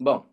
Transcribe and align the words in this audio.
Bom, 0.00 0.26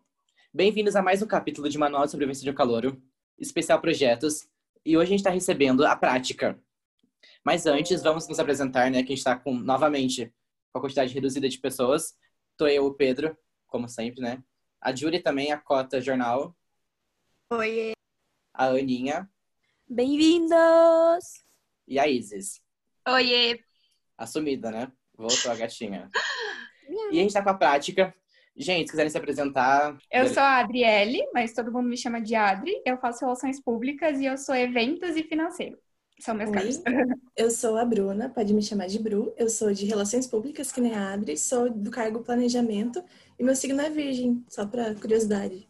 bem-vindos 0.53 0.95
a 0.95 1.01
mais 1.01 1.21
um 1.21 1.28
capítulo 1.28 1.67
de 1.67 1.78
Manual 1.78 2.06
de 2.06 2.12
Sobrevivência 2.12 2.46
de 2.46 2.50
um 2.50 2.54
Calouro, 2.54 3.04
especial 3.38 3.79
projetos, 3.82 4.47
e 4.85 4.96
hoje 4.96 5.08
a 5.08 5.09
gente 5.09 5.20
está 5.20 5.29
recebendo 5.29 5.85
a 5.85 5.96
prática. 5.97 6.58
Mas 7.44 7.66
antes, 7.66 8.02
vamos 8.02 8.28
nos 8.28 8.40
apresentar, 8.40 8.90
né, 8.90 9.04
que 9.04 9.12
a 9.12 9.16
gente 9.16 9.18
está 9.18 9.36
com, 9.36 9.54
novamente, 9.54 10.34
com 10.72 10.80
a 10.80 10.82
quantidade 10.82 11.14
reduzida 11.14 11.50
de 11.50 11.60
pessoas. 11.60 12.18
Tô 12.56 12.68
eu, 12.68 12.86
o 12.86 12.94
Pedro, 12.94 13.38
como 13.68 13.90
sempre, 13.90 14.22
né? 14.22 14.42
A 14.80 14.95
Júlia 14.95 15.21
também, 15.21 15.52
a 15.52 15.57
Cota 15.57 16.00
Jornal. 16.00 16.55
Oi. 17.52 17.91
A 18.54 18.68
Aninha. 18.68 19.30
Bem-vindos! 19.88 21.44
E 21.86 22.00
a 22.00 22.07
Isis. 22.07 22.62
Oiê. 23.05 23.60
Assumida, 24.18 24.71
né? 24.71 24.91
Voltou 25.14 25.52
a 25.52 25.55
gatinha. 25.55 26.10
e 27.12 27.20
a 27.20 27.21
gente 27.23 27.34
tá 27.34 27.44
com 27.44 27.50
a 27.50 27.54
prática, 27.54 28.16
Gente, 28.60 28.88
se 28.88 28.91
quiserem 28.91 29.10
se 29.10 29.18
apresentar. 29.18 29.98
Eu 30.12 30.28
sou 30.28 30.44
a 30.44 30.57
Adriele, 30.57 31.25
mas 31.33 31.54
todo 31.54 31.71
mundo 31.71 31.88
me 31.88 31.96
chama 31.96 32.20
de 32.20 32.35
Adri. 32.35 32.73
Eu 32.85 32.97
faço 32.97 33.23
relações 33.23 33.63
públicas 33.63 34.20
e 34.20 34.25
eu 34.25 34.38
sou 34.38 34.53
eventos 34.53 35.16
e 35.16 35.23
financeiro. 35.23 35.77
São 36.20 36.35
meus 36.35 36.52
cargos. 36.52 36.83
Eu 37.38 37.49
sou 37.49 37.77
a 37.77 37.85
Bruna, 37.85 38.27
pode 38.27 38.53
me 38.53 38.61
chamar 38.61 38.88
de 38.88 39.02
Bru. 39.02 39.33
Eu 39.38 39.47
sou 39.47 39.71
de 39.71 39.85
relações 39.85 40.27
públicas, 40.27 40.69
que 40.69 40.81
nem 40.81 40.93
a 40.93 41.13
Adri. 41.13 41.38
Sou 41.38 41.69
do 41.69 41.89
cargo 41.89 42.21
planejamento 42.21 43.02
e 43.39 43.43
meu 43.45 43.55
signo 43.55 43.80
é 43.80 43.89
virgem, 43.89 44.43
só 44.49 44.67
para 44.67 44.94
curiosidade. 44.95 45.66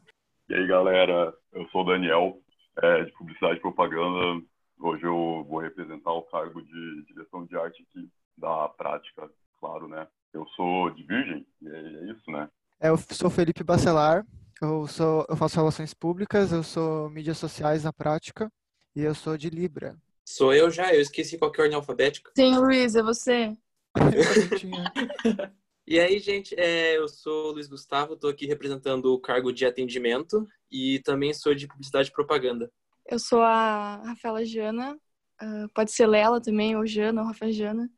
E 0.49 0.55
aí, 0.55 0.66
galera, 0.66 1.32
eu 1.54 1.68
sou 1.68 1.82
o 1.82 1.85
Daniel, 1.85 2.41
é, 2.82 3.04
de 3.04 3.12
publicidade 3.12 3.60
e 3.60 3.62
propaganda. 3.62 4.44
Hoje 4.80 5.04
eu 5.04 5.46
vou 5.48 5.60
representar 5.60 6.13
o 6.13 6.24
cargo 6.24 6.63
de 6.63 7.05
direção 7.05 7.46
de 7.46 7.55
arte 7.55 7.85
aqui 7.88 8.10
da 8.35 8.68
prática, 8.70 9.30
claro, 9.60 9.88
né? 9.88 10.08
Eu 10.34 10.48
sou 10.55 10.90
de 10.90 11.04
virgem, 11.04 11.46
e 11.62 11.68
é 11.68 12.12
isso, 12.12 12.32
né? 12.32 12.49
É, 12.82 12.88
eu 12.88 12.98
sou 13.12 13.30
Felipe 13.30 13.62
Bacelar, 13.62 14.26
eu, 14.62 14.88
sou, 14.88 15.26
eu 15.28 15.36
faço 15.36 15.58
relações 15.58 15.94
públicas, 15.94 16.54
eu 16.54 16.64
sou 16.64 17.10
mídias 17.10 17.38
sociais 17.38 17.84
na 17.84 17.91
prática 17.91 18.49
e 18.96 19.02
eu 19.02 19.13
sou 19.13 19.38
de 19.38 19.49
Libra. 19.49 19.98
Sou 20.26 20.54
eu 20.54 20.71
já, 20.71 20.96
eu 20.96 21.02
esqueci 21.02 21.38
qual 21.38 21.52
que 21.52 21.60
é 21.60 21.62
a 21.62 21.66
ordem 21.66 21.76
alfabética. 21.76 22.32
Sim, 22.38 22.58
Luiz, 22.58 22.96
é 22.96 23.04
você. 23.04 23.54
e 25.86 25.99
aí, 25.99 26.20
gente, 26.20 26.58
é, 26.58 26.96
eu 26.96 27.10
sou 27.10 27.49
o 27.49 27.52
Luiz 27.52 27.68
Gustavo, 27.68 28.13
estou 28.13 28.30
aqui 28.30 28.46
representando 28.46 29.14
o 29.14 29.20
cargo 29.20 29.52
de 29.52 29.66
atendimento 29.66 30.48
e 30.71 30.99
também 30.99 31.34
sou 31.34 31.54
de 31.54 31.68
publicidade 31.68 32.08
e 32.08 32.14
propaganda. 32.14 32.71
Eu 33.05 33.20
sou 33.20 33.41
a 33.41 33.98
Rafaela 34.05 34.46
Jana, 34.46 34.98
uh, 35.41 35.70
pode 35.76 35.91
ser 35.91 36.08
Lela 36.08 36.40
também, 36.41 36.77
ou 36.77 36.86
Jana, 36.86 37.24
ou 37.24 37.27
Rafa 37.27 37.52
Jana. 37.52 37.90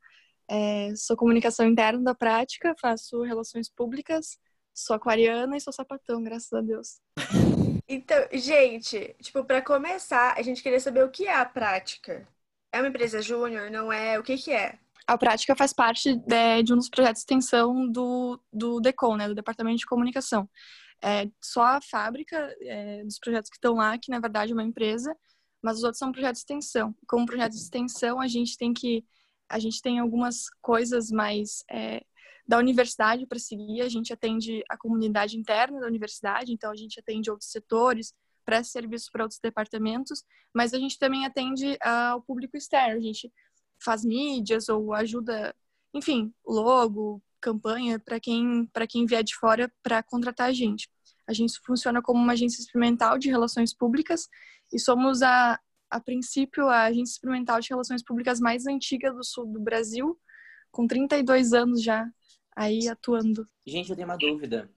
É, 0.50 0.92
sou 0.96 1.16
comunicação 1.16 1.68
interna 1.68 2.02
da 2.02 2.16
prática, 2.16 2.74
faço 2.80 3.22
relações 3.22 3.68
públicas 3.68 4.40
Sou 4.74 4.96
aquariana 4.96 5.56
e 5.56 5.60
sou 5.60 5.72
sapatão, 5.72 6.22
graças 6.22 6.52
a 6.52 6.60
Deus. 6.60 7.00
Então, 7.88 8.16
gente, 8.32 9.14
tipo, 9.20 9.44
para 9.44 9.60
começar, 9.60 10.34
a 10.38 10.40
gente 10.40 10.62
queria 10.62 10.80
saber 10.80 11.04
o 11.04 11.10
que 11.10 11.26
é 11.26 11.36
a 11.36 11.44
prática. 11.44 12.26
É 12.72 12.80
uma 12.80 12.88
empresa 12.88 13.20
júnior? 13.20 13.70
Não 13.70 13.92
é? 13.92 14.18
O 14.18 14.22
que 14.22 14.38
que 14.38 14.50
é? 14.50 14.78
A 15.06 15.18
prática 15.18 15.54
faz 15.54 15.74
parte 15.74 16.16
de, 16.16 16.62
de 16.62 16.72
um 16.72 16.76
dos 16.76 16.88
projetos 16.88 17.20
de 17.20 17.24
extensão 17.24 17.86
do, 17.90 18.40
do 18.50 18.80
DECOM, 18.80 19.16
né, 19.16 19.28
do 19.28 19.34
Departamento 19.34 19.78
de 19.78 19.86
Comunicação. 19.86 20.48
É 21.02 21.28
só 21.42 21.64
a 21.64 21.80
fábrica 21.82 22.56
é, 22.62 23.04
dos 23.04 23.18
projetos 23.18 23.50
que 23.50 23.56
estão 23.56 23.74
lá, 23.74 23.98
que 23.98 24.10
na 24.10 24.20
verdade 24.20 24.52
é 24.52 24.54
uma 24.54 24.62
empresa, 24.62 25.14
mas 25.60 25.78
os 25.78 25.82
outros 25.82 25.98
são 25.98 26.12
projetos 26.12 26.40
de 26.40 26.44
extensão. 26.44 26.94
Como 27.06 27.26
projeto 27.26 27.52
de 27.52 27.58
extensão, 27.58 28.20
a 28.20 28.28
gente 28.28 28.56
tem 28.56 28.72
que 28.72 29.04
a 29.48 29.58
gente 29.58 29.82
tem 29.82 29.98
algumas 29.98 30.48
coisas 30.62 31.10
mais 31.10 31.62
é, 31.70 32.02
da 32.46 32.58
universidade 32.58 33.26
para 33.26 33.38
seguir. 33.38 33.82
A 33.82 33.88
gente 33.88 34.12
atende 34.12 34.62
a 34.68 34.76
comunidade 34.76 35.36
interna 35.36 35.80
da 35.80 35.86
universidade, 35.86 36.52
então 36.52 36.70
a 36.70 36.76
gente 36.76 36.98
atende 36.98 37.30
outros 37.30 37.50
setores, 37.50 38.14
presta 38.44 38.72
serviços 38.72 39.08
para 39.10 39.24
outros 39.24 39.40
departamentos, 39.40 40.24
mas 40.54 40.74
a 40.74 40.78
gente 40.78 40.98
também 40.98 41.24
atende 41.24 41.78
ao 41.80 42.20
público 42.22 42.56
externo. 42.56 42.98
A 42.98 43.02
gente 43.02 43.32
faz 43.82 44.04
mídias 44.04 44.68
ou 44.68 44.92
ajuda, 44.92 45.54
enfim, 45.94 46.32
logo, 46.46 47.22
campanha 47.40 47.98
para 47.98 48.20
quem 48.20 48.66
para 48.72 48.86
quem 48.86 49.04
vier 49.06 49.24
de 49.24 49.34
fora 49.34 49.72
para 49.82 50.02
contratar 50.02 50.48
a 50.48 50.52
gente. 50.52 50.88
A 51.26 51.32
gente 51.32 51.58
funciona 51.64 52.02
como 52.02 52.20
uma 52.20 52.32
agência 52.32 52.60
experimental 52.60 53.18
de 53.18 53.28
relações 53.28 53.74
públicas 53.74 54.28
e 54.72 54.78
somos 54.78 55.22
a 55.22 55.58
a 55.90 56.00
princípio 56.00 56.68
a 56.68 56.84
agência 56.84 57.12
experimental 57.12 57.60
de 57.60 57.68
relações 57.68 58.02
públicas 58.02 58.40
mais 58.40 58.66
antiga 58.66 59.12
do 59.12 59.22
sul 59.22 59.44
do 59.46 59.60
Brasil, 59.60 60.18
com 60.70 60.86
32 60.86 61.52
anos 61.52 61.82
já 61.82 62.08
aí 62.56 62.88
atuando. 62.88 63.48
Gente, 63.66 63.90
eu 63.90 63.96
tenho 63.96 64.08
uma 64.08 64.16
dúvida, 64.16 64.70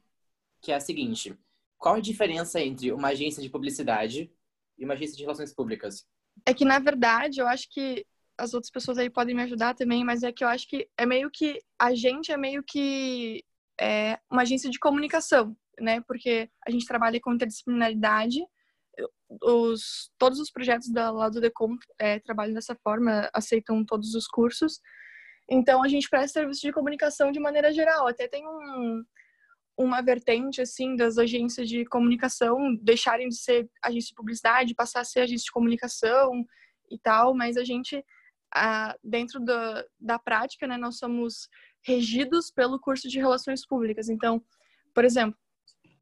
que 0.61 0.71
é 0.71 0.75
a 0.75 0.79
seguinte: 0.79 1.37
qual 1.77 1.95
a 1.95 1.99
diferença 1.99 2.59
entre 2.61 2.91
uma 2.91 3.09
agência 3.09 3.41
de 3.41 3.49
publicidade 3.49 4.31
e 4.77 4.85
uma 4.85 4.93
agência 4.93 5.15
de 5.15 5.23
relações 5.23 5.53
públicas? 5.53 6.07
É 6.45 6.53
que, 6.53 6.65
na 6.65 6.79
verdade, 6.79 7.39
eu 7.39 7.47
acho 7.47 7.69
que 7.69 8.05
as 8.37 8.53
outras 8.53 8.71
pessoas 8.71 8.97
aí 8.97 9.09
podem 9.09 9.35
me 9.35 9.43
ajudar 9.43 9.73
também, 9.73 10.03
mas 10.03 10.23
é 10.23 10.31
que 10.31 10.43
eu 10.43 10.47
acho 10.47 10.67
que 10.67 10.89
é 10.97 11.05
meio 11.05 11.29
que 11.31 11.59
a 11.79 11.93
gente 11.95 12.31
é 12.31 12.37
meio 12.37 12.63
que 12.63 13.43
é 13.79 14.19
uma 14.29 14.41
agência 14.41 14.69
de 14.69 14.79
comunicação, 14.79 15.55
né? 15.79 16.01
Porque 16.01 16.49
a 16.65 16.71
gente 16.71 16.85
trabalha 16.85 17.19
com 17.19 17.33
interdisciplinaridade. 17.33 18.45
Os, 19.41 20.11
todos 20.17 20.39
os 20.39 20.51
projetos 20.51 20.89
da, 20.89 21.11
lá 21.11 21.29
do 21.29 21.41
Decom 21.41 21.75
é, 21.99 22.19
trabalham 22.19 22.53
dessa 22.53 22.75
forma, 22.75 23.29
aceitam 23.33 23.83
todos 23.83 24.13
os 24.15 24.27
cursos. 24.27 24.79
Então, 25.49 25.83
a 25.83 25.87
gente 25.87 26.09
presta 26.09 26.39
serviço 26.39 26.61
de 26.61 26.71
comunicação 26.71 27.31
de 27.31 27.39
maneira 27.39 27.71
geral. 27.71 28.07
Até 28.07 28.27
tem 28.27 28.47
um, 28.47 29.03
uma 29.77 30.01
vertente, 30.01 30.61
assim, 30.61 30.95
das 30.95 31.17
agências 31.17 31.69
de 31.69 31.85
comunicação 31.85 32.75
deixarem 32.81 33.29
de 33.29 33.35
ser 33.35 33.69
agência 33.83 34.09
de 34.09 34.15
publicidade, 34.15 34.75
passar 34.75 35.01
a 35.01 35.05
ser 35.05 35.21
agência 35.21 35.45
de 35.45 35.51
comunicação 35.51 36.45
e 36.89 36.97
tal, 36.97 37.35
mas 37.35 37.57
a 37.57 37.63
gente, 37.63 38.03
dentro 39.03 39.39
da, 39.39 39.85
da 39.99 40.19
prática, 40.19 40.65
né, 40.65 40.77
nós 40.77 40.97
somos 40.97 41.47
regidos 41.83 42.49
pelo 42.49 42.79
curso 42.79 43.07
de 43.07 43.19
Relações 43.19 43.65
Públicas. 43.65 44.09
Então, 44.09 44.43
por 44.93 45.05
exemplo, 45.05 45.37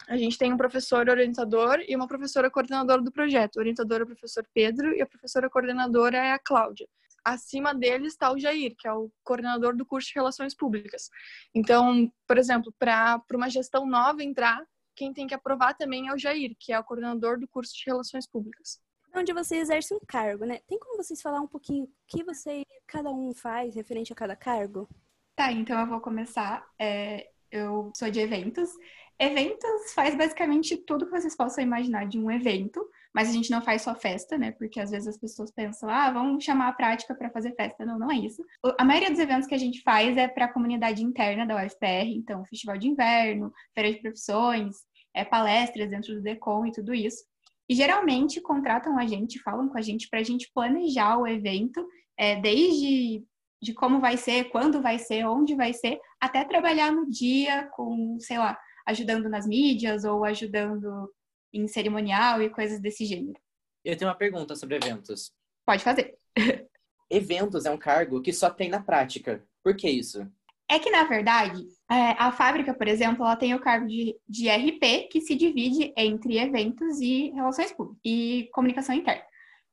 a 0.07 0.15
gente 0.17 0.37
tem 0.37 0.53
um 0.53 0.57
professor 0.57 1.09
orientador 1.09 1.81
e 1.87 1.95
uma 1.95 2.07
professora 2.07 2.49
coordenadora 2.49 3.01
do 3.01 3.11
projeto. 3.11 3.57
O 3.57 3.59
orientador 3.59 4.01
é 4.01 4.03
o 4.03 4.07
professor 4.07 4.45
Pedro 4.53 4.95
e 4.95 5.01
a 5.01 5.05
professora 5.05 5.49
coordenadora 5.49 6.17
é 6.17 6.31
a 6.31 6.39
Cláudia 6.39 6.87
acima 7.23 7.73
dele 7.73 8.07
está 8.07 8.31
o 8.31 8.39
Jair, 8.39 8.75
que 8.77 8.87
é 8.87 8.93
o 8.93 9.11
coordenador 9.23 9.75
do 9.75 9.85
curso 9.85 10.07
de 10.09 10.15
Relações 10.15 10.55
Públicas. 10.55 11.09
Então, 11.53 12.11
por 12.27 12.37
exemplo, 12.37 12.73
para 12.77 13.21
uma 13.33 13.49
gestão 13.49 13.85
nova 13.85 14.23
entrar, 14.23 14.63
quem 14.95 15.13
tem 15.13 15.27
que 15.27 15.33
aprovar 15.33 15.73
também 15.73 16.07
é 16.07 16.13
o 16.13 16.17
Jair, 16.17 16.55
que 16.59 16.71
é 16.71 16.79
o 16.79 16.83
coordenador 16.83 17.39
do 17.39 17.47
curso 17.47 17.73
de 17.75 17.83
Relações 17.85 18.27
Públicas. 18.27 18.79
Onde 19.15 19.31
você 19.31 19.57
exerce 19.57 19.93
um 19.93 19.99
cargo, 20.07 20.43
né? 20.45 20.59
Tem 20.67 20.79
como 20.79 20.97
vocês 20.97 21.21
falar 21.21 21.39
um 21.39 21.47
pouquinho 21.47 21.83
o 21.83 21.89
que 22.07 22.23
você, 22.23 22.63
cada 22.87 23.11
um 23.11 23.33
faz 23.33 23.75
referente 23.75 24.11
a 24.11 24.15
cada 24.15 24.35
cargo? 24.35 24.89
Tá, 25.35 25.51
então 25.51 25.79
eu 25.79 25.87
vou 25.87 25.99
começar. 25.99 26.65
É, 26.79 27.29
eu 27.51 27.91
sou 27.95 28.09
de 28.09 28.19
eventos. 28.19 28.71
Eventos 29.19 29.93
faz 29.93 30.15
basicamente 30.15 30.77
tudo 30.77 31.05
que 31.05 31.11
vocês 31.11 31.35
possam 31.35 31.63
imaginar 31.63 32.07
de 32.07 32.19
um 32.19 32.31
evento. 32.31 32.83
Mas 33.13 33.29
a 33.29 33.31
gente 33.31 33.51
não 33.51 33.61
faz 33.61 33.83
só 33.83 33.93
festa, 33.93 34.37
né? 34.37 34.51
Porque 34.51 34.79
às 34.79 34.89
vezes 34.89 35.07
as 35.07 35.17
pessoas 35.17 35.51
pensam, 35.51 35.89
ah, 35.89 36.11
vamos 36.11 36.43
chamar 36.43 36.69
a 36.69 36.73
prática 36.73 37.13
para 37.13 37.29
fazer 37.29 37.53
festa. 37.55 37.85
Não, 37.85 37.99
não 37.99 38.11
é 38.11 38.15
isso. 38.15 38.43
A 38.77 38.83
maioria 38.83 39.11
dos 39.11 39.19
eventos 39.19 39.47
que 39.47 39.53
a 39.53 39.59
gente 39.59 39.81
faz 39.81 40.17
é 40.17 40.27
para 40.27 40.45
a 40.45 40.53
comunidade 40.53 41.03
interna 41.03 41.45
da 41.45 41.63
UFPR, 41.63 42.09
então 42.09 42.45
festival 42.45 42.77
de 42.77 42.87
inverno, 42.87 43.53
feira 43.73 43.93
de 43.93 44.01
profissões, 44.01 44.75
é, 45.13 45.23
palestras 45.23 45.89
dentro 45.89 46.15
do 46.15 46.21
DECOM 46.21 46.65
e 46.65 46.71
tudo 46.71 46.93
isso. 46.93 47.23
E 47.69 47.75
geralmente 47.75 48.41
contratam 48.41 48.97
a 48.97 49.05
gente, 49.05 49.41
falam 49.41 49.69
com 49.69 49.77
a 49.77 49.81
gente 49.81 50.09
para 50.09 50.19
a 50.19 50.23
gente 50.23 50.51
planejar 50.53 51.17
o 51.17 51.27
evento, 51.27 51.85
é, 52.17 52.39
desde 52.39 53.23
de 53.61 53.73
como 53.73 54.01
vai 54.01 54.17
ser, 54.17 54.49
quando 54.49 54.81
vai 54.81 54.99
ser, 54.99 55.25
onde 55.25 55.55
vai 55.55 55.73
ser, 55.73 55.97
até 56.19 56.43
trabalhar 56.43 56.91
no 56.91 57.09
dia 57.09 57.69
com, 57.73 58.17
sei 58.19 58.37
lá, 58.37 58.59
ajudando 58.85 59.29
nas 59.29 59.47
mídias 59.47 60.03
ou 60.03 60.25
ajudando 60.25 61.09
em 61.53 61.67
cerimonial 61.67 62.41
e 62.41 62.49
coisas 62.49 62.79
desse 62.79 63.05
gênero. 63.05 63.39
Eu 63.83 63.97
tenho 63.97 64.09
uma 64.09 64.17
pergunta 64.17 64.55
sobre 64.55 64.75
eventos. 64.77 65.31
Pode 65.65 65.83
fazer. 65.83 66.17
eventos 67.09 67.65
é 67.65 67.71
um 67.71 67.77
cargo 67.77 68.21
que 68.21 68.33
só 68.33 68.49
tem 68.49 68.69
na 68.69 68.81
prática. 68.81 69.45
Por 69.63 69.75
que 69.75 69.89
isso? 69.89 70.27
É 70.69 70.79
que, 70.79 70.89
na 70.89 71.03
verdade, 71.03 71.61
é, 71.91 72.11
a 72.17 72.31
fábrica, 72.31 72.73
por 72.73 72.87
exemplo, 72.87 73.23
ela 73.23 73.35
tem 73.35 73.53
o 73.53 73.59
cargo 73.59 73.85
de, 73.85 74.15
de 74.27 74.49
RP, 74.49 75.09
que 75.11 75.21
se 75.21 75.35
divide 75.35 75.93
entre 75.95 76.39
eventos 76.39 76.99
e 76.99 77.29
relações 77.31 77.71
públicas 77.71 78.01
e 78.03 78.49
comunicação 78.53 78.95
interna. 78.95 79.23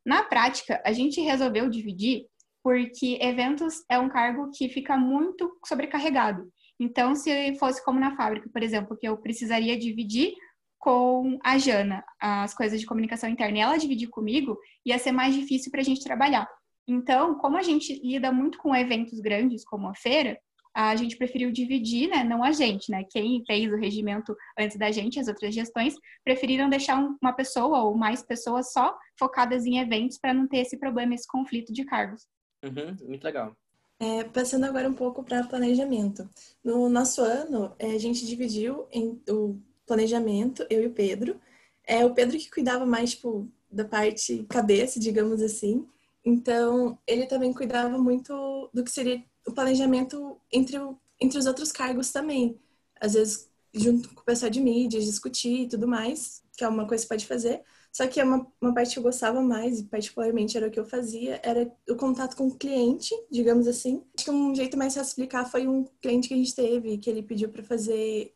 Na 0.05 0.25
prática, 0.25 0.83
a 0.85 0.93
gente 0.93 1.21
resolveu 1.21 1.71
dividir 1.71 2.27
porque 2.63 3.19
eventos 3.23 3.83
é 3.89 3.99
um 3.99 4.09
cargo 4.09 4.51
que 4.55 4.69
fica 4.69 4.97
muito 4.97 5.51
sobrecarregado. 5.65 6.51
Então, 6.79 7.15
se 7.15 7.55
fosse 7.59 7.83
como 7.85 8.01
na 8.01 8.17
fábrica, 8.17 8.49
por 8.53 8.63
exemplo, 8.63 8.97
que 8.97 9.07
eu 9.07 9.17
precisaria 9.17 9.79
dividir 9.79 10.35
com 10.81 11.39
a 11.45 11.59
Jana 11.59 12.03
as 12.19 12.55
coisas 12.55 12.81
de 12.81 12.87
comunicação 12.87 13.29
interna 13.29 13.59
e 13.59 13.61
ela 13.61 13.77
dividir 13.77 14.09
comigo, 14.09 14.59
ia 14.85 14.99
ser 14.99 15.13
mais 15.13 15.35
difícil 15.35 15.71
para 15.71 15.81
a 15.81 15.85
gente 15.85 16.03
trabalhar. 16.03 16.49
Então, 16.89 17.37
como 17.37 17.57
a 17.57 17.63
gente 17.63 18.01
lida 18.03 18.33
muito 18.33 18.59
com 18.59 18.75
eventos 18.75 19.21
grandes, 19.21 19.65
como 19.65 19.89
a 19.89 19.95
feira, 19.95 20.37
a 20.75 20.97
gente 20.97 21.17
preferiu 21.17 21.53
dividir, 21.53 22.09
né? 22.09 22.25
Não 22.25 22.43
a 22.43 22.53
gente, 22.53 22.91
né? 22.91 23.05
Quem 23.11 23.45
fez 23.45 23.71
o 23.71 23.77
regimento 23.77 24.35
antes 24.59 24.77
da 24.79 24.91
gente, 24.91 25.21
as 25.21 25.29
outras 25.29 25.55
gestões, 25.55 25.95
preferiram 26.25 26.71
deixar 26.71 26.97
uma 27.23 27.33
pessoa 27.33 27.83
ou 27.83 27.97
mais 27.97 28.23
pessoas 28.23 28.73
só 28.73 28.97
focadas 29.19 29.67
em 29.67 29.79
eventos 29.79 30.19
para 30.19 30.33
não 30.33 30.49
ter 30.49 30.59
esse 30.59 30.79
problema, 30.79 31.15
esse 31.15 31.27
conflito 31.29 31.73
de 31.73 31.85
cargos. 31.85 32.27
Uhum, 32.65 32.97
muito 33.07 33.25
legal. 33.25 33.55
É, 33.99 34.25
passando 34.25 34.65
agora 34.65 34.89
um 34.89 34.95
pouco 34.95 35.23
para 35.23 35.45
planejamento. 35.45 36.29
No 36.65 36.89
nosso 36.89 37.21
ano, 37.21 37.75
é, 37.79 37.93
a 37.93 37.99
gente 37.99 38.25
dividiu 38.25 38.87
em 38.91 39.21
o 39.29 39.61
planejamento, 39.91 40.65
eu 40.71 40.83
e 40.83 40.87
o 40.87 40.93
Pedro. 40.93 41.41
É 41.85 42.05
o 42.05 42.15
Pedro 42.15 42.39
que 42.39 42.49
cuidava 42.49 42.87
mais, 42.87 43.11
tipo, 43.11 43.49
da 43.71 43.85
parte 43.85 44.45
cabeça, 44.49 45.01
digamos 45.01 45.43
assim. 45.43 45.85
Então, 46.25 46.97
ele 47.07 47.27
também 47.27 47.53
cuidava 47.53 47.99
muito 47.99 48.71
do 48.73 48.85
que 48.85 48.91
seria 48.91 49.23
o 49.47 49.53
planejamento 49.53 50.39
entre, 50.53 50.79
o, 50.79 50.97
entre 51.21 51.39
os 51.39 51.47
outros 51.47 51.73
cargos 51.73 52.13
também. 52.13 52.57
Às 53.01 53.15
vezes, 53.15 53.51
junto 53.75 54.15
com 54.15 54.21
o 54.21 54.25
pessoal 54.25 54.51
de 54.51 54.61
mídias, 54.61 55.05
discutir 55.05 55.63
e 55.63 55.69
tudo 55.69 55.89
mais, 55.89 56.43
que 56.57 56.63
é 56.63 56.69
uma 56.69 56.87
coisa 56.87 57.03
que 57.03 57.09
pode 57.09 57.27
fazer. 57.27 57.63
Só 57.93 58.07
que 58.07 58.21
é 58.21 58.25
uma, 58.25 58.47
uma 58.61 58.73
parte 58.73 58.93
que 58.93 58.99
eu 59.01 59.03
gostava 59.03 59.43
mais, 59.43 59.81
e 59.81 59.85
particularmente 59.85 60.57
era 60.57 60.69
o 60.69 60.71
que 60.71 60.79
eu 60.79 60.85
fazia, 60.85 61.41
era 61.43 61.69
o 61.89 61.97
contato 61.97 62.37
com 62.37 62.47
o 62.47 62.57
cliente, 62.57 63.13
digamos 63.31 63.67
assim. 63.67 64.05
Acho 64.17 64.27
que 64.27 64.31
um 64.31 64.55
jeito 64.55 64.77
mais 64.79 64.95
fácil 64.95 65.07
de 65.07 65.11
explicar 65.11 65.51
foi 65.51 65.67
um 65.67 65.85
cliente 66.01 66.29
que 66.29 66.35
a 66.35 66.37
gente 66.37 66.55
teve, 66.55 66.99
que 66.99 67.11
ele 67.11 67.23
pediu 67.23 67.49
para 67.49 67.65
fazer, 67.65 68.33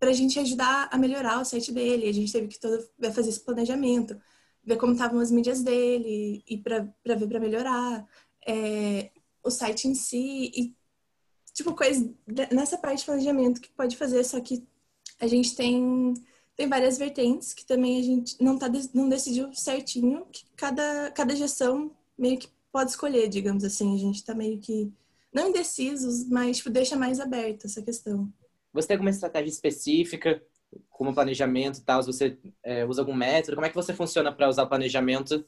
para 0.00 0.10
a 0.10 0.14
gente 0.14 0.38
ajudar 0.40 0.88
a 0.90 0.98
melhorar 0.98 1.40
o 1.40 1.44
site 1.44 1.70
dele. 1.70 2.08
A 2.08 2.12
gente 2.12 2.32
teve 2.32 2.48
que 2.48 2.58
todo, 2.58 2.82
fazer 3.12 3.28
esse 3.28 3.40
planejamento, 3.40 4.20
ver 4.64 4.76
como 4.76 4.94
estavam 4.94 5.20
as 5.20 5.30
mídias 5.30 5.62
dele, 5.62 6.42
e 6.48 6.58
para 6.58 6.88
ver 7.04 7.28
para 7.28 7.38
melhorar. 7.38 8.04
É, 8.44 9.10
o 9.42 9.50
site 9.50 9.88
em 9.88 9.94
si 9.94 10.52
e 10.54 10.74
tipo 11.52 11.74
coisas 11.74 12.08
nessa 12.52 12.78
parte 12.78 13.00
de 13.00 13.04
planejamento 13.06 13.60
que 13.60 13.70
pode 13.70 13.96
fazer, 13.96 14.24
só 14.24 14.40
que 14.40 14.66
a 15.18 15.26
gente 15.26 15.54
tem 15.56 16.14
tem 16.56 16.68
várias 16.68 16.98
vertentes 16.98 17.54
que 17.54 17.64
também 17.64 17.98
a 17.98 18.02
gente 18.02 18.42
não 18.42 18.58
tá 18.58 18.68
não 18.94 19.08
decidiu 19.08 19.52
certinho 19.54 20.26
que 20.26 20.44
cada 20.56 21.10
cada 21.12 21.34
gestão 21.34 21.90
meio 22.16 22.38
que 22.38 22.48
pode 22.72 22.90
escolher, 22.90 23.28
digamos 23.28 23.64
assim, 23.64 23.94
a 23.94 23.98
gente 23.98 24.24
tá 24.24 24.34
meio 24.34 24.58
que 24.58 24.92
não 25.32 25.48
indecisos, 25.48 26.28
mas 26.28 26.58
tipo, 26.58 26.70
deixa 26.70 26.96
mais 26.96 27.20
aberta 27.20 27.66
essa 27.66 27.82
questão. 27.82 28.32
Você 28.72 28.88
tem 28.88 28.94
alguma 28.94 29.10
estratégia 29.10 29.50
específica, 29.50 30.42
como 30.88 31.14
planejamento 31.14 31.78
e 31.78 31.82
tal? 31.82 32.02
Você 32.02 32.38
é, 32.62 32.84
usa 32.84 33.02
algum 33.02 33.14
método? 33.14 33.56
Como 33.56 33.66
é 33.66 33.68
que 33.68 33.74
você 33.74 33.92
funciona 33.92 34.32
para 34.32 34.48
usar 34.48 34.66
planejamento 34.66 35.44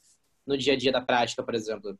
no 0.46 0.56
dia 0.58 0.72
a 0.72 0.76
dia 0.76 0.92
da 0.92 1.00
prática, 1.00 1.42
por 1.42 1.54
exemplo? 1.54 1.98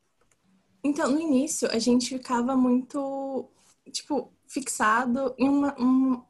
Então, 0.83 1.09
no 1.09 1.21
início, 1.21 1.69
a 1.71 1.79
gente 1.79 2.09
ficava 2.09 2.57
muito, 2.57 3.49
tipo, 3.91 4.33
fixado 4.47 5.33
em, 5.37 5.47
uma, 5.47 5.73
um, 5.79 6.21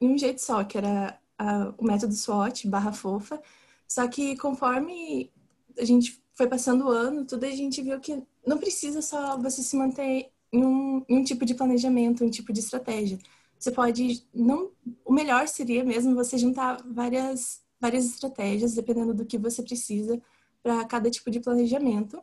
em 0.00 0.08
um 0.10 0.18
jeito 0.18 0.40
só, 0.40 0.62
que 0.62 0.76
era 0.76 1.18
a, 1.38 1.74
o 1.78 1.84
método 1.84 2.12
SWOT, 2.12 2.68
barra 2.68 2.92
fofa. 2.92 3.40
Só 3.88 4.06
que 4.06 4.36
conforme 4.36 5.30
a 5.78 5.84
gente 5.84 6.22
foi 6.34 6.46
passando 6.46 6.86
o 6.86 6.90
ano, 6.90 7.24
tudo 7.24 7.44
a 7.44 7.50
gente 7.50 7.80
viu 7.80 7.98
que 8.00 8.22
não 8.46 8.58
precisa 8.58 9.00
só 9.00 9.38
você 9.38 9.62
se 9.62 9.76
manter 9.76 10.30
em 10.52 10.64
um, 10.64 11.04
em 11.08 11.18
um 11.18 11.24
tipo 11.24 11.46
de 11.46 11.54
planejamento, 11.54 12.24
um 12.24 12.30
tipo 12.30 12.52
de 12.52 12.60
estratégia. 12.60 13.18
Você 13.62 13.70
pode, 13.70 14.26
não, 14.34 14.72
o 15.04 15.12
melhor 15.12 15.46
seria 15.46 15.84
mesmo 15.84 16.14
você 16.14 16.36
juntar 16.36 16.82
várias, 16.84 17.62
várias 17.80 18.06
estratégias, 18.06 18.74
dependendo 18.74 19.14
do 19.14 19.24
que 19.24 19.38
você 19.38 19.62
precisa 19.62 20.20
para 20.62 20.84
cada 20.84 21.10
tipo 21.10 21.30
de 21.30 21.38
planejamento 21.38 22.22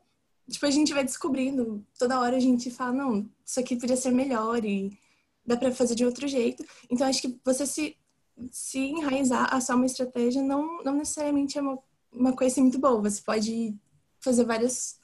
tipo, 0.49 0.65
a 0.65 0.71
gente 0.71 0.93
vai 0.93 1.03
descobrindo. 1.03 1.85
Toda 1.97 2.19
hora 2.19 2.35
a 2.35 2.39
gente 2.39 2.69
fala, 2.71 2.91
não, 2.91 3.29
isso 3.45 3.59
aqui 3.59 3.75
podia 3.75 3.95
ser 3.95 4.11
melhor 4.11 4.63
e 4.65 4.97
dá 5.45 5.55
para 5.55 5.71
fazer 5.71 5.95
de 5.95 6.05
outro 6.05 6.27
jeito. 6.27 6.65
Então, 6.89 7.07
acho 7.07 7.21
que 7.21 7.39
você 7.45 7.65
se, 7.65 7.95
se 8.51 8.79
enraizar 8.79 9.53
a 9.53 9.61
só 9.61 9.75
uma 9.75 9.85
estratégia 9.85 10.41
não, 10.41 10.83
não 10.83 10.95
necessariamente 10.95 11.57
é 11.57 11.61
uma, 11.61 11.79
uma 12.11 12.33
coisa 12.33 12.53
assim, 12.53 12.61
muito 12.61 12.79
boa. 12.79 13.01
Você 13.01 13.21
pode 13.21 13.75
fazer 14.19 14.43
várias, 14.43 14.99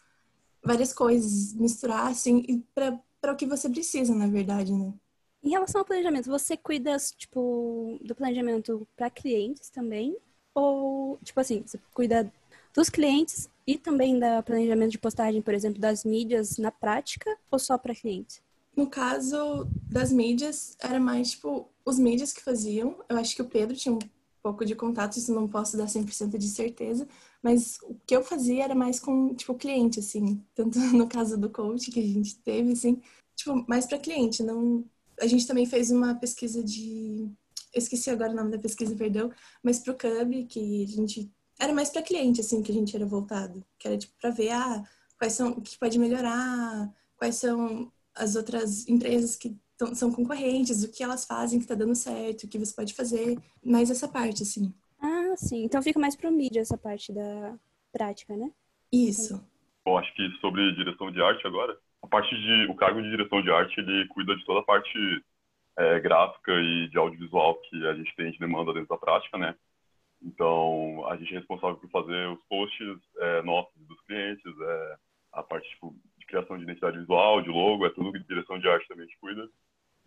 várias 0.63 0.91
coisas, 0.91 1.53
misturar, 1.53 2.07
assim, 2.07 2.63
para 2.73 3.31
o 3.31 3.35
que 3.35 3.45
você 3.45 3.69
precisa, 3.69 4.13
na 4.13 4.27
verdade, 4.27 4.73
né? 4.73 4.93
Em 5.45 5.51
relação 5.51 5.81
ao 5.81 5.85
planejamento, 5.85 6.27
você 6.27 6.57
cuida, 6.57 6.97
tipo, 7.15 7.99
do 8.03 8.15
planejamento 8.15 8.87
para 8.95 9.11
clientes 9.11 9.69
também? 9.69 10.17
Ou, 10.55 11.19
tipo 11.23 11.39
assim, 11.39 11.61
você 11.61 11.79
cuida 11.93 12.31
dos 12.73 12.89
clientes 12.89 13.47
e 13.67 13.77
também 13.77 14.17
da 14.17 14.41
planejamento 14.41 14.91
de 14.91 14.97
postagem, 14.97 15.43
por 15.43 15.53
exemplo, 15.53 15.79
das 15.79 16.03
mídias 16.03 16.57
na 16.57 16.71
prática 16.71 17.37
ou 17.51 17.59
só 17.59 17.77
para 17.77 17.93
clientes? 17.93 18.41
No 18.75 18.89
caso 18.89 19.67
das 19.87 20.11
mídias, 20.11 20.75
era 20.79 20.99
mais 20.99 21.31
tipo 21.31 21.69
os 21.85 21.99
mídias 21.99 22.33
que 22.33 22.41
faziam. 22.41 22.97
Eu 23.07 23.17
acho 23.17 23.35
que 23.35 23.41
o 23.43 23.47
Pedro 23.47 23.77
tinha 23.77 23.93
um 23.93 23.99
pouco 24.41 24.65
de 24.65 24.73
contato, 24.75 25.17
isso 25.17 25.33
não 25.33 25.47
posso 25.47 25.77
dar 25.77 25.87
100% 25.87 26.39
de 26.39 26.47
certeza, 26.49 27.07
mas 27.41 27.77
o 27.83 27.95
que 28.05 28.15
eu 28.15 28.23
fazia 28.23 28.63
era 28.63 28.73
mais 28.75 28.99
com, 28.99 29.33
tipo, 29.35 29.53
cliente, 29.55 29.99
assim, 29.99 30.43
tanto 30.55 30.79
no 30.93 31.07
caso 31.07 31.37
do 31.37 31.51
coach 31.51 31.91
que 31.91 31.99
a 31.99 32.03
gente 32.03 32.35
teve, 32.39 32.71
assim, 32.73 32.99
tipo, 33.35 33.63
mais 33.67 33.85
para 33.85 33.99
cliente, 33.99 34.41
não... 34.43 34.83
A 35.19 35.27
gente 35.27 35.47
também 35.47 35.65
fez 35.65 35.91
uma 35.91 36.15
pesquisa 36.15 36.63
de... 36.63 37.29
Eu 37.73 37.79
esqueci 37.79 38.09
agora 38.09 38.31
o 38.31 38.35
nome 38.35 38.51
da 38.51 38.59
pesquisa, 38.59 38.95
perdão, 38.95 39.31
mas 39.61 39.79
pro 39.79 39.97
Cub, 39.97 40.47
que 40.47 40.83
a 40.83 40.87
gente 40.87 41.31
era 41.59 41.73
mais 41.73 41.89
para 41.89 42.01
cliente, 42.01 42.41
assim, 42.41 42.61
que 42.61 42.71
a 42.71 42.75
gente 42.75 42.95
era 42.95 43.05
voltado. 43.05 43.65
Que 43.77 43.87
era, 43.87 43.97
tipo, 43.97 44.13
para 44.19 44.29
ver, 44.29 44.51
ah, 44.51 44.83
quais 45.17 45.33
são, 45.33 45.51
o 45.51 45.61
que 45.61 45.77
pode 45.77 45.97
melhorar, 45.99 46.93
quais 47.17 47.35
são 47.35 47.91
as 48.13 48.35
outras 48.35 48.87
empresas 48.87 49.35
que 49.35 49.57
tão, 49.77 49.93
são 49.93 50.11
concorrentes, 50.11 50.83
o 50.83 50.91
que 50.91 51.03
elas 51.03 51.25
fazem 51.25 51.59
que 51.59 51.67
tá 51.67 51.75
dando 51.75 51.95
certo, 51.95 52.43
o 52.43 52.47
que 52.47 52.57
você 52.57 52.73
pode 52.73 52.93
fazer. 52.93 53.37
Mais 53.63 53.89
essa 53.89 54.07
parte, 54.07 54.43
assim. 54.43 54.73
Ah, 54.99 55.35
sim. 55.37 55.63
Então 55.63 55.81
fica 55.81 55.99
mais 55.99 56.15
pro 56.15 56.31
mídia 56.31 56.61
essa 56.61 56.77
parte 56.77 57.13
da 57.13 57.57
prática, 57.91 58.35
né? 58.35 58.51
Isso. 58.91 59.41
Bom, 59.85 59.97
acho 59.97 60.13
que 60.15 60.29
sobre 60.41 60.73
direção 60.75 61.11
de 61.11 61.21
arte 61.21 61.45
agora, 61.45 61.77
a 62.05 62.07
parte 62.07 62.35
de, 62.35 62.67
o 62.69 62.75
cargo 62.75 63.01
de 63.01 63.09
direção 63.09 63.41
de 63.41 63.51
arte, 63.51 63.79
ele 63.79 64.07
cuida 64.09 64.35
de 64.35 64.45
toda 64.45 64.59
a 64.59 64.63
parte 64.63 65.23
é, 65.77 65.99
gráfica 65.99 66.51
e 66.53 66.87
de 66.87 66.97
audiovisual 66.97 67.55
que 67.61 67.87
a 67.87 67.93
gente 67.95 68.15
tem 68.15 68.31
de 68.31 68.37
demanda 68.37 68.73
dentro 68.73 68.89
da 68.89 68.97
prática, 68.97 69.37
né? 69.37 69.55
Então, 70.21 71.05
a 71.07 71.17
gente 71.17 71.33
é 71.33 71.39
responsável 71.39 71.77
por 71.77 71.89
fazer 71.89 72.27
os 72.29 72.41
posts 72.45 72.97
é, 73.17 73.41
nossos 73.41 73.75
dos 73.87 73.99
clientes, 74.01 74.45
é, 74.45 74.97
a 75.33 75.43
parte 75.43 75.67
tipo, 75.69 75.95
de 76.17 76.25
criação 76.25 76.57
de 76.57 76.63
identidade 76.63 76.97
visual, 76.99 77.41
de 77.41 77.49
logo, 77.49 77.85
é 77.85 77.89
tudo 77.89 78.11
que 78.11 78.19
direção 78.19 78.59
de 78.59 78.67
arte 78.69 78.87
também 78.87 79.03
a 79.03 79.07
gente 79.07 79.19
cuida, 79.19 79.49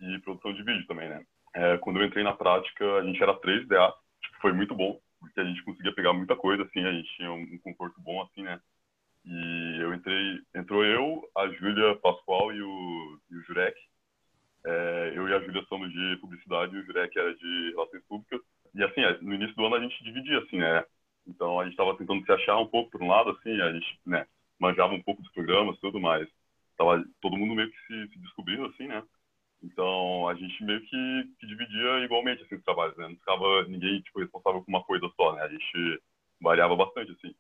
e 0.01 0.19
produção 0.21 0.53
de 0.55 0.63
vídeo 0.63 0.87
também, 0.87 1.09
né? 1.09 1.25
É, 1.55 1.79
quando 1.79 2.01
eu 2.01 2.07
entrei 2.07 2.23
na 2.23 2.33
prática, 2.33 2.85
a 2.97 3.03
gente 3.03 3.23
era 3.23 3.35
três 3.35 3.67
DA, 3.67 3.93
tipo, 4.23 4.41
foi 4.41 4.53
muito 4.53 4.75
bom, 4.75 4.99
porque 5.21 5.41
a 5.41 5.45
gente 5.45 5.63
conseguia 5.65 5.95
pegar 5.95 6.13
muita 6.13 6.37
coisa, 6.37 6.63
assim, 6.63 6.85
a 6.85 6.93
gente 6.93 7.09
tinha 7.17 7.33
um, 7.33 7.59
conforto 7.59 8.01
bom, 8.01 8.23
assim, 8.23 8.43
né? 8.43 8.61
E 9.29 9.79
eu 9.81 9.93
entrei, 9.93 10.41
entrou 10.55 10.83
eu, 10.85 11.29
a 11.37 11.49
Júlia 11.49 11.95
Pascoal 11.97 12.51
e 12.53 12.63
o, 12.63 13.21
e 13.31 13.37
o 13.37 13.43
Jurek. 13.43 13.79
É, 14.65 15.13
eu 15.15 15.29
e 15.29 15.35
a 15.35 15.41
Júlia 15.41 15.63
somos 15.69 15.93
de 15.93 16.17
publicidade 16.17 16.75
e 16.75 16.79
o 16.79 16.85
Jurek 16.87 17.19
era 17.19 17.35
de 17.35 17.71
relações 17.73 18.03
públicas. 18.05 18.41
E 18.75 18.83
assim, 18.83 19.03
é, 19.03 19.19
no 19.21 19.35
início 19.35 19.55
do 19.55 19.67
ano 19.67 19.77
a 19.77 19.81
gente 19.81 20.03
dividia, 20.03 20.39
assim, 20.39 20.57
né? 20.57 20.83
Então 21.27 21.61
a 21.61 21.65
gente 21.65 21.73
estava 21.73 21.95
tentando 21.97 22.25
se 22.25 22.33
achar 22.33 22.57
um 22.59 22.67
pouco 22.67 22.91
por 22.91 23.03
um 23.03 23.09
lado, 23.09 23.31
assim, 23.31 23.61
a 23.61 23.71
gente, 23.71 24.01
né, 24.07 24.27
manjava 24.59 24.95
um 24.95 25.03
pouco 25.03 25.23
dos 25.23 25.31
programas 25.33 25.77
e 25.77 25.81
tudo 25.81 26.01
mais. 26.01 26.27
Tava 26.79 27.05
todo 27.21 27.37
mundo 27.37 27.55
meio 27.55 27.71
que 27.71 27.87
se, 27.87 28.13
se 28.13 28.19
descobrindo, 28.21 28.65
assim, 28.65 28.87
né? 28.87 29.03
Então 29.63 30.27
a 30.27 30.35
gente 30.35 30.65
meio 30.65 30.81
que, 30.81 31.31
que 31.39 31.47
dividia 31.47 31.99
igualmente, 32.05 32.43
assim, 32.45 32.55
os 32.55 32.65
trabalhos, 32.65 32.97
né? 32.97 33.09
Não 33.09 33.17
ficava 33.17 33.65
ninguém, 33.65 34.01
tipo, 34.01 34.21
responsável 34.21 34.63
por 34.63 34.71
uma 34.71 34.85
coisa 34.85 35.07
só, 35.17 35.35
né? 35.35 35.43
A 35.43 35.49
gente 35.49 36.03
variava 36.41 36.75
bastante, 36.75 37.13
assim. 37.13 37.35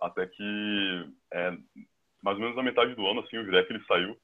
Até 0.00 0.26
que, 0.26 1.08
é, 1.32 1.50
mais 2.22 2.36
ou 2.36 2.40
menos 2.40 2.56
na 2.56 2.62
metade 2.62 2.94
do 2.94 3.06
ano, 3.06 3.20
assim, 3.20 3.38
o 3.38 3.44
Jurek, 3.44 3.72
ele 3.72 3.84
saiu 3.84 4.16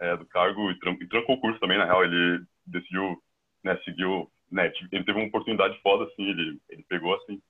é, 0.00 0.16
do 0.16 0.26
cargo 0.26 0.70
e, 0.70 0.78
tran 0.78 0.96
e 1.00 1.06
trancou 1.06 1.36
o 1.36 1.40
curso 1.40 1.60
também, 1.60 1.78
na 1.78 1.84
real, 1.84 2.04
ele 2.04 2.44
decidiu, 2.66 3.22
né, 3.62 3.76
seguiu 3.84 4.30
né, 4.50 4.72
ele 4.92 5.04
teve 5.04 5.18
uma 5.18 5.26
oportunidade 5.26 5.78
foda, 5.80 6.04
assim, 6.04 6.22
ele, 6.22 6.60
ele 6.68 6.84
pegou, 6.88 7.14
assim, 7.14 7.40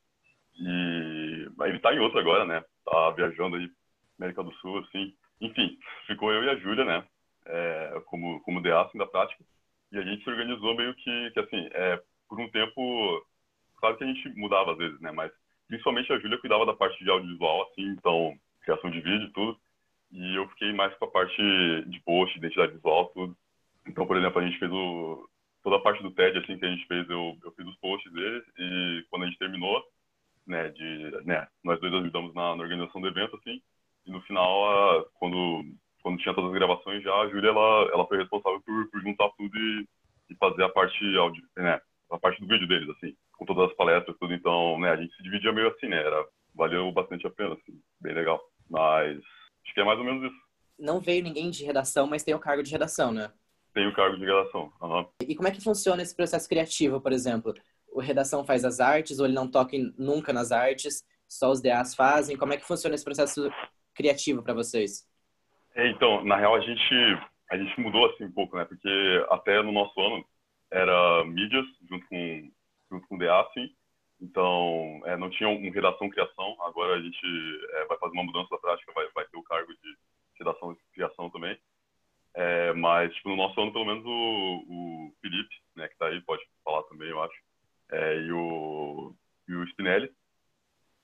e 0.57 1.49
ele 1.67 1.79
tá 1.81 1.95
em 1.95 1.99
outro 1.99 2.19
agora, 2.19 2.45
né, 2.45 2.65
tá 2.85 3.11
viajando 3.11 3.57
aí, 3.57 3.69
América 4.19 4.43
do 4.43 4.53
Sul, 4.55 4.79
assim, 4.79 5.15
enfim, 5.41 5.79
ficou 6.07 6.33
eu 6.33 6.45
e 6.45 6.51
a 6.51 6.57
Júlia, 6.57 6.85
né, 6.85 7.05
é, 7.47 8.03
como, 8.07 8.41
como 8.41 8.63
DA, 8.63 8.83
assim, 8.83 8.99
da 8.99 9.07
prática, 9.07 9.45
e 9.93 9.99
a 9.99 10.03
gente 10.03 10.25
se 10.25 10.31
organizou 10.31 10.75
meio 10.75 10.95
que, 10.95 11.31
que 11.33 11.41
assim, 11.41 11.69
é, 11.73 12.01
por 12.29 12.41
um 12.41 12.51
tempo, 12.51 13.27
claro 13.77 13.97
que 13.97 14.05
a 14.05 14.07
gente 14.07 14.29
mudava 14.37 14.73
às 14.73 14.79
vezes, 14.79 15.01
né, 15.01 15.13
mas 15.13 15.31
principalmente 15.69 16.13
a 16.13 16.19
Júlia 16.19 16.39
cuidava 16.39 16.67
da 16.67 16.75
parte 16.75 17.03
de 17.03 17.11
audiovisual, 17.11 17.63
assim, 17.63 17.89
então, 17.89 18.35
criação 18.63 18.91
de 18.91 19.01
vídeo 19.01 19.29
e 19.29 19.33
tudo, 19.33 19.59
e 20.13 20.37
eu 20.37 20.49
fiquei 20.51 20.73
mais 20.73 20.95
com 20.95 21.07
a 21.07 21.11
parte 21.11 21.43
de 21.87 22.01
post, 22.01 22.39
identidade 22.39 22.73
visual, 22.73 23.07
tudo. 23.15 23.37
Então, 23.87 24.07
por 24.07 24.17
exemplo, 24.17 24.41
a 24.41 24.47
gente 24.47 24.59
fez 24.59 24.71
o, 24.71 25.29
toda 25.65 25.77
a 25.77 25.81
parte 25.81 26.03
do 26.03 26.11
TED 26.11 26.39
assim 26.39 26.59
que 26.59 26.65
a 26.65 26.71
gente 26.71 26.87
fez, 26.87 27.09
eu, 27.09 27.37
eu 27.43 27.51
fiz 27.53 27.67
os 27.67 27.77
posts 27.77 28.13
dele 28.13 28.45
e 28.59 29.05
quando 29.11 29.25
a 29.25 29.27
gente 29.27 29.39
terminou, 29.39 29.83
né, 30.47 30.69
de, 30.69 31.11
né, 31.25 31.49
nós 31.65 31.81
dois 31.81 31.93
ajudamos 31.95 32.35
na, 32.35 32.55
na 32.55 32.63
organização 32.63 33.01
do 33.01 33.09
evento 33.09 33.37
assim, 33.37 33.61
e 34.07 34.11
no 34.11 34.21
final, 34.23 35.01
a, 35.01 35.05
quando 35.15 35.65
quando 36.03 36.19
tinha 36.19 36.35
todas 36.35 36.51
as 36.51 36.57
gravações 36.59 37.03
já, 37.03 37.15
a 37.15 37.29
Júlia 37.29 37.49
ela 37.49 37.91
ela 37.93 38.07
foi 38.07 38.19
responsável 38.19 38.61
por, 38.61 38.85
por 38.85 38.91
perguntar 38.93 39.31
tudo 39.39 39.59
e, 39.59 39.89
e 40.29 40.35
fazer 40.37 40.63
a 40.63 40.69
parte 40.69 41.17
áudio, 41.17 41.43
né, 41.57 41.81
a 42.11 42.19
parte 42.19 42.41
do 42.41 42.47
vídeo 42.47 42.69
deles, 42.69 42.89
assim, 42.91 43.17
com 43.39 43.45
todas 43.45 43.71
as 43.71 43.77
palestras, 43.77 44.17
tudo. 44.19 44.35
Então, 44.35 44.79
né, 44.79 44.91
a 44.91 44.97
gente 44.97 45.15
se 45.17 45.23
dividia 45.23 45.53
meio 45.53 45.69
assim, 45.69 45.89
né, 45.89 45.99
era, 45.99 46.25
valeu 46.55 46.91
bastante 46.93 47.27
a 47.27 47.31
pena, 47.31 47.55
assim, 47.55 47.81
bem 48.01 48.15
legal. 48.15 48.41
Mas 48.69 49.19
acho 49.19 49.75
que 49.75 49.81
é 49.81 49.85
mais 49.85 49.99
ou 49.99 50.05
menos 50.05 50.31
isso. 50.31 50.45
Não 50.79 51.01
veio 51.01 51.23
ninguém 51.23 51.51
de 51.51 51.65
redação, 51.65 52.07
mas 52.07 52.25
tem 52.25 52.35
o 52.35 52.39
cargo 52.39 52.63
de 52.63 52.71
redação, 52.71 53.13
né? 53.13 53.31
Tem 53.73 53.87
o 53.87 53.95
cargo 53.95 54.17
de 54.17 54.25
redação. 54.25 54.73
Uhum. 54.81 55.07
E 55.27 55.35
como 55.35 55.49
é 55.49 55.51
que 55.51 55.63
funciona 55.63 56.03
esse 56.03 56.15
processo 56.15 56.49
criativo, 56.49 57.01
por 57.01 57.13
exemplo? 57.13 57.53
O 57.93 58.01
redação 58.01 58.45
faz 58.45 58.65
as 58.65 58.81
artes 58.81 59.19
ou 59.19 59.27
ele 59.27 59.35
não 59.35 59.51
toca 59.51 59.77
nunca 59.99 60.33
nas 60.33 60.53
artes? 60.53 61.05
Só 61.29 61.51
os 61.51 61.61
DAs 61.61 61.95
fazem? 61.95 62.37
Como 62.37 62.53
é 62.53 62.57
que 62.57 62.67
funciona 62.67 62.95
esse 62.95 63.05
processo 63.05 63.51
criativo 63.95 64.43
para 64.43 64.55
vocês? 64.55 65.09
É, 65.75 65.89
então, 65.89 66.25
na 66.25 66.37
real, 66.37 66.55
a 66.55 66.61
gente, 66.61 66.95
a 67.51 67.57
gente 67.57 67.81
mudou 67.81 68.07
assim 68.07 68.25
um 68.25 68.33
pouco, 68.33 68.57
né? 68.57 68.65
Porque 68.65 69.27
até 69.31 69.61
no 69.63 69.73
nosso 69.73 69.99
ano 70.01 70.25
era 70.71 71.25
mídias 71.25 71.65
junto 71.89 72.07
com, 72.09 72.51
junto 72.95 73.09
com 73.09 73.17
o 73.17 73.33
assim. 73.41 73.75
Então, 74.21 75.03
é, 75.05 75.17
não 75.17 75.29
tinha 75.31 75.49
um 75.49 75.71
redação 75.71 76.09
criação. 76.09 76.57
Agora 76.63 76.95
a 76.95 77.01
gente 77.01 77.27
é, 77.73 77.85
vai 77.87 77.99
fazer 77.99 78.13
uma 78.13 78.25
mudança 78.25 78.51
da 78.51 78.59
prática, 78.59 78.93
vai, 78.95 79.07
vai 79.15 79.25
ter 79.27 79.37
o 79.37 79.43
cargo 79.43 79.73
de 79.73 79.97
redação 80.39 80.77
criação 80.93 81.31
também. 81.31 81.59
É, 82.35 82.73
mas, 82.73 83.15
tipo, 83.15 83.29
no 83.29 83.37
nosso 83.37 83.61
ano, 83.61 83.73
pelo 83.73 83.85
menos 83.85 84.05
o, 84.05 84.65
o 84.69 85.15
Felipe, 85.21 85.55
né, 85.77 85.89
que 85.89 85.97
tá 85.97 86.07
aí, 86.07 86.21
pode 86.23 86.43
falar 86.65 86.83
também, 86.85 87.09
eu 87.09 87.23
acho, 87.23 87.35
é, 87.93 88.17
e, 88.23 88.33
o, 88.33 89.15
e 89.49 89.55
o 89.55 89.63
Spinelli, 89.69 90.11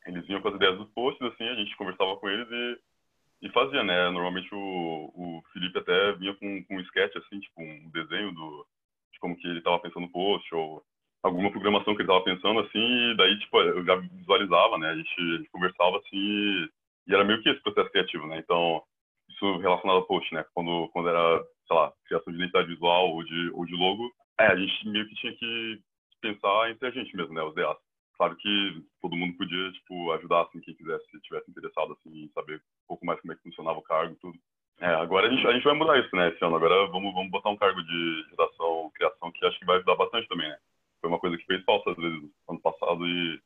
eles 0.06 0.26
vinham 0.26 0.42
com 0.42 0.48
as 0.48 0.56
ideias 0.56 0.76
dos 0.76 0.90
posts, 0.90 1.22
assim, 1.22 1.44
a 1.44 1.54
gente 1.54 1.76
conversava 1.76 2.16
com 2.16 2.28
eles 2.28 2.48
e, 2.50 3.46
e 3.46 3.52
fazia, 3.52 3.84
né? 3.84 4.10
Normalmente 4.10 4.52
o, 4.52 5.12
o 5.14 5.42
Felipe 5.52 5.78
até 5.78 6.12
vinha 6.12 6.34
com, 6.34 6.64
com 6.64 6.76
um 6.76 6.80
sketch, 6.80 7.14
assim, 7.16 7.38
tipo, 7.38 7.62
um 7.62 7.90
desenho 7.90 8.32
do, 8.32 8.66
de 9.12 9.20
como 9.20 9.36
que 9.36 9.46
ele 9.46 9.58
estava 9.58 9.78
pensando 9.78 10.06
no 10.06 10.12
post, 10.12 10.52
ou 10.52 10.84
alguma 11.22 11.50
programação 11.50 11.94
que 11.94 12.02
ele 12.02 12.10
estava 12.10 12.24
pensando, 12.24 12.60
assim, 12.60 13.10
e 13.10 13.16
daí, 13.16 13.38
tipo, 13.38 13.60
eu 13.60 13.84
já 13.84 13.96
visualizava, 13.96 14.78
né? 14.78 14.90
A 14.90 14.96
gente, 14.96 15.20
a 15.20 15.36
gente 15.36 15.50
conversava, 15.50 15.98
assim, 15.98 16.16
e, 16.16 16.70
era 17.08 17.24
meio 17.24 17.42
que 17.42 17.48
esse 17.48 17.60
processo 17.62 17.90
criativo, 17.90 18.26
né? 18.26 18.38
Então, 18.38 18.82
isso 19.28 19.58
relacionado 19.58 19.96
ao 19.96 20.06
post, 20.06 20.32
né? 20.34 20.44
Quando, 20.54 20.88
quando 20.92 21.08
era, 21.08 21.44
sei 21.66 21.76
lá, 21.76 21.92
criação 22.06 22.32
de 22.32 22.38
identidade 22.38 22.68
visual 22.68 23.10
ou 23.10 23.24
de, 23.24 23.50
ou 23.52 23.66
de 23.66 23.74
logo, 23.74 24.10
é, 24.38 24.46
a 24.46 24.56
gente 24.56 24.88
meio 24.88 25.06
que 25.08 25.14
tinha 25.16 25.34
que 25.34 25.80
pensar 26.20 26.70
entre 26.70 26.88
a 26.88 26.90
gente 26.90 27.14
mesmo, 27.16 27.34
né? 27.34 27.42
Os 27.42 27.54
DAs. 27.54 27.76
Claro 28.16 28.36
que 28.36 28.84
todo 29.00 29.16
mundo 29.16 29.36
podia, 29.36 29.72
tipo, 29.72 30.12
ajudar, 30.12 30.42
assim, 30.42 30.60
quem 30.60 30.74
quisesse, 30.74 31.06
tivesse 31.22 31.50
interessado, 31.50 31.92
assim, 31.94 32.24
em 32.24 32.28
saber 32.28 32.56
um 32.56 32.88
pouco 32.88 33.06
mais 33.06 33.20
como 33.20 33.32
é 33.32 33.36
que 33.36 33.42
funcionava 33.42 33.78
o 33.78 33.82
cargo 33.82 34.14
tudo. 34.20 34.38
É, 34.80 34.86
agora 34.94 35.26
a 35.26 35.30
gente, 35.30 35.46
a 35.46 35.52
gente 35.52 35.64
vai 35.64 35.74
mudar 35.74 35.98
isso, 35.98 36.14
né, 36.14 36.28
esse 36.28 36.42
ano. 36.44 36.56
Agora 36.56 36.86
vamos, 36.86 37.12
vamos 37.12 37.30
botar 37.30 37.50
um 37.50 37.56
cargo 37.56 37.82
de 37.82 38.26
redação, 38.30 38.90
criação, 38.94 39.30
que 39.32 39.44
acho 39.44 39.58
que 39.58 39.66
vai 39.66 39.76
ajudar 39.76 39.94
bastante 39.96 40.28
também, 40.28 40.48
né? 40.48 40.56
Foi 41.00 41.08
uma 41.08 41.18
coisa 41.18 41.36
que 41.36 41.46
fez 41.46 41.64
falta, 41.64 41.90
às 41.90 41.96
vezes, 41.96 42.30
ano 42.48 42.60
passado 42.60 43.06
e 43.06 43.40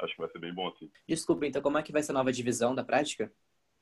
acho 0.00 0.14
que 0.14 0.20
vai 0.20 0.30
ser 0.30 0.38
bem 0.38 0.54
bom, 0.54 0.68
assim. 0.68 0.90
Desculpa, 1.08 1.46
então 1.46 1.62
como 1.62 1.78
é 1.78 1.82
que 1.82 1.92
vai 1.92 2.02
ser 2.02 2.12
a 2.12 2.14
nova 2.14 2.32
divisão 2.32 2.74
da 2.74 2.84
prática? 2.84 3.32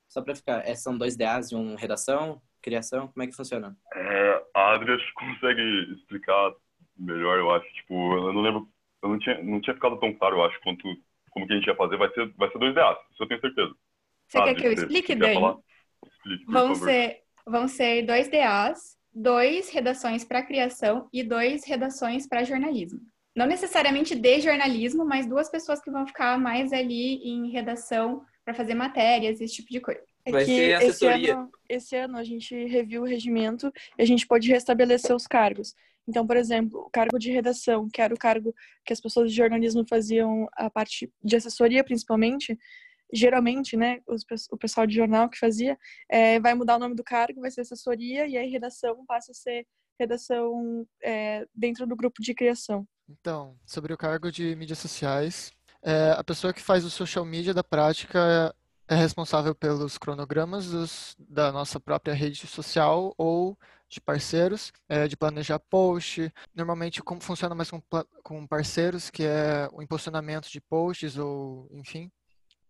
Só 0.07 0.21
para 0.21 0.35
ficar, 0.35 0.67
é, 0.67 0.75
são 0.75 0.97
dois 0.97 1.15
DAs 1.15 1.51
e 1.51 1.55
um 1.55 1.75
redação, 1.75 2.41
criação, 2.61 3.07
como 3.07 3.23
é 3.23 3.27
que 3.27 3.35
funciona? 3.35 3.77
É, 3.95 4.43
a 4.53 4.73
Adri 4.73 4.91
acho 4.91 5.05
que 5.07 5.13
consegue 5.13 5.93
explicar 5.93 6.53
melhor, 6.97 7.37
eu 7.37 7.51
acho. 7.51 7.65
Tipo, 7.73 8.15
eu 8.15 8.33
não 8.33 8.41
lembro, 8.41 8.69
eu 9.01 9.09
não 9.09 9.19
tinha, 9.19 9.41
não 9.41 9.61
tinha 9.61 9.73
ficado 9.73 9.97
tão 9.99 10.13
claro, 10.13 10.37
eu 10.37 10.43
acho, 10.45 10.59
quanto 10.61 10.83
como 11.31 11.47
que 11.47 11.53
a 11.53 11.55
gente 11.55 11.67
ia 11.67 11.75
fazer. 11.75 11.97
Vai 11.97 12.13
ser, 12.13 12.27
vai 12.33 12.51
ser 12.51 12.59
dois 12.59 12.75
DAs, 12.75 12.97
isso 13.11 13.23
eu 13.23 13.27
tenho 13.27 13.41
certeza. 13.41 13.73
Você 14.27 14.37
Adri, 14.37 14.55
quer 14.55 14.61
que 14.61 14.67
eu 14.67 14.73
explique, 14.73 15.15
Dani? 15.15 15.57
Explique, 16.05 16.45
vão, 16.45 16.75
ser, 16.75 17.21
vão 17.45 17.67
ser 17.67 18.03
dois 18.03 18.29
DAs, 18.29 18.97
dois 19.13 19.69
redações 19.69 20.23
para 20.23 20.43
criação 20.43 21.07
e 21.13 21.23
dois 21.23 21.65
redações 21.65 22.27
para 22.27 22.43
jornalismo. 22.43 22.99
Não 23.35 23.45
necessariamente 23.45 24.13
de 24.13 24.41
jornalismo, 24.41 25.05
mas 25.05 25.25
duas 25.25 25.49
pessoas 25.49 25.81
que 25.81 25.89
vão 25.89 26.05
ficar 26.05 26.37
mais 26.37 26.73
ali 26.73 27.15
em 27.23 27.49
redação 27.49 28.23
para 28.43 28.53
fazer 28.53 28.73
matérias, 28.73 29.39
esse 29.39 29.55
tipo 29.55 29.69
de 29.71 29.79
coisa. 29.79 30.01
É 30.25 30.31
Vai 30.31 30.45
que 30.45 30.51
esse 30.51 31.07
ano, 31.07 31.51
esse 31.67 31.95
ano 31.95 32.17
a 32.17 32.23
gente 32.23 32.53
reviu 32.65 33.01
o 33.01 33.05
regimento 33.05 33.71
e 33.97 34.01
a 34.01 34.05
gente 34.05 34.27
pode 34.27 34.47
restabelecer 34.49 35.15
os 35.15 35.25
cargos. 35.25 35.73
Então, 36.07 36.25
por 36.25 36.35
exemplo, 36.35 36.81
o 36.81 36.89
cargo 36.89 37.17
de 37.17 37.31
redação, 37.31 37.89
que 37.89 38.01
era 38.01 38.13
o 38.13 38.17
cargo 38.17 38.53
que 38.85 38.93
as 38.93 38.99
pessoas 38.99 39.31
de 39.31 39.37
jornalismo 39.37 39.85
faziam 39.87 40.47
a 40.53 40.69
parte 40.69 41.11
de 41.23 41.35
assessoria, 41.35 41.83
principalmente, 41.83 42.57
geralmente, 43.13 43.77
né, 43.77 43.99
os, 44.07 44.25
o 44.51 44.57
pessoal 44.57 44.85
de 44.85 44.95
jornal 44.95 45.29
que 45.29 45.37
fazia, 45.37 45.77
é, 46.09 46.39
vai 46.39 46.53
mudar 46.53 46.75
o 46.75 46.79
nome 46.79 46.95
do 46.95 47.03
cargo, 47.03 47.41
vai 47.41 47.51
ser 47.51 47.61
assessoria, 47.61 48.27
e 48.27 48.37
aí 48.37 48.49
redação 48.49 49.05
passa 49.05 49.31
a 49.31 49.35
ser 49.35 49.65
redação 49.99 50.85
é, 51.03 51.45
dentro 51.53 51.85
do 51.85 51.95
grupo 51.95 52.21
de 52.21 52.33
criação. 52.33 52.87
Então, 53.11 53.57
sobre 53.65 53.93
o 53.93 53.97
cargo 53.97 54.31
de 54.31 54.55
mídias 54.55 54.79
sociais, 54.79 55.51
é, 55.81 56.11
a 56.11 56.23
pessoa 56.23 56.53
que 56.53 56.61
faz 56.61 56.85
o 56.85 56.89
social 56.89 57.25
media 57.25 57.53
da 57.53 57.63
prática 57.63 58.55
é 58.87 58.95
responsável 58.95 59.53
pelos 59.53 59.97
cronogramas 59.97 60.67
dos, 60.69 61.15
da 61.19 61.51
nossa 61.51 61.79
própria 61.79 62.13
rede 62.13 62.47
social 62.47 63.13
ou 63.17 63.57
de 63.89 63.99
parceiros, 63.99 64.71
é, 64.87 65.07
de 65.07 65.17
planejar 65.17 65.59
post. 65.59 66.31
Normalmente, 66.55 67.03
como 67.03 67.21
funciona 67.21 67.53
mais 67.53 67.69
com, 67.69 67.81
com 68.23 68.47
parceiros, 68.47 69.09
que 69.09 69.23
é 69.23 69.67
o 69.73 69.81
impulsionamento 69.81 70.49
de 70.49 70.61
posts 70.61 71.17
ou, 71.17 71.67
enfim. 71.71 72.09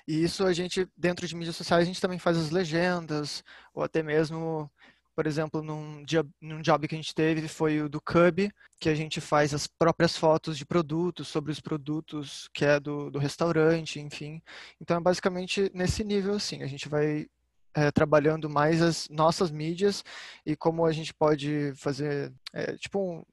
E 0.07 0.23
isso 0.23 0.43
a 0.43 0.53
gente, 0.53 0.89
dentro 0.97 1.27
de 1.27 1.35
mídias 1.35 1.55
sociais, 1.55 1.83
a 1.83 1.85
gente 1.85 2.01
também 2.01 2.17
faz 2.17 2.35
as 2.37 2.49
legendas, 2.49 3.43
ou 3.73 3.83
até 3.83 4.01
mesmo 4.01 4.69
por 5.15 5.27
exemplo, 5.27 5.61
num, 5.61 6.03
dia, 6.03 6.25
num 6.39 6.61
job 6.61 6.87
que 6.87 6.95
a 6.95 6.97
gente 6.97 7.13
teve 7.13 7.47
foi 7.47 7.81
o 7.81 7.89
do 7.89 8.01
Cub, 8.01 8.49
que 8.79 8.89
a 8.89 8.95
gente 8.95 9.19
faz 9.21 9.53
as 9.53 9.67
próprias 9.67 10.17
fotos 10.17 10.57
de 10.57 10.65
produtos, 10.65 11.27
sobre 11.27 11.51
os 11.51 11.59
produtos 11.59 12.49
que 12.53 12.65
é 12.65 12.79
do, 12.79 13.09
do 13.11 13.19
restaurante, 13.19 13.99
enfim. 13.99 14.41
Então 14.79 14.97
é 14.97 14.99
basicamente 14.99 15.69
nesse 15.73 16.03
nível, 16.03 16.35
assim, 16.35 16.63
a 16.63 16.67
gente 16.67 16.87
vai 16.89 17.27
é, 17.73 17.91
trabalhando 17.91 18.49
mais 18.49 18.81
as 18.81 19.07
nossas 19.09 19.51
mídias 19.51 20.03
e 20.45 20.55
como 20.55 20.85
a 20.85 20.91
gente 20.91 21.13
pode 21.13 21.73
fazer, 21.75 22.31
é, 22.53 22.75
tipo, 22.77 22.99
um, 22.99 23.23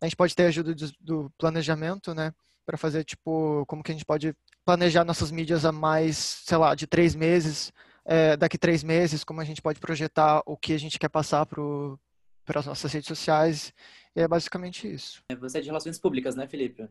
a 0.00 0.06
gente 0.06 0.16
pode 0.16 0.34
ter 0.34 0.44
ajuda 0.44 0.74
do, 0.74 0.92
do 1.00 1.32
planejamento, 1.38 2.14
né, 2.14 2.32
para 2.64 2.76
fazer, 2.76 3.04
tipo, 3.04 3.64
como 3.66 3.82
que 3.82 3.90
a 3.90 3.94
gente 3.94 4.04
pode 4.04 4.34
planejar 4.64 5.04
nossas 5.04 5.30
mídias 5.30 5.64
a 5.64 5.72
mais, 5.72 6.16
sei 6.16 6.58
lá, 6.58 6.74
de 6.74 6.86
três 6.86 7.14
meses, 7.14 7.72
é, 8.10 8.38
daqui 8.38 8.56
três 8.56 8.82
meses, 8.82 9.22
como 9.22 9.42
a 9.42 9.44
gente 9.44 9.60
pode 9.60 9.78
projetar 9.78 10.42
o 10.46 10.56
que 10.56 10.72
a 10.72 10.78
gente 10.78 10.98
quer 10.98 11.10
passar 11.10 11.44
para 11.44 12.58
as 12.58 12.64
nossas 12.64 12.90
redes 12.90 13.06
sociais. 13.06 13.70
E 14.16 14.22
é 14.22 14.26
basicamente 14.26 14.90
isso. 14.90 15.22
É, 15.30 15.36
você 15.36 15.58
é 15.58 15.60
de 15.60 15.66
relações 15.66 15.98
públicas, 15.98 16.34
né, 16.34 16.48
Felipe? 16.48 16.88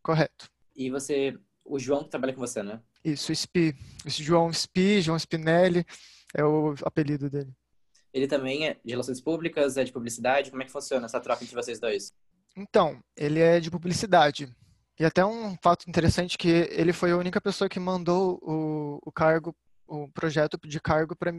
Correto. 0.00 0.48
E 0.76 0.88
você, 0.88 1.36
o 1.64 1.76
João 1.76 2.04
que 2.04 2.10
trabalha 2.10 2.32
com 2.32 2.40
você, 2.40 2.62
né? 2.62 2.80
Isso, 3.04 3.34
SPI. 3.34 3.74
Esse 4.06 4.22
João 4.22 4.52
SPI, 4.52 5.02
João 5.02 5.18
Spinelli, 5.18 5.84
é 6.32 6.44
o 6.44 6.76
apelido 6.84 7.28
dele. 7.28 7.52
Ele 8.14 8.28
também 8.28 8.68
é 8.68 8.78
de 8.84 8.92
relações 8.92 9.20
públicas, 9.20 9.76
é 9.76 9.82
de 9.82 9.92
publicidade? 9.92 10.50
Como 10.50 10.62
é 10.62 10.66
que 10.66 10.72
funciona 10.72 11.06
essa 11.06 11.18
troca 11.18 11.42
entre 11.42 11.54
vocês 11.54 11.80
dois? 11.80 12.12
Então, 12.56 13.02
ele 13.16 13.40
é 13.40 13.58
de 13.58 13.70
publicidade. 13.72 14.48
E 14.98 15.04
até 15.04 15.24
um 15.24 15.56
fato 15.60 15.88
interessante 15.88 16.38
que 16.38 16.48
ele 16.48 16.92
foi 16.92 17.10
a 17.10 17.16
única 17.16 17.40
pessoa 17.40 17.68
que 17.68 17.80
mandou 17.80 18.38
o, 18.42 19.00
o 19.04 19.10
cargo 19.10 19.54
o 19.90 20.08
projeto 20.08 20.56
de 20.64 20.80
cargo 20.80 21.16
para 21.16 21.32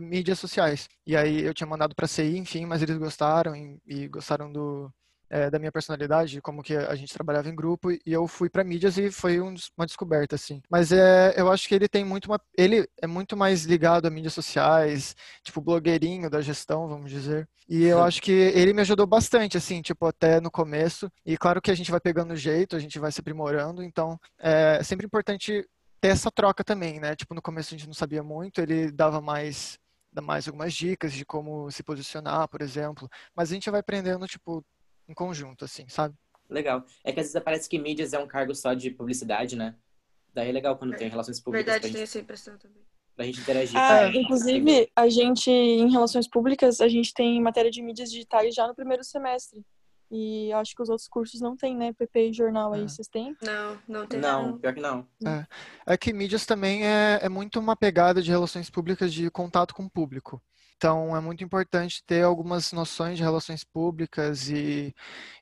mídias 0.00 0.38
sociais. 0.38 0.88
E 1.06 1.16
aí 1.16 1.42
eu 1.42 1.52
tinha 1.52 1.66
mandado 1.66 1.94
para 1.94 2.08
CI, 2.08 2.38
enfim, 2.38 2.64
mas 2.64 2.82
eles 2.82 2.96
gostaram 2.96 3.54
e, 3.54 3.78
e 3.86 4.08
gostaram 4.08 4.50
do, 4.50 4.90
é, 5.30 5.50
da 5.50 5.58
minha 5.58 5.70
personalidade, 5.70 6.40
como 6.40 6.62
que 6.62 6.74
a 6.74 6.94
gente 6.94 7.12
trabalhava 7.12 7.48
em 7.48 7.54
grupo, 7.54 7.90
e 7.90 8.00
eu 8.06 8.26
fui 8.26 8.48
para 8.48 8.64
mídias 8.64 8.96
e 8.96 9.10
foi 9.10 9.40
um, 9.40 9.54
uma 9.76 9.86
descoberta, 9.86 10.36
assim. 10.36 10.62
Mas 10.70 10.90
é, 10.90 11.34
eu 11.36 11.52
acho 11.52 11.68
que 11.68 11.74
ele 11.74 11.88
tem 11.88 12.04
muito 12.04 12.26
uma, 12.26 12.40
ele 12.56 12.88
é 13.00 13.06
muito 13.06 13.36
mais 13.36 13.64
ligado 13.64 14.06
a 14.06 14.10
mídias 14.10 14.32
sociais, 14.32 15.14
tipo 15.42 15.60
blogueirinho 15.60 16.30
da 16.30 16.40
gestão, 16.40 16.88
vamos 16.88 17.10
dizer. 17.10 17.46
E 17.68 17.84
eu 17.84 18.02
acho 18.02 18.22
que 18.22 18.32
ele 18.32 18.72
me 18.72 18.80
ajudou 18.80 19.06
bastante, 19.06 19.58
assim, 19.58 19.82
tipo 19.82 20.06
até 20.06 20.40
no 20.40 20.50
começo. 20.50 21.10
E 21.26 21.36
claro 21.36 21.60
que 21.60 21.70
a 21.70 21.74
gente 21.74 21.90
vai 21.90 22.00
pegando 22.00 22.34
jeito, 22.34 22.74
a 22.74 22.78
gente 22.78 22.98
vai 22.98 23.12
se 23.12 23.20
aprimorando. 23.20 23.82
Então 23.82 24.18
é 24.38 24.82
sempre 24.82 25.04
importante 25.04 25.68
essa 26.02 26.30
troca 26.30 26.62
também, 26.62 27.00
né? 27.00 27.16
Tipo, 27.16 27.34
no 27.34 27.42
começo 27.42 27.74
a 27.74 27.76
gente 27.76 27.86
não 27.86 27.94
sabia 27.94 28.22
muito, 28.22 28.60
ele 28.60 28.90
dava 28.90 29.20
mais, 29.20 29.78
dá 30.12 30.22
mais 30.22 30.46
algumas 30.46 30.72
dicas 30.74 31.12
de 31.12 31.24
como 31.24 31.70
se 31.70 31.82
posicionar, 31.82 32.48
por 32.48 32.62
exemplo. 32.62 33.08
Mas 33.34 33.50
a 33.50 33.54
gente 33.54 33.70
vai 33.70 33.80
aprendendo, 33.80 34.26
tipo, 34.26 34.64
em 35.08 35.14
conjunto, 35.14 35.64
assim, 35.64 35.88
sabe? 35.88 36.14
Legal. 36.48 36.84
É 37.04 37.12
que 37.12 37.20
às 37.20 37.26
vezes 37.26 37.42
parece 37.42 37.68
que 37.68 37.78
mídias 37.78 38.12
é 38.12 38.18
um 38.18 38.26
cargo 38.26 38.54
só 38.54 38.74
de 38.74 38.90
publicidade, 38.90 39.56
né? 39.56 39.74
Daí 40.32 40.48
é 40.48 40.52
legal 40.52 40.76
quando 40.76 40.96
tem 40.96 41.08
relações 41.08 41.40
públicas. 41.40 41.64
Verdade, 41.64 41.82
tem 41.82 41.92
gente... 41.92 42.02
essa 42.02 42.18
impressão 42.18 42.56
também. 42.58 42.82
Pra 43.16 43.24
gente 43.24 43.40
interagir. 43.40 43.76
Ah, 43.76 44.08
inclusive, 44.14 44.88
a 44.94 45.08
gente, 45.08 45.50
em 45.50 45.90
relações 45.90 46.28
públicas, 46.28 46.80
a 46.80 46.86
gente 46.86 47.12
tem 47.12 47.42
matéria 47.42 47.70
de 47.70 47.82
mídias 47.82 48.10
digitais 48.10 48.54
já 48.54 48.66
no 48.66 48.74
primeiro 48.74 49.02
semestre. 49.02 49.64
E 50.10 50.52
acho 50.52 50.74
que 50.74 50.82
os 50.82 50.88
outros 50.88 51.08
cursos 51.08 51.40
não 51.40 51.56
tem, 51.56 51.76
né? 51.76 51.92
PP 51.92 52.30
e 52.30 52.32
jornal 52.32 52.72
aí, 52.72 52.82
é. 52.82 52.88
vocês 52.88 53.08
têm? 53.08 53.36
Não, 53.42 53.78
não 53.86 54.06
tem. 54.06 54.20
Não, 54.20 54.48
não. 54.48 54.58
pior 54.58 54.74
que 54.74 54.80
não. 54.80 55.06
É. 55.24 55.46
é 55.86 55.96
que 55.96 56.12
mídias 56.12 56.46
também 56.46 56.86
é, 56.86 57.20
é 57.22 57.28
muito 57.28 57.60
uma 57.60 57.76
pegada 57.76 58.22
de 58.22 58.30
relações 58.30 58.70
públicas 58.70 59.12
de 59.12 59.30
contato 59.30 59.74
com 59.74 59.84
o 59.84 59.90
público. 59.90 60.42
Então, 60.78 61.14
é 61.16 61.20
muito 61.20 61.42
importante 61.42 62.04
ter 62.06 62.22
algumas 62.22 62.72
noções 62.72 63.16
de 63.16 63.22
relações 63.22 63.64
públicas 63.64 64.48
e, 64.48 64.94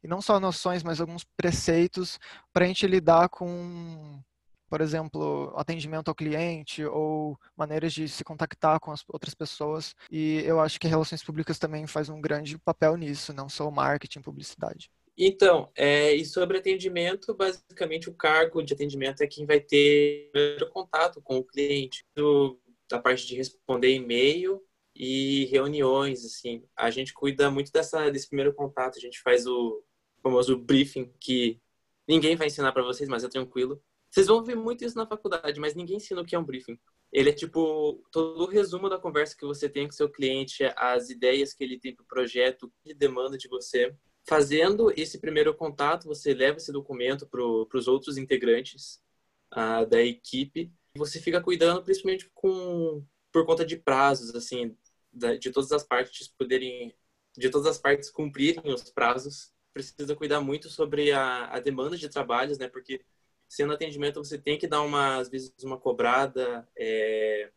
e 0.02 0.08
não 0.08 0.22
só 0.22 0.40
noções, 0.40 0.82
mas 0.82 0.98
alguns 0.98 1.24
preceitos 1.36 2.18
para 2.54 2.64
a 2.64 2.68
gente 2.68 2.86
lidar 2.86 3.28
com, 3.28 4.18
por 4.68 4.80
exemplo, 4.80 5.52
atendimento 5.56 6.08
ao 6.08 6.14
cliente 6.14 6.84
ou 6.84 7.38
maneiras 7.56 7.92
de 7.92 8.08
se 8.08 8.24
contactar 8.24 8.80
com 8.80 8.90
as 8.90 9.04
outras 9.08 9.34
pessoas. 9.34 9.94
E 10.10 10.42
eu 10.44 10.60
acho 10.60 10.78
que 10.78 10.88
relações 10.88 11.22
públicas 11.22 11.58
também 11.58 11.86
faz 11.86 12.08
um 12.08 12.20
grande 12.20 12.58
papel 12.58 12.96
nisso, 12.96 13.32
não 13.32 13.48
só 13.48 13.68
o 13.68 13.72
marketing, 13.72 14.20
publicidade. 14.20 14.90
Então, 15.18 15.70
é, 15.74 16.14
e 16.14 16.26
sobre 16.26 16.58
atendimento, 16.58 17.34
basicamente 17.34 18.10
o 18.10 18.14
cargo 18.14 18.62
de 18.62 18.74
atendimento 18.74 19.22
é 19.22 19.26
quem 19.26 19.46
vai 19.46 19.60
ter 19.60 20.30
o 20.60 20.68
contato 20.68 21.22
com 21.22 21.38
o 21.38 21.44
cliente, 21.44 22.04
do, 22.14 22.60
da 22.88 22.98
parte 22.98 23.26
de 23.26 23.34
responder 23.34 23.94
e-mail 23.94 24.62
e 24.94 25.46
reuniões, 25.46 26.24
assim. 26.24 26.64
A 26.76 26.90
gente 26.90 27.14
cuida 27.14 27.50
muito 27.50 27.72
dessa, 27.72 28.10
desse 28.10 28.28
primeiro 28.28 28.52
contato, 28.52 28.98
a 28.98 29.00
gente 29.00 29.20
faz 29.22 29.46
o 29.46 29.82
famoso 30.22 30.56
briefing, 30.58 31.10
que 31.18 31.58
ninguém 32.06 32.36
vai 32.36 32.48
ensinar 32.48 32.72
para 32.72 32.82
vocês, 32.82 33.08
mas 33.08 33.24
é 33.24 33.28
tranquilo. 33.28 33.82
Vocês 34.16 34.28
vão 34.28 34.42
ver 34.42 34.56
muito 34.56 34.82
isso 34.82 34.96
na 34.96 35.06
faculdade, 35.06 35.60
mas 35.60 35.74
ninguém 35.74 35.98
ensina 35.98 36.22
o 36.22 36.24
que 36.24 36.34
é 36.34 36.38
um 36.38 36.42
briefing. 36.42 36.78
Ele 37.12 37.28
é 37.28 37.32
tipo 37.34 38.02
todo 38.10 38.44
o 38.44 38.48
resumo 38.48 38.88
da 38.88 38.98
conversa 38.98 39.36
que 39.36 39.44
você 39.44 39.68
tem 39.68 39.86
com 39.86 39.92
seu 39.92 40.08
cliente, 40.08 40.64
as 40.74 41.10
ideias 41.10 41.52
que 41.52 41.62
ele 41.62 41.78
tem 41.78 41.94
para 41.94 42.02
o 42.02 42.06
projeto, 42.06 42.62
o 42.62 42.68
que 42.70 42.76
ele 42.86 42.94
demanda 42.94 43.36
de 43.36 43.46
você 43.46 43.94
fazendo 44.26 44.90
esse 44.96 45.20
primeiro 45.20 45.54
contato, 45.54 46.06
você 46.06 46.32
leva 46.32 46.56
esse 46.56 46.72
documento 46.72 47.26
para 47.26 47.78
os 47.78 47.86
outros 47.86 48.16
integrantes 48.16 49.02
uh, 49.52 49.84
da 49.84 50.00
equipe. 50.02 50.72
Você 50.96 51.20
fica 51.20 51.38
cuidando, 51.38 51.84
principalmente 51.84 52.30
com 52.32 53.04
por 53.30 53.44
conta 53.44 53.66
de 53.66 53.76
prazos, 53.76 54.34
assim, 54.34 54.74
de 55.12 55.50
todas 55.50 55.70
as 55.72 55.84
partes 55.84 56.26
poderem, 56.26 56.96
de 57.36 57.50
todas 57.50 57.66
as 57.66 57.76
partes 57.76 58.08
cumprirem 58.08 58.72
os 58.72 58.90
prazos. 58.90 59.52
Precisa 59.74 60.16
cuidar 60.16 60.40
muito 60.40 60.70
sobre 60.70 61.12
a, 61.12 61.48
a 61.48 61.60
demanda 61.60 61.98
de 61.98 62.08
trabalhos, 62.08 62.56
né? 62.56 62.66
Porque 62.66 63.04
sendo 63.48 63.72
atendimento 63.72 64.22
você 64.22 64.38
tem 64.38 64.58
que 64.58 64.66
dar 64.66 64.82
uma 64.82 65.16
às 65.16 65.28
vezes 65.28 65.52
uma 65.62 65.78
cobrada 65.78 66.66
é, 66.76 67.50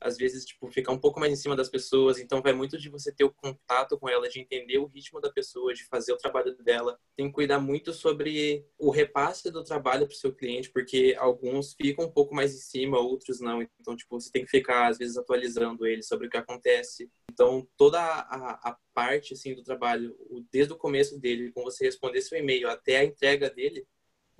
às 0.00 0.16
vezes, 0.16 0.44
tipo, 0.44 0.70
ficar 0.70 0.92
um 0.92 0.98
pouco 0.98 1.20
mais 1.20 1.32
em 1.32 1.36
cima 1.36 1.54
das 1.54 1.68
pessoas. 1.68 2.18
Então, 2.18 2.40
vai 2.40 2.54
muito 2.54 2.78
de 2.78 2.88
você 2.88 3.12
ter 3.12 3.24
o 3.24 3.30
contato 3.30 3.98
com 3.98 4.08
ela, 4.08 4.28
de 4.28 4.40
entender 4.40 4.78
o 4.78 4.86
ritmo 4.86 5.20
da 5.20 5.30
pessoa, 5.30 5.74
de 5.74 5.84
fazer 5.84 6.12
o 6.12 6.16
trabalho 6.16 6.56
dela. 6.56 6.98
Tem 7.14 7.26
que 7.26 7.34
cuidar 7.34 7.60
muito 7.60 7.92
sobre 7.92 8.64
o 8.78 8.90
repasse 8.90 9.50
do 9.50 9.62
trabalho 9.62 10.06
para 10.06 10.14
o 10.14 10.16
seu 10.16 10.34
cliente, 10.34 10.70
porque 10.70 11.14
alguns 11.18 11.74
ficam 11.74 12.06
um 12.06 12.10
pouco 12.10 12.34
mais 12.34 12.54
em 12.54 12.58
cima, 12.58 12.98
outros 12.98 13.40
não. 13.40 13.60
Então, 13.62 13.94
tipo, 13.94 14.18
você 14.18 14.30
tem 14.30 14.44
que 14.44 14.50
ficar, 14.50 14.88
às 14.88 14.96
vezes, 14.96 15.18
atualizando 15.18 15.86
ele 15.86 16.02
sobre 16.02 16.26
o 16.26 16.30
que 16.30 16.38
acontece. 16.38 17.10
Então, 17.30 17.68
toda 17.76 18.00
a, 18.00 18.70
a 18.70 18.78
parte, 18.94 19.34
assim, 19.34 19.54
do 19.54 19.62
trabalho, 19.62 20.16
desde 20.50 20.72
o 20.72 20.78
começo 20.78 21.20
dele, 21.20 21.52
com 21.52 21.62
você 21.62 21.84
responder 21.84 22.22
seu 22.22 22.38
e-mail 22.38 22.70
até 22.70 22.96
a 22.98 23.04
entrega 23.04 23.50
dele, 23.50 23.86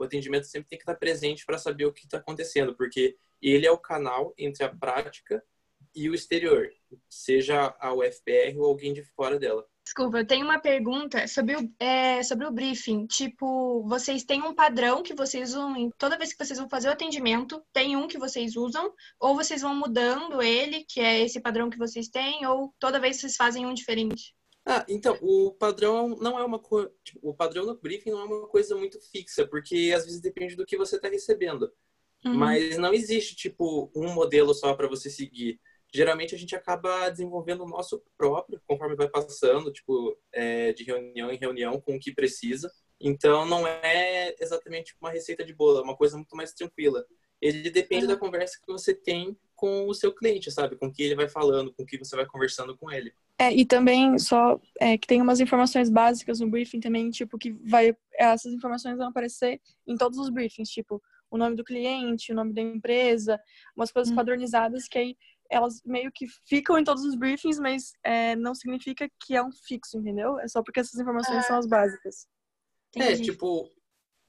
o 0.01 0.05
atendimento 0.05 0.47
sempre 0.47 0.71
tem 0.71 0.79
que 0.79 0.83
estar 0.83 0.95
presente 0.95 1.45
para 1.45 1.59
saber 1.59 1.85
o 1.85 1.93
que 1.93 2.07
está 2.07 2.17
acontecendo, 2.17 2.75
porque 2.75 3.17
ele 3.41 3.67
é 3.67 3.71
o 3.71 3.79
canal 3.79 4.33
entre 4.39 4.65
a 4.65 4.75
prática 4.75 5.45
e 5.95 6.09
o 6.09 6.15
exterior, 6.15 6.71
seja 7.09 7.75
a 7.79 7.93
UFPR 7.93 8.57
ou 8.57 8.65
alguém 8.65 8.95
de 8.95 9.05
fora 9.05 9.39
dela. 9.39 9.67
Desculpa, 9.85 10.19
eu 10.19 10.27
tenho 10.27 10.45
uma 10.45 10.59
pergunta 10.59 11.27
sobre 11.27 11.57
o, 11.57 11.73
é, 11.79 12.23
sobre 12.23 12.47
o 12.47 12.53
briefing. 12.53 13.07
Tipo, 13.07 13.83
vocês 13.89 14.25
têm 14.25 14.43
um 14.43 14.55
padrão 14.55 15.03
que 15.03 15.15
vocês 15.15 15.51
usam 15.51 15.91
toda 15.99 16.17
vez 16.17 16.33
que 16.33 16.43
vocês 16.43 16.59
vão 16.59 16.69
fazer 16.69 16.89
o 16.89 16.93
atendimento, 16.93 17.63
tem 17.73 17.97
um 17.97 18.07
que 18.07 18.19
vocês 18.19 18.57
usam, 18.57 18.93
ou 19.19 19.35
vocês 19.35 19.63
vão 19.63 19.75
mudando 19.75 20.41
ele, 20.41 20.85
que 20.89 21.01
é 21.01 21.21
esse 21.21 21.41
padrão 21.41 21.69
que 21.69 21.79
vocês 21.79 22.09
têm, 22.09 22.47
ou 22.47 22.73
toda 22.79 23.01
vez 23.01 23.19
vocês 23.19 23.37
fazem 23.37 23.67
um 23.67 23.75
diferente? 23.75 24.35
Ah, 24.67 24.85
então, 24.89 25.19
o 25.23 25.53
padrão 25.53 26.17
não 26.21 26.39
é 26.39 26.45
uma 26.45 26.59
coisa. 26.59 26.93
Tipo, 27.03 27.31
o 27.31 27.35
padrão 27.35 27.67
do 27.67 27.79
briefing 27.79 28.11
não 28.11 28.21
é 28.21 28.25
uma 28.25 28.49
coisa 28.49 28.77
muito 28.77 29.01
fixa, 29.11 29.47
porque 29.47 29.93
às 29.95 30.05
vezes 30.05 30.21
depende 30.21 30.55
do 30.55 30.67
que 30.67 30.77
você 30.77 30.97
está 30.97 31.09
recebendo. 31.09 31.73
Uhum. 32.25 32.35
Mas 32.35 32.77
não 32.77 32.93
existe, 32.93 33.35
tipo, 33.35 33.91
um 33.97 34.13
modelo 34.13 34.53
só 34.55 34.75
para 34.75 34.89
você 34.89 35.09
seguir 35.09 35.59
geralmente 35.93 36.35
a 36.35 36.39
gente 36.39 36.55
acaba 36.55 37.11
desenvolvendo 37.11 37.65
o 37.65 37.69
nosso 37.69 38.03
próprio 38.17 38.61
conforme 38.67 38.97
vai 38.97 39.09
passando, 39.09 39.73
tipo, 39.73 40.17
é, 40.33 40.73
de 40.73 40.85
reunião 40.85 41.31
em 41.31 41.37
reunião 41.37 41.81
com 41.81 41.97
o 41.97 42.01
que 42.01 42.15
precisa. 42.15 42.71
Então, 43.01 43.47
não 43.47 43.67
é 43.67 44.35
exatamente 44.39 44.95
uma 45.01 45.11
receita 45.11 45.45
de 45.45 45.55
bolo, 45.55 45.79
é 45.79 45.83
uma 45.83 45.97
coisa 45.97 46.17
muito 46.17 46.37
mais 46.37 46.53
tranquila. 46.53 47.05
Ele 47.41 47.71
depende 47.71 48.05
uhum. 48.05 48.13
da 48.13 48.19
conversa 48.19 48.59
que 48.65 48.71
você 48.71 48.95
tem 48.95 49.37
com 49.57 49.89
o 49.89 49.95
seu 49.95 50.15
cliente, 50.15 50.51
sabe? 50.51 50.77
Com 50.77 50.87
o 50.87 50.93
que 50.93 51.03
ele 51.03 51.15
vai 51.15 51.29
falando, 51.29 51.73
com 51.73 51.83
o 51.83 51.87
que 51.87 51.99
você 51.99 52.15
vai 52.15 52.27
conversando 52.27 52.77
com 52.77 52.91
ele. 52.91 53.13
É, 53.41 53.51
e 53.55 53.65
também 53.65 54.19
só 54.19 54.61
é, 54.79 54.99
que 54.99 55.07
tem 55.07 55.23
umas 55.23 55.41
informações 55.41 55.89
básicas 55.89 56.41
no 56.41 56.51
briefing 56.51 56.79
também, 56.79 57.09
tipo, 57.11 57.39
que 57.39 57.53
vai. 57.53 57.97
Essas 58.13 58.53
informações 58.53 58.99
vão 58.99 59.09
aparecer 59.09 59.59
em 59.87 59.97
todos 59.97 60.19
os 60.19 60.29
briefings, 60.29 60.69
tipo, 60.69 61.03
o 61.31 61.39
nome 61.39 61.57
do 61.57 61.65
cliente, 61.65 62.33
o 62.33 62.35
nome 62.35 62.53
da 62.53 62.61
empresa, 62.61 63.41
umas 63.75 63.91
coisas 63.91 64.13
hum. 64.13 64.17
padronizadas 64.17 64.87
que 64.87 64.99
aí 64.99 65.17
elas 65.49 65.81
meio 65.87 66.13
que 66.13 66.27
ficam 66.47 66.79
em 66.79 66.85
todos 66.85 67.03
os 67.03 67.15
briefings, 67.15 67.59
mas 67.59 67.95
é, 68.05 68.37
não 68.37 68.55
significa 68.55 69.11
que 69.19 69.35
é 69.35 69.43
um 69.43 69.51
fixo, 69.51 69.97
entendeu? 69.97 70.39
É 70.39 70.47
só 70.47 70.63
porque 70.63 70.81
essas 70.81 71.01
informações 71.01 71.47
são 71.47 71.57
as 71.57 71.67
básicas. 71.67 72.29
É, 72.95 73.17
tipo, 73.17 73.71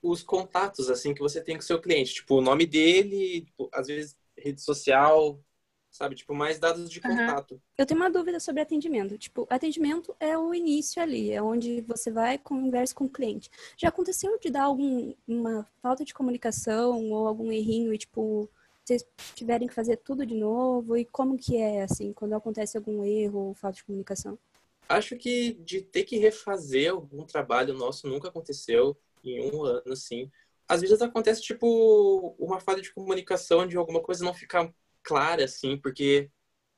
os 0.02 0.24
contatos, 0.24 0.89
assim, 0.89 1.13
que 1.13 1.19
você 1.19 1.43
tem 1.43 1.56
com 1.56 1.62
o 1.62 1.65
seu 1.65 1.82
cliente. 1.82 2.13
Tipo, 2.13 2.38
o 2.38 2.41
nome 2.41 2.65
dele, 2.65 3.41
tipo, 3.41 3.69
às 3.74 3.88
vezes 3.88 4.15
rede 4.38 4.62
social, 4.62 5.43
sabe? 5.91 6.15
Tipo, 6.15 6.34
mais 6.34 6.58
dados 6.58 6.89
de 6.89 7.01
contato. 7.01 7.51
Uhum. 7.51 7.60
Eu 7.77 7.86
tenho 7.86 7.99
uma 7.99 8.10
dúvida 8.10 8.39
sobre 8.39 8.62
atendimento. 8.62 9.17
Tipo, 9.17 9.45
atendimento 9.49 10.15
é 10.19 10.38
o 10.38 10.54
início 10.54 11.01
ali, 11.01 11.32
é 11.32 11.41
onde 11.41 11.82
você 11.82 12.10
vai 12.10 12.38
conversa 12.38 12.95
com 12.95 13.06
o 13.06 13.10
cliente. 13.10 13.51
Já 13.77 13.89
aconteceu 13.89 14.39
de 14.39 14.49
dar 14.49 14.63
alguma 14.63 15.67
falta 15.82 16.06
de 16.06 16.13
comunicação 16.13 17.12
ou 17.12 17.27
algum 17.27 17.51
errinho 17.51 17.93
e, 17.93 17.97
tipo, 17.97 18.49
vocês 18.84 19.06
tiverem 19.36 19.67
que 19.67 19.73
fazer 19.73 19.97
tudo 19.97 20.25
de 20.25 20.34
novo? 20.34 20.97
E 20.97 21.06
como 21.06 21.38
que 21.38 21.58
é, 21.58 21.84
assim, 21.84 22.13
quando 22.13 22.34
acontece 22.34 22.77
algum 22.77 23.04
erro 23.04 23.47
ou 23.47 23.54
falta 23.54 23.75
de 23.75 23.84
comunicação? 23.84 24.39
Acho 24.88 25.15
que 25.15 25.54
de 25.54 25.82
ter 25.82 26.04
que 26.04 26.17
refazer 26.17 26.91
algum 26.91 27.25
trabalho 27.25 27.73
nosso 27.73 28.08
nunca 28.08 28.30
aconteceu 28.30 28.97
em 29.23 29.51
um 29.51 29.63
ano, 29.63 29.91
assim. 29.91 30.32
Às 30.67 30.82
vezes 30.82 31.01
acontece, 31.01 31.41
tipo, 31.41 32.36
uma 32.39 32.60
falha 32.60 32.82
de 32.82 32.93
comunicação 32.93 33.67
de 33.67 33.75
alguma 33.77 34.01
coisa 34.01 34.23
não 34.23 34.34
ficar 34.34 34.73
clara, 35.04 35.46
assim, 35.46 35.78
porque 35.78 36.30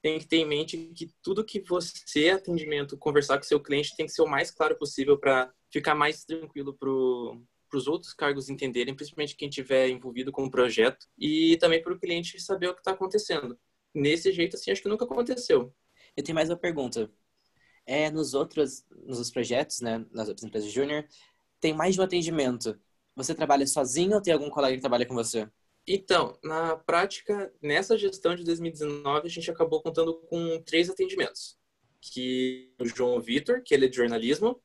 tem 0.02 0.20
que 0.20 0.28
ter 0.28 0.38
em 0.38 0.46
mente 0.46 0.78
que 0.94 1.10
tudo 1.22 1.46
que 1.46 1.62
você, 1.62 2.30
atendimento, 2.30 2.98
conversar 2.98 3.38
com 3.38 3.44
seu 3.44 3.60
cliente 3.60 3.96
tem 3.96 4.06
que 4.06 4.12
ser 4.12 4.22
o 4.22 4.28
mais 4.28 4.52
claro 4.52 4.78
possível 4.78 5.18
para 5.18 5.52
ficar 5.72 5.96
mais 5.96 6.26
tranquilo 6.26 6.74
para 6.78 6.90
os 7.78 7.88
outros 7.88 8.14
cargos 8.14 8.50
entenderem, 8.50 8.94
principalmente 8.94 9.36
quem 9.36 9.50
tiver 9.50 9.88
envolvido 9.88 10.32
com 10.32 10.44
o 10.44 10.52
projeto, 10.52 11.08
e 11.18 11.58
também 11.58 11.82
para 11.82 11.94
o 11.94 12.00
cliente 12.00 12.40
saber 12.40 12.68
o 12.68 12.74
que 12.74 12.82
está 12.82 12.92
acontecendo. 12.92 13.58
Nesse 13.96 14.32
jeito, 14.34 14.56
assim, 14.58 14.72
acho 14.72 14.82
que 14.82 14.90
nunca 14.90 15.06
aconteceu. 15.06 15.74
Eu 16.18 16.24
tenho 16.24 16.36
mais 16.36 16.50
uma 16.50 16.58
pergunta. 16.58 17.10
É, 17.86 18.12
nos 18.12 18.34
outros, 18.34 18.86
nos 18.92 19.18
outros 19.18 19.32
projetos, 19.32 19.80
né, 19.80 20.06
nas 20.12 20.28
outras 20.28 20.44
empresas 20.44 20.72
júnior, 20.72 21.08
tem 21.62 21.74
mais 21.74 21.96
de 21.96 22.02
um 22.02 22.04
atendimento. 22.04 22.78
Você 23.16 23.34
trabalha 23.34 23.66
sozinho 23.66 24.16
ou 24.16 24.22
tem 24.22 24.34
algum 24.34 24.50
colega 24.50 24.76
que 24.76 24.82
trabalha 24.82 25.06
com 25.06 25.14
você? 25.14 25.50
Então, 25.88 26.38
na 26.43 26.78
prática, 26.78 27.54
nessa 27.62 27.98
gestão 27.98 28.36
de 28.36 28.43
2019, 28.43 29.28
a 29.28 29.30
gente 29.30 29.52
acabou 29.52 29.82
contando 29.82 30.15
com 30.30 30.62
três 30.62 30.89
atendimentos. 30.89 31.58
Que 32.02 32.74
o 32.80 32.86
João 32.86 33.19
Vitor, 33.19 33.62
que 33.63 33.74
ele 33.74 33.86
é 33.86 33.89
de 33.89 33.96
jornalismo, 33.96 34.62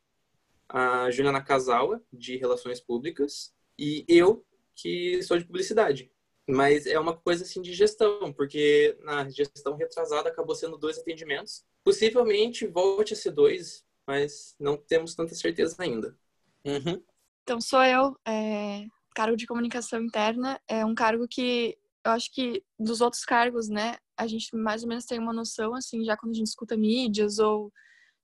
a 0.69 1.11
Juliana 1.11 1.43
Casawa, 1.43 2.03
de 2.13 2.37
Relações 2.37 2.81
Públicas, 2.81 3.53
e 3.79 4.05
eu, 4.09 4.45
que 4.77 5.23
sou 5.23 5.39
de 5.39 5.45
publicidade. 5.45 6.11
Mas 6.49 6.87
é 6.87 6.99
uma 6.99 7.17
coisa 7.17 7.45
assim 7.45 7.61
de 7.61 7.73
gestão, 7.75 8.33
porque 8.33 8.97
na 9.03 9.29
gestão 9.29 9.75
retrasada 9.75 10.29
acabou 10.29 10.55
sendo 10.55 10.79
dois 10.79 10.99
atendimentos. 10.99 11.65
Possivelmente 11.85 12.67
volte 12.67 13.13
a 13.13 13.17
ser 13.17 13.33
dois, 13.33 13.85
mas 14.07 14.55
não 14.59 14.77
temos 14.77 15.15
tanta 15.15 15.35
certeza 15.35 15.77
ainda. 15.79 16.17
Uhum. 16.65 17.03
Então 17.43 17.61
sou 17.61 17.83
eu, 17.83 18.17
é, 18.27 18.87
cargo 19.19 19.37
de 19.37 19.47
comunicação 19.47 20.01
interna, 20.01 20.61
é 20.69 20.85
um 20.85 20.95
cargo 20.95 21.27
que 21.29 21.77
eu 22.07 22.13
acho 22.13 22.33
que 22.33 22.63
dos 22.79 23.01
outros 23.01 23.25
cargos, 23.25 23.69
né, 23.69 23.97
a 24.17 24.29
gente 24.29 24.55
mais 24.55 24.85
ou 24.85 24.89
menos 24.89 25.07
tem 25.07 25.19
uma 25.19 25.33
noção, 25.33 25.75
assim, 25.75 26.05
já 26.05 26.17
quando 26.17 26.31
a 26.31 26.37
gente 26.37 26.47
escuta 26.47 26.77
mídias 26.77 27.41
ou 27.41 27.73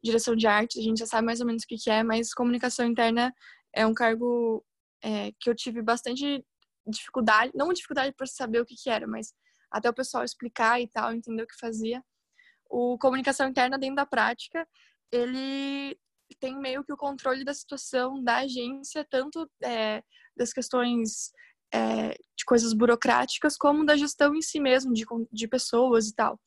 direção 0.00 0.36
de 0.36 0.46
arte, 0.46 0.78
a 0.78 0.82
gente 0.82 0.98
já 0.98 1.06
sabe 1.06 1.26
mais 1.26 1.40
ou 1.40 1.46
menos 1.46 1.64
o 1.64 1.66
que, 1.66 1.76
que 1.76 1.90
é, 1.90 2.04
mas 2.04 2.32
comunicação 2.32 2.86
interna 2.86 3.34
é 3.74 3.84
um 3.84 3.92
cargo 3.92 4.64
é, 5.02 5.32
que 5.40 5.50
eu 5.50 5.54
tive 5.56 5.82
bastante 5.82 6.44
dificuldade, 6.86 7.50
não 7.56 7.72
dificuldade 7.72 8.14
para 8.16 8.26
saber 8.28 8.60
o 8.60 8.64
que, 8.64 8.76
que 8.80 8.88
era, 8.88 9.04
mas 9.04 9.34
até 9.72 9.90
o 9.90 9.94
pessoal 9.94 10.22
explicar 10.22 10.80
e 10.80 10.86
tal, 10.86 11.12
entender 11.12 11.42
o 11.42 11.46
que 11.48 11.58
fazia. 11.58 12.04
O 12.70 12.96
comunicação 12.98 13.48
interna 13.48 13.76
dentro 13.76 13.96
da 13.96 14.06
prática, 14.06 14.64
ele 15.10 15.98
tem 16.38 16.56
meio 16.56 16.84
que 16.84 16.92
o 16.92 16.96
controle 16.96 17.44
da 17.44 17.52
situação 17.52 18.22
da 18.22 18.36
agência, 18.38 19.04
tanto 19.10 19.50
é, 19.60 20.04
das 20.36 20.52
questões 20.52 21.30
é, 21.72 22.10
de 22.10 22.44
coisas 22.46 22.72
burocráticas, 22.72 23.56
como 23.56 23.84
da 23.84 23.96
gestão 23.96 24.34
em 24.34 24.42
si 24.42 24.60
mesmo, 24.60 24.92
de, 24.92 25.04
de 25.32 25.48
pessoas 25.48 26.08
e 26.08 26.14
tal. 26.14 26.38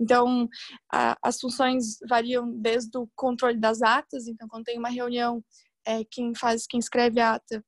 Então, 0.00 0.48
a, 0.92 1.16
as 1.22 1.38
funções 1.38 1.98
variam 2.08 2.50
desde 2.60 2.98
o 2.98 3.08
controle 3.14 3.58
das 3.58 3.82
atas, 3.82 4.26
então, 4.26 4.48
quando 4.48 4.64
tem 4.64 4.78
uma 4.78 4.88
reunião, 4.88 5.42
é, 5.86 6.04
quem 6.10 6.34
faz, 6.34 6.66
quem 6.66 6.80
escreve 6.80 7.20
a 7.20 7.34
ata 7.34 7.64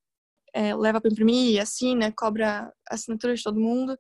é, 0.53 0.75
leva 0.75 1.01
para 1.01 1.11
imprimir, 1.11 1.61
assina, 1.61 2.13
cobra 2.17 2.73
a 2.91 2.95
assinatura 2.95 3.35
de 3.35 3.43
todo 3.43 3.61
mundo, 3.61 3.97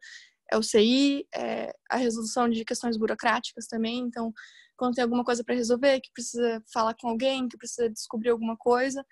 é 0.50 0.56
o 0.56 0.62
CI, 0.62 1.26
é 1.34 1.72
a 1.90 1.96
resolução 1.96 2.48
de 2.48 2.64
questões 2.64 2.96
burocráticas 2.96 3.66
também, 3.66 3.98
então, 3.98 4.32
quando 4.76 4.94
tem 4.94 5.04
alguma 5.04 5.24
coisa 5.24 5.44
para 5.44 5.54
resolver, 5.54 6.00
que 6.00 6.10
precisa 6.12 6.62
falar 6.72 6.94
com 7.00 7.08
alguém, 7.08 7.48
que 7.48 7.56
precisa 7.56 7.88
descobrir 7.88 8.30
alguma 8.30 8.56
coisa, 8.56 9.04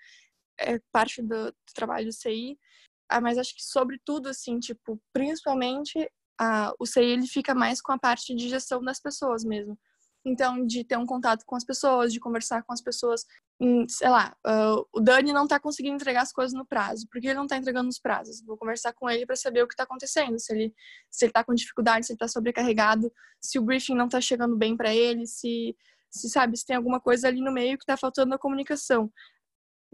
é 0.59 0.79
parte 0.91 1.21
do, 1.21 1.51
do 1.51 1.73
trabalho 1.73 2.07
do 2.07 2.13
CI. 2.13 2.57
Ah, 3.09 3.21
mas 3.21 3.37
acho 3.37 3.55
que 3.55 3.63
sobretudo, 3.63 4.29
assim, 4.29 4.59
tipo, 4.59 4.99
principalmente 5.13 6.09
o 6.79 6.85
CI 6.85 7.01
ele 7.01 7.27
fica 7.27 7.55
mais 7.55 7.81
com 7.81 7.91
a 7.91 7.99
parte 7.99 8.35
de 8.35 8.49
gestão 8.49 8.83
das 8.83 8.99
pessoas 8.99 9.43
mesmo. 9.43 9.77
Então, 10.25 10.65
de 10.65 10.83
ter 10.83 10.97
um 10.97 11.05
contato 11.05 11.45
com 11.45 11.55
as 11.55 11.63
pessoas, 11.63 12.11
de 12.11 12.19
conversar 12.19 12.63
com 12.63 12.73
as 12.73 12.81
pessoas, 12.81 13.23
sei 13.87 14.09
lá, 14.09 14.35
uh, 14.45 14.83
o 14.91 14.99
Dani 14.99 15.31
não 15.31 15.43
está 15.43 15.59
conseguindo 15.59 15.95
entregar 15.95 16.23
as 16.23 16.31
coisas 16.33 16.51
no 16.51 16.65
prazo. 16.65 17.07
Por 17.11 17.21
que 17.21 17.27
ele 17.27 17.35
não 17.35 17.43
está 17.43 17.57
entregando 17.57 17.85
nos 17.85 17.99
prazos? 17.99 18.41
Vou 18.41 18.57
conversar 18.57 18.91
com 18.93 19.07
ele 19.07 19.25
para 19.25 19.35
saber 19.35 19.61
o 19.61 19.67
que 19.67 19.75
está 19.75 19.83
acontecendo, 19.83 20.39
se 20.39 20.51
ele 20.51 20.73
se 21.11 21.25
ele 21.25 21.29
está 21.29 21.43
com 21.43 21.53
dificuldade, 21.53 22.07
se 22.07 22.11
ele 22.11 22.15
está 22.15 22.27
sobrecarregado, 22.27 23.11
se 23.39 23.59
o 23.59 23.61
briefing 23.61 23.93
não 23.93 24.07
está 24.07 24.19
chegando 24.19 24.57
bem 24.57 24.75
para 24.75 24.93
ele, 24.93 25.27
se 25.27 25.75
se 26.09 26.29
sabe 26.29 26.57
se 26.57 26.65
tem 26.65 26.75
alguma 26.75 26.99
coisa 26.99 27.27
ali 27.27 27.41
no 27.41 27.51
meio 27.51 27.77
que 27.77 27.83
está 27.83 27.97
faltando 27.97 28.29
na 28.29 28.37
comunicação 28.37 29.11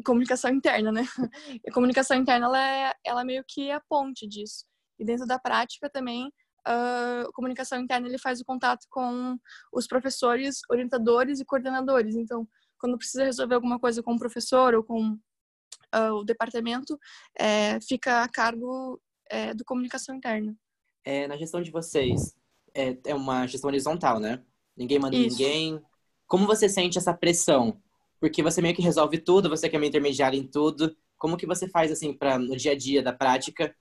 comunicação 0.03 0.51
interna, 0.51 0.91
né? 0.91 1.01
a 1.67 1.71
comunicação 1.71 2.17
interna 2.17 2.45
ela 2.45 2.67
é, 2.67 2.93
ela 3.05 3.21
é 3.21 3.25
meio 3.25 3.43
que 3.47 3.71
a 3.71 3.79
ponte 3.79 4.27
disso. 4.27 4.65
E 4.99 5.05
dentro 5.05 5.25
da 5.25 5.39
prática 5.39 5.89
também, 5.89 6.31
a 6.65 7.23
comunicação 7.33 7.79
interna 7.79 8.07
ele 8.07 8.19
faz 8.19 8.39
o 8.39 8.45
contato 8.45 8.85
com 8.89 9.37
os 9.73 9.87
professores, 9.87 10.59
orientadores 10.69 11.39
e 11.39 11.45
coordenadores. 11.45 12.15
Então, 12.15 12.47
quando 12.77 12.97
precisa 12.97 13.23
resolver 13.23 13.55
alguma 13.55 13.79
coisa 13.79 14.03
com 14.03 14.13
o 14.13 14.19
professor 14.19 14.73
ou 14.75 14.83
com 14.83 15.11
uh, 15.11 16.13
o 16.13 16.23
departamento, 16.23 16.97
é, 17.37 17.79
fica 17.81 18.23
a 18.23 18.29
cargo 18.29 19.01
é, 19.29 19.53
do 19.53 19.65
comunicação 19.65 20.15
interna. 20.15 20.55
É, 21.03 21.27
na 21.27 21.37
gestão 21.37 21.61
de 21.61 21.71
vocês, 21.71 22.35
é, 22.73 22.97
é 23.05 23.15
uma 23.15 23.47
gestão 23.47 23.69
horizontal, 23.69 24.19
né? 24.19 24.43
Ninguém 24.75 24.99
manda 24.99 25.15
Isso. 25.15 25.37
ninguém. 25.37 25.81
Como 26.27 26.45
você 26.45 26.69
sente 26.69 26.97
essa 26.97 27.13
pressão? 27.13 27.81
Porque 28.21 28.43
você 28.43 28.62
meio 28.62 28.75
que 28.75 28.84
resolve 28.84 29.17
tudo, 29.17 29.49
você 29.49 29.67
que 29.67 29.75
é 29.75 29.79
meio 29.79 29.89
intermediário 29.89 30.39
em 30.39 30.45
tudo. 30.45 30.95
Como 31.17 31.36
que 31.36 31.47
você 31.47 31.67
faz, 31.67 31.91
assim, 31.91 32.13
pra, 32.13 32.38
no 32.38 32.55
dia 32.55 32.73
a 32.73 32.77
dia 32.77 33.01
da 33.01 33.12
prática, 33.12 33.75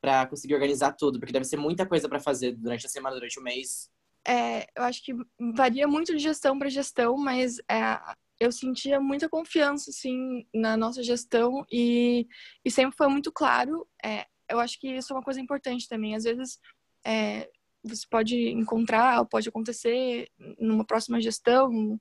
para 0.00 0.26
conseguir 0.26 0.54
organizar 0.54 0.92
tudo? 0.92 1.18
Porque 1.18 1.32
deve 1.32 1.44
ser 1.44 1.56
muita 1.56 1.84
coisa 1.84 2.08
para 2.08 2.20
fazer 2.20 2.52
durante 2.52 2.86
a 2.86 2.88
semana, 2.88 3.16
durante 3.16 3.40
o 3.40 3.42
mês. 3.42 3.90
É, 4.24 4.66
eu 4.76 4.84
acho 4.84 5.04
que 5.04 5.12
varia 5.54 5.88
muito 5.88 6.12
de 6.12 6.20
gestão 6.20 6.56
para 6.56 6.68
gestão, 6.68 7.16
mas 7.16 7.58
é, 7.68 7.98
eu 8.38 8.52
sentia 8.52 9.00
muita 9.00 9.28
confiança, 9.28 9.90
assim, 9.90 10.46
na 10.54 10.76
nossa 10.76 11.02
gestão 11.02 11.66
e, 11.70 12.28
e 12.64 12.70
sempre 12.70 12.96
foi 12.96 13.08
muito 13.08 13.32
claro. 13.32 13.88
É, 14.04 14.24
eu 14.48 14.60
acho 14.60 14.78
que 14.78 14.88
isso 14.88 15.12
é 15.12 15.16
uma 15.16 15.22
coisa 15.22 15.40
importante 15.40 15.88
também. 15.88 16.14
Às 16.14 16.22
vezes, 16.22 16.60
é, 17.04 17.50
você 17.82 18.06
pode 18.08 18.36
encontrar, 18.50 19.24
pode 19.24 19.48
acontecer 19.48 20.28
numa 20.60 20.84
próxima 20.84 21.20
gestão, 21.20 21.98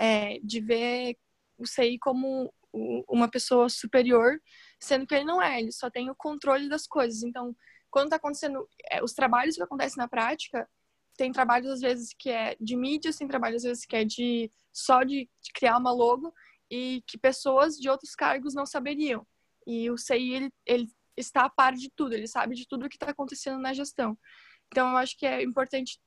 é, 0.00 0.38
de 0.42 0.60
ver 0.62 1.16
o 1.58 1.66
CI 1.66 1.98
como 1.98 2.52
uma 2.72 3.28
pessoa 3.28 3.68
superior, 3.68 4.40
sendo 4.80 5.06
que 5.06 5.14
ele 5.14 5.24
não 5.24 5.42
é, 5.42 5.60
ele 5.60 5.72
só 5.72 5.90
tem 5.90 6.08
o 6.08 6.14
controle 6.14 6.68
das 6.68 6.86
coisas. 6.86 7.22
Então, 7.22 7.54
quando 7.90 8.06
está 8.06 8.16
acontecendo, 8.16 8.66
é, 8.90 9.02
os 9.02 9.12
trabalhos 9.12 9.56
que 9.56 9.62
acontecem 9.62 9.98
na 9.98 10.08
prática, 10.08 10.66
tem 11.18 11.30
trabalhos 11.32 11.70
às 11.70 11.80
vezes 11.80 12.14
que 12.18 12.30
é 12.30 12.56
de 12.58 12.76
mídia, 12.76 13.10
tem 13.12 13.28
trabalhos 13.28 13.62
às 13.62 13.68
vezes 13.68 13.84
que 13.84 13.96
é 13.96 14.04
de 14.04 14.50
só 14.72 15.02
de, 15.02 15.28
de 15.42 15.52
criar 15.52 15.76
uma 15.76 15.92
logo 15.92 16.32
e 16.70 17.02
que 17.06 17.18
pessoas 17.18 17.76
de 17.76 17.90
outros 17.90 18.14
cargos 18.14 18.54
não 18.54 18.64
saberiam. 18.64 19.26
E 19.66 19.90
o 19.90 19.98
CI, 19.98 20.32
ele, 20.32 20.52
ele 20.64 20.88
está 21.16 21.44
a 21.44 21.50
par 21.50 21.74
de 21.74 21.90
tudo, 21.94 22.14
ele 22.14 22.26
sabe 22.26 22.54
de 22.54 22.66
tudo 22.66 22.86
o 22.86 22.88
que 22.88 22.96
está 22.96 23.10
acontecendo 23.10 23.60
na 23.60 23.74
gestão. 23.74 24.16
Então, 24.68 24.92
eu 24.92 24.96
acho 24.96 25.18
que 25.18 25.26
é 25.26 25.42
importante 25.42 26.00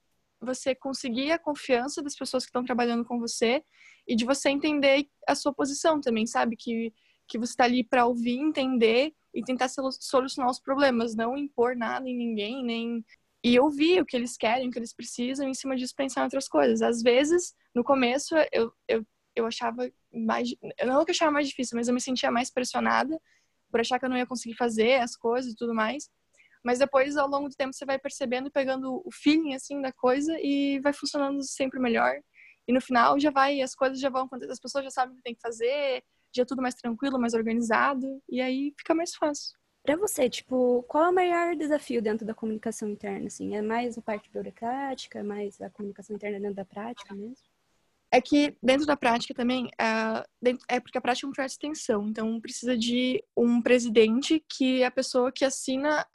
você 0.44 0.76
conseguir 0.76 1.32
a 1.32 1.40
confiança 1.40 2.02
das 2.02 2.16
pessoas 2.16 2.44
que 2.44 2.50
estão 2.50 2.64
trabalhando 2.64 3.06
com 3.06 3.20
você 3.20 3.64
e 4.08 4.16
de 4.16 4.26
você 4.26 4.50
entender 4.50 5.08
a 5.28 5.36
sua 5.36 5.54
posição 5.54 6.02
também, 6.02 6.26
sabe? 6.28 6.56
Que, 6.56 6.94
que 7.28 7.38
você 7.38 7.54
está 7.54 7.64
ali 7.64 7.84
para 7.84 8.06
ouvir, 8.06 8.38
entender 8.38 9.14
e 9.34 9.42
tentar 9.42 9.68
solucionar 9.70 10.52
os 10.52 10.60
problemas, 10.60 11.16
não 11.16 11.38
impor 11.38 11.76
nada 11.76 12.08
em 12.08 12.16
ninguém, 12.16 12.64
nem. 12.64 13.06
E 13.44 13.60
ouvir 13.60 14.02
o 14.02 14.06
que 14.06 14.16
eles 14.16 14.38
querem, 14.38 14.70
o 14.70 14.72
que 14.72 14.80
eles 14.80 14.94
precisam, 14.94 15.48
e 15.48 15.52
em 15.52 15.54
cima 15.54 15.76
disso 15.76 15.94
pensar 15.96 16.22
em 16.22 16.24
outras 16.26 16.48
coisas. 16.48 16.82
Às 16.82 17.02
vezes, 17.02 17.54
no 17.76 17.84
começo, 17.84 18.36
eu, 18.54 18.72
eu, 18.88 19.06
eu 19.36 19.46
achava 19.46 19.90
mais. 20.14 20.54
Eu 20.78 20.88
não 20.88 21.04
que 21.04 21.12
eu 21.12 21.14
achava 21.14 21.32
mais 21.32 21.48
difícil, 21.50 21.78
mas 21.78 21.88
eu 21.88 21.94
me 21.94 22.00
sentia 22.00 22.32
mais 22.32 22.50
pressionada 22.50 23.20
por 23.70 23.82
achar 23.82 24.00
que 24.00 24.06
eu 24.06 24.10
não 24.10 24.18
ia 24.18 24.26
conseguir 24.26 24.56
fazer 24.56 25.02
as 25.02 25.16
coisas 25.16 25.52
e 25.52 25.56
tudo 25.56 25.74
mais. 25.74 26.10
Mas 26.64 26.80
depois, 26.80 27.18
ao 27.18 27.28
longo 27.28 27.50
do 27.50 27.56
tempo, 27.56 27.74
você 27.74 27.86
vai 27.86 28.00
percebendo 28.00 28.48
e 28.48 28.52
pegando 28.52 29.02
o 29.06 29.10
feeling, 29.12 29.54
assim, 29.54 29.82
da 29.82 29.92
coisa 29.92 30.36
e 30.40 30.80
vai 30.80 30.94
funcionando 30.94 31.44
sempre 31.44 31.80
melhor. 31.80 32.16
E 32.68 32.74
no 32.74 32.80
final 32.82 33.20
já 33.20 33.30
vai, 33.32 33.62
as 33.62 33.76
coisas 33.76 34.00
já 34.00 34.10
vão 34.10 34.24
acontecer, 34.24 34.52
as 34.52 34.60
pessoas 34.60 34.86
já 34.86 34.92
sabem 34.92 35.14
o 35.14 35.18
que 35.18 35.24
tem 35.24 35.36
que 35.36 35.42
fazer, 35.42 36.04
já 36.34 36.44
é 36.44 36.46
tudo 36.46 36.62
mais 36.62 36.76
tranquilo, 36.76 37.20
mais 37.20 37.34
organizado, 37.34 38.22
e 38.30 38.42
aí 38.42 38.74
fica 38.78 38.94
mais 38.96 39.14
fácil. 39.14 39.58
Para 39.84 39.98
você, 39.98 40.30
tipo, 40.30 40.82
qual 40.84 41.06
é 41.06 41.10
o 41.10 41.14
maior 41.14 41.56
desafio 41.58 42.02
dentro 42.02 42.26
da 42.26 42.34
comunicação 42.34 42.90
interna, 42.90 43.28
assim? 43.28 43.54
É 43.56 43.62
mais 43.62 43.98
a 43.98 44.02
parte 44.02 44.30
burocrática, 44.32 45.20
é 45.20 45.24
mais 45.24 45.60
a 45.60 45.70
comunicação 45.70 46.16
interna 46.16 46.40
dentro 46.40 46.56
da 46.56 46.66
prática 46.66 47.14
mesmo? 47.14 47.53
É 48.16 48.22
que 48.22 48.56
dentro 48.62 48.86
da 48.86 48.96
prática 48.96 49.34
também, 49.34 49.72
é 50.70 50.80
porque 50.80 51.00
a 51.00 51.02
prática 51.02 51.26
é 51.26 51.30
um 51.30 51.32
projeto 51.32 51.50
de 51.50 51.54
extensão, 51.54 52.08
então 52.08 52.40
precisa 52.40 52.78
de 52.78 53.24
um 53.36 53.60
presidente 53.60 54.46
que 54.56 54.84
é 54.84 54.86
a 54.86 54.92
pessoa 54.92 55.32
que 55.32 55.44
assina 55.44 56.06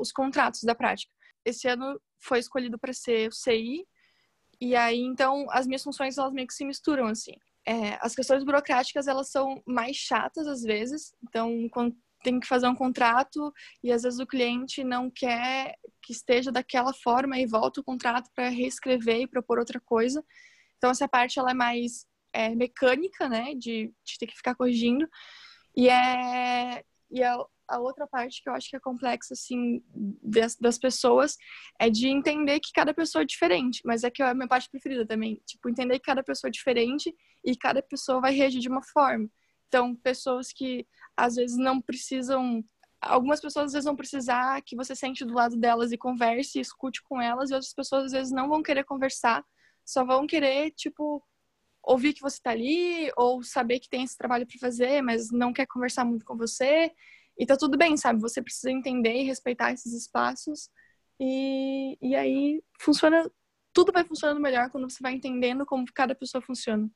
os 0.00 0.10
contratos 0.10 0.64
da 0.64 0.74
prática. 0.74 1.12
Esse 1.44 1.68
ano 1.68 2.00
foi 2.20 2.40
escolhido 2.40 2.76
para 2.76 2.92
ser 2.92 3.28
o 3.28 3.32
CI, 3.32 3.86
e 4.60 4.74
aí 4.74 4.98
então 4.98 5.46
as 5.50 5.64
minhas 5.64 5.84
funções 5.84 6.18
elas 6.18 6.32
meio 6.32 6.48
que 6.48 6.54
se 6.54 6.64
misturam 6.64 7.06
assim. 7.06 7.36
É, 7.64 7.98
as 8.00 8.16
questões 8.16 8.42
burocráticas 8.42 9.06
elas 9.06 9.30
são 9.30 9.62
mais 9.64 9.96
chatas 9.96 10.48
às 10.48 10.62
vezes, 10.62 11.14
então 11.22 11.68
quando 11.70 11.96
tem 12.24 12.40
que 12.40 12.48
fazer 12.48 12.66
um 12.66 12.74
contrato 12.74 13.52
e 13.80 13.92
às 13.92 14.02
vezes 14.02 14.18
o 14.18 14.26
cliente 14.26 14.82
não 14.82 15.08
quer 15.08 15.76
que 16.02 16.12
esteja 16.12 16.50
daquela 16.50 16.92
forma 16.92 17.38
e 17.38 17.46
volta 17.46 17.80
o 17.80 17.84
contrato 17.84 18.28
para 18.34 18.48
reescrever 18.48 19.20
e 19.20 19.28
propor 19.28 19.60
outra 19.60 19.78
coisa. 19.78 20.24
Então, 20.84 20.92
essa 20.92 21.08
parte 21.08 21.38
ela 21.38 21.52
é 21.52 21.54
mais 21.54 22.04
é, 22.30 22.54
mecânica, 22.54 23.26
né? 23.26 23.54
De, 23.54 23.90
de, 24.04 24.18
ter 24.18 24.26
que 24.26 24.36
ficar 24.36 24.54
corrigindo. 24.54 25.08
E, 25.74 25.88
é, 25.88 26.84
e 27.10 27.22
a, 27.22 27.42
a, 27.66 27.78
outra 27.78 28.06
parte 28.06 28.42
que 28.42 28.50
eu 28.50 28.52
acho 28.52 28.68
que 28.68 28.76
é 28.76 28.80
complexa, 28.80 29.32
assim, 29.32 29.82
das, 30.22 30.54
das, 30.56 30.76
pessoas 30.76 31.38
é 31.80 31.88
de 31.88 32.06
entender 32.06 32.60
que 32.60 32.70
cada 32.70 32.92
pessoa 32.92 33.22
é 33.22 33.24
diferente. 33.24 33.80
Mas 33.82 34.04
é 34.04 34.10
que 34.10 34.22
é 34.22 34.26
a 34.26 34.34
minha 34.34 34.46
parte 34.46 34.68
preferida 34.68 35.06
também. 35.06 35.40
Tipo, 35.46 35.70
entender 35.70 35.98
que 35.98 36.04
cada 36.04 36.22
pessoa 36.22 36.50
é 36.50 36.52
diferente 36.52 37.16
e 37.42 37.56
cada 37.56 37.80
pessoa 37.82 38.20
vai 38.20 38.34
reagir 38.34 38.60
de 38.60 38.68
uma 38.68 38.82
forma. 38.82 39.26
Então, 39.68 39.96
pessoas 39.96 40.52
que 40.52 40.86
às 41.16 41.36
vezes 41.36 41.56
não 41.56 41.80
precisam 41.80 42.62
algumas 43.00 43.40
pessoas 43.40 43.66
às 43.66 43.72
vezes 43.72 43.86
vão 43.86 43.96
precisar 43.96 44.60
que 44.60 44.76
você 44.76 44.94
sente 44.94 45.24
do 45.24 45.32
lado 45.32 45.56
delas 45.56 45.92
e 45.92 45.98
converse, 45.98 46.58
e 46.58 46.60
escute 46.60 47.02
com 47.02 47.20
elas, 47.20 47.50
e 47.50 47.54
outras 47.54 47.72
pessoas 47.72 48.04
às 48.04 48.12
vezes 48.12 48.32
não 48.32 48.50
vão 48.50 48.62
querer 48.62 48.84
conversar 48.84 49.42
só 49.84 50.04
vão 50.04 50.26
querer, 50.26 50.70
tipo, 50.72 51.22
ouvir 51.82 52.14
que 52.14 52.22
você 52.22 52.40
tá 52.42 52.50
ali 52.50 53.10
ou 53.16 53.42
saber 53.42 53.78
que 53.78 53.88
tem 53.88 54.02
esse 54.02 54.16
trabalho 54.16 54.46
para 54.46 54.58
fazer, 54.58 55.02
mas 55.02 55.30
não 55.30 55.52
quer 55.52 55.66
conversar 55.66 56.04
muito 56.04 56.24
com 56.24 56.36
você. 56.36 56.90
E 57.38 57.46
tá 57.46 57.56
tudo 57.56 57.76
bem, 57.76 57.96
sabe? 57.96 58.20
Você 58.20 58.42
precisa 58.42 58.70
entender 58.70 59.14
e 59.14 59.24
respeitar 59.24 59.72
esses 59.72 59.92
espaços. 59.92 60.70
E, 61.20 61.98
e 62.00 62.14
aí 62.14 62.62
funciona, 62.80 63.30
tudo 63.72 63.92
vai 63.92 64.04
funcionando 64.04 64.40
melhor 64.40 64.70
quando 64.70 64.88
você 64.88 65.02
vai 65.02 65.12
entendendo 65.12 65.66
como 65.66 65.84
cada 65.92 66.14
pessoa 66.14 66.40
funciona. 66.40 66.88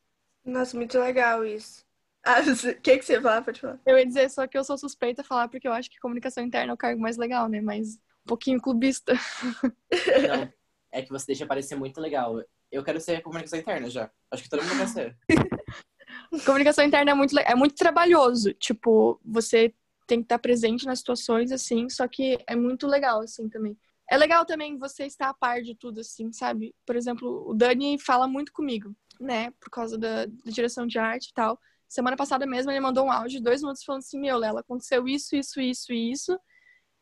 Nossa, 0.44 0.77
muito 0.77 0.98
legal 0.98 1.44
isso. 1.44 1.85
Ah, 2.24 2.40
o 2.40 2.81
que, 2.81 2.98
que 2.98 3.05
você 3.05 3.20
fala? 3.20 3.42
Pode 3.42 3.61
falar. 3.61 3.81
Eu 3.87 3.98
ia 3.98 4.07
dizer 4.07 4.31
só 4.31 4.46
que 4.46 4.57
eu 4.57 4.64
sou 4.64 4.79
suspeita 4.79 5.22
a 5.22 5.24
falar 5.24 5.48
porque 5.48 5.68
eu 5.68 5.72
acho 5.72 5.90
que 5.90 5.98
comunicação 5.98 6.44
interna 6.44 6.72
é 6.72 6.74
o 6.74 6.79
cargo 6.79 7.01
mais 7.01 7.16
legal, 7.16 7.48
né? 7.48 7.61
Mas 7.61 7.96
um 7.96 8.29
pouquinho 8.29 8.61
clubista. 8.61 9.12
Não, 10.29 10.53
é 10.92 11.03
que 11.03 11.11
você 11.11 11.27
deixa 11.27 11.46
parecer 11.46 11.77
muito 11.77 12.01
legal 12.01 12.42
eu 12.70 12.83
quero 12.85 13.00
ser 13.00 13.22
comunicação 13.22 13.59
interna 13.59 13.88
já. 13.88 14.11
Acho 14.31 14.42
que 14.42 14.48
todo 14.48 14.62
mundo 14.62 14.78
quer 14.78 14.88
ser. 14.88 15.16
comunicação 16.44 16.85
interna 16.85 17.11
é 17.11 17.14
muito, 17.14 17.38
é 17.38 17.54
muito 17.54 17.74
trabalhoso. 17.74 18.52
Tipo, 18.54 19.20
você 19.24 19.74
tem 20.07 20.20
que 20.20 20.24
estar 20.24 20.38
presente 20.38 20.87
nas 20.87 21.00
situações, 21.00 21.52
assim, 21.52 21.88
só 21.88 22.09
que 22.09 22.38
é 22.46 22.57
muito 22.57 22.87
legal, 22.87 23.20
assim, 23.20 23.48
também. 23.48 23.76
É 24.11 24.16
legal 24.16 24.46
também 24.46 24.78
você 24.78 25.04
estar 25.04 25.28
a 25.28 25.35
par 25.35 25.61
de 25.61 25.74
tudo, 25.74 26.00
assim, 26.00 26.33
sabe? 26.33 26.74
Por 26.87 26.96
exemplo, 26.96 27.44
o 27.46 27.54
Dani 27.54 27.98
fala 27.98 28.26
muito 28.26 28.52
comigo, 28.52 28.96
né? 29.20 29.50
Por 29.61 29.70
causa 29.70 29.98
da, 29.98 30.24
da 30.24 30.50
direção 30.50 30.87
de 30.87 30.98
arte 30.98 31.28
e 31.28 31.35
tal. 31.35 31.61
Semana 31.87 32.16
passada 32.16 32.46
mesmo 32.46 32.70
ele 32.70 32.81
mandou 32.81 33.04
um 33.07 33.12
áudio 33.12 33.38
de 33.38 33.42
dois 33.42 33.61
minutos 33.61 33.85
falando 33.85 34.00
assim, 34.00 34.18
meu, 34.18 34.38
Lela, 34.38 34.61
aconteceu 34.61 35.07
isso, 35.07 35.37
isso, 35.37 35.61
isso 35.61 35.92
e 35.92 36.11
isso. 36.11 36.38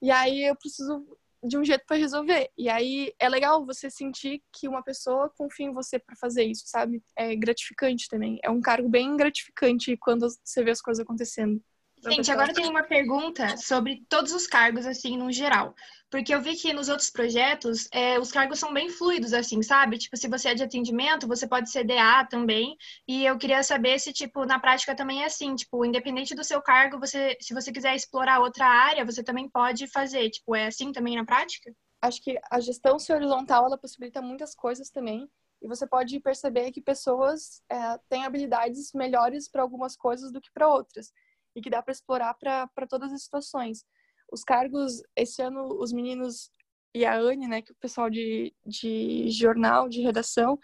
E 0.02 0.10
aí 0.10 0.44
eu 0.44 0.56
preciso 0.56 1.06
de 1.42 1.58
um 1.58 1.64
jeito 1.64 1.84
para 1.86 1.96
resolver. 1.96 2.50
E 2.56 2.68
aí 2.68 3.12
é 3.18 3.28
legal 3.28 3.64
você 3.64 3.90
sentir 3.90 4.42
que 4.52 4.68
uma 4.68 4.82
pessoa 4.82 5.30
confia 5.36 5.66
em 5.66 5.72
você 5.72 5.98
para 5.98 6.16
fazer 6.16 6.44
isso, 6.44 6.64
sabe? 6.66 7.02
É 7.16 7.34
gratificante 7.36 8.08
também. 8.08 8.38
É 8.42 8.50
um 8.50 8.60
cargo 8.60 8.88
bem 8.88 9.16
gratificante 9.16 9.96
quando 9.96 10.26
você 10.44 10.64
vê 10.64 10.70
as 10.70 10.80
coisas 10.80 11.02
acontecendo. 11.02 11.62
Gente, 12.04 12.30
agora 12.30 12.52
tenho 12.52 12.70
uma 12.70 12.82
pergunta 12.82 13.56
sobre 13.56 14.04
todos 14.08 14.32
os 14.32 14.46
cargos, 14.46 14.86
assim, 14.86 15.16
no 15.16 15.32
geral. 15.32 15.74
Porque 16.10 16.32
eu 16.32 16.40
vi 16.40 16.54
que 16.54 16.72
nos 16.72 16.88
outros 16.88 17.10
projetos, 17.10 17.88
é, 17.92 18.18
os 18.18 18.30
cargos 18.30 18.60
são 18.60 18.72
bem 18.72 18.88
fluidos, 18.88 19.32
assim, 19.32 19.60
sabe? 19.62 19.98
Tipo, 19.98 20.16
se 20.16 20.28
você 20.28 20.50
é 20.50 20.54
de 20.54 20.62
atendimento, 20.62 21.26
você 21.26 21.48
pode 21.48 21.70
ser 21.70 21.84
DA 21.84 22.24
também. 22.24 22.76
E 23.08 23.24
eu 23.24 23.36
queria 23.36 23.62
saber 23.62 23.98
se, 23.98 24.12
tipo, 24.12 24.44
na 24.44 24.60
prática 24.60 24.94
também 24.94 25.22
é 25.22 25.26
assim. 25.26 25.54
Tipo, 25.56 25.84
independente 25.84 26.34
do 26.34 26.44
seu 26.44 26.62
cargo, 26.62 27.00
você, 27.00 27.36
se 27.40 27.52
você 27.52 27.72
quiser 27.72 27.96
explorar 27.96 28.40
outra 28.40 28.66
área, 28.66 29.04
você 29.04 29.22
também 29.22 29.48
pode 29.48 29.88
fazer. 29.88 30.30
Tipo, 30.30 30.54
é 30.54 30.66
assim 30.66 30.92
também 30.92 31.16
na 31.16 31.24
prática? 31.24 31.74
Acho 32.00 32.22
que 32.22 32.38
a 32.50 32.60
gestão 32.60 32.98
ser 32.98 33.14
horizontal, 33.14 33.66
ela 33.66 33.78
possibilita 33.78 34.22
muitas 34.22 34.54
coisas 34.54 34.90
também. 34.90 35.28
E 35.60 35.66
você 35.66 35.86
pode 35.86 36.20
perceber 36.20 36.70
que 36.70 36.80
pessoas 36.80 37.62
é, 37.68 37.98
têm 38.08 38.24
habilidades 38.24 38.92
melhores 38.94 39.48
para 39.48 39.62
algumas 39.62 39.96
coisas 39.96 40.30
do 40.30 40.40
que 40.40 40.52
para 40.52 40.68
outras 40.68 41.10
e 41.56 41.60
que 41.62 41.70
dá 41.70 41.82
para 41.82 41.92
explorar 41.92 42.34
para 42.34 42.86
todas 42.88 43.12
as 43.12 43.22
situações. 43.22 43.84
Os 44.30 44.44
cargos, 44.44 45.02
esse 45.16 45.40
ano, 45.40 45.66
os 45.80 45.92
meninos 45.92 46.50
e 46.94 47.04
a 47.04 47.18
Anne, 47.18 47.48
né, 47.48 47.62
que 47.62 47.72
o 47.72 47.76
pessoal 47.76 48.10
de, 48.10 48.54
de 48.64 49.28
jornal, 49.30 49.88
de 49.88 50.02
redação, 50.02 50.58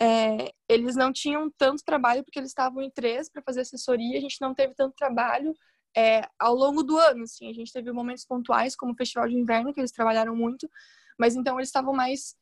é, 0.00 0.52
eles 0.68 0.96
não 0.96 1.12
tinham 1.12 1.50
tanto 1.56 1.84
trabalho 1.84 2.24
porque 2.24 2.38
eles 2.38 2.50
estavam 2.50 2.82
em 2.82 2.90
três 2.90 3.30
para 3.30 3.42
fazer 3.42 3.60
assessoria, 3.60 4.18
a 4.18 4.20
gente 4.20 4.40
não 4.40 4.54
teve 4.54 4.74
tanto 4.74 4.94
trabalho 4.96 5.54
é, 5.96 6.22
ao 6.38 6.54
longo 6.54 6.82
do 6.82 6.98
ano, 6.98 7.22
assim, 7.22 7.48
a 7.48 7.52
gente 7.52 7.72
teve 7.72 7.92
momentos 7.92 8.24
pontuais, 8.24 8.74
como 8.74 8.92
o 8.92 8.96
Festival 8.96 9.28
de 9.28 9.36
Inverno, 9.36 9.72
que 9.72 9.80
eles 9.80 9.92
trabalharam 9.92 10.34
muito, 10.34 10.68
mas 11.18 11.36
então 11.36 11.58
eles 11.58 11.68
estavam 11.68 11.94
mais, 11.94 12.34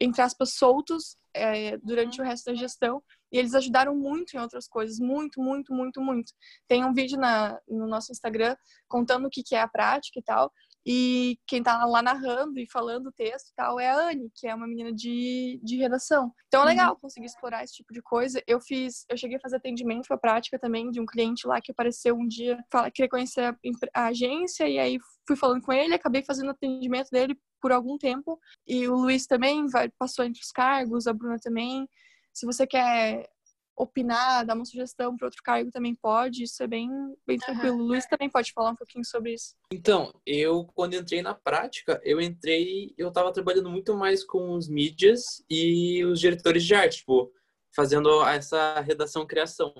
entre 0.00 0.20
aspas, 0.20 0.54
soltos 0.54 1.16
é, 1.34 1.78
durante 1.78 2.20
o 2.20 2.24
resto 2.24 2.46
da 2.46 2.54
gestão, 2.54 3.02
e 3.32 3.38
eles 3.38 3.54
ajudaram 3.54 3.96
muito 3.96 4.36
em 4.36 4.40
outras 4.40 4.68
coisas, 4.68 4.98
muito, 4.98 5.40
muito, 5.40 5.72
muito, 5.72 6.00
muito. 6.00 6.32
Tem 6.68 6.84
um 6.84 6.92
vídeo 6.92 7.18
na, 7.18 7.58
no 7.66 7.86
nosso 7.86 8.12
Instagram 8.12 8.54
contando 8.86 9.26
o 9.26 9.30
que, 9.30 9.42
que 9.42 9.54
é 9.54 9.62
a 9.62 9.68
prática 9.68 10.18
e 10.18 10.22
tal. 10.22 10.52
E 10.84 11.38
quem 11.46 11.62
tá 11.62 11.84
lá 11.84 12.02
narrando 12.02 12.58
e 12.58 12.68
falando 12.68 13.06
o 13.06 13.12
texto 13.12 13.50
e 13.50 13.54
tal 13.54 13.78
é 13.78 13.88
a 13.88 14.08
Anne, 14.08 14.30
que 14.34 14.48
é 14.48 14.54
uma 14.54 14.66
menina 14.66 14.92
de, 14.92 15.60
de 15.62 15.76
redação. 15.76 16.32
Então 16.48 16.60
é 16.60 16.64
uhum. 16.64 16.70
legal 16.70 16.96
conseguir 16.96 17.26
explorar 17.26 17.62
esse 17.62 17.74
tipo 17.74 17.92
de 17.92 18.02
coisa. 18.02 18.42
Eu 18.46 18.60
fiz, 18.60 19.04
eu 19.08 19.16
cheguei 19.16 19.36
a 19.36 19.40
fazer 19.40 19.56
atendimento 19.56 20.08
pra 20.08 20.18
prática 20.18 20.58
também 20.58 20.90
de 20.90 21.00
um 21.00 21.06
cliente 21.06 21.46
lá 21.46 21.60
que 21.60 21.70
apareceu 21.70 22.16
um 22.16 22.26
dia, 22.26 22.58
fala, 22.70 22.90
queria 22.90 23.08
conhecer 23.08 23.42
a, 23.42 23.56
a 23.94 24.06
agência, 24.06 24.68
e 24.68 24.78
aí 24.78 24.98
fui 25.26 25.36
falando 25.36 25.62
com 25.62 25.72
ele, 25.72 25.94
acabei 25.94 26.24
fazendo 26.24 26.50
atendimento 26.50 27.10
dele 27.10 27.38
por 27.60 27.70
algum 27.70 27.96
tempo. 27.96 28.38
E 28.66 28.88
o 28.88 28.96
Luiz 28.96 29.24
também 29.24 29.68
vai, 29.68 29.88
passou 29.96 30.24
entre 30.24 30.42
os 30.42 30.50
cargos, 30.50 31.06
a 31.06 31.12
Bruna 31.12 31.38
também. 31.40 31.88
Se 32.32 32.46
você 32.46 32.66
quer 32.66 33.28
opinar, 33.76 34.44
dar 34.44 34.54
uma 34.54 34.64
sugestão 34.64 35.16
para 35.16 35.26
outro 35.26 35.42
cargo 35.42 35.70
também 35.70 35.94
pode, 35.94 36.44
isso 36.44 36.62
é 36.62 36.66
bem, 36.66 36.88
bem 37.26 37.38
tranquilo. 37.38 37.76
Uhum. 37.76 37.82
O 37.82 37.86
Luiz 37.88 38.06
também 38.06 38.30
pode 38.30 38.52
falar 38.52 38.70
um 38.70 38.76
pouquinho 38.76 39.04
sobre 39.04 39.34
isso. 39.34 39.54
Então, 39.72 40.12
eu 40.26 40.64
quando 40.74 40.94
entrei 40.94 41.22
na 41.22 41.34
prática, 41.34 42.00
eu 42.04 42.20
entrei, 42.20 42.94
eu 42.96 43.08
estava 43.08 43.32
trabalhando 43.32 43.70
muito 43.70 43.96
mais 43.96 44.24
com 44.24 44.54
os 44.54 44.68
mídias 44.68 45.42
e 45.48 46.04
os 46.04 46.20
diretores 46.20 46.64
de 46.64 46.74
arte, 46.74 46.98
tipo, 46.98 47.32
fazendo 47.74 48.22
essa 48.26 48.80
redação 48.80 49.26
criação. 49.26 49.72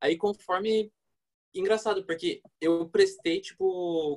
Aí 0.00 0.16
conforme 0.16 0.90
engraçado, 1.54 2.04
porque 2.04 2.40
eu 2.60 2.88
prestei 2.88 3.40
tipo 3.40 3.64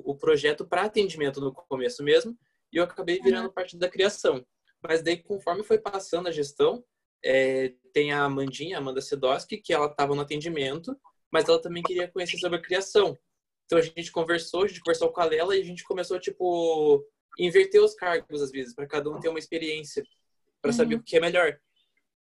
o 0.04 0.14
projeto 0.16 0.66
para 0.66 0.82
atendimento 0.82 1.40
no 1.40 1.52
começo 1.52 2.02
mesmo, 2.02 2.36
e 2.72 2.76
eu 2.76 2.84
acabei 2.84 3.20
virando 3.20 3.46
uhum. 3.46 3.52
parte 3.52 3.76
da 3.76 3.88
criação. 3.88 4.44
Mas 4.82 5.02
daí 5.02 5.22
conforme 5.22 5.62
foi 5.62 5.78
passando 5.78 6.28
a 6.28 6.32
gestão, 6.32 6.84
é, 7.24 7.72
tem 7.92 8.12
a 8.12 8.24
Amandinha, 8.24 8.78
Amanda 8.78 9.00
Sedoski, 9.00 9.58
que 9.58 9.72
ela 9.72 9.86
estava 9.86 10.14
no 10.14 10.22
atendimento, 10.22 10.96
mas 11.30 11.48
ela 11.48 11.60
também 11.60 11.82
queria 11.82 12.08
conhecer 12.08 12.38
sobre 12.38 12.58
a 12.58 12.62
criação. 12.62 13.18
Então 13.66 13.78
a 13.78 13.82
gente 13.82 14.10
conversou, 14.10 14.64
a 14.64 14.68
gente 14.68 14.80
conversou 14.80 15.10
com 15.10 15.22
ela 15.22 15.56
e 15.56 15.60
a 15.60 15.64
gente 15.64 15.84
começou, 15.84 16.18
tipo, 16.18 17.04
inverter 17.38 17.82
os 17.82 17.94
cargos 17.94 18.42
às 18.42 18.50
vezes, 18.50 18.74
para 18.74 18.86
cada 18.86 19.10
um 19.10 19.18
ter 19.18 19.28
uma 19.28 19.38
experiência, 19.38 20.02
para 20.60 20.70
uhum. 20.70 20.76
saber 20.76 20.94
o 20.96 21.02
que 21.02 21.16
é 21.16 21.20
melhor. 21.20 21.58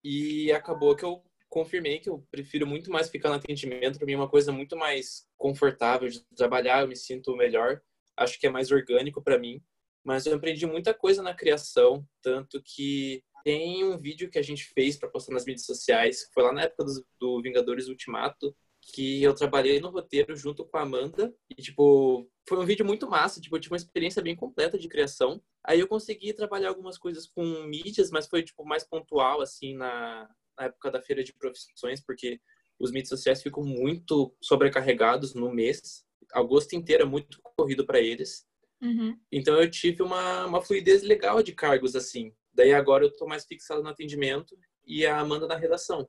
E 0.04 0.52
acabou 0.52 0.94
que 0.94 1.04
eu 1.04 1.22
confirmei 1.48 1.98
que 1.98 2.08
eu 2.08 2.24
prefiro 2.30 2.66
muito 2.66 2.90
mais 2.90 3.10
ficar 3.10 3.28
no 3.28 3.34
atendimento, 3.34 3.98
para 3.98 4.06
mim 4.06 4.12
é 4.12 4.16
uma 4.16 4.28
coisa 4.28 4.52
muito 4.52 4.76
mais 4.76 5.26
confortável 5.36 6.08
de 6.08 6.24
trabalhar, 6.36 6.82
eu 6.82 6.88
me 6.88 6.96
sinto 6.96 7.36
melhor, 7.36 7.82
acho 8.16 8.38
que 8.38 8.46
é 8.46 8.50
mais 8.50 8.70
orgânico 8.70 9.20
para 9.20 9.38
mim. 9.38 9.60
Mas 10.02 10.24
eu 10.24 10.34
aprendi 10.34 10.64
muita 10.64 10.94
coisa 10.94 11.22
na 11.22 11.34
criação, 11.34 12.06
tanto 12.22 12.62
que 12.62 13.22
tem 13.44 13.84
um 13.84 13.98
vídeo 13.98 14.30
que 14.30 14.38
a 14.38 14.42
gente 14.42 14.64
fez 14.74 14.96
para 14.96 15.08
postar 15.08 15.32
nas 15.32 15.44
mídias 15.44 15.66
sociais, 15.66 16.26
que 16.26 16.32
foi 16.32 16.42
lá 16.42 16.52
na 16.52 16.62
época 16.62 16.84
do, 16.84 17.06
do, 17.18 17.42
Vingadores 17.42 17.88
Ultimato, 17.88 18.54
que 18.80 19.22
eu 19.22 19.34
trabalhei 19.34 19.80
no 19.80 19.90
roteiro 19.90 20.34
junto 20.34 20.64
com 20.64 20.76
a 20.76 20.82
Amanda. 20.82 21.34
E, 21.50 21.62
tipo, 21.62 22.28
foi 22.48 22.58
um 22.58 22.64
vídeo 22.64 22.84
muito 22.84 23.08
massa. 23.08 23.40
Tipo, 23.40 23.56
eu 23.56 23.60
tive 23.60 23.72
uma 23.72 23.78
experiência 23.78 24.22
bem 24.22 24.34
completa 24.34 24.78
de 24.78 24.88
criação. 24.88 25.42
Aí 25.64 25.80
eu 25.80 25.88
consegui 25.88 26.32
trabalhar 26.32 26.68
algumas 26.68 26.98
coisas 26.98 27.26
com 27.26 27.44
mídias, 27.64 28.10
mas 28.10 28.26
foi, 28.26 28.42
tipo, 28.42 28.64
mais 28.64 28.84
pontual, 28.84 29.40
assim, 29.40 29.76
na, 29.76 30.28
na 30.58 30.66
época 30.66 30.90
da 30.90 31.00
feira 31.00 31.22
de 31.22 31.32
profissões, 31.34 32.02
porque 32.04 32.40
os 32.78 32.90
mídias 32.90 33.10
sociais 33.10 33.42
ficam 33.42 33.62
muito 33.62 34.34
sobrecarregados 34.40 35.34
no 35.34 35.52
mês. 35.52 36.04
Agosto 36.32 36.74
inteiro 36.74 37.02
é 37.02 37.06
muito 37.06 37.40
corrido 37.42 37.84
para 37.84 38.00
eles. 38.00 38.46
Uhum. 38.82 39.18
Então 39.30 39.60
eu 39.60 39.70
tive 39.70 40.02
uma, 40.02 40.46
uma 40.46 40.62
fluidez 40.62 41.02
legal 41.02 41.42
de 41.42 41.52
cargos, 41.52 41.94
assim. 41.94 42.32
Daí 42.60 42.74
agora 42.74 43.04
eu 43.04 43.16
tô 43.16 43.26
mais 43.26 43.46
fixado 43.46 43.82
no 43.82 43.88
atendimento 43.88 44.54
e 44.86 45.06
a 45.06 45.18
Amanda 45.18 45.46
na 45.46 45.56
redação. 45.56 46.06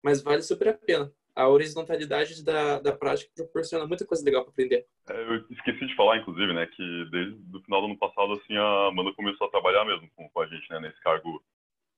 Mas 0.00 0.22
vale 0.22 0.40
super 0.40 0.68
a 0.68 0.72
pena. 0.72 1.12
A 1.34 1.48
horizontalidade 1.48 2.44
da, 2.44 2.78
da 2.78 2.92
prática 2.96 3.32
proporciona 3.34 3.88
muita 3.88 4.06
coisa 4.06 4.24
legal 4.24 4.44
para 4.44 4.52
aprender. 4.52 4.86
É, 5.08 5.20
eu 5.20 5.44
esqueci 5.50 5.84
de 5.84 5.96
falar, 5.96 6.18
inclusive, 6.18 6.54
né, 6.54 6.64
que 6.66 7.04
desde 7.10 7.56
o 7.56 7.60
final 7.62 7.80
do 7.80 7.86
ano 7.88 7.98
passado, 7.98 8.34
assim, 8.34 8.56
a 8.56 8.86
Amanda 8.86 9.12
começou 9.14 9.48
a 9.48 9.50
trabalhar 9.50 9.84
mesmo 9.84 10.08
com, 10.14 10.28
com 10.30 10.40
a 10.40 10.46
gente, 10.46 10.70
né, 10.70 10.78
nesse 10.78 11.00
cargo 11.00 11.42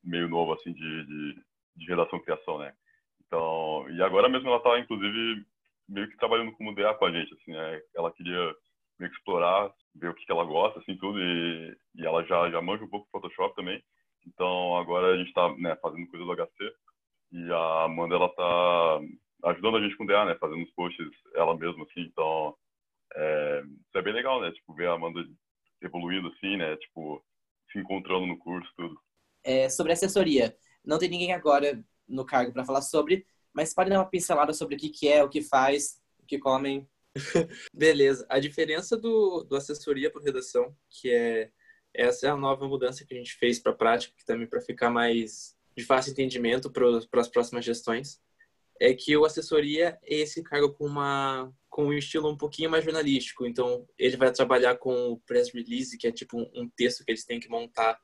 meio 0.02 0.26
novo, 0.26 0.55
assim, 0.55 0.72
de, 0.72 1.07
de, 1.07 1.42
de 1.76 1.87
redação 1.87 2.18
e 2.18 2.22
criação, 2.22 2.59
né. 2.59 2.72
Então, 3.26 3.87
e 3.90 4.02
agora 4.02 4.26
mesmo 4.26 4.48
ela 4.48 4.61
tá, 4.61 4.78
inclusive, 4.78 5.44
meio 5.87 6.09
que 6.09 6.16
trabalhando 6.16 6.52
como 6.52 6.74
DA 6.74 6.94
com 6.94 7.05
a 7.05 7.12
gente, 7.12 7.35
assim, 7.35 7.52
né, 7.52 7.83
ela 7.94 8.11
queria 8.11 8.55
meio 9.02 9.10
que 9.10 9.18
explorar 9.18 9.72
ver 9.94 10.08
o 10.08 10.14
que, 10.14 10.24
que 10.24 10.32
ela 10.32 10.44
gosta, 10.44 10.78
assim, 10.78 10.96
tudo. 10.96 11.18
E, 11.20 11.76
e 11.96 12.06
ela 12.06 12.24
já, 12.24 12.50
já 12.50 12.62
manja 12.62 12.84
um 12.84 12.88
pouco 12.88 13.06
de 13.06 13.10
Photoshop 13.10 13.54
também. 13.54 13.82
Então, 14.26 14.76
agora 14.76 15.14
a 15.14 15.16
gente 15.16 15.28
está 15.28 15.54
né, 15.56 15.76
fazendo 15.76 16.06
coisa 16.08 16.24
do 16.24 16.32
HC. 16.32 16.72
E 17.32 17.52
a 17.52 17.84
Amanda, 17.84 18.14
ela 18.14 18.28
tá 18.28 19.00
ajudando 19.50 19.78
a 19.78 19.80
gente 19.80 19.96
com 19.96 20.04
o 20.04 20.06
DA, 20.06 20.24
né? 20.24 20.36
Fazendo 20.36 20.62
os 20.62 20.70
posts 20.72 21.06
ela 21.34 21.56
mesma, 21.56 21.84
assim. 21.84 22.02
Então, 22.02 22.54
é, 23.14 23.62
isso 23.64 23.98
é 23.98 24.02
bem 24.02 24.12
legal, 24.12 24.40
né? 24.40 24.52
Tipo, 24.52 24.74
ver 24.74 24.88
a 24.88 24.92
Amanda 24.92 25.26
evoluindo, 25.80 26.28
assim, 26.28 26.56
né? 26.56 26.76
Tipo, 26.76 27.22
se 27.70 27.78
encontrando 27.78 28.26
no 28.26 28.38
curso, 28.38 28.70
tudo. 28.76 28.98
É, 29.42 29.68
sobre 29.68 29.92
assessoria. 29.92 30.56
Não 30.84 30.98
tem 30.98 31.08
ninguém 31.08 31.32
agora 31.32 31.82
no 32.08 32.24
cargo 32.24 32.52
para 32.52 32.64
falar 32.64 32.82
sobre, 32.82 33.26
mas 33.52 33.74
pode 33.74 33.90
dar 33.90 33.98
uma 33.98 34.08
pincelada 34.08 34.52
sobre 34.52 34.76
o 34.76 34.78
que, 34.78 34.88
que 34.88 35.08
é, 35.08 35.24
o 35.24 35.28
que 35.28 35.42
faz, 35.42 36.00
o 36.18 36.26
que 36.26 36.38
comem. 36.38 36.88
Beleza. 37.72 38.27
A 38.29 38.38
diferença 38.38 38.96
do, 38.96 39.44
do 39.44 39.57
assessoria 39.57 40.11
por 40.11 40.22
redação, 40.22 40.75
que 40.88 41.11
é 41.11 41.51
essa 41.94 42.27
é 42.27 42.31
a 42.31 42.37
nova 42.37 42.66
mudança 42.66 43.05
que 43.05 43.14
a 43.14 43.16
gente 43.16 43.35
fez 43.35 43.59
para 43.59 43.72
a 43.72 43.77
prática, 43.77 44.14
que 44.16 44.25
também 44.25 44.46
para 44.46 44.61
ficar 44.61 44.90
mais 44.90 45.55
de 45.77 45.85
fácil 45.85 46.12
entendimento 46.12 46.70
para 46.70 47.20
as 47.20 47.29
próximas 47.29 47.64
gestões, 47.64 48.20
é 48.81 48.94
que 48.94 49.16
o 49.16 49.25
assessoria 49.25 49.98
é 50.03 50.16
esse 50.20 50.42
cargo 50.42 50.72
com 50.72 50.87
uma 50.87 51.53
com 51.68 51.87
um 51.87 51.92
estilo 51.94 52.31
um 52.31 52.37
pouquinho 52.37 52.68
mais 52.68 52.85
jornalístico. 52.85 53.46
Então, 53.46 53.88
ele 53.98 54.14
vai 54.14 54.31
trabalhar 54.31 54.77
com 54.77 55.12
o 55.12 55.18
press 55.20 55.51
release, 55.51 55.96
que 55.96 56.07
é 56.07 56.12
tipo 56.12 56.38
um, 56.38 56.51
um 56.55 56.68
texto 56.68 57.03
que 57.03 57.11
eles 57.11 57.25
têm 57.25 57.40
que 57.40 57.48
montar 57.48 57.98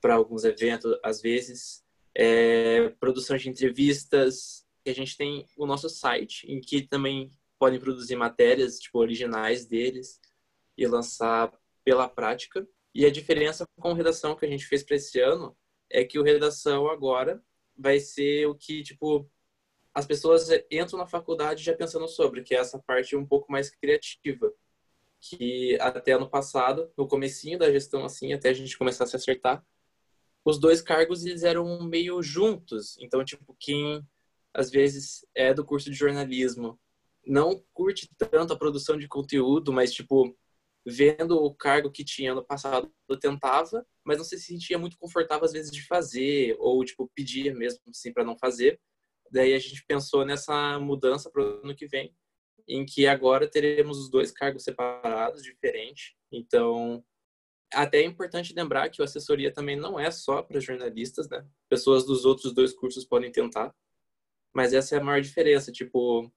para 0.00 0.14
alguns 0.14 0.44
eventos, 0.44 0.96
às 1.02 1.20
vezes, 1.20 1.84
é, 2.14 2.88
produção 3.00 3.36
de 3.36 3.48
entrevistas. 3.48 4.64
A 4.86 4.92
gente 4.92 5.16
tem 5.16 5.44
o 5.56 5.66
nosso 5.66 5.88
site, 5.88 6.46
em 6.46 6.60
que 6.60 6.82
também 6.82 7.32
podem 7.60 7.78
produzir 7.78 8.16
matérias 8.16 8.80
tipo 8.80 8.98
originais 8.98 9.66
deles 9.66 10.18
e 10.76 10.86
lançar 10.86 11.52
pela 11.84 12.08
prática. 12.08 12.66
E 12.94 13.04
a 13.04 13.10
diferença 13.10 13.66
com 13.78 13.92
redação 13.92 14.34
que 14.34 14.46
a 14.46 14.48
gente 14.48 14.66
fez 14.66 14.82
para 14.82 14.96
esse 14.96 15.20
ano 15.20 15.56
é 15.90 16.04
que 16.04 16.18
o 16.18 16.22
redação 16.22 16.88
agora 16.88 17.42
vai 17.76 18.00
ser 18.00 18.46
o 18.46 18.54
que 18.54 18.82
tipo 18.82 19.30
as 19.94 20.06
pessoas 20.06 20.48
entram 20.70 20.98
na 20.98 21.06
faculdade 21.06 21.64
já 21.64 21.74
pensando 21.74 22.08
sobre, 22.08 22.42
que 22.42 22.54
é 22.54 22.58
essa 22.58 22.78
parte 22.78 23.16
um 23.16 23.26
pouco 23.26 23.50
mais 23.50 23.70
criativa, 23.70 24.52
que 25.20 25.76
até 25.80 26.12
ano 26.12 26.30
passado, 26.30 26.92
no 26.96 27.08
comecinho 27.08 27.58
da 27.58 27.70
gestão 27.70 28.04
assim, 28.04 28.32
até 28.32 28.50
a 28.50 28.52
gente 28.54 28.78
começar 28.78 29.04
a 29.04 29.06
se 29.06 29.16
acertar, 29.16 29.64
os 30.44 30.58
dois 30.58 30.80
cargos 30.80 31.24
eles 31.24 31.42
eram 31.42 31.82
meio 31.84 32.22
juntos. 32.22 32.96
Então, 33.00 33.24
tipo, 33.24 33.54
quem 33.58 34.06
às 34.54 34.70
vezes 34.70 35.26
é 35.34 35.52
do 35.52 35.64
curso 35.64 35.90
de 35.90 35.96
jornalismo 35.96 36.78
não 37.30 37.64
curte 37.72 38.08
tanto 38.18 38.52
a 38.52 38.58
produção 38.58 38.98
de 38.98 39.06
conteúdo, 39.06 39.72
mas, 39.72 39.92
tipo, 39.92 40.36
vendo 40.84 41.36
o 41.36 41.54
cargo 41.54 41.90
que 41.90 42.04
tinha 42.04 42.34
no 42.34 42.44
passado, 42.44 42.92
eu 43.08 43.16
tentava, 43.16 43.86
mas 44.04 44.18
não 44.18 44.24
se 44.24 44.36
sentia 44.38 44.76
muito 44.76 44.98
confortável 44.98 45.44
às 45.44 45.52
vezes 45.52 45.70
de 45.70 45.86
fazer, 45.86 46.56
ou 46.58 46.84
tipo, 46.84 47.08
pedia 47.14 47.54
mesmo 47.54 47.80
assim 47.88 48.12
para 48.12 48.24
não 48.24 48.36
fazer. 48.36 48.80
Daí 49.30 49.54
a 49.54 49.58
gente 49.60 49.84
pensou 49.86 50.24
nessa 50.24 50.80
mudança 50.80 51.30
para 51.30 51.42
o 51.42 51.60
ano 51.62 51.76
que 51.76 51.86
vem, 51.86 52.12
em 52.66 52.84
que 52.84 53.06
agora 53.06 53.48
teremos 53.48 53.98
os 53.98 54.10
dois 54.10 54.32
cargos 54.32 54.64
separados, 54.64 55.42
diferentes. 55.42 56.14
Então, 56.32 57.04
até 57.72 57.98
é 58.00 58.04
importante 58.04 58.52
lembrar 58.52 58.88
que 58.90 59.00
a 59.00 59.04
assessoria 59.04 59.52
também 59.52 59.76
não 59.76 60.00
é 60.00 60.10
só 60.10 60.42
para 60.42 60.58
jornalistas, 60.58 61.28
né? 61.28 61.46
Pessoas 61.68 62.04
dos 62.04 62.24
outros 62.24 62.52
dois 62.52 62.72
cursos 62.72 63.04
podem 63.04 63.30
tentar, 63.30 63.72
mas 64.52 64.72
essa 64.72 64.96
é 64.96 64.98
a 64.98 65.04
maior 65.04 65.20
diferença. 65.20 65.70
Tipo, 65.70 66.28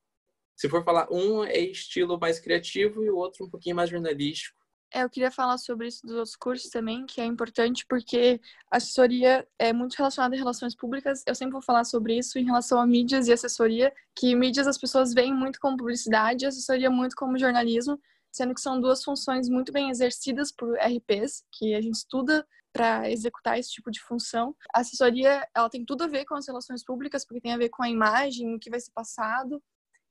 se 0.55 0.69
for 0.69 0.83
falar, 0.83 1.07
um 1.11 1.43
é 1.43 1.59
estilo 1.59 2.19
mais 2.19 2.39
criativo 2.39 3.03
e 3.03 3.09
o 3.09 3.15
outro 3.15 3.45
um 3.45 3.49
pouquinho 3.49 3.75
mais 3.75 3.89
jornalístico. 3.89 4.63
É, 4.95 5.03
eu 5.03 5.09
queria 5.09 5.31
falar 5.31 5.57
sobre 5.57 5.87
isso 5.87 6.05
dos 6.05 6.15
outros 6.15 6.35
cursos 6.35 6.69
também, 6.69 7.03
que 7.07 7.19
é 7.19 7.25
importante 7.25 7.83
porque 7.87 8.39
a 8.69 8.77
assessoria 8.77 9.47
é 9.57 9.73
muito 9.73 9.95
relacionada 9.95 10.35
a 10.35 10.37
relações 10.37 10.75
públicas. 10.75 11.23
Eu 11.25 11.33
sempre 11.33 11.53
vou 11.53 11.63
falar 11.63 11.83
sobre 11.83 12.15
isso 12.15 12.37
em 12.37 12.45
relação 12.45 12.79
a 12.79 12.85
mídias 12.85 13.27
e 13.27 13.33
assessoria, 13.33 13.91
que 14.15 14.35
mídias 14.35 14.67
as 14.67 14.77
pessoas 14.77 15.11
veem 15.11 15.33
muito 15.33 15.59
como 15.59 15.77
publicidade 15.77 16.45
assessoria 16.45 16.91
muito 16.91 17.15
como 17.15 17.39
jornalismo, 17.39 17.99
sendo 18.31 18.53
que 18.53 18.61
são 18.61 18.79
duas 18.79 19.03
funções 19.03 19.49
muito 19.49 19.71
bem 19.71 19.89
exercidas 19.89 20.51
por 20.51 20.77
RPs, 20.77 21.43
que 21.51 21.73
a 21.73 21.81
gente 21.81 21.95
estuda 21.95 22.45
para 22.71 23.09
executar 23.09 23.57
esse 23.57 23.71
tipo 23.71 23.89
de 23.89 23.99
função. 23.99 24.55
A 24.75 24.81
assessoria, 24.81 25.47
ela 25.55 25.69
tem 25.69 25.83
tudo 25.83 26.03
a 26.03 26.07
ver 26.07 26.25
com 26.25 26.35
as 26.35 26.47
relações 26.47 26.83
públicas, 26.83 27.25
porque 27.25 27.41
tem 27.41 27.53
a 27.53 27.57
ver 27.57 27.69
com 27.69 27.81
a 27.81 27.89
imagem, 27.89 28.53
o 28.53 28.59
que 28.59 28.69
vai 28.69 28.79
ser 28.79 28.91
passado, 28.91 29.59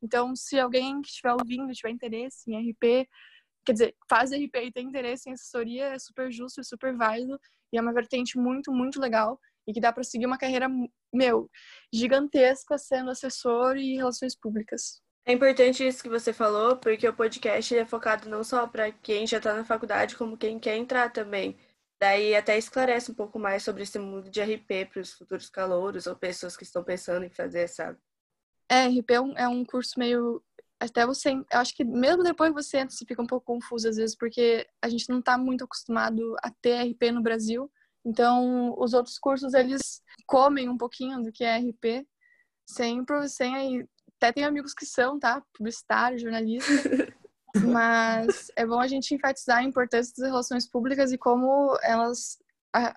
então, 0.02 0.34
se 0.34 0.58
alguém 0.58 1.00
que 1.00 1.08
estiver 1.08 1.32
ouvindo 1.32 1.72
tiver 1.72 1.90
interesse 1.90 2.50
em 2.50 2.70
RP, 2.70 3.08
quer 3.64 3.72
dizer, 3.72 3.96
faz 4.08 4.32
RP 4.32 4.56
e 4.56 4.72
tem 4.72 4.88
interesse 4.88 5.30
em 5.30 5.32
assessoria, 5.32 5.86
é 5.86 5.98
super 5.98 6.30
justo 6.30 6.60
e 6.60 6.64
super 6.64 6.96
válido. 6.96 7.38
E 7.72 7.78
é 7.78 7.80
uma 7.80 7.92
vertente 7.92 8.36
muito, 8.36 8.72
muito 8.72 9.00
legal 9.00 9.38
e 9.66 9.72
que 9.72 9.80
dá 9.80 9.92
para 9.92 10.02
seguir 10.02 10.26
uma 10.26 10.38
carreira, 10.38 10.68
meu, 11.12 11.48
gigantesca 11.92 12.76
sendo 12.76 13.10
assessor 13.10 13.76
e 13.76 13.96
relações 13.96 14.34
públicas. 14.36 15.00
É 15.24 15.32
importante 15.32 15.86
isso 15.86 16.02
que 16.02 16.08
você 16.08 16.32
falou, 16.32 16.76
porque 16.76 17.06
o 17.06 17.14
podcast 17.14 17.76
é 17.76 17.86
focado 17.86 18.28
não 18.28 18.42
só 18.42 18.66
para 18.66 18.90
quem 18.90 19.24
já 19.24 19.38
está 19.38 19.54
na 19.54 19.64
faculdade, 19.64 20.16
como 20.16 20.36
quem 20.36 20.58
quer 20.58 20.76
entrar 20.76 21.12
também. 21.12 21.56
Daí 22.00 22.34
até 22.34 22.58
esclarece 22.58 23.12
um 23.12 23.14
pouco 23.14 23.38
mais 23.38 23.62
sobre 23.62 23.84
esse 23.84 23.96
mundo 24.00 24.28
de 24.28 24.40
RP 24.40 24.86
para 24.92 25.00
os 25.00 25.12
futuros 25.12 25.48
calouros 25.48 26.08
ou 26.08 26.16
pessoas 26.16 26.56
que 26.56 26.64
estão 26.64 26.82
pensando 26.82 27.24
em 27.24 27.30
fazer, 27.30 27.68
sabe? 27.68 27.96
É, 28.72 28.86
RP 28.86 29.10
é 29.10 29.20
um, 29.20 29.32
é 29.36 29.46
um 29.46 29.64
curso 29.66 29.98
meio. 29.98 30.42
Até 30.80 31.04
você. 31.04 31.32
Eu 31.32 31.44
acho 31.52 31.76
que 31.76 31.84
mesmo 31.84 32.22
depois 32.22 32.50
que 32.50 32.62
você 32.62 32.78
entra, 32.78 32.96
você 32.96 33.04
fica 33.04 33.20
um 33.20 33.26
pouco 33.26 33.44
confuso 33.44 33.86
às 33.86 33.96
vezes, 33.96 34.16
porque 34.16 34.66
a 34.80 34.88
gente 34.88 35.10
não 35.10 35.18
está 35.18 35.36
muito 35.36 35.64
acostumado 35.64 36.34
a 36.42 36.50
ter 36.50 36.82
RP 36.82 37.12
no 37.12 37.22
Brasil. 37.22 37.70
Então, 38.04 38.74
os 38.78 38.94
outros 38.94 39.18
cursos, 39.18 39.52
eles 39.52 40.02
comem 40.26 40.70
um 40.70 40.78
pouquinho 40.78 41.22
do 41.22 41.30
que 41.30 41.44
é 41.44 41.58
RP, 41.58 42.06
sem, 42.66 43.04
sem 43.28 43.54
aí. 43.54 43.86
Até 44.16 44.32
tem 44.32 44.44
amigos 44.44 44.72
que 44.72 44.86
são, 44.86 45.18
tá? 45.18 45.42
Publicitário, 45.52 46.18
jornalista. 46.18 46.72
Mas 47.54 48.50
é 48.56 48.64
bom 48.64 48.80
a 48.80 48.88
gente 48.88 49.14
enfatizar 49.14 49.58
a 49.58 49.64
importância 49.64 50.14
das 50.16 50.26
relações 50.26 50.66
públicas 50.66 51.12
e 51.12 51.18
como 51.18 51.76
elas. 51.82 52.38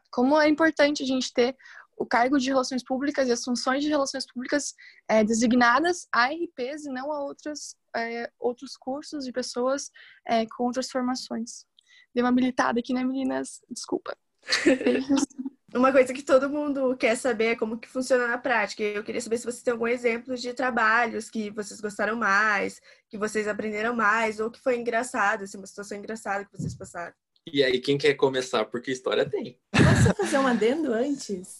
Como 0.09 0.39
é 0.39 0.47
importante 0.47 1.03
a 1.03 1.05
gente 1.05 1.33
ter 1.33 1.57
o 1.97 2.05
cargo 2.05 2.37
de 2.37 2.49
relações 2.49 2.83
públicas 2.83 3.27
e 3.27 3.31
as 3.31 3.43
funções 3.43 3.83
de 3.83 3.89
relações 3.89 4.25
públicas 4.25 4.73
é, 5.07 5.23
designadas 5.23 6.07
a 6.11 6.27
RPs 6.27 6.85
e 6.85 6.89
não 6.89 7.11
a 7.11 7.23
outras, 7.23 7.75
é, 7.95 8.29
outros 8.39 8.75
cursos 8.75 9.25
de 9.25 9.31
pessoas 9.31 9.91
é, 10.27 10.45
com 10.45 10.65
outras 10.65 10.89
formações. 10.89 11.65
Dei 12.13 12.23
uma 12.23 12.29
habilitada 12.29 12.79
aqui, 12.79 12.93
né, 12.93 13.03
meninas? 13.03 13.61
Desculpa. 13.69 14.15
Uma 15.75 15.91
coisa 15.91 16.13
que 16.13 16.23
todo 16.23 16.49
mundo 16.49 16.95
quer 16.95 17.17
saber 17.17 17.47
é 17.47 17.55
como 17.55 17.77
que 17.77 17.89
funciona 17.89 18.27
na 18.27 18.37
prática. 18.37 18.81
Eu 18.81 19.03
queria 19.03 19.19
saber 19.19 19.37
se 19.37 19.45
você 19.45 19.61
tem 19.61 19.73
algum 19.73 19.87
exemplo 19.87 20.33
de 20.37 20.53
trabalhos 20.53 21.29
que 21.29 21.49
vocês 21.49 21.81
gostaram 21.81 22.15
mais, 22.15 22.79
que 23.09 23.17
vocês 23.17 23.45
aprenderam 23.45 23.93
mais, 23.93 24.39
ou 24.39 24.49
que 24.49 24.61
foi 24.61 24.77
engraçado, 24.77 25.43
assim, 25.43 25.57
uma 25.57 25.67
situação 25.67 25.97
engraçada 25.97 26.45
que 26.45 26.57
vocês 26.57 26.73
passaram. 26.73 27.13
E 27.51 27.61
aí, 27.61 27.81
quem 27.81 27.97
quer 27.97 28.13
começar? 28.13 28.63
Porque 28.63 28.89
história 28.89 29.29
tem. 29.29 29.59
Posso 29.71 30.15
fazer 30.15 30.37
um 30.37 30.47
adendo 30.47 30.93
antes? 30.93 31.57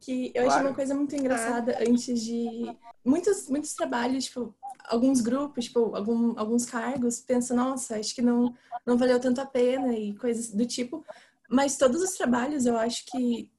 Que 0.00 0.32
eu 0.34 0.44
claro. 0.44 0.50
achei 0.50 0.66
uma 0.66 0.74
coisa 0.74 0.94
muito 0.94 1.14
engraçada 1.14 1.78
antes 1.80 2.22
de 2.22 2.76
muitos 3.04 3.48
muitos 3.48 3.74
trabalhos 3.74 4.24
tipo 4.24 4.54
alguns 4.84 5.20
grupos 5.20 5.66
tipo 5.66 5.94
algum, 5.94 6.38
alguns 6.38 6.66
cargos 6.66 7.20
pensam 7.20 7.56
nossa 7.56 7.96
acho 7.96 8.14
que 8.14 8.22
não 8.22 8.54
não 8.84 8.96
valeu 8.96 9.20
tanto 9.20 9.40
a 9.40 9.46
pena 9.46 9.96
e 9.96 10.14
coisas 10.14 10.50
do 10.50 10.66
tipo 10.66 11.04
mas 11.48 11.76
todos 11.76 12.02
os 12.02 12.12
trabalhos 12.12 12.66
eu 12.66 12.76
acho 12.76 13.04
que 13.06 13.50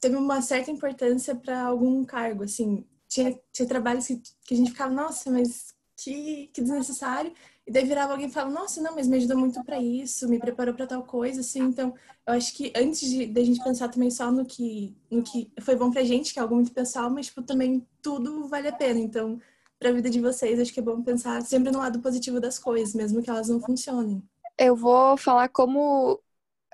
teve, 0.00 0.16
uma 0.16 0.40
certa 0.40 0.70
importância 0.70 1.34
para 1.34 1.62
algum 1.62 2.04
cargo 2.04 2.44
assim 2.44 2.84
tinha, 3.08 3.38
tinha 3.52 3.68
trabalhos 3.68 4.06
que, 4.06 4.22
que 4.46 4.54
a 4.54 4.56
gente 4.56 4.70
ficava 4.70 4.92
nossa 4.92 5.30
mas 5.30 5.74
que, 5.96 6.50
que 6.52 6.62
desnecessário 6.62 7.32
e 7.70 7.72
daí 7.72 7.84
virava 7.84 8.14
alguém 8.14 8.26
e 8.26 8.32
falava, 8.32 8.52
nossa, 8.52 8.82
não, 8.82 8.96
mas 8.96 9.06
me 9.06 9.16
ajudou 9.16 9.38
muito 9.38 9.62
para 9.62 9.78
isso, 9.78 10.28
me 10.28 10.40
preparou 10.40 10.74
para 10.74 10.88
tal 10.88 11.04
coisa, 11.04 11.40
assim. 11.40 11.60
Então, 11.60 11.94
eu 12.26 12.34
acho 12.34 12.52
que 12.52 12.72
antes 12.74 13.08
de, 13.08 13.26
de 13.26 13.40
a 13.40 13.44
gente 13.44 13.62
pensar 13.62 13.86
também 13.86 14.10
só 14.10 14.28
no 14.32 14.44
que, 14.44 14.92
no 15.08 15.22
que 15.22 15.52
foi 15.60 15.76
bom 15.76 15.88
pra 15.88 16.02
gente, 16.02 16.32
que 16.32 16.40
é 16.40 16.42
algo 16.42 16.56
muito 16.56 16.72
pessoal, 16.72 17.08
mas, 17.08 17.26
tipo, 17.26 17.42
também 17.42 17.86
tudo 18.02 18.48
vale 18.48 18.66
a 18.66 18.72
pena. 18.72 18.98
Então, 18.98 19.40
pra 19.78 19.92
vida 19.92 20.10
de 20.10 20.20
vocês, 20.20 20.58
acho 20.58 20.74
que 20.74 20.80
é 20.80 20.82
bom 20.82 21.00
pensar 21.00 21.40
sempre 21.42 21.70
no 21.70 21.78
lado 21.78 22.00
positivo 22.00 22.40
das 22.40 22.58
coisas, 22.58 22.92
mesmo 22.92 23.22
que 23.22 23.30
elas 23.30 23.48
não 23.48 23.60
funcionem. 23.60 24.20
Eu 24.58 24.74
vou 24.74 25.16
falar 25.16 25.48
como, 25.48 26.20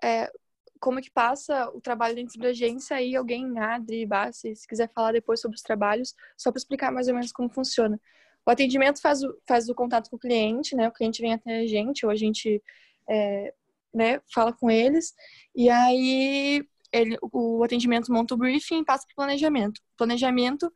é, 0.02 0.32
como 0.80 1.02
que 1.02 1.10
passa 1.10 1.68
o 1.74 1.80
trabalho 1.80 2.14
dentro 2.14 2.40
da 2.40 2.48
agência 2.48 3.02
e 3.02 3.14
alguém, 3.14 3.58
Adri, 3.58 4.06
Bassi, 4.06 4.56
se 4.56 4.66
quiser 4.66 4.90
falar 4.94 5.12
depois 5.12 5.42
sobre 5.42 5.56
os 5.56 5.62
trabalhos, 5.62 6.14
só 6.38 6.50
para 6.50 6.58
explicar 6.58 6.90
mais 6.90 7.06
ou 7.06 7.12
menos 7.12 7.32
como 7.32 7.50
funciona. 7.50 8.00
O 8.46 8.50
atendimento 8.50 9.00
faz 9.00 9.22
o, 9.22 9.36
faz 9.46 9.68
o 9.68 9.74
contato 9.74 10.08
com 10.08 10.16
o 10.16 10.20
cliente, 10.20 10.76
né? 10.76 10.88
O 10.88 10.92
cliente 10.92 11.20
vem 11.20 11.34
até 11.34 11.60
a 11.60 11.66
gente, 11.66 12.06
ou 12.06 12.12
a 12.12 12.16
gente 12.16 12.62
é, 13.08 13.52
né, 13.92 14.20
fala 14.32 14.52
com 14.52 14.70
eles, 14.70 15.14
e 15.54 15.70
aí 15.70 16.62
ele, 16.92 17.18
o 17.32 17.62
atendimento 17.64 18.12
monta 18.12 18.34
o 18.34 18.36
briefing 18.36 18.80
e 18.80 18.84
passa 18.84 19.04
para 19.06 19.12
o 19.12 19.16
planejamento. 19.16 19.78
O 19.78 19.96
planejamento 19.96 20.70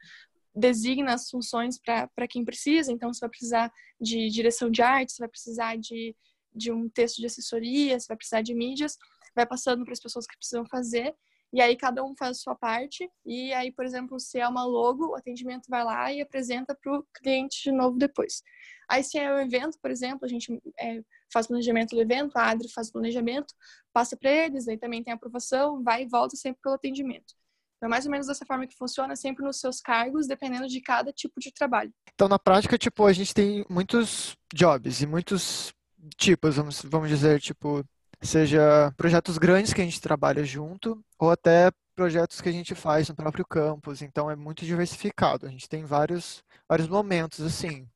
designa 0.54 1.14
as 1.14 1.28
funções 1.28 1.78
para 1.78 2.28
quem 2.28 2.44
precisa, 2.44 2.90
então 2.90 3.12
você 3.12 3.20
vai 3.20 3.30
precisar 3.30 3.72
de 4.00 4.28
direção 4.30 4.70
de 4.70 4.82
arte, 4.82 5.12
você 5.12 5.22
vai 5.22 5.28
precisar 5.28 5.76
de, 5.76 6.16
de 6.54 6.72
um 6.72 6.88
texto 6.88 7.18
de 7.18 7.26
assessoria, 7.26 7.98
você 7.98 8.06
vai 8.08 8.16
precisar 8.16 8.42
de 8.42 8.54
mídias, 8.54 8.96
vai 9.34 9.46
passando 9.46 9.84
para 9.84 9.92
as 9.92 10.00
pessoas 10.00 10.26
que 10.26 10.36
precisam 10.36 10.64
fazer, 10.66 11.14
e 11.52 11.60
aí 11.60 11.76
cada 11.76 12.04
um 12.04 12.14
faz 12.16 12.38
a 12.38 12.40
sua 12.40 12.54
parte. 12.54 13.10
E 13.24 13.52
aí, 13.52 13.72
por 13.72 13.84
exemplo, 13.84 14.18
se 14.20 14.38
é 14.38 14.46
uma 14.46 14.64
logo, 14.64 15.08
o 15.08 15.16
atendimento 15.16 15.68
vai 15.68 15.84
lá 15.84 16.12
e 16.12 16.20
apresenta 16.20 16.74
para 16.74 16.98
o 16.98 17.04
cliente 17.14 17.62
de 17.64 17.72
novo 17.72 17.98
depois. 17.98 18.42
Aí 18.88 19.02
se 19.02 19.18
é 19.18 19.32
um 19.32 19.38
evento, 19.38 19.78
por 19.80 19.90
exemplo, 19.90 20.20
a 20.24 20.28
gente 20.28 20.60
é, 20.78 21.00
faz 21.32 21.46
planejamento 21.46 21.94
do 21.94 22.00
evento, 22.00 22.36
a 22.36 22.50
Adri 22.50 22.68
faz 22.72 22.90
planejamento, 22.90 23.54
passa 23.92 24.16
para 24.16 24.30
eles, 24.30 24.68
aí 24.68 24.78
também 24.78 25.02
tem 25.02 25.12
aprovação, 25.12 25.82
vai 25.82 26.02
e 26.02 26.08
volta 26.08 26.36
sempre 26.36 26.60
pelo 26.62 26.74
atendimento. 26.74 27.34
Então, 27.76 27.86
é 27.86 27.90
mais 27.90 28.04
ou 28.04 28.12
menos 28.12 28.26
dessa 28.26 28.44
forma 28.44 28.66
que 28.66 28.76
funciona, 28.76 29.16
sempre 29.16 29.44
nos 29.44 29.58
seus 29.58 29.80
cargos, 29.80 30.26
dependendo 30.26 30.68
de 30.68 30.80
cada 30.82 31.12
tipo 31.12 31.40
de 31.40 31.50
trabalho. 31.50 31.92
Então, 32.12 32.28
na 32.28 32.38
prática, 32.38 32.76
tipo, 32.76 33.06
a 33.06 33.12
gente 33.12 33.32
tem 33.32 33.64
muitos 33.70 34.36
jobs 34.52 35.00
e 35.00 35.06
muitos 35.06 35.72
tipos, 36.18 36.56
vamos, 36.56 36.82
vamos 36.82 37.08
dizer, 37.08 37.40
tipo, 37.40 37.82
seja 38.22 38.92
projetos 38.96 39.38
grandes 39.38 39.72
que 39.72 39.80
a 39.80 39.84
gente 39.84 40.00
trabalha 40.00 40.44
junto 40.44 41.02
ou 41.18 41.30
até 41.30 41.70
projetos 41.94 42.40
que 42.40 42.48
a 42.48 42.52
gente 42.52 42.74
faz 42.74 43.08
no 43.08 43.14
próprio 43.14 43.44
campus. 43.46 44.02
Então 44.02 44.30
é 44.30 44.36
muito 44.36 44.64
diversificado. 44.64 45.46
A 45.46 45.50
gente 45.50 45.68
tem 45.68 45.84
vários 45.84 46.42
vários 46.68 46.88
momentos 46.88 47.40
assim. 47.44 47.86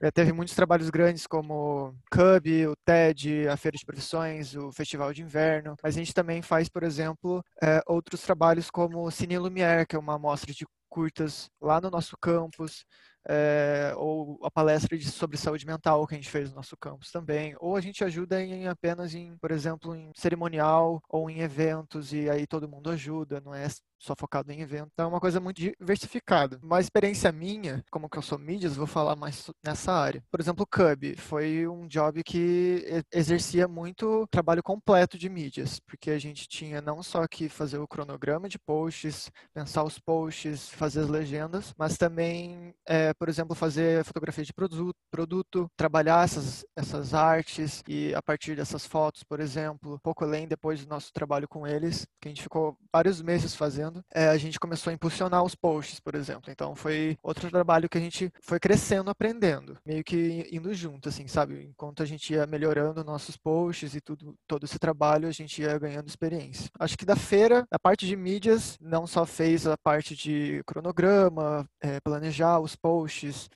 Já 0.00 0.10
teve 0.10 0.32
muitos 0.32 0.54
trabalhos 0.54 0.90
grandes 0.90 1.26
como 1.26 1.94
Cub, 2.10 2.46
o 2.68 2.76
TED, 2.84 3.48
a 3.48 3.56
Feira 3.56 3.78
de 3.78 3.86
Profissões, 3.86 4.54
o 4.54 4.72
Festival 4.72 5.12
de 5.14 5.22
Inverno, 5.22 5.76
mas 5.82 5.96
a 5.96 5.98
gente 5.98 6.12
também 6.12 6.42
faz, 6.42 6.68
por 6.68 6.82
exemplo, 6.82 7.44
é, 7.62 7.80
outros 7.86 8.20
trabalhos 8.20 8.70
como 8.70 9.04
o 9.04 9.10
Cine 9.10 9.38
Lumière, 9.38 9.86
que 9.86 9.94
é 9.94 9.98
uma 9.98 10.16
amostra 10.16 10.52
de 10.52 10.66
curtas 10.88 11.48
lá 11.60 11.80
no 11.80 11.90
nosso 11.90 12.16
campus 12.20 12.84
é, 13.28 13.92
ou 13.96 14.38
a 14.42 14.50
palestra 14.50 14.96
de, 14.96 15.10
sobre 15.10 15.36
saúde 15.36 15.66
mental 15.66 16.06
que 16.06 16.14
a 16.14 16.16
gente 16.16 16.30
fez 16.30 16.50
no 16.50 16.56
nosso 16.56 16.76
campus 16.76 17.10
também, 17.10 17.54
ou 17.58 17.76
a 17.76 17.80
gente 17.80 18.04
ajuda 18.04 18.42
em 18.42 18.66
apenas 18.68 19.14
em, 19.14 19.36
por 19.38 19.50
exemplo, 19.50 19.94
em 19.94 20.10
cerimonial 20.14 21.02
ou 21.08 21.30
em 21.30 21.40
eventos 21.40 22.12
e 22.12 22.28
aí 22.28 22.46
todo 22.46 22.68
mundo 22.68 22.90
ajuda, 22.90 23.40
não 23.40 23.54
é 23.54 23.68
só 23.98 24.14
focado 24.16 24.52
em 24.52 24.60
evento. 24.60 24.90
Então 24.92 25.06
é 25.06 25.08
uma 25.08 25.20
coisa 25.20 25.40
muito 25.40 25.60
diversificada. 25.60 26.60
Uma 26.62 26.80
experiência 26.80 27.32
minha, 27.32 27.82
como 27.90 28.08
que 28.08 28.18
eu 28.18 28.22
sou 28.22 28.38
mídias, 28.38 28.76
vou 28.76 28.86
falar 28.86 29.16
mais 29.16 29.50
nessa 29.64 29.92
área. 29.92 30.22
Por 30.30 30.40
exemplo, 30.40 30.64
o 30.64 30.66
Cub 30.66 31.16
foi 31.16 31.66
um 31.66 31.86
job 31.86 32.22
que 32.22 32.84
exercia 33.12 33.66
muito 33.66 34.26
trabalho 34.30 34.62
completo 34.62 35.16
de 35.16 35.28
mídias, 35.28 35.80
porque 35.80 36.10
a 36.10 36.18
gente 36.18 36.46
tinha 36.46 36.80
não 36.80 37.02
só 37.02 37.26
que 37.26 37.48
fazer 37.48 37.78
o 37.78 37.88
cronograma 37.88 38.48
de 38.48 38.58
posts, 38.58 39.30
pensar 39.54 39.84
os 39.84 39.98
posts, 39.98 40.68
fazer 40.68 41.00
as 41.00 41.08
legendas, 41.08 41.72
mas 41.78 41.96
também 41.96 42.74
é, 42.86 43.13
por 43.14 43.28
exemplo, 43.28 43.54
fazer 43.54 44.04
fotografia 44.04 44.44
de 44.44 44.52
produto, 44.52 44.96
produto 45.10 45.70
trabalhar 45.76 46.24
essas, 46.24 46.64
essas 46.76 47.14
artes 47.14 47.82
e 47.88 48.14
a 48.14 48.22
partir 48.22 48.56
dessas 48.56 48.86
fotos, 48.86 49.22
por 49.22 49.40
exemplo, 49.40 49.94
um 49.94 49.98
pouco 49.98 50.24
além 50.24 50.46
depois 50.46 50.84
do 50.84 50.88
nosso 50.88 51.12
trabalho 51.12 51.48
com 51.48 51.66
eles, 51.66 52.06
que 52.20 52.28
a 52.28 52.30
gente 52.30 52.42
ficou 52.42 52.76
vários 52.92 53.22
meses 53.22 53.54
fazendo, 53.54 54.04
é, 54.12 54.28
a 54.28 54.36
gente 54.36 54.58
começou 54.58 54.90
a 54.90 54.94
impulsionar 54.94 55.42
os 55.44 55.54
posts, 55.54 56.00
por 56.00 56.14
exemplo. 56.14 56.50
Então 56.50 56.74
foi 56.74 57.16
outro 57.22 57.50
trabalho 57.50 57.88
que 57.88 57.98
a 57.98 58.00
gente 58.00 58.32
foi 58.42 58.58
crescendo, 58.58 59.10
aprendendo, 59.10 59.78
meio 59.84 60.02
que 60.02 60.48
indo 60.50 60.72
junto, 60.74 61.08
assim, 61.08 61.26
sabe? 61.26 61.68
Enquanto 61.70 62.02
a 62.02 62.06
gente 62.06 62.32
ia 62.32 62.46
melhorando 62.46 63.04
nossos 63.04 63.36
posts 63.36 63.94
e 63.94 64.00
tudo, 64.00 64.34
todo 64.46 64.64
esse 64.64 64.78
trabalho, 64.78 65.28
a 65.28 65.32
gente 65.32 65.62
ia 65.62 65.78
ganhando 65.78 66.08
experiência. 66.08 66.70
Acho 66.78 66.96
que 66.96 67.04
da 67.04 67.16
feira, 67.16 67.66
a 67.70 67.78
parte 67.78 68.06
de 68.06 68.16
mídias, 68.16 68.76
não 68.80 69.06
só 69.06 69.24
fez 69.26 69.66
a 69.66 69.76
parte 69.76 70.16
de 70.16 70.62
cronograma, 70.66 71.68
é, 71.80 72.00
planejar 72.00 72.58
os 72.60 72.74
posts, 72.74 73.03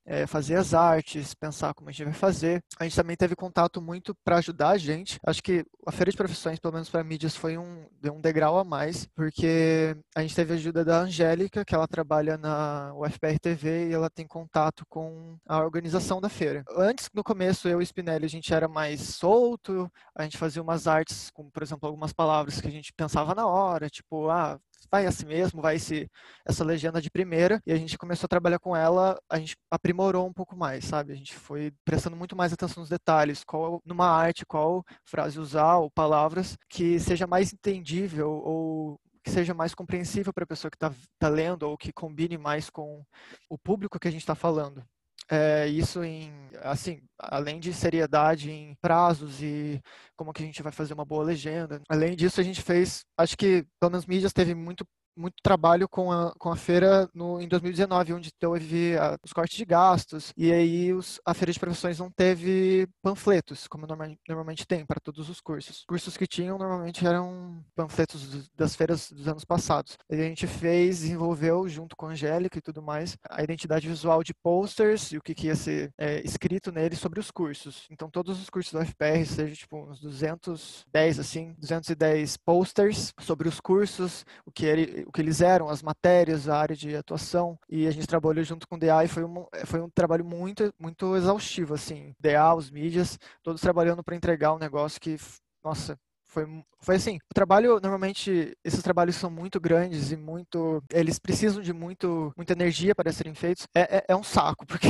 é, 0.04 0.26
fazer 0.26 0.56
as 0.56 0.74
artes, 0.74 1.34
pensar 1.34 1.74
como 1.74 1.88
a 1.88 1.92
gente 1.92 2.04
vai 2.04 2.14
fazer. 2.14 2.62
A 2.78 2.84
gente 2.84 2.96
também 2.96 3.16
teve 3.16 3.34
contato 3.34 3.80
muito 3.80 4.14
para 4.24 4.38
ajudar 4.38 4.70
a 4.70 4.78
gente. 4.78 5.18
Acho 5.26 5.42
que 5.42 5.64
a 5.86 5.92
feira 5.92 6.10
de 6.10 6.16
profissões, 6.16 6.58
pelo 6.58 6.74
menos 6.74 6.88
para 6.88 7.04
mídias, 7.04 7.36
foi 7.36 7.56
um, 7.56 7.86
um 8.04 8.20
degrau 8.20 8.58
a 8.58 8.64
mais, 8.64 9.06
porque 9.14 9.96
a 10.14 10.22
gente 10.22 10.34
teve 10.34 10.54
ajuda 10.54 10.84
da 10.84 11.00
Angélica, 11.00 11.64
que 11.64 11.74
ela 11.74 11.88
trabalha 11.88 12.36
na 12.36 12.92
UFPR 12.94 13.38
TV 13.40 13.88
e 13.88 13.92
ela 13.92 14.10
tem 14.10 14.26
contato 14.26 14.84
com 14.88 15.36
a 15.46 15.58
organização 15.58 16.20
da 16.20 16.28
feira. 16.28 16.64
Antes, 16.76 17.08
no 17.14 17.24
começo, 17.24 17.68
eu 17.68 17.80
e 17.80 17.86
Spinelli, 17.86 18.26
a 18.26 18.28
gente 18.28 18.52
era 18.52 18.68
mais 18.68 19.00
solto, 19.00 19.90
a 20.14 20.22
gente 20.22 20.38
fazia 20.38 20.62
umas 20.62 20.86
artes 20.86 21.30
com, 21.30 21.50
por 21.50 21.62
exemplo, 21.62 21.86
algumas 21.88 22.12
palavras 22.12 22.60
que 22.60 22.68
a 22.68 22.70
gente 22.70 22.92
pensava 22.92 23.34
na 23.34 23.46
hora, 23.46 23.88
tipo, 23.88 24.28
ah, 24.28 24.58
vai 24.90 25.06
assim 25.06 25.26
mesmo, 25.26 25.60
vai 25.60 25.76
esse, 25.76 26.10
essa 26.46 26.64
legenda 26.64 27.00
de 27.00 27.10
primeira, 27.10 27.60
e 27.66 27.72
a 27.72 27.76
gente 27.76 27.98
começou 27.98 28.26
a 28.26 28.28
trabalhar 28.28 28.58
com 28.58 28.76
ela, 28.76 29.18
a 29.28 29.38
gente 29.38 29.56
aprimorou 29.70 30.26
um 30.26 30.32
pouco 30.32 30.56
mais, 30.56 30.84
sabe? 30.84 31.12
A 31.12 31.16
gente 31.16 31.34
foi 31.34 31.72
prestando 31.84 32.16
muito 32.16 32.36
mais 32.36 32.52
atenção 32.52 32.80
nos 32.80 32.90
detalhes, 32.90 33.44
qual 33.44 33.82
numa 33.84 34.08
arte, 34.08 34.46
qual 34.46 34.84
frase 35.04 35.38
usar, 35.38 35.76
ou 35.76 35.90
palavras 35.90 36.56
que 36.68 36.98
seja 36.98 37.26
mais 37.26 37.52
entendível 37.52 38.30
ou 38.30 39.00
que 39.22 39.30
seja 39.30 39.52
mais 39.52 39.74
compreensível 39.74 40.32
para 40.32 40.44
a 40.44 40.46
pessoa 40.46 40.70
que 40.70 40.76
está 40.76 40.92
tá 41.18 41.28
lendo 41.28 41.64
ou 41.64 41.76
que 41.76 41.92
combine 41.92 42.38
mais 42.38 42.70
com 42.70 43.04
o 43.48 43.58
público 43.58 43.98
que 43.98 44.08
a 44.08 44.10
gente 44.10 44.22
está 44.22 44.34
falando. 44.34 44.82
É, 45.30 45.66
isso 45.68 46.02
em, 46.02 46.32
assim, 46.62 47.00
além 47.18 47.60
de 47.60 47.72
seriedade 47.72 48.50
em 48.50 48.74
prazos 48.80 49.42
e 49.42 49.80
como 50.16 50.32
que 50.32 50.42
a 50.42 50.46
gente 50.46 50.62
vai 50.62 50.72
fazer 50.72 50.94
uma 50.94 51.04
boa 51.04 51.24
legenda. 51.24 51.80
Além 51.88 52.16
disso, 52.16 52.40
a 52.40 52.44
gente 52.44 52.62
fez, 52.62 53.04
acho 53.16 53.36
que, 53.36 53.66
pelo 53.78 53.92
menos 53.92 54.06
mídias 54.06 54.32
teve 54.32 54.54
muito 54.54 54.86
muito 55.18 55.42
trabalho 55.42 55.88
com 55.88 56.12
a, 56.12 56.32
com 56.38 56.50
a 56.50 56.56
feira 56.56 57.08
no, 57.12 57.40
em 57.40 57.48
2019, 57.48 58.14
onde 58.14 58.30
teve 58.32 58.96
a, 58.96 59.18
os 59.22 59.32
cortes 59.32 59.56
de 59.56 59.64
gastos, 59.64 60.32
e 60.36 60.52
aí 60.52 60.92
os, 60.92 61.20
a 61.24 61.34
feira 61.34 61.52
de 61.52 61.58
profissões 61.58 61.98
não 61.98 62.10
teve 62.10 62.88
panfletos, 63.02 63.66
como 63.66 63.86
normal, 63.86 64.14
normalmente 64.28 64.66
tem 64.66 64.86
para 64.86 65.00
todos 65.00 65.28
os 65.28 65.40
cursos. 65.40 65.80
Os 65.80 65.84
cursos 65.84 66.16
que 66.16 66.26
tinham 66.26 66.56
normalmente 66.56 67.06
eram 67.06 67.62
panfletos 67.74 68.48
das 68.54 68.76
feiras 68.76 69.10
dos 69.10 69.26
anos 69.26 69.44
passados. 69.44 69.96
E 70.08 70.14
a 70.14 70.24
gente 70.24 70.46
fez, 70.46 71.00
desenvolveu, 71.00 71.68
junto 71.68 71.96
com 71.96 72.06
a 72.06 72.10
Angélica 72.10 72.58
e 72.58 72.62
tudo 72.62 72.80
mais, 72.80 73.16
a 73.28 73.42
identidade 73.42 73.88
visual 73.88 74.22
de 74.22 74.32
posters 74.34 75.12
e 75.12 75.18
o 75.18 75.22
que, 75.22 75.34
que 75.34 75.48
ia 75.48 75.56
ser 75.56 75.92
é, 75.98 76.20
escrito 76.20 76.70
neles 76.70 76.98
sobre 76.98 77.18
os 77.18 77.30
cursos. 77.30 77.86
Então, 77.90 78.08
todos 78.08 78.40
os 78.40 78.48
cursos 78.48 78.72
da 78.72 78.80
UFPR, 78.80 79.24
seja 79.26 79.54
tipo 79.54 79.76
uns 79.76 80.00
210, 80.00 81.18
assim, 81.18 81.54
210 81.58 82.36
posters 82.36 83.12
sobre 83.20 83.48
os 83.48 83.60
cursos, 83.60 84.24
o 84.46 84.52
que 84.52 84.64
ele 84.64 85.07
o 85.08 85.12
que 85.12 85.22
eles 85.22 85.40
eram, 85.40 85.70
as 85.70 85.82
matérias, 85.82 86.50
a 86.50 86.58
área 86.58 86.76
de 86.76 86.94
atuação, 86.94 87.58
e 87.66 87.86
a 87.86 87.90
gente 87.90 88.06
trabalhou 88.06 88.44
junto 88.44 88.68
com 88.68 88.76
o 88.76 88.78
DA 88.78 89.04
e 89.04 89.08
foi 89.08 89.24
um, 89.24 89.46
foi 89.64 89.80
um 89.80 89.88
trabalho 89.88 90.22
muito, 90.22 90.70
muito 90.78 91.16
exaustivo, 91.16 91.72
assim, 91.72 92.14
DA, 92.20 92.54
os 92.54 92.70
mídias, 92.70 93.18
todos 93.42 93.62
trabalhando 93.62 94.04
para 94.04 94.14
entregar 94.14 94.52
um 94.52 94.58
negócio 94.58 95.00
que, 95.00 95.16
nossa, 95.64 95.98
foi, 96.26 96.44
foi 96.80 96.96
assim, 96.96 97.16
o 97.30 97.34
trabalho, 97.34 97.80
normalmente, 97.80 98.54
esses 98.62 98.82
trabalhos 98.82 99.16
são 99.16 99.30
muito 99.30 99.58
grandes 99.58 100.12
e 100.12 100.16
muito, 100.16 100.84
eles 100.92 101.18
precisam 101.18 101.62
de 101.62 101.72
muito, 101.72 102.30
muita 102.36 102.52
energia 102.52 102.94
para 102.94 103.10
serem 103.10 103.34
feitos, 103.34 103.66
é, 103.74 103.96
é, 103.96 104.04
é 104.08 104.14
um 104.14 104.22
saco, 104.22 104.66
porque, 104.68 104.88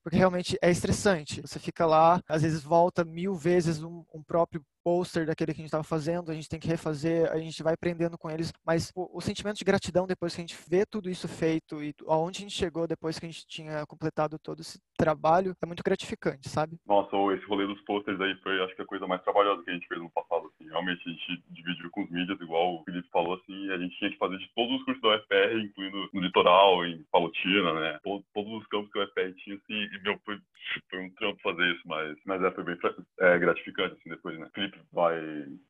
porque 0.00 0.16
realmente 0.16 0.56
é 0.62 0.70
estressante, 0.70 1.40
você 1.40 1.58
fica 1.58 1.84
lá, 1.84 2.22
às 2.28 2.42
vezes 2.42 2.62
volta 2.62 3.04
mil 3.04 3.34
vezes 3.34 3.82
um, 3.82 4.04
um 4.14 4.22
próprio 4.22 4.62
pôster 4.82 5.26
daquele 5.26 5.52
que 5.52 5.60
a 5.60 5.62
gente 5.62 5.66
estava 5.66 5.84
fazendo, 5.84 6.30
a 6.30 6.34
gente 6.34 6.48
tem 6.48 6.60
que 6.60 6.68
refazer, 6.68 7.30
a 7.30 7.38
gente 7.38 7.62
vai 7.62 7.74
aprendendo 7.74 8.18
com 8.18 8.30
eles, 8.30 8.52
mas 8.64 8.90
o, 8.94 9.18
o, 9.18 9.20
sentimento 9.20 9.58
de 9.58 9.64
gratidão 9.64 10.06
depois 10.06 10.34
que 10.34 10.40
a 10.40 10.44
gente 10.44 10.58
vê 10.68 10.84
tudo 10.86 11.10
isso 11.10 11.28
feito 11.28 11.82
e 11.82 11.94
aonde 12.06 12.38
a 12.38 12.42
gente 12.42 12.54
chegou 12.54 12.86
depois 12.86 13.18
que 13.18 13.26
a 13.26 13.28
gente 13.28 13.46
tinha 13.46 13.84
completado 13.86 14.38
todo 14.38 14.60
esse 14.60 14.78
trabalho 14.98 15.54
é 15.62 15.66
muito 15.66 15.82
gratificante, 15.82 16.48
sabe? 16.48 16.76
Nossa, 16.86 17.16
esse 17.34 17.44
rolê 17.46 17.66
dos 17.66 17.80
posters 17.82 18.20
aí 18.20 18.34
foi, 18.42 18.62
acho 18.62 18.74
que 18.74 18.82
a 18.82 18.86
coisa 18.86 19.06
mais 19.06 19.22
trabalhosa 19.22 19.62
que 19.62 19.70
a 19.70 19.74
gente 19.74 19.88
fez 19.88 20.00
no 20.00 20.10
passado, 20.10 20.46
assim. 20.46 20.68
Realmente 20.68 21.02
a 21.06 21.10
gente 21.10 21.42
dividiu 21.50 21.90
com 21.90 22.02
os 22.04 22.10
mídias, 22.10 22.40
igual 22.40 22.76
o 22.76 22.84
Felipe 22.84 23.08
falou, 23.10 23.34
assim, 23.34 23.70
a 23.70 23.78
gente 23.78 23.96
tinha 23.98 24.10
que 24.10 24.18
fazer 24.18 24.38
de 24.38 24.50
todos 24.54 24.76
os 24.76 24.84
cursos 24.84 25.02
da 25.02 25.16
UFPR, 25.16 25.60
incluindo 25.60 26.08
no 26.12 26.20
litoral, 26.20 26.84
em 26.84 27.02
Palotina, 27.10 27.72
né? 27.74 27.98
Todos, 28.02 28.26
todos 28.34 28.52
os 28.52 28.66
campos 28.66 28.90
que 28.92 28.98
a 28.98 29.04
UFPR 29.04 29.34
tinha, 29.42 29.56
assim, 29.56 29.74
e, 29.74 30.02
meu, 30.02 30.18
foi, 30.24 30.38
foi 30.90 31.00
um 31.00 31.10
trampo 31.14 31.40
fazer 31.42 31.74
isso, 31.74 31.82
mas, 31.86 32.18
mas 32.24 32.42
é, 32.42 32.50
foi 32.50 32.64
bem 32.64 32.78
é, 33.20 33.38
gratificante, 33.38 33.94
assim, 33.94 34.10
depois, 34.10 34.38
né? 34.38 34.48
Felipe 34.54 34.69
vai 34.92 35.20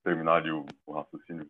terminar 0.05 0.45
o, 0.47 0.65
o 0.87 0.93
raciocínio. 0.93 1.47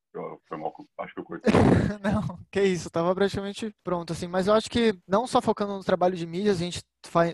Foi 0.49 0.59
mal, 0.59 0.73
acho 0.99 1.15
que 1.15 1.21
eu 1.21 1.25
cortei. 1.25 1.53
não, 2.03 2.39
que 2.51 2.63
isso, 2.63 2.91
tava 2.91 3.15
praticamente 3.15 3.75
pronto, 3.83 4.13
assim. 4.13 4.27
Mas 4.27 4.47
eu 4.47 4.55
acho 4.55 4.71
que 4.71 4.95
não 5.07 5.27
só 5.27 5.41
focando 5.41 5.75
no 5.75 5.85
trabalho 5.85 6.17
de 6.17 6.27
mídias, 6.27 6.57
a 6.57 6.65
gente 6.65 6.83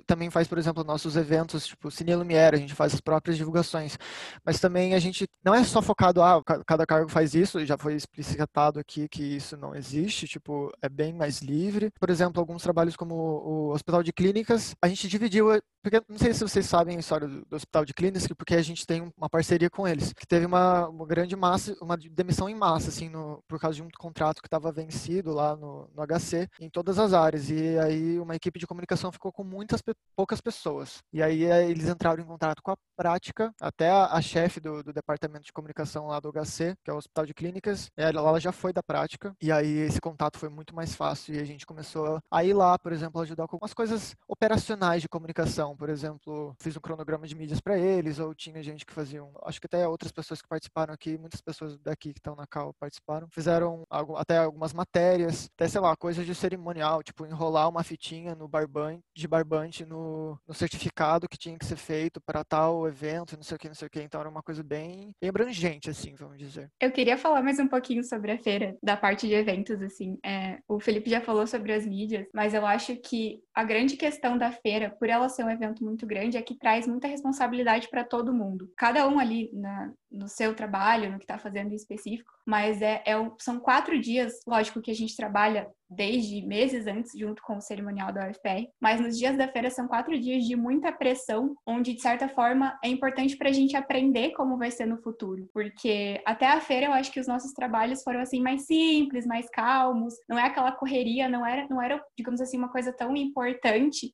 também 0.07 0.31
faz, 0.31 0.47
por 0.47 0.59
exemplo, 0.59 0.85
nossos 0.85 1.17
eventos, 1.17 1.67
tipo 1.67 1.91
Cine 1.91 2.15
Lumière, 2.15 2.57
a 2.57 2.59
gente 2.59 2.75
faz 2.75 2.95
as 2.95 3.01
próprias 3.01 3.37
divulgações. 3.37 3.99
Mas 4.45 4.61
também 4.61 4.95
a 4.95 4.99
gente 4.99 5.27
não 5.45 5.55
é 5.55 5.65
só 5.65 5.83
focado, 5.83 6.23
ah, 6.23 6.43
cada 6.67 6.87
cargo 6.87 7.09
faz 7.09 7.35
isso, 7.35 7.65
já 7.65 7.77
foi 7.77 7.95
explicitado 7.95 8.79
aqui 8.79 9.09
que 9.09 9.23
isso 9.23 9.57
não 9.57 9.75
existe, 9.75 10.27
tipo, 10.27 10.73
é 10.83 10.89
bem 10.89 11.13
mais 11.13 11.41
livre. 11.41 11.91
Por 11.99 12.11
exemplo, 12.11 12.41
alguns 12.41 12.63
trabalhos 12.63 12.97
como 12.97 13.15
o 13.15 13.73
Hospital 13.73 14.03
de 14.03 14.13
Clínicas, 14.13 14.75
a 14.81 14.89
gente 14.89 15.09
dividiu, 15.09 15.49
porque 15.83 16.03
não 16.09 16.19
sei 16.19 16.33
se 16.35 16.43
vocês 16.43 16.67
sabem 16.67 16.97
a 16.97 17.01
história 17.01 17.29
do, 17.29 17.45
do 17.45 17.57
Hospital 17.57 17.85
de 17.85 17.95
Clínicas, 17.95 18.27
porque 18.37 18.55
a 18.55 18.63
gente 18.63 18.87
tem 18.87 19.13
uma 19.17 19.29
parceria 19.29 19.71
com 19.71 19.87
eles, 19.87 20.13
que 20.13 20.27
teve 20.27 20.47
uma, 20.47 20.89
uma 20.89 21.07
grande 21.07 21.37
massa, 21.37 21.77
uma 21.81 21.97
demissão 21.97 22.49
em 22.49 22.55
massa, 22.55 22.89
assim, 22.89 23.09
no, 23.09 23.43
por 23.49 23.59
causa 23.61 23.77
de 23.77 23.83
um 23.83 23.89
contrato 23.99 24.41
que 24.41 24.47
estava 24.47 24.73
vencido 24.73 25.33
lá 25.33 25.57
no, 25.57 25.89
no 25.95 26.07
HC, 26.07 26.49
em 26.61 26.69
todas 26.69 26.99
as 26.99 27.13
áreas. 27.13 27.51
E 27.51 27.79
aí 27.79 28.19
uma 28.19 28.37
equipe 28.37 28.59
de 28.59 28.67
comunicação 28.67 29.13
ficou 29.13 29.33
com 29.33 29.45
muitas 29.57 29.83
poucas 30.15 30.41
pessoas. 30.41 31.03
E 31.13 31.23
aí 31.23 31.45
eh, 31.45 31.71
eles 31.71 31.89
entraram 31.89 32.23
em 32.23 32.27
contato 32.27 32.63
com 32.63 32.71
a 32.71 32.77
prática, 32.97 33.53
até 33.61 33.91
a, 33.91 34.07
a 34.07 34.21
chefe 34.21 34.61
do, 34.61 34.83
do, 34.83 34.93
departamento 34.93 35.45
de 35.45 35.53
comunicação 35.53 36.07
lá 36.07 36.19
do 36.19 36.33
HC, 36.33 36.75
que 36.83 36.91
é 36.91 36.95
o 36.95 36.97
Hospital 36.97 37.27
de 37.27 37.35
Clínicas, 37.35 37.91
ela, 37.97 38.21
ela, 38.21 38.41
já 38.41 38.53
foi 38.53 38.73
da 38.73 38.83
prática, 38.83 39.35
e 39.41 39.53
aí 39.53 39.79
esse 39.81 40.01
contato 40.01 40.39
foi 40.39 40.49
muito 40.49 40.75
mais 40.75 40.95
fácil 40.95 41.35
e 41.35 41.39
a 41.39 41.45
gente 41.45 41.67
começou 41.67 42.21
a 42.31 42.45
ir 42.45 42.55
lá, 42.55 42.79
por 42.79 42.93
exemplo, 42.93 43.21
ajudar 43.21 43.47
com 43.47 43.57
algumas 43.57 43.75
coisas 43.75 44.15
operacionais 44.27 45.03
de 45.03 45.09
comunicação, 45.09 45.77
por 45.77 45.91
exemplo, 45.91 46.55
fiz 46.59 46.77
um 46.77 46.81
cronograma 46.81 47.27
de 47.27 47.35
mídias 47.35 47.61
para 47.61 47.79
eles, 47.79 48.19
ou 48.19 48.35
tinha 48.35 48.63
gente 48.63 48.87
que 48.87 48.93
fazia, 48.93 49.23
um, 49.23 49.33
acho 49.45 49.61
que 49.61 49.67
até 49.67 49.87
outras 49.87 50.13
pessoas 50.13 50.41
que 50.41 50.49
participaram 50.49 50.95
aqui, 50.95 51.19
muitas 51.19 51.41
pessoas 51.43 51.79
daqui 51.79 52.13
que 52.13 52.19
estão 52.19 52.35
na 52.35 52.47
CAL 52.47 52.73
participaram, 52.81 53.29
fizeram 53.31 53.85
algo, 53.91 54.17
até 54.17 54.39
algumas 54.39 54.73
matérias, 54.73 55.51
até 55.55 55.69
sei 55.69 55.81
lá, 55.81 55.95
coisas 55.97 56.25
de 56.25 56.35
cerimonial, 56.35 57.03
tipo 57.03 57.27
enrolar 57.27 57.69
uma 57.69 57.85
fitinha 57.85 58.35
no 58.35 58.49
barbante, 58.49 59.03
de 59.15 59.29
barbante 59.47 59.87
no, 59.87 60.39
no 60.47 60.53
certificado 60.53 61.29
que 61.29 61.39
tinha 61.39 61.57
que 61.57 61.65
ser 61.65 61.77
feito 61.77 62.21
para 62.21 62.45
tal 62.45 62.87
evento, 62.87 63.37
não 63.37 63.43
sei 63.43 63.57
o 63.57 63.59
que, 63.59 63.69
não 63.69 63.75
sei 63.75 63.87
o 63.87 63.91
que. 63.91 64.03
Então 64.03 64.21
era 64.21 64.29
uma 64.29 64.43
coisa 64.43 64.63
bem, 64.63 65.13
bem 65.21 65.31
abrangente, 65.31 65.89
assim, 65.89 66.15
vamos 66.15 66.39
dizer. 66.39 66.71
Eu 66.81 66.91
queria 66.91 67.17
falar 67.17 67.43
mais 67.43 67.59
um 67.59 67.69
pouquinho 67.69 68.03
sobre 68.03 68.33
a 68.33 68.39
feira, 68.39 68.77
da 68.83 68.97
parte 68.97 69.27
de 69.27 69.35
eventos, 69.35 69.81
assim. 69.81 70.19
É, 70.25 70.59
o 70.69 70.81
Felipe 70.81 71.09
já 71.09 71.21
falou 71.21 71.47
sobre 71.47 71.73
as 71.73 71.87
mídias, 71.87 72.27
mas 72.35 72.53
eu 72.53 72.67
acho 72.67 72.97
que 72.97 73.41
a 73.57 73.65
grande 73.65 73.97
questão 73.97 74.37
da 74.37 74.53
feira, 74.53 74.91
por 74.91 75.09
ela 75.09 75.31
ser 75.31 75.43
um 75.43 75.51
evento 75.51 75.83
muito 75.83 76.07
grande, 76.07 76.37
é 76.37 76.43
que 76.43 76.55
traz 76.55 76.87
muita 76.87 77.09
responsabilidade 77.09 77.89
para 77.89 78.05
todo 78.05 78.35
mundo. 78.35 78.71
Cada 78.77 79.09
um 79.09 79.19
ali 79.19 79.49
na, 79.55 79.91
no 80.13 80.29
seu 80.29 80.55
trabalho, 80.55 81.11
no 81.11 81.19
que 81.19 81.25
está 81.25 81.39
fazendo 81.39 81.73
em 81.73 81.77
específico, 81.77 82.31
mas 82.45 82.83
é, 82.83 83.03
é, 83.07 83.15
são 83.39 83.59
quatro 83.59 83.99
dias, 83.99 84.43
lógico 84.47 84.83
que 84.83 84.91
a 84.91 84.95
gente 84.95 85.17
trabalha 85.17 85.69
desde 85.89 86.45
meses 86.45 86.87
antes, 86.87 87.13
junto 87.17 87.41
com 87.43 87.59
o 87.59 87.61
cerimonial 87.61 88.13
da 88.13 88.29
UFPR, 88.29 88.69
mas 88.81 89.01
nos 89.01 89.17
dias 89.17 89.37
da 89.37 89.47
feira 89.47 89.71
são 89.71 89.87
quatro 89.87 90.19
dias 90.19 90.45
de 90.45 90.57
muita 90.57 90.91
pressão, 90.91 91.55
onde, 91.65 91.95
de 91.95 92.03
certa 92.03 92.29
forma, 92.29 92.77
é 92.85 92.89
importante 92.89 93.37
para 93.37 93.51
a 93.51 93.53
gente 93.53 93.77
aprender 93.77 94.33
como 94.33 94.59
vai 94.59 94.71
ser 94.71 94.85
no 94.85 95.01
futuro, 95.01 95.49
porque 95.55 96.21
até 96.27 96.47
a 96.47 96.61
feira 96.61 96.87
eu 96.87 96.93
acho 96.93 97.13
que 97.13 97.21
os 97.21 97.29
nossos 97.29 97.53
trabalhos 97.53 98.03
foram, 98.03 98.21
assim, 98.21 98.41
mais 98.41 98.67
simples, 98.67 99.27
mais 99.27 99.49
calmos, 99.49 100.15
não 100.29 100.39
é 100.39 100.45
aquela 100.45 100.73
correria, 100.73 101.29
não 101.29 101.47
era, 101.47 101.67
não 101.69 101.81
era 101.81 102.03
digamos 102.19 102.41
assim, 102.41 102.59
uma 102.59 102.69
coisa 102.69 102.93
tão 102.93 103.15
importante, 103.17 103.46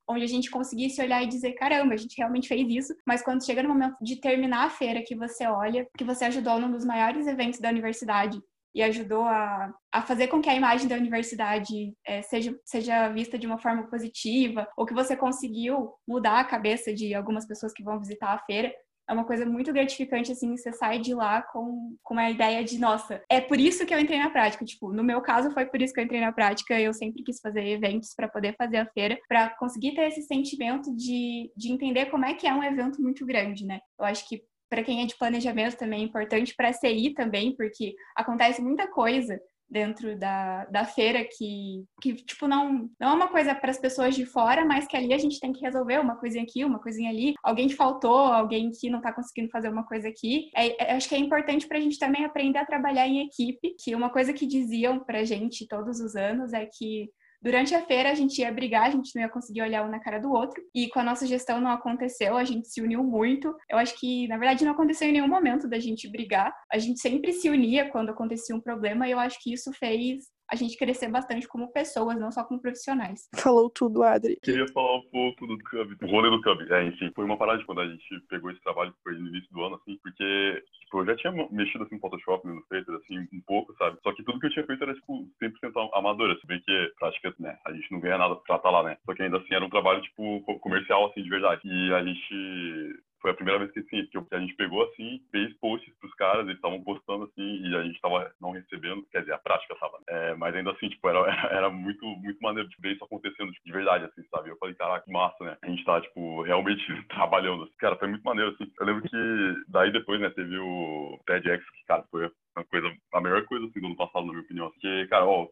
onde 0.09 0.25
a 0.25 0.29
gente 0.29 0.51
conseguisse 0.51 1.01
olhar 1.01 1.23
e 1.23 1.27
dizer, 1.27 1.53
caramba, 1.53 1.95
a 1.95 1.97
gente 1.97 2.17
realmente 2.17 2.49
fez 2.49 2.69
isso, 2.69 2.95
mas 3.07 3.23
quando 3.23 3.45
chega 3.45 3.63
no 3.63 3.69
momento 3.71 3.97
de 4.01 4.17
terminar 4.17 4.67
a 4.67 4.71
feira, 4.71 5.03
que 5.03 5.15
você 5.15 5.47
olha, 5.47 5.87
que 5.97 6.05
você 6.05 6.25
ajudou 6.25 6.59
num 6.59 6.71
dos 6.71 6.85
maiores 6.85 7.27
eventos 7.27 7.61
da 7.61 7.69
universidade, 7.69 8.41
e 8.75 8.83
ajudou 8.83 9.25
a, 9.25 9.73
a 9.93 10.03
fazer 10.03 10.29
com 10.29 10.41
que 10.41 10.49
a 10.49 10.55
imagem 10.55 10.89
da 10.89 10.97
universidade 10.97 11.95
é, 12.07 12.23
seja, 12.23 12.59
seja 12.65 13.09
vista 13.11 13.39
de 13.39 13.47
uma 13.47 13.59
forma 13.59 13.87
positiva, 13.89 14.67
ou 14.77 14.87
que 14.87 14.95
você 14.95 15.15
conseguiu 15.15 15.93
mudar 16.09 16.41
a 16.41 16.45
cabeça 16.45 16.93
de 16.93 17.15
algumas 17.15 17.47
pessoas 17.47 17.73
que 17.73 17.83
vão 17.83 18.01
visitar 18.01 18.33
a 18.33 18.39
feira, 18.39 18.73
é 19.13 19.15
uma 19.15 19.25
coisa 19.25 19.45
muito 19.45 19.73
gratificante, 19.73 20.33
assim, 20.33 20.57
você 20.57 20.73
sai 20.73 20.99
de 20.99 21.15
lá 21.15 21.43
com, 21.43 21.97
com 22.03 22.15
uma 22.15 22.31
ideia 22.31 22.65
de, 22.65 22.79
nossa, 22.79 23.23
é 23.29 23.41
por 23.41 23.61
isso 23.61 23.85
que 23.87 23.95
eu 23.95 23.99
entrei 23.99 24.19
na 24.19 24.31
prática. 24.31 24.65
Tipo, 24.65 24.93
no 24.93 25.05
meu 25.05 25.21
caso, 25.21 25.51
foi 25.53 25.67
por 25.67 25.81
isso 25.81 25.93
que 25.93 26.01
eu 26.01 26.05
entrei 26.05 26.21
na 26.21 26.33
prática. 26.33 26.81
Eu 26.81 26.93
sempre 26.93 27.23
quis 27.23 27.39
fazer 27.41 27.65
eventos 27.67 28.15
para 28.15 28.29
poder 28.29 28.55
fazer 28.57 28.79
a 28.79 28.87
feira, 28.87 29.19
para 29.29 29.51
conseguir 29.51 29.95
ter 29.95 30.09
esse 30.09 30.23
sentimento 30.23 30.95
de, 30.97 31.53
de 31.57 31.71
entender 31.71 32.07
como 32.07 32.25
é 32.25 32.35
que 32.35 32.47
é 32.47 32.55
um 32.55 32.65
evento 32.65 33.01
muito 33.01 33.25
grande, 33.27 33.67
né? 33.67 33.81
Eu 33.99 34.07
acho 34.07 34.27
que 34.29 34.43
para 34.71 34.83
quem 34.83 35.03
é 35.03 35.07
de 35.07 35.17
planejamento 35.19 35.77
também 35.77 36.01
é 36.01 36.05
importante, 36.05 36.55
para 36.57 36.69
a 36.69 36.73
CI 36.73 37.13
também, 37.13 37.55
porque 37.55 37.95
acontece 38.17 38.63
muita 38.63 38.89
coisa 38.89 39.39
dentro 39.73 40.19
da, 40.19 40.67
da 40.67 40.85
feira 40.85 41.25
que, 41.25 41.85
que 42.01 42.15
tipo, 42.15 42.47
não, 42.47 42.91
não 43.01 43.09
é 43.09 43.15
uma 43.15 43.29
coisa 43.29 43.55
para 43.55 43.71
as 43.71 43.79
pessoas 43.79 44.15
de 44.15 44.27
fora, 44.27 44.67
mas 44.67 44.87
que 44.87 44.97
ali 44.97 45.15
a 45.15 45.19
gente 45.19 45.41
tem 45.41 45.51
que 45.51 45.63
resolver 45.63 45.99
uma 45.99 46.17
coisinha 46.17 46.45
aqui, 46.45 46.63
uma 46.63 46.79
coisinha 46.79 47.09
ali. 47.09 47.33
Alguém 47.43 47.71
faltou, 47.71 48.27
alguém 48.27 48.71
que 48.71 48.91
não 48.91 48.99
está 48.99 49.11
conseguindo 49.13 49.51
fazer 49.51 49.71
uma 49.71 49.85
coisa 49.85 50.09
aqui. 50.09 50.51
É, 50.55 50.91
é, 50.91 50.97
acho 50.97 51.09
que 51.09 51.15
é 51.15 51.19
importante 51.19 51.67
para 51.67 51.79
a 51.79 51.81
gente 51.81 51.99
também 51.99 52.25
aprender 52.25 52.59
a 52.59 52.67
trabalhar 52.67 53.09
em 53.09 53.27
equipe, 53.27 53.75
que 53.83 53.95
uma 53.95 54.11
coisa 54.11 54.35
que 54.35 54.47
diziam 54.47 55.01
para 55.01 55.25
gente 55.25 55.67
todos 55.67 56.01
os 56.01 56.15
anos 56.15 56.53
é 56.53 56.67
que 56.67 57.09
Durante 57.43 57.75
a 57.75 57.83
feira, 57.83 58.11
a 58.11 58.15
gente 58.15 58.41
ia 58.41 58.53
brigar, 58.53 58.87
a 58.87 58.91
gente 58.91 59.15
não 59.17 59.23
ia 59.23 59.29
conseguir 59.29 59.63
olhar 59.63 59.85
um 59.85 59.91
na 59.91 59.99
cara 59.99 60.21
do 60.21 60.31
outro. 60.31 60.63
E 60.73 60.89
com 60.89 61.01
a 61.01 61.05
nossa 61.05 61.27
gestão 61.27 61.61
não 61.61 61.73
aconteceu, 61.73 62.37
a 62.37 62.45
gente 62.45 62.69
se 62.69 62.81
uniu 62.81 63.03
muito. 63.03 63.53
Eu 63.69 63.79
acho 63.79 63.99
que, 63.99 64.29
na 64.29 64.39
verdade, 64.39 64.65
não 64.65 64.73
aconteceu 64.73 65.09
em 65.09 65.13
nenhum 65.13 65.29
momento 65.29 65.69
da 65.69 65.81
gente 65.81 66.09
brigar. 66.09 66.55
A 66.73 66.79
gente 66.79 67.01
sempre 67.01 67.33
se 67.33 67.51
unia 67.51 67.91
quando 67.91 68.11
acontecia 68.11 68.55
um 68.55 68.61
problema 68.61 69.09
e 69.09 69.11
eu 69.11 69.19
acho 69.19 69.39
que 69.43 69.53
isso 69.53 69.73
fez 69.73 70.25
a 70.51 70.57
gente 70.57 70.77
crescer 70.77 71.09
bastante 71.09 71.49
como 71.49 71.73
pessoas, 71.73 72.19
não 72.19 72.31
só 72.31 72.45
como 72.45 72.61
profissionais. 72.61 73.29
Falou 73.37 73.71
tudo, 73.71 74.03
Adri. 74.03 74.39
Queria 74.43 74.67
falar 74.69 74.99
um 74.99 75.11
pouco 75.11 75.47
do 75.47 75.59
Cub, 75.59 75.97
o 76.03 76.07
rolê 76.07 76.31
do 76.31 76.43
Cub. 76.43 76.61
É, 76.71 76.85
enfim, 76.85 77.11
foi 77.15 77.25
uma 77.25 77.37
parada 77.37 77.59
de 77.59 77.65
quando 77.65 77.81
a 77.81 77.89
gente 77.89 78.21
pegou 78.29 78.51
esse 78.51 78.61
trabalho, 78.61 78.95
foi 79.03 79.15
no 79.15 79.29
início 79.29 79.51
do 79.53 79.63
ano, 79.63 79.77
assim, 79.77 79.99
porque, 80.03 80.65
tipo, 80.85 81.01
eu 81.01 81.07
já 81.07 81.17
tinha 81.17 81.33
mexido, 81.51 81.85
assim, 81.85 81.95
no 81.95 82.01
Photoshop, 82.01 82.47
no 82.47 82.55
Illustrator, 82.55 82.97
assim, 82.97 83.19
um 83.33 83.41
pouco, 83.47 83.75
sabe? 83.77 83.99
Só 84.03 84.13
que 84.13 84.23
tudo 84.23 84.39
que 84.41 84.47
eu 84.47 84.51
tinha 84.51 84.67
feito 84.67 84.83
era, 84.83 84.95
tipo, 84.95 85.27
100% 85.43 85.91
amadora, 85.95 86.39
se 86.39 86.47
bem 86.47 86.61
que, 86.61 86.93
prática, 86.99 87.35
né, 87.39 87.59
a 87.67 87.73
gente 87.73 87.91
não 87.91 88.01
ganha 88.01 88.19
nada 88.19 88.37
pra 88.37 88.57
estar 88.57 88.71
lá, 88.71 88.83
né? 88.83 88.97
Só 89.07 89.15
que 89.15 89.23
ainda 89.23 89.39
assim 89.39 89.55
era 89.55 89.65
um 89.65 89.71
trabalho, 89.71 90.03
tipo, 90.03 90.43
comercial, 90.61 91.07
assim, 91.07 91.23
de 91.23 91.31
verdade. 91.31 91.61
E 91.65 91.95
a 91.95 92.05
gente 92.05 93.03
foi 93.23 93.31
a 93.31 93.35
primeira 93.35 93.61
vez 93.61 93.71
que, 93.71 93.79
assim, 93.79 94.05
que 94.07 94.35
a 94.35 94.41
gente 94.41 94.55
pegou 94.57 94.83
assim, 94.83 95.23
fez 95.31 95.57
posts 95.59 95.95
pros 96.01 96.13
caras, 96.15 96.45
eles 96.45 96.57
estavam 96.57 96.83
postando 96.83 97.25
assim, 97.25 97.63
e 97.63 97.77
a 97.77 97.85
gente 97.85 98.01
tava 98.01 98.31
não 98.41 98.51
recebendo, 98.51 99.07
quer 99.11 99.21
dizer, 99.21 99.33
a 99.33 99.39
prática 99.39 99.77
tava. 99.77 99.99
Né? 99.99 100.05
É, 100.09 100.35
mas 100.35 100.55
ainda 100.55 100.73
assim, 100.73 100.89
tipo, 100.89 101.09
era, 101.09 101.21
era 101.57 101.71
muito, 101.71 102.05
muito 102.05 102.39
maneiro 102.41 102.69
de 102.69 102.77
ver 102.81 102.95
isso 102.95 103.05
acontecendo 103.05 103.53
tipo, 103.53 103.65
de 103.65 103.73
verdade, 103.73 104.05
assim, 104.05 104.23
sabe? 104.29 104.51
Eu 104.51 104.59
falei, 104.59 104.75
caraca, 104.75 105.05
que 105.05 105.13
massa, 105.13 105.45
né? 105.45 105.57
A 105.63 105.69
gente 105.69 105.85
tá, 105.85 106.01
tipo, 106.01 106.43
realmente 106.43 106.85
trabalhando. 107.09 107.71
Cara, 107.79 107.97
foi 107.97 108.09
muito 108.09 108.25
maneiro, 108.25 108.51
assim. 108.51 108.71
Eu 108.79 108.87
lembro 108.87 109.09
que 109.09 109.65
daí 109.69 109.93
depois, 109.93 110.21
né, 110.21 110.29
teve 110.31 110.59
o 110.59 111.19
TEDx, 111.25 111.65
que, 111.71 111.85
cara, 111.87 112.05
foi 112.11 112.29
uma 112.57 112.65
coisa, 112.65 112.93
a 113.15 113.21
melhor 113.21 113.45
coisa, 113.47 113.67
assim, 113.67 113.81
do 113.81 113.87
ano 113.87 113.97
passado, 113.97 114.27
na 114.27 114.33
minha 114.33 114.45
opinião. 114.45 114.71
Porque, 114.71 115.07
cara, 115.07 115.25
ó, 115.25 115.49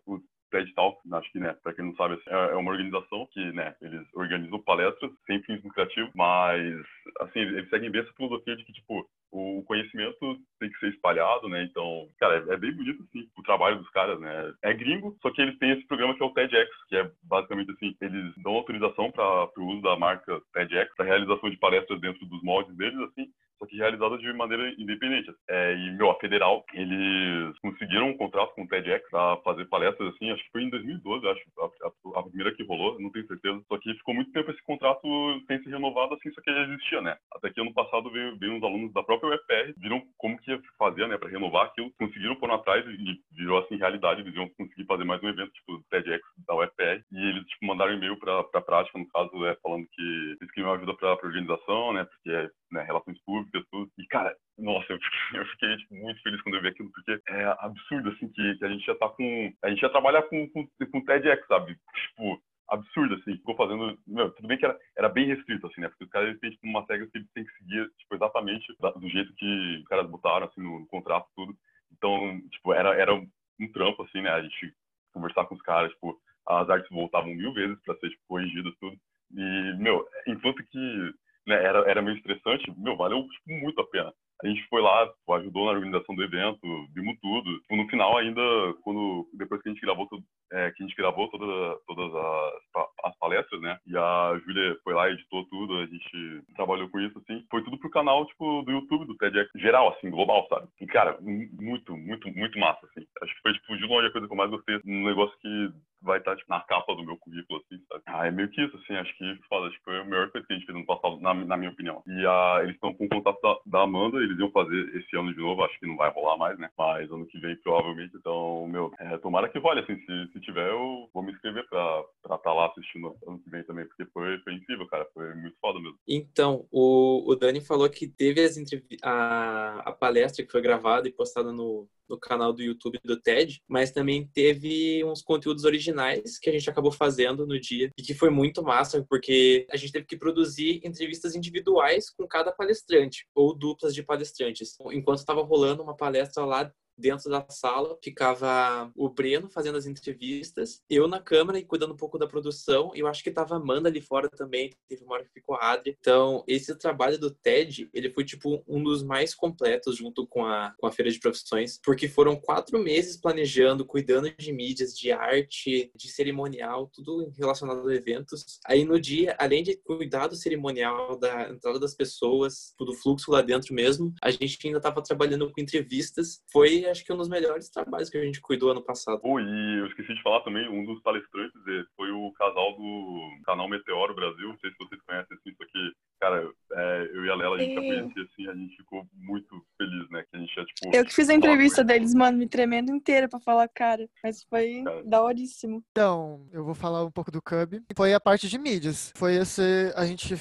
TED 0.51 0.73
Talk, 0.75 0.99
acho 1.13 1.33
que, 1.33 1.39
né, 1.39 1.55
para 1.63 1.73
quem 1.73 1.85
não 1.85 1.95
sabe, 1.97 2.15
assim, 2.15 2.31
é, 2.31 2.53
é 2.53 2.57
uma 2.57 2.71
organização 2.71 3.27
que, 3.33 3.53
né, 3.53 3.75
eles 3.81 4.07
organizam 4.15 4.61
palestras 4.63 5.11
sem 5.27 5.43
fins 5.43 5.63
lucrativos, 5.63 6.11
mas, 6.15 6.85
assim, 7.21 7.41
eles 7.41 7.69
seguem 7.71 7.91
bem 7.91 8.03
essa 8.03 8.13
filosofia 8.13 8.57
de 8.57 8.65
que, 8.65 8.73
tipo, 8.73 9.09
o 9.33 9.63
conhecimento 9.65 10.39
tem 10.59 10.71
que 10.71 10.79
ser 10.81 10.89
espalhado, 10.89 11.49
né? 11.49 11.63
Então, 11.63 12.09
cara, 12.19 12.45
é, 12.49 12.55
é, 12.55 12.57
bem 12.57 12.73
bonito, 12.73 13.03
assim, 13.05 13.29
o 13.37 13.43
trabalho 13.43 13.79
dos 13.79 13.89
caras, 13.91 14.19
né? 14.21 14.53
É 14.63 14.75
gringo, 14.75 15.17
só 15.23 15.31
que 15.31 15.41
eles 15.41 15.57
têm 15.59 15.71
esse 15.71 15.87
programa 15.87 16.17
que 16.17 16.23
é 16.23 16.27
o 16.27 16.35
TEDx, 16.35 16.71
que 16.89 16.97
é 16.97 17.11
basicamente 17.23 17.71
assim, 17.71 17.97
eles 18.01 18.35
dão 18.39 18.55
autorização 18.55 19.11
para 19.11 19.49
o 19.57 19.67
uso 19.67 19.83
da 19.83 19.97
marca 19.97 20.41
TEDx, 20.53 20.95
para 20.97 21.07
realização 21.07 21.49
de 21.49 21.57
palestras 21.59 22.01
dentro 22.01 22.27
dos 22.27 22.43
moldes 22.43 22.77
deles, 22.77 22.99
assim, 23.01 23.31
só 23.61 23.67
que 23.67 23.77
realizada 23.77 24.17
de 24.17 24.33
maneira 24.33 24.73
independente. 24.79 25.31
É, 25.49 25.75
e, 25.75 25.91
meu, 25.93 26.11
a 26.11 26.19
Federal, 26.19 26.65
eles 26.73 27.59
conseguiram 27.59 28.09
um 28.09 28.17
contrato 28.17 28.55
com 28.55 28.63
o 28.63 28.67
TEDx 28.69 29.09
para 29.11 29.37
fazer 29.39 29.67
palestras, 29.67 30.15
assim, 30.15 30.31
acho 30.31 30.43
que 30.45 30.51
foi 30.51 30.63
em 30.63 30.71
2012, 30.71 31.29
acho, 31.29 31.43
a, 31.59 31.65
a, 31.65 32.21
a, 32.21 32.23
primeira 32.23 32.55
que 32.55 32.65
rolou, 32.65 32.99
não 32.99 33.11
tenho 33.11 33.27
certeza. 33.27 33.61
Só 33.69 33.79
que 33.79 33.93
ficou 33.95 34.15
muito 34.15 34.33
tempo 34.33 34.51
esse 34.51 34.63
contrato 34.63 35.07
sem 35.47 35.63
ser 35.63 35.71
renovado, 35.71 36.15
assim, 36.15 36.33
só 36.33 36.41
que 36.41 36.51
já 36.51 36.63
existia, 36.63 37.03
né? 37.03 37.17
Até 37.35 37.51
que 37.51 37.61
ano 37.61 37.75
passado 37.75 38.11
veio, 38.11 38.39
veio 38.39 38.55
uns 38.55 38.63
alunos 38.63 38.93
da 38.95 39.03
própria 39.03 39.35
UFR, 39.35 39.75
viram 39.77 40.03
como 40.17 40.39
que 40.39 40.51
ia 40.51 40.61
fazer, 40.79 41.07
né, 41.07 41.19
para 41.19 41.29
renovar 41.29 41.67
aquilo, 41.67 41.93
conseguiram 41.99 42.37
pôr 42.37 42.51
atrás 42.51 42.85
e 42.87 43.21
virou, 43.37 43.59
assim, 43.59 43.77
realidade, 43.77 44.23
eles 44.23 44.35
iam 44.35 44.49
conseguir 44.57 44.87
fazer 44.87 45.05
mais 45.05 45.23
um 45.23 45.29
evento, 45.29 45.53
tipo, 45.53 45.83
TEDx 45.91 46.25
da 46.49 46.55
UFR, 46.55 47.05
e 47.13 47.29
eles, 47.29 47.45
tipo, 47.47 47.67
mandaram 47.67 47.93
e-mail 47.93 48.17
para 48.17 48.41
a 48.41 48.63
prática, 48.63 48.99
no 48.99 49.07
caso, 49.09 49.45
é, 49.45 49.55
falando 49.63 49.87
que 49.93 50.37
eles 50.41 50.51
queriam 50.53 50.73
ajuda 50.73 50.95
para 50.95 51.27
organização, 51.27 51.93
né, 51.93 52.05
porque 52.05 52.31
é 52.31 52.49
né, 52.73 52.83
relações 52.83 53.21
públicas, 53.25 53.65
tudo. 53.71 53.91
E, 53.99 54.07
cara, 54.07 54.35
nossa, 54.59 54.87
eu 54.93 54.99
fiquei, 54.99 55.41
eu 55.41 55.47
fiquei 55.47 55.77
tipo, 55.77 55.95
muito 55.95 56.23
feliz 56.23 56.41
quando 56.43 56.55
eu 56.57 56.63
vi 56.63 56.69
aquilo, 56.69 56.91
porque 56.91 57.21
é 57.29 57.45
absurdo, 57.59 58.11
assim, 58.11 58.29
que, 58.29 58.55
que 58.57 58.65
a 58.65 58.69
gente 58.69 58.85
já 58.85 58.95
tá 58.95 59.09
com. 59.09 59.53
A 59.63 59.71
gente 59.71 59.81
já 59.81 59.89
trabalha 59.89 60.23
com, 60.23 60.49
com, 60.51 60.69
com 60.91 61.05
TEDx, 61.05 61.47
sabe? 61.47 61.77
Tipo, 62.09 62.43
absurdo, 62.69 63.15
assim. 63.17 63.37
Ficou 63.37 63.57
fazendo. 63.57 63.99
Meu, 64.07 64.31
tudo 64.33 64.49
bem 64.49 64.59
que 64.59 64.65
era, 64.65 64.79
era 64.97 65.09
bem 65.09 65.27
restrito, 65.27 65.67
assim, 65.67 65.81
né? 65.81 65.89
Porque 65.89 66.05
os 66.05 66.11
caras 66.11 66.39
têm, 66.39 66.51
tipo, 66.51 66.67
umas 66.67 66.89
regras 66.89 67.11
que 67.11 67.19
eles 67.19 67.31
têm 67.33 67.45
que 67.45 67.53
seguir, 67.59 67.91
tipo, 67.99 68.15
exatamente 68.15 68.75
do 68.97 69.09
jeito 69.09 69.35
que 69.35 69.79
os 69.81 69.89
caras 69.89 70.09
botaram, 70.09 70.47
assim, 70.47 70.63
no, 70.63 70.81
no 70.81 70.87
contrato, 70.87 71.29
tudo. 71.37 71.55
Então, 71.93 72.41
tipo, 72.51 72.73
era, 72.73 72.95
era 72.95 73.15
um, 73.15 73.29
trampo, 73.73 74.03
assim, 74.05 74.23
né? 74.23 74.31
A 74.31 74.43
gente 74.43 74.75
conversar 75.13 75.45
com 75.47 75.55
os 75.55 75.63
caras, 75.63 75.93
tipo, 75.93 76.19
as 76.47 76.71
artes 76.71 76.89
voltavam 76.91 77.35
mil 77.35 77.53
vezes 77.53 77.79
para 77.85 77.97
ser, 77.97 78.11
tipo, 78.11 78.23
corrigidas, 78.29 78.75
tudo. 78.81 78.97
E, 79.33 79.75
meu, 79.79 80.07
enquanto 80.27 80.63
que 80.65 81.15
né, 81.47 81.55
era, 81.55 81.79
era 81.91 82.03
meio 82.03 82.17
estressante, 82.17 82.73
meu, 82.77 82.97
valeu 82.97 83.27
tipo, 83.29 83.61
muito 83.61 83.81
a 83.81 83.87
pena. 83.87 84.13
A 84.43 84.49
gente 84.49 84.67
foi 84.69 84.81
lá, 84.81 85.11
ajudou 85.37 85.67
na 85.67 85.73
organização 85.73 86.15
do 86.15 86.23
evento, 86.23 86.59
vimos 86.95 87.19
tudo. 87.21 87.61
Tipo, 87.61 87.77
no 87.77 87.89
final 87.89 88.17
ainda, 88.17 88.41
quando 88.83 89.29
depois 89.35 89.61
que 89.61 89.69
a 89.69 89.73
gente 89.73 89.83
gravou 89.83 90.07
tudo, 90.07 90.25
é, 90.53 90.71
que 90.71 90.83
a 90.83 90.87
gente 90.87 90.97
gravou 90.97 91.29
toda, 91.29 91.79
todas 91.87 92.15
as, 92.15 92.87
as, 93.05 93.17
palestras, 93.19 93.61
né? 93.61 93.79
E 93.87 93.97
a 93.97 94.41
Júlia 94.45 94.77
foi 94.83 94.95
lá 94.95 95.11
editou 95.11 95.45
tudo, 95.47 95.77
a 95.77 95.87
gente 95.87 96.43
trabalhou 96.55 96.89
com 96.89 97.01
isso, 97.01 97.19
assim. 97.19 97.45
Foi 97.51 97.63
tudo 97.63 97.79
pro 97.79 97.91
canal, 97.91 98.27
tipo, 98.27 98.63
do 98.63 98.73
YouTube, 98.73 99.07
do 99.07 99.17
TEDx 99.17 99.51
geral, 99.57 99.91
assim, 99.91 100.11
global, 100.11 100.47
sabe? 100.49 100.69
E, 100.81 100.87
cara, 100.87 101.19
muito, 101.21 101.97
muito, 101.97 102.29
muito 102.31 102.59
massa, 102.59 102.87
assim. 102.87 103.07
Acho 103.23 103.35
que 103.35 103.43
foi, 103.43 103.53
tipo, 103.53 103.77
de 103.77 103.87
longe 103.87 104.09
a 104.09 104.13
coisa 104.13 104.27
que 104.27 104.33
eu 104.33 104.37
mais 104.37 104.51
gostei. 104.51 104.81
Um 104.85 105.05
negócio 105.05 105.37
que 105.41 105.73
vai 106.03 106.19
estar 106.19 106.37
tipo, 106.37 106.51
na 106.51 106.61
capa 106.61 106.95
do 106.95 107.05
meu 107.05 107.17
currículo, 107.19 107.61
assim, 107.61 107.83
sabe? 107.89 108.03
Ah, 108.07 108.27
é 108.27 108.31
meio 108.31 108.49
que 108.49 108.63
isso, 108.63 108.77
assim, 108.77 108.95
acho 108.95 109.17
que 109.17 109.39
foda, 109.49 109.67
acho 109.67 109.79
que 109.79 109.85
foi 109.85 110.01
a 110.01 110.05
melhor 110.05 110.31
coisa 110.31 110.47
que 110.47 110.53
a 110.53 110.57
gente 110.57 110.67
fez 110.67 110.79
no 110.79 110.87
passado, 110.87 111.21
na, 111.21 111.35
na 111.35 111.57
minha 111.57 111.71
opinião. 111.71 112.03
E 112.07 112.27
a, 112.27 112.61
eles 112.63 112.75
estão 112.75 112.95
com 112.95 113.05
o 113.05 113.09
contato 113.09 113.39
da, 113.43 113.57
da, 113.67 113.83
Amanda, 113.83 114.19
eles 114.19 114.39
iam 114.39 114.51
fazer 114.51 114.97
esse 114.97 115.17
ano 115.17 115.33
de 115.33 115.41
novo, 115.41 115.63
acho 115.63 115.79
que 115.79 115.87
não 115.87 115.97
vai 115.97 116.11
rolar 116.11 116.37
mais, 116.37 116.59
né? 116.59 116.71
Mas 116.77 117.11
ano 117.11 117.27
que 117.27 117.39
vem, 117.39 117.57
provavelmente, 117.57 118.17
então, 118.17 118.67
meu, 118.69 118.91
é, 118.99 119.19
tomara 119.19 119.49
que 119.49 119.59
role, 119.59 119.81
assim, 119.81 119.97
se, 119.97 120.33
se 120.33 120.40
tiver, 120.41 120.69
eu 120.69 121.09
vou 121.13 121.23
me 121.23 121.33
inscrever 121.33 121.67
pra 121.69 122.05
estar 122.25 122.39
tá 122.39 122.53
lá 122.53 122.67
assistindo 122.67 123.17
ano 123.27 123.41
que 123.41 123.51
vem 123.51 123.65
também, 123.65 123.87
porque 123.87 124.05
foi, 124.13 124.39
foi 124.41 124.55
incrível, 124.55 124.87
cara, 124.89 125.07
foi 125.13 125.35
muito 125.35 125.57
foda 125.61 125.81
mesmo. 125.81 125.99
Então, 126.07 126.67
o, 126.71 127.31
o 127.31 127.35
Dani 127.35 127.61
falou 127.61 127.89
que 127.89 128.09
teve 128.09 128.41
as 128.43 128.57
a, 129.03 129.83
a 129.87 129.93
palestra 129.93 130.45
que 130.45 130.51
foi 130.51 130.61
gravada 130.61 131.09
e 131.09 131.13
postada 131.13 131.53
no, 131.53 131.89
no 132.09 132.19
canal 132.19 132.53
do 132.53 132.63
YouTube 132.63 132.99
do 133.05 133.21
TED, 133.21 133.63
mas 133.69 133.93
também 133.93 134.29
teve 134.35 135.05
uns 135.05 135.23
conteúdos 135.23 135.65
originais 135.65 136.39
que 136.39 136.51
a 136.51 136.53
gente 136.53 136.69
acabou 136.69 136.91
fazendo 136.91 137.47
no 137.47 137.59
dia 137.59 137.91
e 137.97 138.03
que 138.03 138.13
foi 138.13 138.31
muito 138.31 138.63
massa, 138.63 139.05
porque 139.09 139.67
a 139.71 139.77
gente 139.77 139.93
teve 139.93 140.07
que 140.07 140.17
produzir 140.17 140.81
entrevistas 140.85 141.37
individuais 141.37 142.11
com 142.11 142.27
cada 142.27 142.53
palestrante 142.53 143.27
ou 143.35 143.57
duplas 143.57 143.95
de 143.95 144.03
palestrantes. 144.03 144.77
Enquanto 144.93 145.19
estava 145.19 145.43
rolando 145.43 145.83
uma 145.83 145.97
palestra 145.97 146.45
lá 146.45 146.71
dentro 147.01 147.31
da 147.31 147.45
sala 147.49 147.99
ficava 148.03 148.91
o 148.95 149.09
Breno 149.09 149.49
fazendo 149.49 149.79
as 149.79 149.87
entrevistas, 149.87 150.83
eu 150.89 151.09
na 151.09 151.21
câmera 151.21 151.59
e 151.59 151.65
cuidando 151.65 151.95
um 151.95 151.97
pouco 151.97 152.19
da 152.19 152.27
produção, 152.27 152.93
e 152.95 153.01
eu 153.01 153.07
acho 153.07 153.23
que 153.23 153.31
tava 153.31 153.55
a 153.55 153.59
Amanda 153.59 153.89
ali 153.89 154.01
fora 154.01 154.29
também, 154.29 154.71
teve 154.89 155.03
uma 155.05 155.15
hora 155.15 155.25
que 155.25 155.33
ficou 155.33 155.57
a 155.57 155.73
Adri. 155.73 155.97
Então, 155.99 156.45
esse 156.47 156.75
trabalho 156.77 157.19
do 157.19 157.31
TED, 157.31 157.89
ele 157.93 158.11
foi 158.11 158.25
tipo 158.25 158.63
um 158.67 158.83
dos 158.83 159.03
mais 159.03 159.35
completos 159.35 159.97
junto 159.97 160.27
com 160.27 160.45
a, 160.45 160.75
com 160.79 160.87
a 160.87 160.93
Feira 160.93 161.11
de 161.11 161.19
Profissões, 161.19 161.81
porque 161.83 162.09
foram 162.09 162.37
quatro 162.37 162.79
meses 162.79 163.17
planejando, 163.17 163.85
cuidando 163.85 164.31
de 164.37 164.53
mídias, 164.53 164.97
de 164.97 165.11
arte, 165.13 165.91
de 165.95 166.09
cerimonial, 166.09 166.91
tudo 166.93 167.33
relacionado 167.37 167.89
a 167.89 167.95
eventos. 167.95 168.45
Aí 168.67 168.85
no 168.85 169.01
dia, 169.01 169.37
além 169.39 169.63
de 169.63 169.77
cuidar 169.77 170.27
do 170.27 170.37
cerimonial, 170.37 171.19
da 171.19 171.49
entrada 171.49 171.79
das 171.79 171.95
pessoas, 171.95 172.75
do 172.79 172.95
fluxo 172.95 173.31
lá 173.31 173.43
dentro 173.43 173.75
mesmo, 173.75 174.13
a 174.23 174.31
gente 174.31 174.59
ainda 174.65 174.79
estava 174.79 175.03
trabalhando 175.03 175.51
com 175.51 175.61
entrevistas. 175.61 176.41
Foi 176.53 176.87
acho 176.91 177.05
que 177.05 177.13
um 177.13 177.17
dos 177.17 177.29
melhores 177.29 177.69
trabalhos 177.71 178.11
que 178.11 178.19
a 178.19 178.25
gente 178.25 178.41
cuidou 178.41 178.71
ano 178.71 178.83
passado. 178.83 179.21
Oh, 179.23 179.39
e 179.41 179.79
eu 179.79 179.87
esqueci 179.87 180.15
de 180.15 180.23
falar 180.23 180.41
também, 180.41 180.69
um 180.69 180.85
dos 180.85 181.01
palestrantes 181.03 181.61
eh, 181.69 181.85
foi 181.97 182.11
o 182.11 182.33
casal 182.33 182.77
do 182.77 183.41
canal 183.45 183.69
Meteoro 183.69 184.15
Brasil. 184.15 184.49
Não 184.49 184.59
sei 184.59 184.71
se 184.71 184.77
vocês 184.79 185.01
conhecem 185.03 185.37
isso 185.47 185.63
aqui. 185.63 185.93
Cara, 186.21 186.47
é, 186.73 187.11
eu 187.15 187.25
e 187.25 187.31
a 187.31 187.35
Lela, 187.35 187.57
a 187.57 187.59
gente 187.59 187.75
já 187.75 187.81
conhecia 187.81 188.23
assim, 188.25 188.49
a 188.49 188.55
gente 188.55 188.77
ficou 188.77 189.07
muito 189.15 189.65
feliz, 189.79 190.11
né? 190.11 190.23
Que 190.31 190.37
a 190.37 190.41
gente 190.41 190.55
já, 190.55 190.65
tipo. 190.67 190.95
Eu 190.95 191.05
que 191.07 191.15
fiz 191.15 191.31
a 191.31 191.35
entrevista 191.35 191.81
eles. 191.81 191.87
deles, 191.93 192.15
mano, 192.15 192.37
me 192.37 192.47
tremendo 192.47 192.93
inteira 192.95 193.27
pra 193.27 193.41
falar, 193.41 193.67
cara. 193.69 194.07
Mas 194.23 194.45
foi 194.45 194.83
Cara. 194.85 195.03
daoríssimo. 195.05 195.83
Então, 195.93 196.47
eu 196.53 196.63
vou 196.63 196.75
falar 196.75 197.07
um 197.07 197.11
pouco 197.11 197.31
do 197.31 197.41
Cub. 197.41 197.81
Foi 197.97 198.13
a 198.13 198.21
parte 198.21 198.49
de 198.51 198.59
mídias. 198.59 199.13
Foi 199.17 199.35
esse, 199.35 199.63
a 199.97 200.05
gente, 200.05 200.35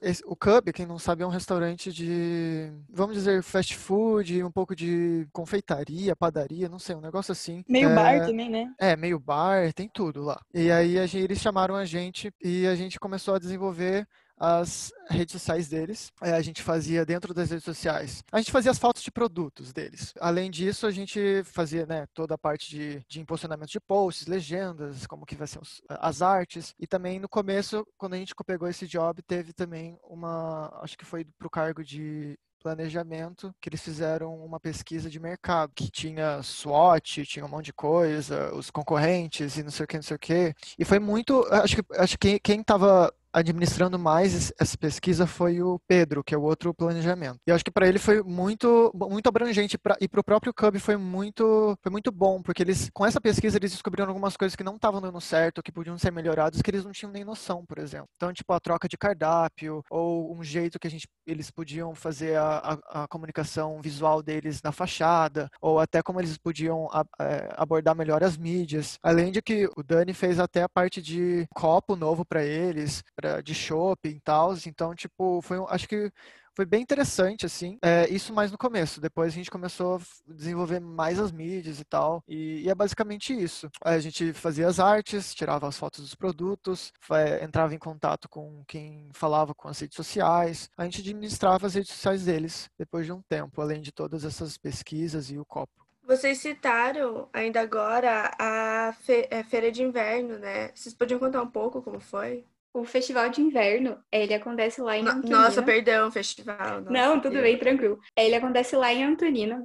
esse- 0.00 0.22
o 0.24 0.36
Cub, 0.36 0.72
quem 0.72 0.86
não 0.86 1.00
sabe, 1.00 1.24
é 1.24 1.26
um 1.26 1.30
restaurante 1.30 1.92
de, 1.92 2.70
vamos 2.88 3.16
dizer, 3.16 3.42
fast 3.42 3.76
food, 3.76 4.40
um 4.44 4.52
pouco 4.52 4.76
de 4.76 5.26
confeitaria, 5.32 6.14
padaria, 6.14 6.68
não 6.68 6.78
sei, 6.78 6.94
um 6.94 7.00
negócio 7.00 7.32
assim. 7.32 7.64
Meio 7.68 7.88
É, 7.90 7.94
bar 7.96 8.24
também, 8.24 8.48
né? 8.48 8.72
É, 8.78 8.96
meio 8.96 9.18
bar, 9.18 9.72
tem 9.72 9.88
tudo 9.92 10.22
lá. 10.22 10.40
E 10.54 10.70
aí 10.70 10.96
a 10.96 11.06
gente, 11.06 11.24
eles 11.24 11.40
chamaram 11.40 11.74
a 11.74 11.84
gente 11.84 12.32
e 12.40 12.68
a 12.68 12.76
gente 12.76 13.00
começou 13.00 13.34
a 13.34 13.38
desenvolver 13.40 14.06
as 14.38 14.92
redes 15.08 15.32
sociais 15.32 15.68
deles. 15.68 16.12
É, 16.22 16.32
a 16.32 16.42
gente 16.42 16.62
fazia 16.62 17.04
dentro 17.04 17.32
das 17.32 17.50
redes 17.50 17.64
sociais. 17.64 18.22
A 18.32 18.38
gente 18.38 18.50
fazia 18.50 18.70
as 18.70 18.78
fotos 18.78 19.02
de 19.02 19.10
produtos 19.10 19.72
deles. 19.72 20.12
Além 20.20 20.50
disso, 20.50 20.86
a 20.86 20.90
gente 20.90 21.42
fazia 21.44 21.86
né, 21.86 22.06
toda 22.14 22.34
a 22.34 22.38
parte 22.38 22.70
de, 22.70 23.04
de 23.08 23.20
impulsionamento 23.20 23.70
de 23.72 23.80
posts, 23.80 24.26
legendas, 24.26 25.06
como 25.06 25.26
que 25.26 25.36
vai 25.36 25.46
ser 25.46 25.60
os- 25.60 25.80
as 25.88 26.22
artes. 26.22 26.74
E 26.78 26.86
também 26.86 27.18
no 27.18 27.28
começo, 27.28 27.86
quando 27.96 28.14
a 28.14 28.16
gente 28.18 28.34
pegou 28.46 28.68
esse 28.68 28.86
job, 28.86 29.22
teve 29.22 29.52
também 29.52 29.96
uma, 30.04 30.70
acho 30.82 30.98
que 30.98 31.04
foi 31.04 31.24
pro 31.38 31.48
cargo 31.48 31.82
de 31.84 32.38
planejamento, 32.62 33.54
que 33.60 33.68
eles 33.68 33.82
fizeram 33.82 34.34
uma 34.42 34.58
pesquisa 34.58 35.10
de 35.10 35.20
mercado, 35.20 35.72
que 35.74 35.90
tinha 35.90 36.42
SWOT, 36.42 37.24
tinha 37.26 37.44
um 37.44 37.48
monte 37.48 37.66
de 37.66 37.72
coisa, 37.74 38.54
os 38.54 38.70
concorrentes 38.70 39.58
e 39.58 39.62
não 39.62 39.70
sei 39.70 39.84
o 39.84 39.86
que, 39.86 39.96
não 39.96 40.02
sei 40.02 40.16
o 40.16 40.18
que. 40.18 40.54
E 40.78 40.84
foi 40.84 40.98
muito, 40.98 41.46
acho 41.52 41.76
que, 41.76 41.84
acho 41.96 42.18
que 42.18 42.40
quem 42.40 42.60
estava 42.62 43.12
administrando 43.34 43.98
mais 43.98 44.52
essa 44.58 44.76
pesquisa 44.78 45.26
foi 45.26 45.60
o 45.62 45.78
Pedro, 45.88 46.22
que 46.24 46.34
é 46.34 46.38
o 46.38 46.42
outro 46.42 46.72
planejamento. 46.74 47.38
E 47.46 47.50
eu 47.50 47.54
acho 47.54 47.64
que 47.64 47.70
para 47.70 47.86
ele 47.88 47.98
foi 47.98 48.22
muito 48.22 48.90
muito 48.94 49.28
abrangente 49.28 49.76
pra, 49.78 49.96
e 50.00 50.08
para 50.08 50.20
o 50.20 50.24
próprio 50.24 50.54
Cub 50.54 50.78
foi 50.78 50.96
muito 50.96 51.76
foi 51.82 51.90
muito 51.92 52.10
bom, 52.12 52.42
porque 52.42 52.62
eles 52.62 52.90
com 52.92 53.04
essa 53.06 53.20
pesquisa 53.20 53.56
eles 53.58 53.72
descobriram 53.72 54.08
algumas 54.08 54.36
coisas 54.36 54.56
que 54.56 54.64
não 54.64 54.76
estavam 54.76 55.00
dando 55.00 55.20
certo, 55.20 55.62
que 55.62 55.72
podiam 55.72 55.98
ser 55.98 56.10
melhoradas, 56.12 56.62
que 56.62 56.70
eles 56.70 56.84
não 56.84 56.92
tinham 56.92 57.12
nem 57.12 57.24
noção, 57.24 57.64
por 57.66 57.78
exemplo. 57.78 58.08
Então, 58.16 58.32
tipo 58.32 58.52
a 58.52 58.60
troca 58.60 58.88
de 58.88 58.96
cardápio 58.96 59.82
ou 59.90 60.34
um 60.36 60.42
jeito 60.42 60.78
que 60.78 60.86
a 60.86 60.90
gente 60.90 61.06
eles 61.26 61.50
podiam 61.50 61.94
fazer 61.94 62.36
a, 62.36 62.78
a, 62.90 63.04
a 63.04 63.08
comunicação 63.08 63.80
visual 63.82 64.22
deles 64.22 64.60
na 64.62 64.72
fachada, 64.72 65.48
ou 65.60 65.78
até 65.80 66.02
como 66.02 66.20
eles 66.20 66.36
podiam 66.38 66.88
a- 66.92 67.04
é, 67.20 67.48
abordar 67.56 67.94
melhor 67.96 68.22
as 68.22 68.36
mídias. 68.36 68.98
Além 69.02 69.32
de 69.32 69.40
que 69.42 69.66
o 69.76 69.82
Dani 69.82 70.12
fez 70.12 70.38
até 70.38 70.62
a 70.62 70.68
parte 70.68 71.00
de 71.02 71.46
copo 71.54 71.96
novo 71.96 72.24
para 72.24 72.44
eles, 72.44 73.02
pra, 73.24 73.40
de 73.40 73.54
shopping 73.54 74.10
e 74.10 74.20
tal. 74.20 74.54
Então, 74.66 74.94
tipo, 74.94 75.40
foi 75.42 75.58
um- 75.58 75.66
acho 75.68 75.88
que 75.88 76.10
foi 76.56 76.64
bem 76.64 76.82
interessante, 76.82 77.44
assim. 77.46 77.78
É, 77.82 78.08
isso 78.08 78.32
mais 78.32 78.52
no 78.52 78.58
começo. 78.58 79.00
Depois 79.00 79.32
a 79.32 79.34
gente 79.36 79.50
começou 79.50 79.96
a 79.96 80.32
desenvolver 80.32 80.78
mais 80.80 81.18
as 81.18 81.32
mídias 81.32 81.80
e 81.80 81.84
tal. 81.84 82.22
E, 82.28 82.62
e 82.62 82.68
é 82.70 82.74
basicamente 82.74 83.32
isso. 83.32 83.68
A 83.82 83.98
gente 83.98 84.32
fazia 84.32 84.68
as 84.68 84.78
artes, 84.78 85.34
tirava 85.34 85.66
as 85.66 85.76
fotos 85.76 86.00
dos 86.02 86.14
produtos, 86.14 86.92
fa- 87.00 87.42
entrava 87.42 87.74
em 87.74 87.78
contato 87.78 88.28
com 88.28 88.62
quem 88.68 89.10
falava 89.14 89.54
com 89.54 89.68
as 89.68 89.80
redes 89.80 89.96
sociais. 89.96 90.68
A 90.76 90.84
gente 90.84 91.00
administrava 91.00 91.66
as 91.66 91.74
redes 91.74 91.90
sociais 91.90 92.24
deles 92.24 92.68
depois 92.78 93.06
de 93.06 93.12
um 93.12 93.22
tempo, 93.22 93.60
além 93.60 93.80
de 93.80 93.90
todas 93.90 94.24
essas 94.24 94.56
pesquisas 94.56 95.30
e 95.30 95.38
o 95.38 95.44
copo. 95.44 95.72
Vocês 96.06 96.38
citaram 96.38 97.28
ainda 97.32 97.60
agora 97.62 98.30
a 98.38 98.92
fe- 98.92 99.26
é, 99.30 99.42
feira 99.42 99.72
de 99.72 99.82
inverno, 99.82 100.38
né? 100.38 100.70
Vocês 100.74 100.94
podiam 100.94 101.18
contar 101.18 101.42
um 101.42 101.50
pouco 101.50 101.82
como 101.82 101.98
foi? 101.98 102.44
O 102.74 102.84
festival 102.84 103.30
de 103.30 103.40
inverno, 103.40 104.02
ele 104.10 104.34
acontece 104.34 104.80
lá 104.80 104.98
em 104.98 105.06
Antonina. 105.06 105.42
Nossa, 105.42 105.62
perdão, 105.62 106.10
festival. 106.10 106.80
nossa, 106.80 106.90
Não, 106.90 107.20
tudo 107.20 107.40
bem, 107.40 107.56
tranquilo. 107.56 108.00
Ele 108.16 108.34
acontece 108.34 108.74
lá 108.74 108.92
em 108.92 109.04
Antonina. 109.04 109.64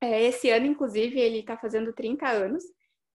É, 0.00 0.22
esse 0.22 0.48
ano, 0.50 0.64
inclusive, 0.64 1.18
ele 1.18 1.42
tá 1.42 1.56
fazendo 1.56 1.92
30 1.92 2.28
anos. 2.28 2.62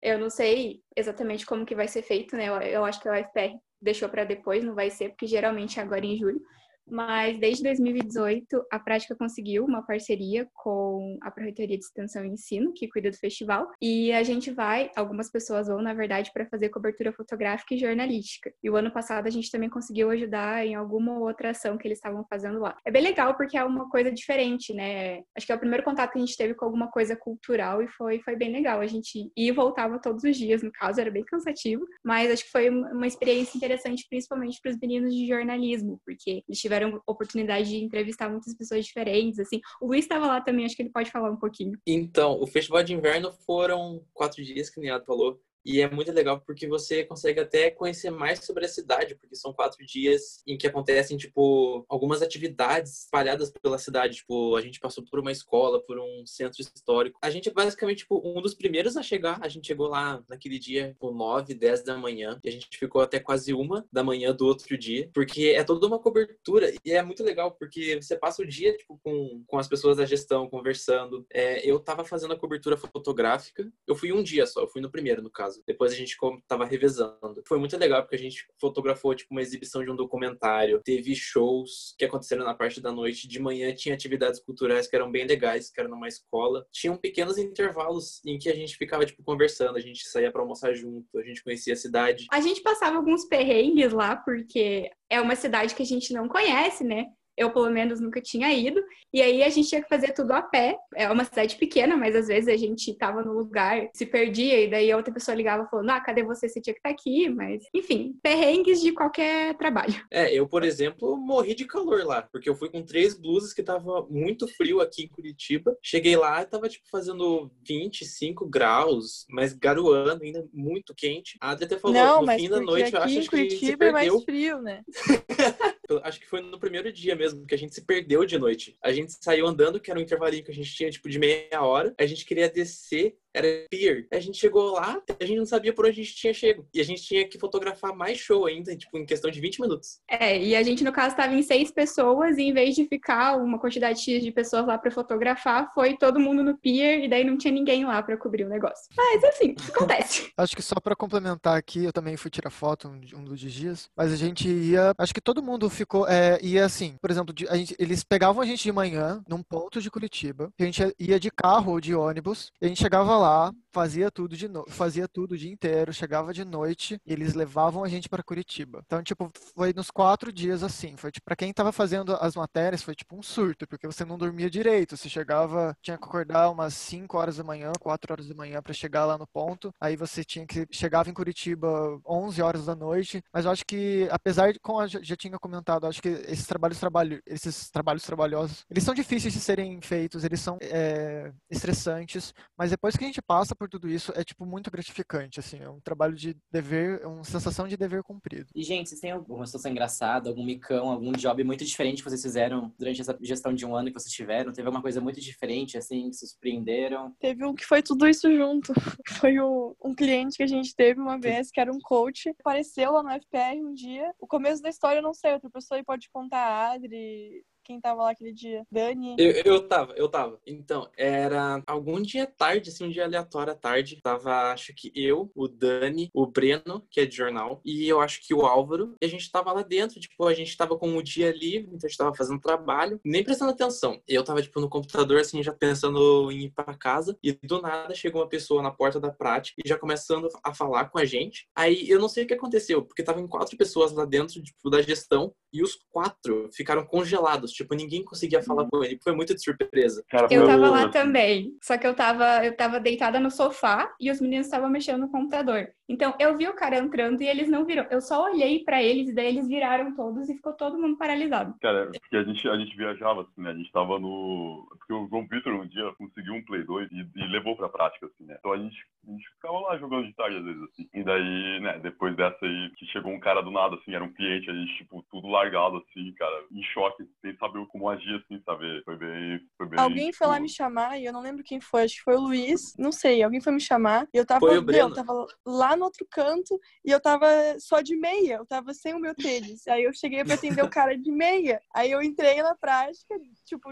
Eu 0.01 0.17
não 0.17 0.31
sei 0.31 0.81
exatamente 0.95 1.45
como 1.45 1.65
que 1.65 1.75
vai 1.75 1.87
ser 1.87 2.01
feito, 2.01 2.35
né? 2.35 2.49
Eu, 2.49 2.55
eu 2.55 2.85
acho 2.85 2.99
que 2.99 3.07
a 3.07 3.13
UFPR 3.13 3.59
deixou 3.79 4.09
para 4.09 4.23
depois, 4.23 4.63
não 4.63 4.73
vai 4.73 4.89
ser, 4.89 5.09
porque 5.09 5.27
geralmente 5.27 5.79
é 5.79 5.83
agora 5.83 6.05
em 6.05 6.17
julho. 6.17 6.41
Mas 6.89 7.37
desde 7.39 7.63
2018, 7.63 8.65
a 8.71 8.79
prática 8.79 9.15
conseguiu 9.15 9.65
uma 9.65 9.85
parceria 9.85 10.47
com 10.53 11.17
a 11.21 11.29
Pró-Reitoria 11.29 11.77
de 11.77 11.83
Extensão 11.83 12.23
e 12.23 12.29
Ensino, 12.29 12.73
que 12.73 12.87
cuida 12.87 13.11
do 13.11 13.17
festival, 13.17 13.69
e 13.81 14.11
a 14.13 14.23
gente 14.23 14.51
vai, 14.51 14.89
algumas 14.95 15.29
pessoas 15.29 15.67
vão, 15.67 15.81
na 15.81 15.93
verdade, 15.93 16.31
para 16.33 16.47
fazer 16.47 16.69
cobertura 16.69 17.11
fotográfica 17.11 17.75
e 17.75 17.79
jornalística. 17.79 18.51
E 18.63 18.69
o 18.69 18.75
ano 18.75 18.91
passado 18.91 19.27
a 19.27 19.29
gente 19.29 19.51
também 19.51 19.69
conseguiu 19.69 20.09
ajudar 20.11 20.65
em 20.65 20.75
alguma 20.75 21.19
outra 21.19 21.51
ação 21.51 21.77
que 21.77 21.87
eles 21.87 21.97
estavam 21.97 22.25
fazendo 22.29 22.59
lá. 22.59 22.77
É 22.85 22.91
bem 22.91 23.01
legal 23.01 23.35
porque 23.35 23.57
é 23.57 23.63
uma 23.63 23.89
coisa 23.89 24.11
diferente, 24.11 24.73
né? 24.73 25.21
Acho 25.35 25.45
que 25.45 25.51
é 25.51 25.55
o 25.55 25.59
primeiro 25.59 25.83
contato 25.83 26.13
que 26.13 26.17
a 26.17 26.21
gente 26.21 26.37
teve 26.37 26.53
com 26.53 26.65
alguma 26.65 26.89
coisa 26.89 27.15
cultural 27.15 27.81
e 27.81 27.87
foi, 27.89 28.19
foi 28.21 28.35
bem 28.35 28.51
legal. 28.51 28.79
A 28.79 28.87
gente 28.87 29.29
ia 29.35 29.49
e 29.49 29.51
voltava 29.51 29.99
todos 29.99 30.23
os 30.23 30.37
dias, 30.37 30.61
no 30.61 30.71
caso, 30.71 31.01
era 31.01 31.09
bem 31.09 31.25
cansativo, 31.25 31.85
mas 32.03 32.31
acho 32.31 32.45
que 32.45 32.51
foi 32.51 32.69
uma 32.69 33.07
experiência 33.07 33.57
interessante, 33.57 34.05
principalmente 34.07 34.59
para 34.61 34.71
os 34.71 34.77
meninos 34.77 35.13
de 35.13 35.27
jornalismo, 35.27 35.99
porque 36.05 36.43
eles 36.47 36.59
tiveram 36.59 36.78
oportunidade 37.05 37.69
de 37.69 37.83
entrevistar 37.83 38.29
muitas 38.29 38.53
pessoas 38.55 38.85
diferentes, 38.85 39.39
assim. 39.39 39.59
O 39.81 39.87
Luiz 39.87 40.05
estava 40.05 40.27
lá 40.27 40.41
também, 40.41 40.65
acho 40.65 40.75
que 40.75 40.81
ele 40.81 40.91
pode 40.91 41.11
falar 41.11 41.31
um 41.31 41.37
pouquinho. 41.37 41.77
Então, 41.85 42.39
o 42.41 42.47
festival 42.47 42.83
de 42.83 42.93
inverno 42.93 43.31
foram 43.45 44.03
quatro 44.13 44.43
dias, 44.43 44.69
que 44.69 44.79
o 44.79 44.83
Niato 44.83 45.05
falou. 45.05 45.41
E 45.65 45.81
é 45.81 45.89
muito 45.89 46.11
legal 46.11 46.39
porque 46.41 46.67
você 46.67 47.03
consegue 47.03 47.39
até 47.39 47.69
conhecer 47.69 48.09
mais 48.09 48.43
sobre 48.45 48.65
a 48.65 48.69
cidade, 48.69 49.15
porque 49.15 49.35
são 49.35 49.53
quatro 49.53 49.85
dias 49.85 50.41
em 50.47 50.57
que 50.57 50.67
acontecem, 50.67 51.17
tipo, 51.17 51.85
algumas 51.87 52.21
atividades 52.21 53.03
espalhadas 53.03 53.51
pela 53.51 53.77
cidade. 53.77 54.17
Tipo, 54.17 54.55
a 54.55 54.61
gente 54.61 54.79
passou 54.79 55.03
por 55.03 55.19
uma 55.19 55.31
escola, 55.31 55.81
por 55.81 55.99
um 55.99 56.25
centro 56.25 56.61
histórico. 56.61 57.19
A 57.21 57.29
gente, 57.29 57.51
basicamente, 57.51 57.99
tipo, 57.99 58.21
um 58.23 58.41
dos 58.41 58.53
primeiros 58.53 58.97
a 58.97 59.03
chegar. 59.03 59.39
A 59.41 59.47
gente 59.47 59.67
chegou 59.67 59.87
lá 59.87 60.23
naquele 60.29 60.57
dia, 60.57 60.95
por 60.99 61.13
9, 61.13 61.53
10 61.53 61.83
da 61.83 61.97
manhã. 61.97 62.39
E 62.43 62.49
a 62.49 62.51
gente 62.51 62.67
ficou 62.77 63.01
até 63.01 63.19
quase 63.19 63.53
uma 63.53 63.85
da 63.91 64.03
manhã 64.03 64.33
do 64.33 64.45
outro 64.45 64.77
dia, 64.77 65.09
porque 65.13 65.53
é 65.55 65.63
toda 65.63 65.85
uma 65.85 65.99
cobertura. 65.99 66.73
E 66.85 66.91
é 66.91 67.01
muito 67.01 67.23
legal, 67.23 67.51
porque 67.51 68.01
você 68.01 68.15
passa 68.15 68.41
o 68.41 68.47
dia, 68.47 68.75
tipo, 68.77 68.99
com, 69.03 69.43
com 69.45 69.57
as 69.57 69.67
pessoas 69.67 69.97
da 69.97 70.05
gestão, 70.05 70.49
conversando. 70.49 71.25
É, 71.31 71.67
eu 71.69 71.79
tava 71.79 72.03
fazendo 72.03 72.33
a 72.33 72.39
cobertura 72.39 72.77
fotográfica. 72.77 73.71
Eu 73.87 73.95
fui 73.95 74.11
um 74.11 74.23
dia 74.23 74.45
só, 74.45 74.61
eu 74.61 74.67
fui 74.67 74.81
no 74.81 74.91
primeiro, 74.91 75.21
no 75.21 75.29
caso. 75.29 75.48
Depois 75.65 75.91
a 75.91 75.95
gente 75.95 76.15
tava 76.47 76.65
revezando. 76.65 77.43
Foi 77.47 77.57
muito 77.57 77.77
legal, 77.77 78.01
porque 78.01 78.15
a 78.15 78.19
gente 78.19 78.45
fotografou, 78.59 79.15
tipo, 79.15 79.33
uma 79.33 79.41
exibição 79.41 79.83
de 79.83 79.91
um 79.91 79.95
documentário. 79.95 80.81
Teve 80.83 81.15
shows 81.15 81.95
que 81.97 82.05
aconteceram 82.05 82.43
na 82.45 82.53
parte 82.53 82.81
da 82.81 82.91
noite. 82.91 83.27
De 83.27 83.39
manhã 83.39 83.73
tinha 83.73 83.95
atividades 83.95 84.39
culturais 84.39 84.87
que 84.87 84.95
eram 84.95 85.11
bem 85.11 85.25
legais, 85.25 85.69
que 85.69 85.79
eram 85.79 85.91
numa 85.91 86.07
escola. 86.07 86.65
Tinham 86.71 86.97
pequenos 86.97 87.37
intervalos 87.37 88.21
em 88.25 88.37
que 88.37 88.49
a 88.49 88.55
gente 88.55 88.75
ficava, 88.77 89.05
tipo, 89.05 89.23
conversando. 89.23 89.77
A 89.77 89.81
gente 89.81 90.07
saía 90.07 90.31
para 90.31 90.41
almoçar 90.41 90.73
junto, 90.73 91.17
a 91.17 91.23
gente 91.23 91.43
conhecia 91.43 91.73
a 91.73 91.77
cidade. 91.77 92.25
A 92.31 92.41
gente 92.41 92.61
passava 92.61 92.97
alguns 92.97 93.25
perrengues 93.25 93.91
lá, 93.91 94.15
porque 94.15 94.89
é 95.09 95.19
uma 95.19 95.35
cidade 95.35 95.75
que 95.75 95.83
a 95.83 95.85
gente 95.85 96.13
não 96.13 96.27
conhece, 96.27 96.83
né? 96.83 97.07
Eu, 97.39 97.51
pelo 97.51 97.69
menos, 97.69 98.01
nunca 98.01 98.19
tinha 98.19 98.53
ido. 98.53 98.83
E 99.13 99.21
aí 99.21 99.41
a 99.41 99.49
gente 99.49 99.69
tinha 99.69 99.81
que 99.81 99.87
fazer 99.87 100.11
tudo 100.11 100.33
a 100.33 100.41
pé. 100.41 100.77
É 100.93 101.09
uma 101.09 101.23
cidade 101.23 101.55
pequena, 101.55 101.95
mas 101.95 102.13
às 102.13 102.27
vezes 102.27 102.53
a 102.53 102.57
gente 102.57 102.93
tava 102.93 103.23
no 103.23 103.31
lugar, 103.31 103.89
se 103.93 104.05
perdia, 104.05 104.61
e 104.61 104.69
daí 104.69 104.91
a 104.91 104.97
outra 104.97 105.13
pessoa 105.13 105.35
ligava 105.35 105.65
falando: 105.67 105.89
Ah, 105.89 106.01
cadê 106.01 106.21
você? 106.21 106.49
Você 106.49 106.59
tinha 106.59 106.73
que 106.73 106.79
estar 106.79 106.89
aqui. 106.89 107.29
Mas, 107.29 107.63
enfim, 107.73 108.19
perrengues 108.21 108.81
de 108.81 108.91
qualquer 108.91 109.55
trabalho. 109.55 109.95
É, 110.11 110.33
eu, 110.33 110.49
por 110.49 110.63
exemplo, 110.63 111.15
morri 111.15 111.55
de 111.55 111.63
calor 111.63 112.05
lá, 112.05 112.21
porque 112.21 112.49
eu 112.49 112.55
fui 112.55 112.69
com 112.69 112.83
três 112.83 113.17
blusas 113.17 113.53
que 113.53 113.63
tava 113.63 114.05
muito 114.09 114.45
frio 114.45 114.81
aqui 114.81 115.03
em 115.03 115.07
Curitiba. 115.07 115.77
Cheguei 115.81 116.17
lá 116.17 116.41
e 116.41 116.45
tava, 116.45 116.67
tipo, 116.67 116.89
fazendo 116.89 117.49
25 117.65 118.45
graus, 118.49 119.25
mas 119.29 119.53
garoando, 119.53 120.23
ainda 120.25 120.45
muito 120.53 120.93
quente. 120.93 121.37
A 121.39 121.51
Adri 121.51 121.65
até 121.65 121.79
falou, 121.79 121.95
Não, 121.95 122.21
no 122.21 122.31
fim 122.33 122.49
da 122.49 122.59
noite, 122.59 122.93
eu 122.93 123.01
aqui 123.01 123.17
acho 123.17 123.29
que 123.29 123.37
Curitiba 123.37 123.85
é 123.85 123.91
mais 123.93 124.23
frio, 124.23 124.61
né? 124.61 124.83
Acho 126.03 126.19
que 126.19 126.27
foi 126.27 126.41
no 126.41 126.59
primeiro 126.59 126.91
dia 126.91 127.15
mesmo 127.15 127.45
que 127.45 127.55
a 127.55 127.57
gente 127.57 127.73
se 127.73 127.81
perdeu 127.81 128.25
de 128.25 128.37
noite. 128.37 128.77
A 128.83 128.91
gente 128.91 129.13
saiu 129.21 129.47
andando, 129.47 129.79
que 129.79 129.89
era 129.89 129.99
um 129.99 130.03
intervalinho 130.03 130.43
que 130.43 130.51
a 130.51 130.55
gente 130.55 130.73
tinha, 130.73 130.91
tipo, 130.91 131.09
de 131.09 131.17
meia 131.19 131.61
hora. 131.61 131.93
A 131.97 132.05
gente 132.05 132.25
queria 132.25 132.49
descer. 132.49 133.17
Era 133.39 133.65
pier. 133.69 134.07
A 134.11 134.19
gente 134.19 134.37
chegou 134.37 134.73
lá, 134.73 135.01
a 135.19 135.25
gente 135.25 135.37
não 135.37 135.45
sabia 135.45 135.73
por 135.73 135.85
onde 135.85 136.01
a 136.01 136.03
gente 136.03 136.15
tinha 136.15 136.33
chego. 136.33 136.67
E 136.73 136.79
a 136.79 136.83
gente 136.83 137.01
tinha 137.01 137.27
que 137.27 137.39
fotografar 137.39 137.95
mais 137.95 138.17
show 138.17 138.45
ainda, 138.45 138.75
tipo, 138.75 138.97
em 138.97 139.05
questão 139.05 139.31
de 139.31 139.39
20 139.39 139.61
minutos. 139.61 139.99
É, 140.07 140.37
e 140.39 140.55
a 140.55 140.63
gente, 140.63 140.83
no 140.83 140.91
caso, 140.91 141.09
estava 141.09 141.33
em 141.33 141.41
seis 141.41 141.71
pessoas, 141.71 142.37
e 142.37 142.43
em 142.43 142.53
vez 142.53 142.75
de 142.75 142.85
ficar 142.85 143.37
uma 143.37 143.59
quantidade 143.59 143.99
X 144.01 144.23
de 144.23 144.31
pessoas 144.31 144.65
lá 144.65 144.77
para 144.77 144.91
fotografar, 144.91 145.71
foi 145.73 145.97
todo 145.97 146.19
mundo 146.19 146.43
no 146.43 146.57
pier, 146.57 147.03
e 147.03 147.09
daí 147.09 147.23
não 147.23 147.37
tinha 147.37 147.53
ninguém 147.53 147.85
lá 147.85 148.01
para 148.01 148.17
cobrir 148.17 148.43
o 148.45 148.49
negócio. 148.49 148.87
Mas, 148.95 149.23
assim, 149.23 149.55
acontece. 149.73 150.31
Acho 150.37 150.55
que 150.55 150.61
só 150.61 150.75
para 150.79 150.95
complementar 150.95 151.57
aqui, 151.57 151.83
eu 151.83 151.93
também 151.93 152.17
fui 152.17 152.29
tirar 152.29 152.49
foto 152.49 152.87
um, 152.87 153.19
um 153.19 153.23
dos 153.23 153.39
dias, 153.39 153.89
mas 153.95 154.11
a 154.11 154.15
gente 154.15 154.47
ia. 154.47 154.93
Acho 154.97 155.13
que 155.13 155.21
todo 155.21 155.41
mundo 155.43 155.69
ficou. 155.69 156.07
É, 156.07 156.39
ia 156.41 156.65
assim, 156.65 156.95
por 157.01 157.09
exemplo, 157.09 157.33
a 157.49 157.57
gente- 157.57 157.75
eles 157.79 158.03
pegavam 158.03 158.41
a 158.41 158.45
gente 158.45 158.63
de 158.63 158.71
manhã 158.71 159.21
num 159.27 159.41
ponto 159.41 159.81
de 159.81 159.89
Curitiba, 159.89 160.51
a 160.59 160.63
gente 160.63 160.81
ia 160.99 161.19
de 161.19 161.31
carro 161.31 161.73
ou 161.73 161.81
de 161.81 161.93
ônibus, 161.95 162.51
e 162.61 162.65
a 162.65 162.67
gente 162.67 162.81
chegava 162.81 163.17
lá, 163.17 163.28
fazia 163.71 164.11
tudo 164.11 164.35
de 164.35 164.47
no... 164.47 164.65
fazia 164.69 165.07
tudo 165.07 165.33
o 165.33 165.37
dia 165.37 165.51
inteiro, 165.51 165.93
chegava 165.93 166.33
de 166.33 166.43
noite 166.43 166.99
e 167.05 167.13
eles 167.13 167.33
levavam 167.33 167.83
a 167.83 167.87
gente 167.87 168.09
para 168.09 168.23
Curitiba. 168.23 168.81
Então, 168.85 169.01
tipo, 169.03 169.31
foi 169.55 169.73
nos 169.73 169.91
quatro 169.91 170.31
dias 170.31 170.63
assim. 170.63 170.95
Foi 170.97 171.11
tipo, 171.11 171.25
para 171.25 171.35
quem 171.35 171.53
tava 171.53 171.71
fazendo 171.71 172.15
as 172.15 172.35
matérias, 172.35 172.83
foi 172.83 172.95
tipo 172.95 173.15
um 173.15 173.23
surto, 173.23 173.67
porque 173.67 173.87
você 173.87 174.03
não 174.03 174.17
dormia 174.17 174.49
direito. 174.49 174.97
Você 174.97 175.09
chegava, 175.09 175.75
tinha 175.81 175.97
que 175.97 176.03
acordar 176.03 176.49
umas 176.49 176.73
5 176.73 177.17
horas 177.17 177.37
da 177.37 177.43
manhã, 177.43 177.71
4 177.79 178.13
horas 178.13 178.27
da 178.27 178.35
manhã 178.35 178.61
para 178.61 178.73
chegar 178.73 179.05
lá 179.05 179.17
no 179.17 179.27
ponto. 179.27 179.71
Aí 179.79 179.95
você 179.95 180.23
tinha 180.23 180.45
que 180.45 180.67
chegava 180.71 181.09
em 181.09 181.13
Curitiba 181.13 181.99
11 182.05 182.41
horas 182.41 182.65
da 182.65 182.75
noite. 182.75 183.23
Mas 183.31 183.45
eu 183.45 183.51
acho 183.51 183.65
que, 183.65 184.07
apesar 184.11 184.53
de, 184.53 184.59
como 184.59 184.81
eu 184.81 184.87
já 184.87 185.15
tinha 185.15 185.37
comentado, 185.39 185.87
acho 185.87 186.01
que 186.01 186.09
esses 186.09 186.47
trabalhos 186.47 186.79
trabalho, 186.79 187.21
esses 187.25 187.69
trabalhos 187.69 188.03
trabalhosos, 188.03 188.65
eles 188.69 188.83
são 188.83 188.93
difíceis 188.93 189.33
de 189.33 189.39
serem 189.39 189.79
feitos, 189.81 190.23
eles 190.23 190.39
são 190.39 190.57
é, 190.61 191.31
estressantes, 191.49 192.33
mas 192.57 192.71
depois 192.71 192.95
que 192.95 193.03
a 193.03 193.07
gente 193.09 193.21
passa 193.21 193.55
por 193.55 193.69
tudo 193.69 193.89
isso, 193.89 194.11
é 194.15 194.23
tipo 194.23 194.45
muito 194.45 194.71
gratificante, 194.71 195.39
assim, 195.39 195.59
é 195.59 195.69
um 195.69 195.79
trabalho 195.79 196.15
de 196.15 196.35
dever, 196.51 197.01
é 197.01 197.07
uma 197.07 197.23
sensação 197.23 197.67
de 197.67 197.75
dever 197.77 198.03
cumprido. 198.03 198.47
E, 198.55 198.63
gente, 198.63 198.89
vocês 198.89 199.01
têm 199.01 199.11
alguma 199.11 199.45
situação 199.45 199.71
engraçada, 199.71 200.29
algum 200.29 200.43
micão, 200.43 200.89
algum 200.89 201.11
job 201.13 201.43
muito 201.43 201.63
diferente 201.65 202.03
que 202.03 202.09
vocês 202.09 202.21
fizeram 202.21 202.73
durante 202.77 203.01
essa 203.01 203.17
gestão 203.21 203.53
de 203.53 203.65
um 203.65 203.75
ano 203.75 203.87
que 203.91 203.99
vocês 203.99 204.13
tiveram? 204.13 204.51
Teve 204.51 204.67
alguma 204.67 204.81
coisa 204.81 205.01
muito 205.01 205.19
diferente, 205.19 205.77
assim, 205.77 206.09
que 206.09 206.15
se 206.15 206.27
surpreenderam? 206.27 207.13
Teve 207.19 207.45
um 207.45 207.53
que 207.53 207.65
foi 207.65 207.81
tudo 207.81 208.07
isso 208.07 208.33
junto. 208.35 208.73
Foi 209.21 209.39
o- 209.39 209.75
um 209.83 209.93
cliente 209.93 210.37
que 210.37 210.43
a 210.43 210.47
gente 210.47 210.73
teve 210.75 210.99
uma 210.99 211.17
vez, 211.19 211.49
que 211.51 211.59
era 211.59 211.71
um 211.71 211.79
coach. 211.79 212.29
Apareceu 212.39 212.91
lá 212.91 213.03
no 213.03 213.09
FPR 213.09 213.59
um 213.63 213.73
dia. 213.73 214.13
O 214.19 214.27
começo 214.27 214.61
da 214.61 214.69
história 214.69 214.99
eu 214.99 215.03
não 215.03 215.13
sei, 215.13 215.33
outra 215.33 215.49
pessoa 215.49 215.77
aí 215.77 215.83
pode 215.83 216.09
contar 216.11 216.39
a 216.39 216.71
Adri, 216.73 217.43
quem 217.69 217.79
tava 217.79 218.01
lá 218.01 218.09
aquele 218.09 218.33
dia. 218.33 218.65
Dani. 218.71 219.15
Eu, 219.19 219.31
eu 219.45 219.67
tava, 219.67 219.93
eu 219.93 220.09
tava. 220.09 220.39
Então, 220.47 220.89
era 220.97 221.61
algum 221.67 222.01
dia 222.01 222.25
tarde, 222.25 222.71
assim, 222.71 222.85
um 222.85 222.89
dia 222.89 223.05
aleatório 223.05 223.53
à 223.53 223.55
tarde. 223.55 223.99
Tava, 224.01 224.51
acho 224.51 224.73
que 224.73 224.91
eu, 224.95 225.31
o 225.35 225.47
Dani, 225.47 226.09
o 226.11 226.25
Breno, 226.25 226.83
que 226.89 226.99
é 226.99 227.05
de 227.05 227.15
jornal, 227.15 227.61
e 227.63 227.87
eu 227.87 228.01
acho 228.01 228.25
que 228.25 228.33
o 228.33 228.41
Álvaro. 228.41 228.95
E 228.99 229.05
a 229.05 229.09
gente 229.09 229.31
tava 229.31 229.53
lá 229.53 229.61
dentro, 229.61 229.99
tipo, 229.99 230.25
a 230.25 230.33
gente 230.33 230.57
tava 230.57 230.75
com 230.79 230.97
o 230.97 231.03
dia 231.03 231.31
livre, 231.31 231.67
então 231.67 231.85
a 231.85 231.87
gente 231.87 231.97
tava 231.97 232.15
fazendo 232.15 232.41
trabalho, 232.41 232.99
nem 233.05 233.23
prestando 233.23 233.51
atenção. 233.51 234.01
Eu 234.07 234.23
tava, 234.23 234.41
tipo, 234.41 234.59
no 234.59 234.67
computador, 234.67 235.19
assim, 235.19 235.43
já 235.43 235.53
pensando 235.53 236.31
em 236.31 236.45
ir 236.45 236.49
pra 236.49 236.73
casa, 236.73 237.15
e 237.23 237.33
do 237.33 237.61
nada 237.61 237.93
chegou 237.93 238.23
uma 238.23 238.29
pessoa 238.29 238.63
na 238.63 238.71
porta 238.71 238.99
da 238.99 239.11
prática 239.11 239.61
e 239.63 239.69
já 239.69 239.77
começando 239.77 240.27
a 240.43 240.55
falar 240.55 240.89
com 240.89 240.97
a 240.97 241.05
gente. 241.05 241.47
Aí 241.55 241.87
eu 241.87 241.99
não 241.99 242.09
sei 242.09 242.23
o 242.23 242.27
que 242.27 242.33
aconteceu, 242.33 242.81
porque 242.83 243.03
tava 243.03 243.21
em 243.21 243.27
quatro 243.27 243.55
pessoas 243.55 243.91
lá 243.91 244.05
dentro, 244.05 244.41
tipo, 244.41 244.71
da 244.71 244.81
gestão, 244.81 245.31
e 245.53 245.61
os 245.61 245.75
quatro 245.91 246.49
ficaram 246.51 246.85
congelados, 246.85 247.51
tipo, 247.63 247.75
ninguém 247.75 248.03
conseguia 248.03 248.41
falar 248.41 248.65
com 248.69 248.83
ele. 248.83 248.99
Foi 249.03 249.13
muito 249.13 249.35
de 249.35 249.43
surpresa. 249.43 250.03
Cara, 250.09 250.27
Eu 250.31 250.45
tava 250.45 250.69
lá 250.69 250.89
também, 250.89 251.57
só 251.61 251.77
que 251.77 251.85
eu 251.85 251.93
tava, 251.93 252.45
eu 252.45 252.55
tava 252.55 252.79
deitada 252.79 253.19
no 253.19 253.29
sofá 253.29 253.93
e 253.99 254.09
os 254.09 254.21
meninos 254.21 254.47
estavam 254.47 254.69
mexendo 254.69 255.01
no 255.01 255.09
computador. 255.09 255.73
Então, 255.89 256.13
eu 256.19 256.37
vi 256.37 256.47
o 256.47 256.53
cara 256.53 256.77
entrando 256.77 257.19
e 257.21 257.27
eles 257.27 257.49
não 257.49 257.65
viram. 257.65 257.85
Eu 257.89 257.99
só 257.99 258.25
olhei 258.25 258.63
pra 258.63 258.81
eles 258.81 259.09
e 259.09 259.15
daí 259.15 259.25
eles 259.25 259.47
viraram 259.47 259.95
todos 259.95 260.29
e 260.29 260.35
ficou 260.35 260.53
todo 260.53 260.77
mundo 260.77 260.97
paralisado. 260.97 261.55
Cara, 261.59 261.89
porque 261.91 262.15
a 262.15 262.23
gente, 262.23 262.47
a 262.47 262.57
gente 262.57 262.77
viajava, 262.77 263.21
assim, 263.21 263.41
né? 263.41 263.49
A 263.49 263.55
gente 263.55 263.71
tava 263.71 263.97
no. 263.97 264.67
Porque 264.77 264.93
o 264.93 265.07
João 265.09 265.27
Vitor 265.27 265.53
um 265.53 265.67
dia 265.67 265.91
conseguiu 265.97 266.35
um 266.35 266.45
Play 266.45 266.63
2 266.63 266.89
e, 266.91 267.07
e 267.15 267.27
levou 267.27 267.55
pra 267.55 267.67
prática, 267.67 268.05
assim, 268.05 268.23
né? 268.25 268.35
Então 268.37 268.53
a 268.53 268.57
gente, 268.57 268.77
a 269.07 269.11
gente 269.11 269.27
ficava 269.31 269.59
lá 269.59 269.77
jogando 269.77 270.05
de 270.05 270.13
tarde, 270.13 270.37
às 270.37 270.43
vezes, 270.43 270.61
assim. 270.61 270.89
E 270.93 271.03
daí, 271.03 271.59
né, 271.59 271.79
depois 271.79 272.15
dessa 272.15 272.37
aí, 272.45 272.69
que 272.77 272.85
chegou 272.85 273.11
um 273.11 273.19
cara 273.19 273.41
do 273.41 273.49
nada, 273.49 273.75
assim, 273.75 273.95
era 273.95 274.03
um 274.03 274.13
cliente, 274.13 274.49
a 274.49 274.53
gente, 274.53 274.75
tipo, 274.77 275.03
tudo 275.09 275.27
largado, 275.27 275.77
assim, 275.77 276.13
cara, 276.13 276.43
em 276.51 276.61
choque, 276.63 277.03
sem 277.21 277.35
saber 277.37 277.65
como 277.67 277.89
agir, 277.89 278.23
assim, 278.23 278.39
sabe? 278.45 278.83
Foi 278.83 278.95
bem. 278.95 279.39
Foi 279.57 279.67
bem 279.67 279.79
Alguém 279.79 280.13
foi 280.13 280.27
lá 280.27 280.33
tipo, 280.33 280.43
me 280.43 280.49
chamar 280.49 280.99
e 280.99 281.05
eu 281.05 281.13
não 281.13 281.21
lembro 281.21 281.43
quem 281.43 281.59
foi, 281.59 281.83
acho 281.83 281.95
que 281.95 282.03
foi 282.03 282.15
o 282.15 282.21
Luiz, 282.21 282.75
não 282.77 282.91
sei, 282.91 283.23
alguém 283.23 283.41
foi 283.41 283.53
me 283.53 283.61
chamar 283.61 284.07
e 284.13 284.17
eu 284.17 284.25
tava, 284.25 284.41
Foi 284.41 284.51
o 284.51 284.53
meu, 284.53 284.63
Breno. 284.63 284.89
eu 284.89 284.93
tava 284.93 285.25
lá 285.45 285.75
no 285.79 285.85
outro 285.85 286.05
canto 286.09 286.59
e 286.85 286.91
eu 286.91 286.99
tava 286.99 287.27
só 287.59 287.81
de 287.81 287.95
meia, 287.95 288.35
eu 288.35 288.45
tava 288.45 288.73
sem 288.73 288.93
o 288.93 288.99
meu 288.99 289.15
tênis. 289.15 289.67
Aí 289.67 289.83
eu 289.83 289.93
cheguei 289.93 290.23
pra 290.23 290.35
atender 290.35 290.63
o 290.63 290.69
cara 290.69 290.97
de 290.97 291.11
meia. 291.11 291.61
Aí 291.73 291.89
eu 291.89 292.01
entrei 292.01 292.41
na 292.43 292.55
prática, 292.55 293.15
tipo, 293.45 293.71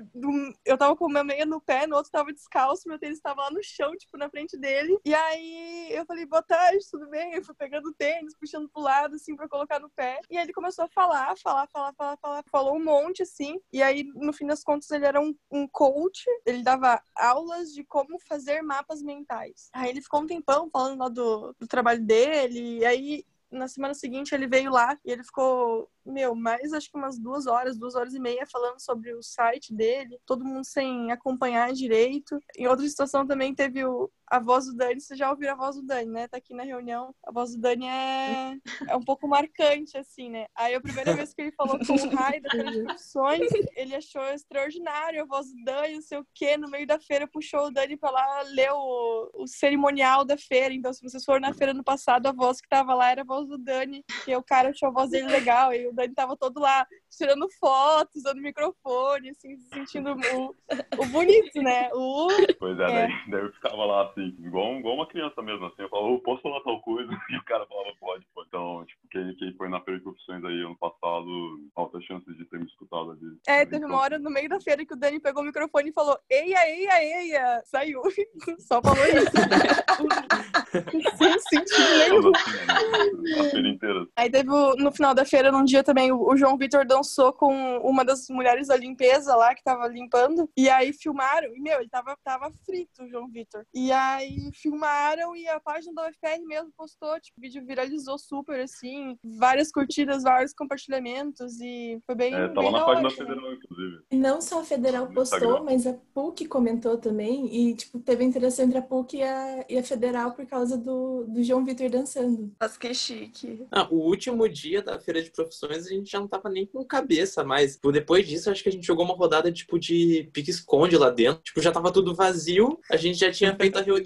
eu 0.66 0.78
tava 0.78 0.96
com 0.96 1.06
o 1.06 1.10
meu 1.10 1.24
meia 1.24 1.46
no 1.46 1.62
pé, 1.62 1.86
no 1.86 1.96
outro 1.96 2.12
tava 2.12 2.34
descalço, 2.34 2.88
meu 2.88 2.98
tênis 2.98 3.20
tava 3.20 3.44
lá 3.44 3.52
no 3.52 3.64
chão, 3.64 3.96
tipo, 3.96 4.18
na 4.18 4.30
frente 4.30 4.58
dele. 4.58 4.98
E 5.06 5.14
aí 5.14 5.90
eu 5.92 6.06
falei, 6.06 6.26
boa 6.26 6.42
tarde, 6.42 6.80
tudo 6.90 7.10
bem? 7.10 7.34
Eu 7.34 7.44
fui 7.44 7.56
pegando 7.56 7.90
o 7.90 7.94
tênis, 7.94 8.36
puxando 8.40 8.70
pro 8.70 8.82
lado, 8.82 9.16
assim, 9.16 9.36
pra 9.36 9.48
colocar 9.48 9.80
no 9.80 9.90
pé. 9.90 10.20
E 10.30 10.38
ele 10.38 10.54
começou 10.54 10.86
a 10.86 10.90
falar, 10.90 11.38
falar, 11.38 11.68
falar, 11.68 11.94
falar, 11.94 12.18
falar, 12.18 12.44
falou 12.50 12.76
um 12.76 12.84
monte, 12.84 13.24
assim. 13.24 13.60
E 13.72 13.84
aí, 13.84 14.04
no 14.16 14.32
fim 14.34 14.46
das 14.46 14.64
contas, 14.64 14.90
ele 14.92 15.06
era 15.06 15.20
um, 15.20 15.36
um 15.52 15.68
coach, 15.68 16.26
ele 16.46 16.64
dava 16.64 17.02
aulas 17.16 17.74
de 17.74 17.84
como 17.84 18.20
fazer 18.20 18.62
mapas 18.62 19.02
mentais. 19.02 19.70
Aí 19.74 19.90
ele 19.90 20.02
ficou 20.02 20.22
um 20.22 20.28
tempão 20.28 20.70
falando 20.70 21.00
lá 21.00 21.10
do, 21.10 21.56
do 21.60 21.68
trabalho 21.68 21.97
dele, 21.98 22.80
e 22.80 22.86
aí 22.86 23.26
na 23.50 23.68
semana 23.68 23.94
seguinte 23.94 24.36
ele 24.36 24.48
veio 24.48 24.72
lá 24.72 24.98
e 25.06 25.12
ele 25.12 25.24
ficou, 25.24 25.90
meu, 26.06 26.36
mais 26.36 26.74
acho 26.74 26.92
que 26.92 26.98
umas 26.98 27.18
duas 27.18 27.48
horas, 27.48 27.78
duas 27.78 27.96
horas 27.96 28.14
e 28.14 28.20
meia 28.20 28.46
falando 28.46 28.80
sobre 28.80 29.14
o 29.14 29.24
site 29.24 29.74
dele, 29.74 30.20
todo 30.26 30.44
mundo 30.44 30.66
sem 30.66 31.12
acompanhar 31.12 31.72
direito. 31.74 32.42
Em 32.58 32.68
outra 32.68 32.88
situação 32.88 33.26
também 33.26 33.56
teve 33.56 33.86
o, 33.86 34.12
a 34.30 34.40
voz 34.40 34.66
do 34.66 34.76
Dani, 34.76 35.00
vocês 35.00 35.18
já 35.18 35.30
ouviram 35.30 35.54
a 35.54 35.56
voz 35.56 35.76
do 35.78 35.84
Dani, 35.84 36.12
né? 36.12 36.28
Tá 36.28 36.38
aqui 36.38 36.54
na 36.54 36.64
reunião. 36.64 37.14
A 37.24 37.32
voz 37.32 37.56
do 37.56 37.62
Dani 37.62 37.88
é, 37.88 38.58
é 38.88 38.96
um 38.96 39.04
pouco 39.04 39.28
marcante, 39.28 39.98
assim, 39.98 40.30
né? 40.30 40.48
Aí 40.56 40.76
a 40.76 40.82
primeira 40.82 41.14
vez 41.14 41.34
que 41.34 41.42
ele 41.42 41.52
falou 41.52 41.80
com 41.80 41.94
o 41.94 42.16
Rai 42.16 42.40
da 42.42 42.50
Feira 42.50 42.72
de 42.72 42.84
Profissões, 42.84 43.50
ele 43.76 43.96
achou 43.96 44.24
extraordinário 44.26 45.22
a 45.22 45.26
voz 45.26 45.52
do 45.52 45.64
Dani, 45.64 45.96
não 45.96 46.02
sei 46.02 46.18
o 46.18 46.28
quê. 46.34 46.58
No 46.58 46.70
meio 46.70 46.86
da 46.86 47.00
feira 47.00 47.28
puxou 47.28 47.68
o 47.68 47.72
Dani 47.72 47.96
pra 47.96 48.12
lá 48.12 48.42
ler 48.48 48.72
o, 48.72 49.32
o 49.34 49.48
cerimonial 49.48 50.26
da 50.26 50.38
feira. 50.38 50.74
Então, 50.74 50.92
se 50.92 51.02
vocês 51.02 51.24
foram 51.24 51.42
na 51.42 51.54
feira 51.54 51.74
no 51.74 51.84
passado, 51.84 52.28
a 52.28 52.32
voz 52.32 52.60
que 52.60 52.68
tava 52.68 52.94
lá 52.94 53.10
era 53.10 53.22
a 53.22 53.26
voz 53.26 53.48
do 53.48 53.58
Dani. 53.58 54.04
E 54.28 54.36
o 54.36 54.44
cara 54.44 54.70
achou 54.70 54.90
a 54.90 54.92
voz 54.92 55.10
dele 55.10 55.28
legal. 55.28 55.74
E 55.74 55.88
o 55.88 55.94
Dani 55.94 56.14
tava 56.14 56.36
todo 56.36 56.60
lá 56.60 56.86
tirando 57.10 57.48
fotos, 57.60 58.18
usando 58.18 58.42
microfone, 58.42 59.30
assim, 59.30 59.58
se 59.58 59.70
sentindo 59.70 60.12
o, 60.12 60.56
o 60.98 61.06
bonito, 61.08 61.62
né? 61.62 61.90
O 61.94 62.28
Pois 62.60 62.80
é, 62.80 62.84
É. 62.84 63.08
Daí, 63.08 63.32
daí 63.32 63.42
eu 63.42 63.52
ficava 63.54 63.86
lá, 63.86 64.06
assim, 64.18 64.36
igual, 64.40 64.74
igual 64.80 64.96
uma 64.96 65.08
criança 65.08 65.42
mesmo, 65.42 65.66
assim. 65.66 65.84
Eu 65.84 65.90
falava, 65.90 66.10
"Ô, 66.10 66.20
posso 66.20 66.42
falar 66.42 66.62
tal 66.62 66.82
coisa? 66.82 67.08
E 67.30 67.38
o 67.38 67.44
cara 67.44 67.66
falava, 67.66 67.90
pode, 68.00 68.26
pode. 68.34 68.48
Então, 68.48 68.86
tipo, 68.86 69.02
quem, 69.12 69.36
quem 69.36 69.54
foi 69.54 69.70
na 69.70 69.82
feira 69.82 70.00
de 70.00 70.04
profissões 70.04 70.44
aí 70.44 70.62
ano 70.62 70.78
passado, 70.78 71.28
altas 71.76 72.04
chances 72.06 72.38
de 72.38 72.46
ter 72.46 72.58
me 72.60 72.66
escutado 72.66 73.12
ali. 73.12 73.38
É, 73.46 73.66
teve 73.66 73.86
uma 73.86 74.00
hora 74.00 74.18
no 74.18 74.30
meio 74.30 74.48
da 74.48 74.60
feira 74.62 74.86
que 74.86 74.94
o 74.94 74.98
Dani 74.98 75.20
pegou 75.20 75.44
o 75.44 75.46
microfone 75.46 75.90
e 75.90 75.94
falou: 75.94 76.18
Eia, 76.30 76.58
eia, 76.70 77.04
eia! 77.04 77.62
Saiu. 77.66 78.02
Só 78.60 78.82
falou 78.82 79.06
isso. 79.06 79.32
Sem 81.18 81.40
sentido 81.40 81.90
nenhum. 81.98 82.32
Assim, 82.34 83.40
a 83.40 83.52
feira 83.52 83.68
inteira. 83.68 84.08
Aí 84.16 84.30
teve 84.30 84.50
no 84.50 84.92
final 84.92 85.14
da 85.14 85.26
feira, 85.26 85.52
num 85.52 85.66
dia 85.66 85.84
também, 85.84 86.12
o, 86.12 86.22
o 86.22 86.38
João 86.38 86.58
Vitor 86.58 86.86
dançou 86.86 87.34
com 87.34 87.78
uma 87.80 88.06
das 88.06 88.30
mulheres 88.30 88.68
da 88.68 88.78
limpeza 88.78 89.36
lá, 89.36 89.54
que 89.54 89.64
tava 89.64 89.88
limpando. 89.88 90.50
E 90.56 90.70
aí 90.70 90.94
filmaram, 90.94 91.54
e 91.56 91.60
meu, 91.60 91.80
ele 91.80 91.90
tava, 91.90 92.18
tava 92.24 92.52
frito, 92.66 93.04
o 93.04 93.10
João 93.10 93.28
Vitor. 93.28 93.66
E 93.74 93.92
aí 93.92 94.07
filmaram 94.54 95.36
e 95.36 95.48
a 95.48 95.60
página 95.60 95.94
da 95.94 96.08
UFR 96.08 96.46
mesmo 96.46 96.72
postou, 96.76 97.20
tipo, 97.20 97.40
o 97.40 97.42
vídeo 97.42 97.66
viralizou 97.66 98.18
super, 98.18 98.60
assim, 98.60 99.18
várias 99.24 99.72
curtidas, 99.72 100.24
vários 100.24 100.54
compartilhamentos 100.54 101.60
e 101.62 102.00
foi 102.06 102.16
bem. 102.16 102.34
É, 102.34 102.48
tá 102.50 102.62
bem 102.62 102.72
lá 102.72 102.72
na 102.72 102.80
da 102.80 102.86
página 102.86 103.08
hora, 103.08 103.10
né? 103.10 103.10
federal, 103.10 103.54
inclusive. 103.54 104.02
E 104.12 104.16
não 104.18 104.42
só 104.42 104.62
a 104.62 104.64
Federal 104.64 105.08
No 105.08 105.14
postou, 105.14 105.38
Instagram. 105.40 105.64
mas 105.64 105.88
a 105.88 105.94
PUC 106.14 106.46
comentou 106.48 106.98
também. 106.98 107.48
E, 107.54 107.76
tipo, 107.76 108.00
teve 108.00 108.24
interação 108.24 108.66
entre 108.66 108.78
a 108.78 108.82
PUC 108.82 109.18
e 109.18 109.24
a, 109.24 109.66
e 109.70 109.78
a 109.78 109.84
Federal 109.84 110.32
por 110.32 110.46
causa 110.46 110.78
do, 110.78 111.26
do 111.28 111.44
João 111.44 111.64
Vitor 111.66 111.90
dançando. 111.90 112.52
Nossa, 112.60 112.80
que 112.80 112.94
chique. 112.94 113.66
Ah, 113.72 113.88
o 113.90 113.96
último 113.96 114.48
dia 114.48 114.82
da 114.82 115.00
feira 115.00 115.22
de 115.22 115.32
profissões 115.32 115.86
a 115.86 115.90
gente 115.90 116.10
já 116.12 116.20
não 116.20 116.28
tava 116.28 116.50
nem 116.50 116.66
com 116.66 116.84
cabeça, 116.86 117.44
mas 117.44 117.74
tipo, 117.74 117.92
depois 117.92 118.28
disso 118.28 118.50
acho 118.50 118.64
que 118.64 118.70
a 118.70 118.72
gente 118.72 118.86
jogou 118.86 119.06
uma 119.06 119.16
rodada 119.16 119.52
tipo 119.52 119.80
de 119.80 120.30
pique-esconde 120.34 120.98
lá 120.98 121.10
dentro. 121.10 121.42
Tipo, 121.44 121.62
já 121.62 121.72
tava 121.72 121.92
tudo 121.92 122.16
vazio, 122.16 122.80
a 122.92 122.98
gente 122.98 123.20
já 123.20 123.32
tinha 123.32 123.56
feito 123.56 123.78
a 123.78 123.82
reunião, 123.82 123.97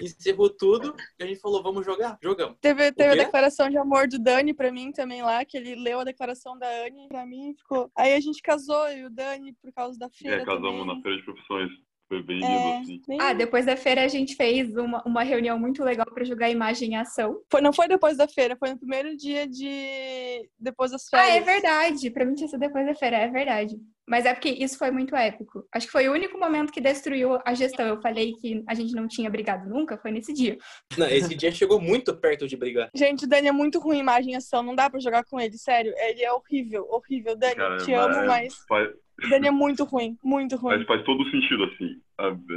encerrou 0.00 0.50
tudo, 0.50 0.94
e 1.18 1.24
a 1.24 1.26
gente 1.26 1.40
falou, 1.40 1.62
vamos 1.62 1.84
jogar? 1.84 2.18
Jogamos. 2.22 2.56
Teve, 2.60 2.92
teve 2.92 3.12
a 3.12 3.24
declaração 3.24 3.68
de 3.68 3.78
amor 3.78 4.08
do 4.08 4.18
Dani 4.18 4.54
pra 4.54 4.72
mim 4.72 4.92
também 4.92 5.22
lá, 5.22 5.44
que 5.44 5.56
ele 5.56 5.74
leu 5.74 6.00
a 6.00 6.04
declaração 6.04 6.58
da 6.58 6.68
Anne 6.84 7.08
pra 7.08 7.26
mim 7.26 7.50
e 7.50 7.54
ficou. 7.54 7.90
Aí 7.96 8.14
a 8.14 8.20
gente 8.20 8.42
casou, 8.42 8.88
e 8.88 9.04
o 9.04 9.10
Dani, 9.10 9.52
por 9.54 9.72
causa 9.72 9.98
da 9.98 10.08
feira. 10.10 10.42
É, 10.42 10.44
casamos 10.44 10.80
também. 10.80 10.96
na 10.96 11.02
feira 11.02 11.18
de 11.18 11.24
profissões. 11.24 11.70
Foi 12.12 12.22
bem 12.22 12.42
É, 12.44 12.80
assim. 12.82 13.00
bem- 13.08 13.18
Ah, 13.18 13.32
depois 13.32 13.64
da 13.64 13.74
feira 13.74 14.04
a 14.04 14.08
gente 14.08 14.36
fez 14.36 14.76
uma, 14.76 15.02
uma 15.06 15.22
reunião 15.22 15.58
muito 15.58 15.82
legal 15.82 16.04
para 16.12 16.24
jogar 16.24 16.50
imagem 16.50 16.90
em 16.90 16.96
ação. 16.96 17.40
Foi, 17.50 17.62
não 17.62 17.72
foi 17.72 17.88
depois 17.88 18.18
da 18.18 18.28
feira, 18.28 18.54
foi 18.54 18.68
no 18.70 18.78
primeiro 18.78 19.16
dia 19.16 19.46
de. 19.46 20.46
depois 20.58 20.90
das 20.90 21.06
Ah, 21.12 21.16
férias. 21.24 21.36
é 21.36 21.40
verdade. 21.40 22.10
Pra 22.10 22.24
mim 22.26 22.34
tinha 22.34 22.48
sido 22.48 22.60
depois 22.60 22.84
da 22.84 22.94
feira, 22.94 23.16
é 23.16 23.28
verdade. 23.28 23.76
Mas 24.06 24.26
é 24.26 24.34
porque 24.34 24.50
isso 24.50 24.76
foi 24.76 24.90
muito 24.90 25.14
épico. 25.16 25.64
Acho 25.72 25.86
que 25.86 25.92
foi 25.92 26.06
o 26.08 26.12
único 26.12 26.36
momento 26.38 26.72
que 26.72 26.80
destruiu 26.82 27.38
a 27.46 27.54
gestão. 27.54 27.86
Eu 27.86 28.02
falei 28.02 28.32
que 28.32 28.62
a 28.68 28.74
gente 28.74 28.92
não 28.94 29.06
tinha 29.08 29.30
brigado 29.30 29.66
nunca, 29.70 29.96
foi 29.96 30.10
nesse 30.10 30.34
dia. 30.34 30.58
Não, 30.98 31.06
esse 31.06 31.34
dia 31.34 31.50
chegou 31.52 31.80
muito 31.80 32.14
perto 32.16 32.46
de 32.46 32.56
brigar. 32.56 32.90
Gente, 32.94 33.24
o 33.24 33.28
Dani 33.28 33.48
é 33.48 33.52
muito 33.52 33.78
ruim 33.78 33.98
em 33.98 34.00
imagem 34.00 34.32
e 34.34 34.36
ação, 34.36 34.62
não 34.62 34.74
dá 34.74 34.90
pra 34.90 35.00
jogar 35.00 35.24
com 35.24 35.40
ele, 35.40 35.56
sério. 35.56 35.94
Ele 35.96 36.22
é 36.22 36.32
horrível, 36.32 36.86
horrível. 36.90 37.36
Dani, 37.36 37.54
Cara, 37.54 37.76
te 37.78 37.92
amo, 37.94 38.26
mas 38.26 38.52
mas 38.68 38.90
Dani 39.28 39.48
é 39.48 39.50
muito 39.50 39.84
ruim, 39.84 40.18
muito 40.22 40.56
ruim. 40.56 40.76
mas 40.76 40.86
faz 40.86 41.04
todo 41.04 41.24
sentido, 41.30 41.64
assim. 41.64 42.00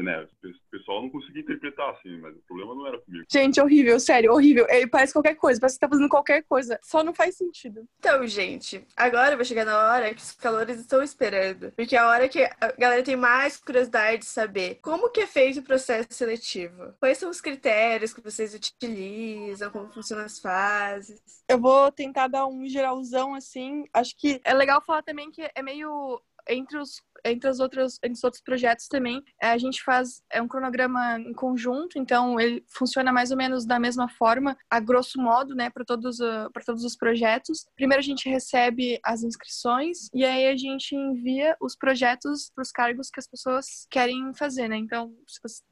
Né, 0.03 0.27
o 0.43 0.69
pessoal 0.69 1.01
não 1.01 1.09
conseguia 1.09 1.41
interpretar, 1.41 1.89
assim, 1.89 2.19
mas 2.19 2.35
o 2.35 2.41
problema 2.47 2.75
não 2.75 2.85
era 2.85 2.99
comigo. 2.99 3.25
Gente, 3.31 3.59
horrível, 3.59 3.99
sério, 3.99 4.31
horrível. 4.31 4.67
Ele 4.69 4.85
parece 4.85 5.13
qualquer 5.13 5.35
coisa, 5.35 5.59
parece 5.59 5.77
que 5.77 5.79
tá 5.79 5.89
fazendo 5.89 6.09
qualquer 6.09 6.43
coisa. 6.43 6.79
Só 6.83 7.03
não 7.03 7.13
faz 7.13 7.35
sentido. 7.35 7.87
Então, 7.97 8.27
gente, 8.27 8.85
agora 8.95 9.35
vai 9.35 9.45
chegar 9.45 9.65
na 9.65 9.77
hora 9.77 10.13
que 10.13 10.21
os 10.21 10.33
calores 10.33 10.79
estão 10.79 11.01
esperando. 11.01 11.71
Porque 11.71 11.95
é 11.95 11.99
a 11.99 12.07
hora 12.07 12.29
que 12.29 12.43
a 12.43 12.71
galera 12.77 13.01
tem 13.01 13.15
mais 13.15 13.57
curiosidade 13.57 14.19
de 14.19 14.25
saber 14.25 14.77
como 14.83 15.09
que 15.09 15.21
é 15.21 15.27
feito 15.27 15.61
o 15.61 15.63
processo 15.63 16.09
seletivo. 16.11 16.93
Quais 16.99 17.17
são 17.17 17.31
os 17.31 17.41
critérios 17.41 18.13
que 18.13 18.21
vocês 18.21 18.53
utilizam, 18.53 19.71
como 19.71 19.91
funcionam 19.91 20.25
as 20.25 20.39
fases. 20.39 21.19
Eu 21.49 21.59
vou 21.59 21.91
tentar 21.91 22.27
dar 22.27 22.45
um 22.45 22.67
geralzão 22.67 23.33
assim. 23.33 23.85
Acho 23.93 24.15
que 24.17 24.39
é 24.43 24.53
legal 24.53 24.81
falar 24.81 25.01
também 25.01 25.31
que 25.31 25.49
é 25.55 25.61
meio 25.63 26.21
entre 26.47 26.77
os 26.77 27.01
entre 27.25 27.49
os 27.49 27.59
outros 27.59 27.97
entre 28.03 28.17
os 28.17 28.23
outros 28.23 28.43
projetos 28.43 28.87
também 28.87 29.23
é, 29.41 29.47
a 29.47 29.57
gente 29.57 29.81
faz 29.83 30.21
é 30.31 30.39
um 30.41 30.47
cronograma 30.47 31.19
em 31.19 31.33
conjunto 31.33 31.97
então 31.97 32.39
ele 32.39 32.63
funciona 32.67 33.11
mais 33.11 33.31
ou 33.31 33.37
menos 33.37 33.65
da 33.65 33.79
mesma 33.79 34.07
forma 34.07 34.55
a 34.69 34.79
grosso 34.79 35.19
modo 35.19 35.55
né 35.55 35.69
para 35.69 35.83
todos 35.83 36.19
para 36.53 36.63
todos 36.63 36.83
os 36.83 36.95
projetos. 36.95 37.65
Primeiro 37.75 37.99
a 37.99 38.03
gente 38.03 38.29
recebe 38.29 38.99
as 39.03 39.23
inscrições 39.23 40.09
e 40.13 40.23
aí 40.23 40.47
a 40.47 40.55
gente 40.55 40.95
envia 40.95 41.55
os 41.61 41.75
projetos 41.75 42.51
para 42.53 42.61
os 42.61 42.71
cargos 42.71 43.09
que 43.09 43.19
as 43.19 43.27
pessoas 43.27 43.87
querem 43.89 44.33
fazer 44.33 44.67
né. 44.67 44.77
Então 44.77 45.13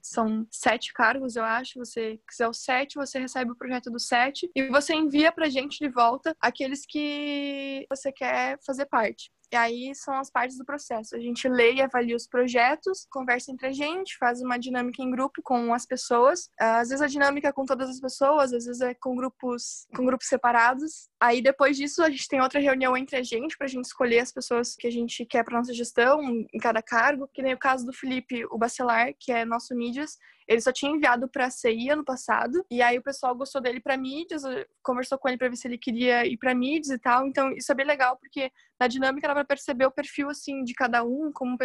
são 0.01 0.45
sete 0.51 0.93
cargos 0.93 1.36
eu 1.36 1.43
acho 1.43 1.80
você 1.80 2.19
quiser 2.28 2.47
o 2.47 2.53
sete 2.53 2.95
você 2.95 3.19
recebe 3.19 3.51
o 3.51 3.55
projeto 3.55 3.89
do 3.89 3.99
sete 3.99 4.49
e 4.55 4.67
você 4.67 4.93
envia 4.93 5.32
para 5.32 5.49
gente 5.49 5.80
de 5.80 5.89
volta 5.89 6.36
aqueles 6.39 6.86
que 6.86 7.86
você 7.89 8.11
quer 8.11 8.59
fazer 8.65 8.86
parte 8.86 9.32
e 9.54 9.56
aí 9.56 9.93
são 9.93 10.18
as 10.18 10.32
partes 10.32 10.58
do 10.58 10.66
processo. 10.66 11.16
A 11.16 11.20
gente 11.20 11.47
lê 11.47 11.76
e 11.76 11.82
avalia 11.82 12.16
os 12.16 12.28
projetos, 12.28 13.06
conversa 13.12 13.51
entre 13.51 13.68
a 13.68 13.72
gente, 13.72 14.18
faz 14.18 14.41
uma 14.41 14.58
dinâmica 14.58 15.04
em 15.04 15.12
grupo 15.12 15.43
com 15.43 15.72
as 15.76 15.86
pessoas. 15.86 16.49
Às 16.60 16.89
vezes 16.89 17.04
a 17.04 17.08
dinâmica 17.08 17.49
é 17.49 17.51
com 17.51 17.64
todas 17.64 17.88
as 17.88 17.99
pessoas, 17.99 18.51
às 18.51 18.66
vezes 18.66 18.82
é 18.82 18.95
com 18.95 19.16
grupos, 19.16 19.86
com 19.95 20.08
grupos 20.08 20.28
separados. 20.28 21.08
Aí 21.24 21.41
depois 21.41 21.78
disso 21.78 22.03
a 22.03 22.09
gente 22.09 22.28
tem 22.28 22.41
outra 22.41 22.59
reunião 22.59 22.97
entre 22.97 23.15
a 23.15 23.24
gente 23.24 23.57
pra 23.57 23.65
gente 23.65 23.86
escolher 23.86 24.19
as 24.19 24.30
pessoas 24.30 24.76
que 24.76 24.86
a 24.86 24.91
gente 24.91 25.26
quer 25.26 25.41
para 25.45 25.57
nossa 25.57 25.74
gestão 25.74 26.21
em 26.21 26.59
cada 26.59 26.82
cargo, 26.82 27.30
que 27.34 27.41
nem 27.41 27.53
o 27.53 27.57
caso 27.57 27.86
do 27.86 27.93
Felipe, 27.93 28.45
o 28.51 28.57
Bacelar, 28.57 29.13
que 29.17 29.32
é 29.32 29.45
nosso 29.45 29.74
mídias, 29.74 30.17
ele 30.47 30.61
só 30.61 30.71
tinha 30.71 30.91
enviado 30.91 31.28
para 31.28 31.45
a 31.45 31.49
CI 31.49 31.89
ano 31.89 32.03
passado, 32.03 32.65
e 32.69 32.82
aí 32.82 32.97
o 32.97 33.03
pessoal 33.03 33.36
gostou 33.36 33.61
dele 33.61 33.80
para 33.80 33.97
mídias, 33.97 34.43
conversou 34.82 35.17
com 35.17 35.30
ele 35.30 35.38
para 35.38 35.49
ver 35.49 35.55
se 35.55 35.67
ele 35.67 35.78
queria 35.78 36.26
ir 36.26 36.38
para 36.38 36.53
mídias 36.53 36.89
e 36.89 36.99
tal. 36.99 37.28
Então 37.28 37.51
isso 37.53 37.71
é 37.71 37.76
bem 37.76 37.86
legal 37.86 38.17
porque 38.17 38.51
na 38.80 38.88
dinâmica 38.88 39.28
dá 39.28 39.34
para 39.34 39.45
perceber 39.45 39.86
o 39.86 39.91
perfil 39.91 40.30
assim 40.30 40.63
de 40.63 40.74
cada 40.74 41.03
um, 41.03 41.32
como, 41.34 41.57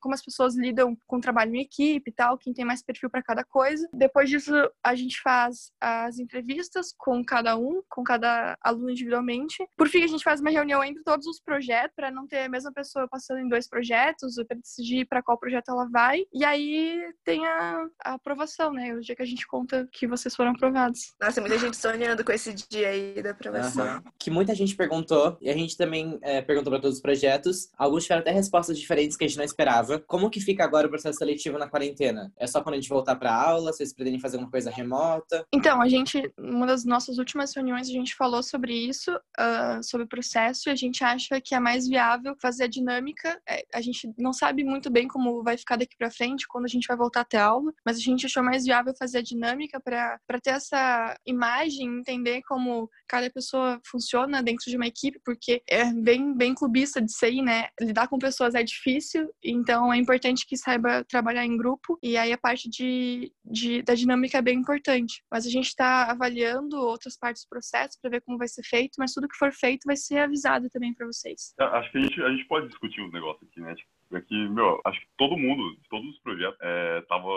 como 0.00 0.14
as 0.14 0.24
pessoas 0.24 0.56
lidam 0.56 0.96
com 1.06 1.16
o 1.16 1.20
trabalho 1.20 1.54
em 1.54 1.60
equipe 1.60 2.10
e 2.10 2.12
tal, 2.12 2.38
quem 2.38 2.52
tem 2.52 2.64
mais 2.64 2.82
perfil 2.82 3.08
para 3.08 3.22
cada 3.22 3.44
coisa. 3.44 3.88
Depois 3.92 4.28
disso 4.28 4.52
a 4.82 4.94
gente 4.94 5.20
faz 5.20 5.72
as 5.80 6.18
entrevistas 6.18 6.92
com 6.98 7.24
cada 7.24 7.56
um, 7.56 7.82
com 7.88 8.02
cada 8.02 8.56
aluno 8.60 8.94
individualmente. 9.04 9.56
Por 9.76 9.88
fim 9.88 10.02
a 10.02 10.06
gente 10.06 10.24
faz 10.24 10.40
uma 10.40 10.50
reunião 10.50 10.82
entre 10.82 11.02
todos 11.02 11.26
os 11.26 11.40
projetos 11.40 11.94
para 11.94 12.10
não 12.10 12.26
ter 12.26 12.44
a 12.44 12.48
mesma 12.48 12.72
pessoa 12.72 13.06
passando 13.08 13.40
em 13.40 13.48
dois 13.48 13.68
projetos, 13.68 14.34
para 14.48 14.56
decidir 14.56 15.06
para 15.06 15.22
qual 15.22 15.38
projeto 15.38 15.68
ela 15.68 15.88
vai. 15.90 16.24
E 16.32 16.44
aí 16.44 17.00
tem 17.24 17.46
a, 17.46 17.86
a 18.04 18.14
aprovação, 18.14 18.72
né? 18.72 18.94
O 18.94 19.00
dia 19.00 19.14
que 19.14 19.22
a 19.22 19.26
gente 19.26 19.46
conta 19.46 19.88
que 19.92 20.06
vocês 20.06 20.34
foram 20.34 20.52
aprovados. 20.52 21.14
Nossa, 21.20 21.40
muita 21.40 21.58
gente 21.58 21.76
sonhando 21.76 22.24
com 22.24 22.32
esse 22.32 22.52
dia 22.52 22.88
aí 22.88 23.22
da 23.22 23.30
aprovação. 23.30 23.84
Aham. 23.84 24.02
Que 24.18 24.30
muita 24.30 24.54
gente 24.54 24.74
perguntou, 24.74 25.36
e 25.40 25.50
a 25.50 25.54
gente 25.54 25.76
também 25.76 26.18
é, 26.22 26.40
perguntou 26.40 26.72
para 26.72 26.80
todos 26.80 26.96
os 26.96 27.02
projetos. 27.02 27.68
Alguns 27.76 28.04
tiveram 28.04 28.22
até 28.22 28.30
respostas 28.30 28.78
diferentes 28.78 29.16
que 29.16 29.24
a 29.24 29.28
gente 29.28 29.36
não 29.36 29.44
esperava. 29.44 29.98
Como 30.00 30.30
que 30.30 30.40
fica 30.40 30.64
agora 30.64 30.86
o 30.86 30.90
processo 30.90 31.18
seletivo 31.18 31.58
na 31.58 31.68
quarentena? 31.68 32.32
É 32.36 32.46
só 32.46 32.62
quando 32.62 32.74
a 32.74 32.78
gente 32.80 32.88
voltar 32.88 33.16
para 33.16 33.34
aula? 33.34 33.72
Vocês 33.72 33.92
pretendem 33.92 34.20
fazer 34.20 34.36
alguma 34.36 34.50
coisa 34.50 34.70
remota? 34.70 35.46
Então, 35.52 35.80
a 35.80 35.88
gente, 35.88 36.32
uma 36.38 36.66
das 36.66 36.84
nossas 36.84 37.18
últimas 37.18 37.54
reuniões, 37.54 37.88
a 37.88 37.92
gente 37.92 38.14
falou 38.14 38.42
sobre 38.42 38.72
isso, 38.72 38.93
ah, 39.36 39.80
sobre 39.82 40.04
o 40.04 40.08
processo, 40.08 40.68
e 40.68 40.72
a 40.72 40.76
gente 40.76 41.02
acha 41.02 41.40
que 41.40 41.54
é 41.54 41.60
mais 41.60 41.88
viável 41.88 42.34
fazer 42.40 42.64
a 42.64 42.68
dinâmica. 42.68 43.40
É, 43.48 43.64
a 43.74 43.80
gente 43.80 44.12
não 44.18 44.32
sabe 44.32 44.64
muito 44.64 44.90
bem 44.90 45.08
como 45.08 45.42
vai 45.42 45.56
ficar 45.56 45.76
daqui 45.76 45.96
para 45.96 46.10
frente, 46.10 46.46
quando 46.48 46.64
a 46.64 46.68
gente 46.68 46.86
vai 46.86 46.96
voltar 46.96 47.26
a 47.34 47.42
aula, 47.42 47.72
mas 47.84 47.96
a 47.96 48.00
gente 48.00 48.26
achou 48.26 48.42
mais 48.42 48.64
viável 48.64 48.94
fazer 48.98 49.18
a 49.18 49.22
dinâmica 49.22 49.80
para 49.80 50.40
ter 50.42 50.50
essa 50.50 51.16
imagem, 51.26 51.98
entender 51.98 52.42
como 52.42 52.88
cada 53.08 53.30
pessoa 53.30 53.80
funciona 53.86 54.42
dentro 54.42 54.70
de 54.70 54.76
uma 54.76 54.86
equipe, 54.86 55.20
porque 55.24 55.62
é 55.68 55.92
bem, 55.92 56.36
bem 56.36 56.54
clubista 56.54 57.00
de 57.00 57.12
CI, 57.12 57.42
né? 57.42 57.68
Lidar 57.80 58.08
com 58.08 58.18
pessoas 58.18 58.54
é 58.54 58.62
difícil, 58.62 59.28
então 59.42 59.92
é 59.92 59.96
importante 59.96 60.46
que 60.46 60.56
saiba 60.56 61.04
trabalhar 61.04 61.44
em 61.44 61.56
grupo, 61.56 61.98
e 62.02 62.16
aí 62.16 62.32
a 62.32 62.38
parte 62.38 62.68
de, 62.68 63.32
de, 63.44 63.82
da 63.82 63.94
dinâmica 63.94 64.38
é 64.38 64.42
bem 64.42 64.58
importante. 64.58 65.22
Mas 65.30 65.46
a 65.46 65.50
gente 65.50 65.68
está 65.68 66.10
avaliando 66.10 66.76
outras 66.76 67.16
partes 67.16 67.44
do 67.44 67.48
processo 67.48 67.98
para 68.00 68.10
ver 68.10 68.20
como 68.22 68.38
vai 68.38 68.48
ser 68.48 68.62
feito, 68.62 68.73
mas 68.98 69.12
tudo 69.12 69.28
que 69.28 69.36
for 69.36 69.52
feito 69.52 69.84
vai 69.86 69.96
ser 69.96 70.18
avisado 70.18 70.68
também 70.70 70.92
para 70.94 71.06
vocês. 71.06 71.54
Eu 71.58 71.66
Acho 71.66 71.90
que 71.90 71.98
a 71.98 72.02
gente, 72.02 72.22
a 72.22 72.30
gente 72.30 72.44
pode 72.46 72.68
discutir 72.68 73.00
os 73.00 73.12
negócios 73.12 73.48
aqui, 73.48 73.60
né? 73.60 73.74
Tipo, 73.74 73.88
é 74.12 74.48
meu, 74.48 74.80
acho 74.84 75.00
que 75.00 75.06
todo 75.18 75.36
mundo, 75.36 75.76
todos 75.90 76.08
os 76.08 76.18
projetos, 76.20 76.56
é, 76.60 77.00
tava. 77.08 77.28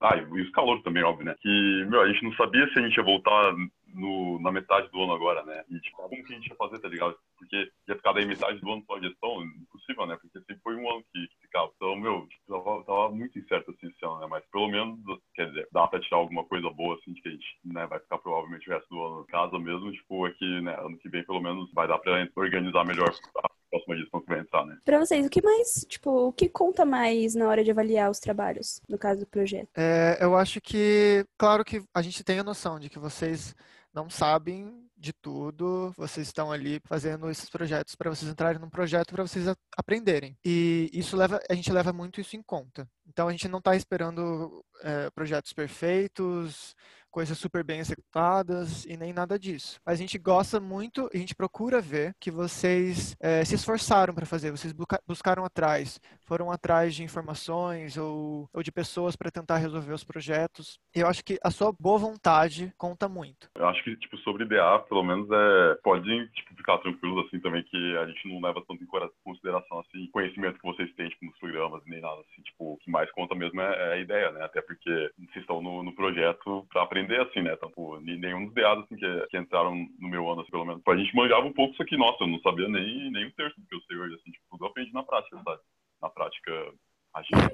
Ah, 0.00 0.16
e 0.16 0.42
os 0.42 0.50
calores 0.50 0.82
também, 0.82 1.02
óbvio, 1.02 1.26
né? 1.26 1.34
Que, 1.40 1.86
meu, 1.88 2.00
a 2.00 2.08
gente 2.08 2.22
não 2.22 2.32
sabia 2.34 2.66
se 2.72 2.78
a 2.78 2.82
gente 2.82 2.96
ia 2.96 3.02
voltar 3.02 3.54
no, 3.92 4.40
na 4.40 4.50
metade 4.50 4.88
do 4.90 5.02
ano 5.02 5.12
agora, 5.12 5.42
né? 5.44 5.64
E, 5.70 5.78
tipo, 5.80 5.96
como 5.96 6.24
que 6.24 6.32
a 6.32 6.36
gente 6.36 6.48
ia 6.48 6.56
fazer, 6.56 6.78
tá 6.78 6.88
ligado? 6.88 7.16
Porque 7.38 7.70
ia 7.88 7.96
ficar 7.96 8.12
daí 8.12 8.24
metade 8.24 8.58
do 8.60 8.72
ano 8.72 8.84
só 8.86 8.96
a 8.96 9.00
gestão, 9.00 9.42
impossível, 9.42 10.06
né? 10.06 10.16
Porque 10.20 10.38
sempre 10.40 10.62
foi 10.62 10.76
um 10.76 10.90
ano 10.90 11.04
que 11.12 11.28
ficava. 11.40 11.70
Então, 11.76 11.96
meu, 11.96 12.26
tipo, 12.26 12.42
tava, 12.48 12.84
tava 12.84 13.10
muito 13.10 13.38
incerto 13.38 13.70
assim 13.70 13.88
esse 13.88 14.04
ano, 14.04 14.20
né? 14.20 14.26
Mas 14.28 14.44
pelo 14.50 14.68
menos, 14.68 14.98
quer 15.34 15.48
dizer, 15.48 15.68
dá 15.72 15.86
pra 15.86 16.00
tirar 16.00 16.18
alguma 16.18 16.44
coisa 16.44 16.70
boa, 16.70 16.96
assim, 16.96 17.12
de 17.12 17.20
que 17.20 17.28
a 17.28 17.32
gente, 17.32 17.58
né, 17.64 17.86
vai 17.86 17.98
ficar 17.98 18.18
provavelmente 18.18 18.68
o 18.68 18.72
resto 18.72 18.88
do 18.88 19.02
ano 19.02 19.20
em 19.22 19.30
casa 19.30 19.58
mesmo. 19.58 19.92
Tipo, 19.92 20.26
é 20.26 20.32
que, 20.32 20.60
né, 20.60 20.74
ano 20.78 20.98
que 20.98 21.08
vem, 21.08 21.24
pelo 21.24 21.40
menos, 21.40 21.70
vai 21.72 21.88
dar 21.88 21.98
pra 21.98 22.28
organizar 22.36 22.84
melhor 22.84 23.12
a 23.38 23.50
próxima 23.70 23.96
gestão 23.96 24.20
que 24.20 24.28
vai 24.28 24.40
entrar, 24.40 24.66
né? 24.66 24.78
Pra 24.84 24.98
vocês, 24.98 25.26
o 25.26 25.30
que 25.30 25.42
mais, 25.42 25.86
tipo, 25.88 26.10
o 26.28 26.32
que 26.32 26.48
conta 26.48 26.84
mais 26.84 27.34
na 27.34 27.48
hora 27.48 27.64
de 27.64 27.70
avaliar 27.70 28.10
os 28.10 28.18
trabalhos, 28.18 28.80
no 28.88 28.98
caso 28.98 29.20
do 29.20 29.26
projeto? 29.26 29.68
É, 29.76 30.18
eu 30.20 30.36
acho 30.36 30.60
que, 30.60 31.24
claro 31.38 31.64
que 31.64 31.82
a 31.94 32.02
gente 32.02 32.22
tem 32.22 32.38
a 32.38 32.44
noção 32.44 32.78
de 32.78 32.90
que 32.90 32.98
vocês 32.98 33.54
não 33.92 34.08
sabem 34.08 34.88
de 34.96 35.12
tudo, 35.12 35.92
vocês 35.96 36.28
estão 36.28 36.52
ali 36.52 36.80
fazendo 36.84 37.28
esses 37.28 37.50
projetos 37.50 37.94
para 37.96 38.08
vocês 38.08 38.30
entrarem 38.30 38.60
num 38.60 38.70
projeto 38.70 39.12
para 39.12 39.26
vocês 39.26 39.46
aprenderem. 39.76 40.36
E 40.44 40.88
isso 40.92 41.16
leva, 41.16 41.40
a 41.50 41.54
gente 41.54 41.72
leva 41.72 41.92
muito 41.92 42.20
isso 42.20 42.36
em 42.36 42.42
conta. 42.42 42.88
Então 43.06 43.26
a 43.28 43.32
gente 43.32 43.48
não 43.48 43.58
está 43.58 43.74
esperando 43.74 44.64
é, 44.82 45.10
projetos 45.10 45.52
perfeitos, 45.52 46.74
coisas 47.12 47.38
super 47.38 47.62
bem 47.62 47.78
executadas 47.78 48.84
e 48.86 48.96
nem 48.96 49.12
nada 49.12 49.38
disso. 49.38 49.78
Mas 49.84 49.98
a 49.98 50.02
gente 50.02 50.18
gosta 50.18 50.58
muito, 50.58 51.08
a 51.14 51.16
gente 51.16 51.34
procura 51.34 51.80
ver 51.80 52.14
que 52.18 52.30
vocês 52.30 53.14
é, 53.20 53.44
se 53.44 53.54
esforçaram 53.54 54.14
para 54.14 54.26
fazer, 54.26 54.50
vocês 54.50 54.72
busca- 54.72 55.00
buscaram 55.06 55.44
atrás, 55.44 56.00
foram 56.26 56.50
atrás 56.50 56.94
de 56.94 57.04
informações 57.04 57.96
ou, 57.96 58.48
ou 58.52 58.62
de 58.62 58.72
pessoas 58.72 59.14
para 59.14 59.30
tentar 59.30 59.58
resolver 59.58 59.92
os 59.92 60.02
projetos. 60.02 60.78
E 60.96 61.00
eu 61.00 61.06
acho 61.06 61.22
que 61.24 61.38
a 61.44 61.50
sua 61.50 61.72
boa 61.78 61.98
vontade 61.98 62.72
conta 62.78 63.08
muito. 63.08 63.48
Eu 63.54 63.68
acho 63.68 63.84
que, 63.84 63.94
tipo, 63.96 64.16
sobre 64.18 64.46
DA, 64.46 64.78
pelo 64.88 65.02
menos, 65.04 65.28
é, 65.30 65.74
podem, 65.82 66.26
tipo, 66.28 66.54
ficar 66.56 66.78
tranquilos, 66.78 67.26
assim, 67.26 67.38
também, 67.40 67.62
que 67.64 67.96
a 67.98 68.06
gente 68.06 68.28
não 68.28 68.40
leva 68.40 68.62
tanto 68.66 68.82
em 68.82 69.12
consideração, 69.22 69.80
assim, 69.80 70.08
conhecimento 70.12 70.58
que 70.58 70.66
vocês 70.66 70.92
têm, 70.94 71.08
tipo, 71.10 71.26
nos 71.26 71.38
programas, 71.38 71.82
nem 71.86 72.00
nada, 72.00 72.20
assim, 72.20 72.42
tipo, 72.42 72.74
o 72.74 72.76
que 72.78 72.90
mais 72.90 73.10
conta 73.12 73.34
mesmo 73.34 73.60
é, 73.60 73.90
é 73.90 73.92
a 73.94 73.98
ideia, 73.98 74.30
né? 74.32 74.44
Até 74.44 74.62
porque 74.62 75.10
vocês 75.18 75.42
estão 75.42 75.60
no, 75.60 75.82
no 75.82 75.94
projeto 75.94 76.66
pra 76.70 76.82
aprender, 76.82 77.01
assim, 77.22 77.42
né? 77.42 77.56
Ni- 78.02 78.18
nenhum 78.18 78.46
dos 78.46 78.54
DAs, 78.54 78.78
assim, 78.80 78.96
que, 78.96 79.26
que 79.28 79.38
entraram 79.38 79.74
no 79.98 80.08
meu 80.08 80.30
ano, 80.30 80.42
assim, 80.42 80.50
pelo 80.50 80.64
menos, 80.64 80.82
a 80.86 80.96
gente 80.96 81.14
manjava 81.14 81.46
um 81.46 81.52
pouco 81.52 81.72
isso 81.72 81.82
aqui, 81.82 81.96
nossa, 81.96 82.22
eu 82.24 82.28
não 82.28 82.40
sabia 82.40 82.68
nem, 82.68 83.10
nem 83.10 83.26
um 83.26 83.30
terço 83.32 83.60
do 83.60 83.66
que 83.66 83.74
eu 83.74 83.80
sei 83.82 83.96
hoje, 83.96 84.14
assim, 84.14 84.30
tipo, 84.30 84.44
tudo 84.50 84.66
aprendi 84.66 84.92
na 84.92 85.02
prática, 85.02 85.40
sabe? 85.42 85.60
Na 86.00 86.10
prática 86.10 86.72
agenda. 87.14 87.50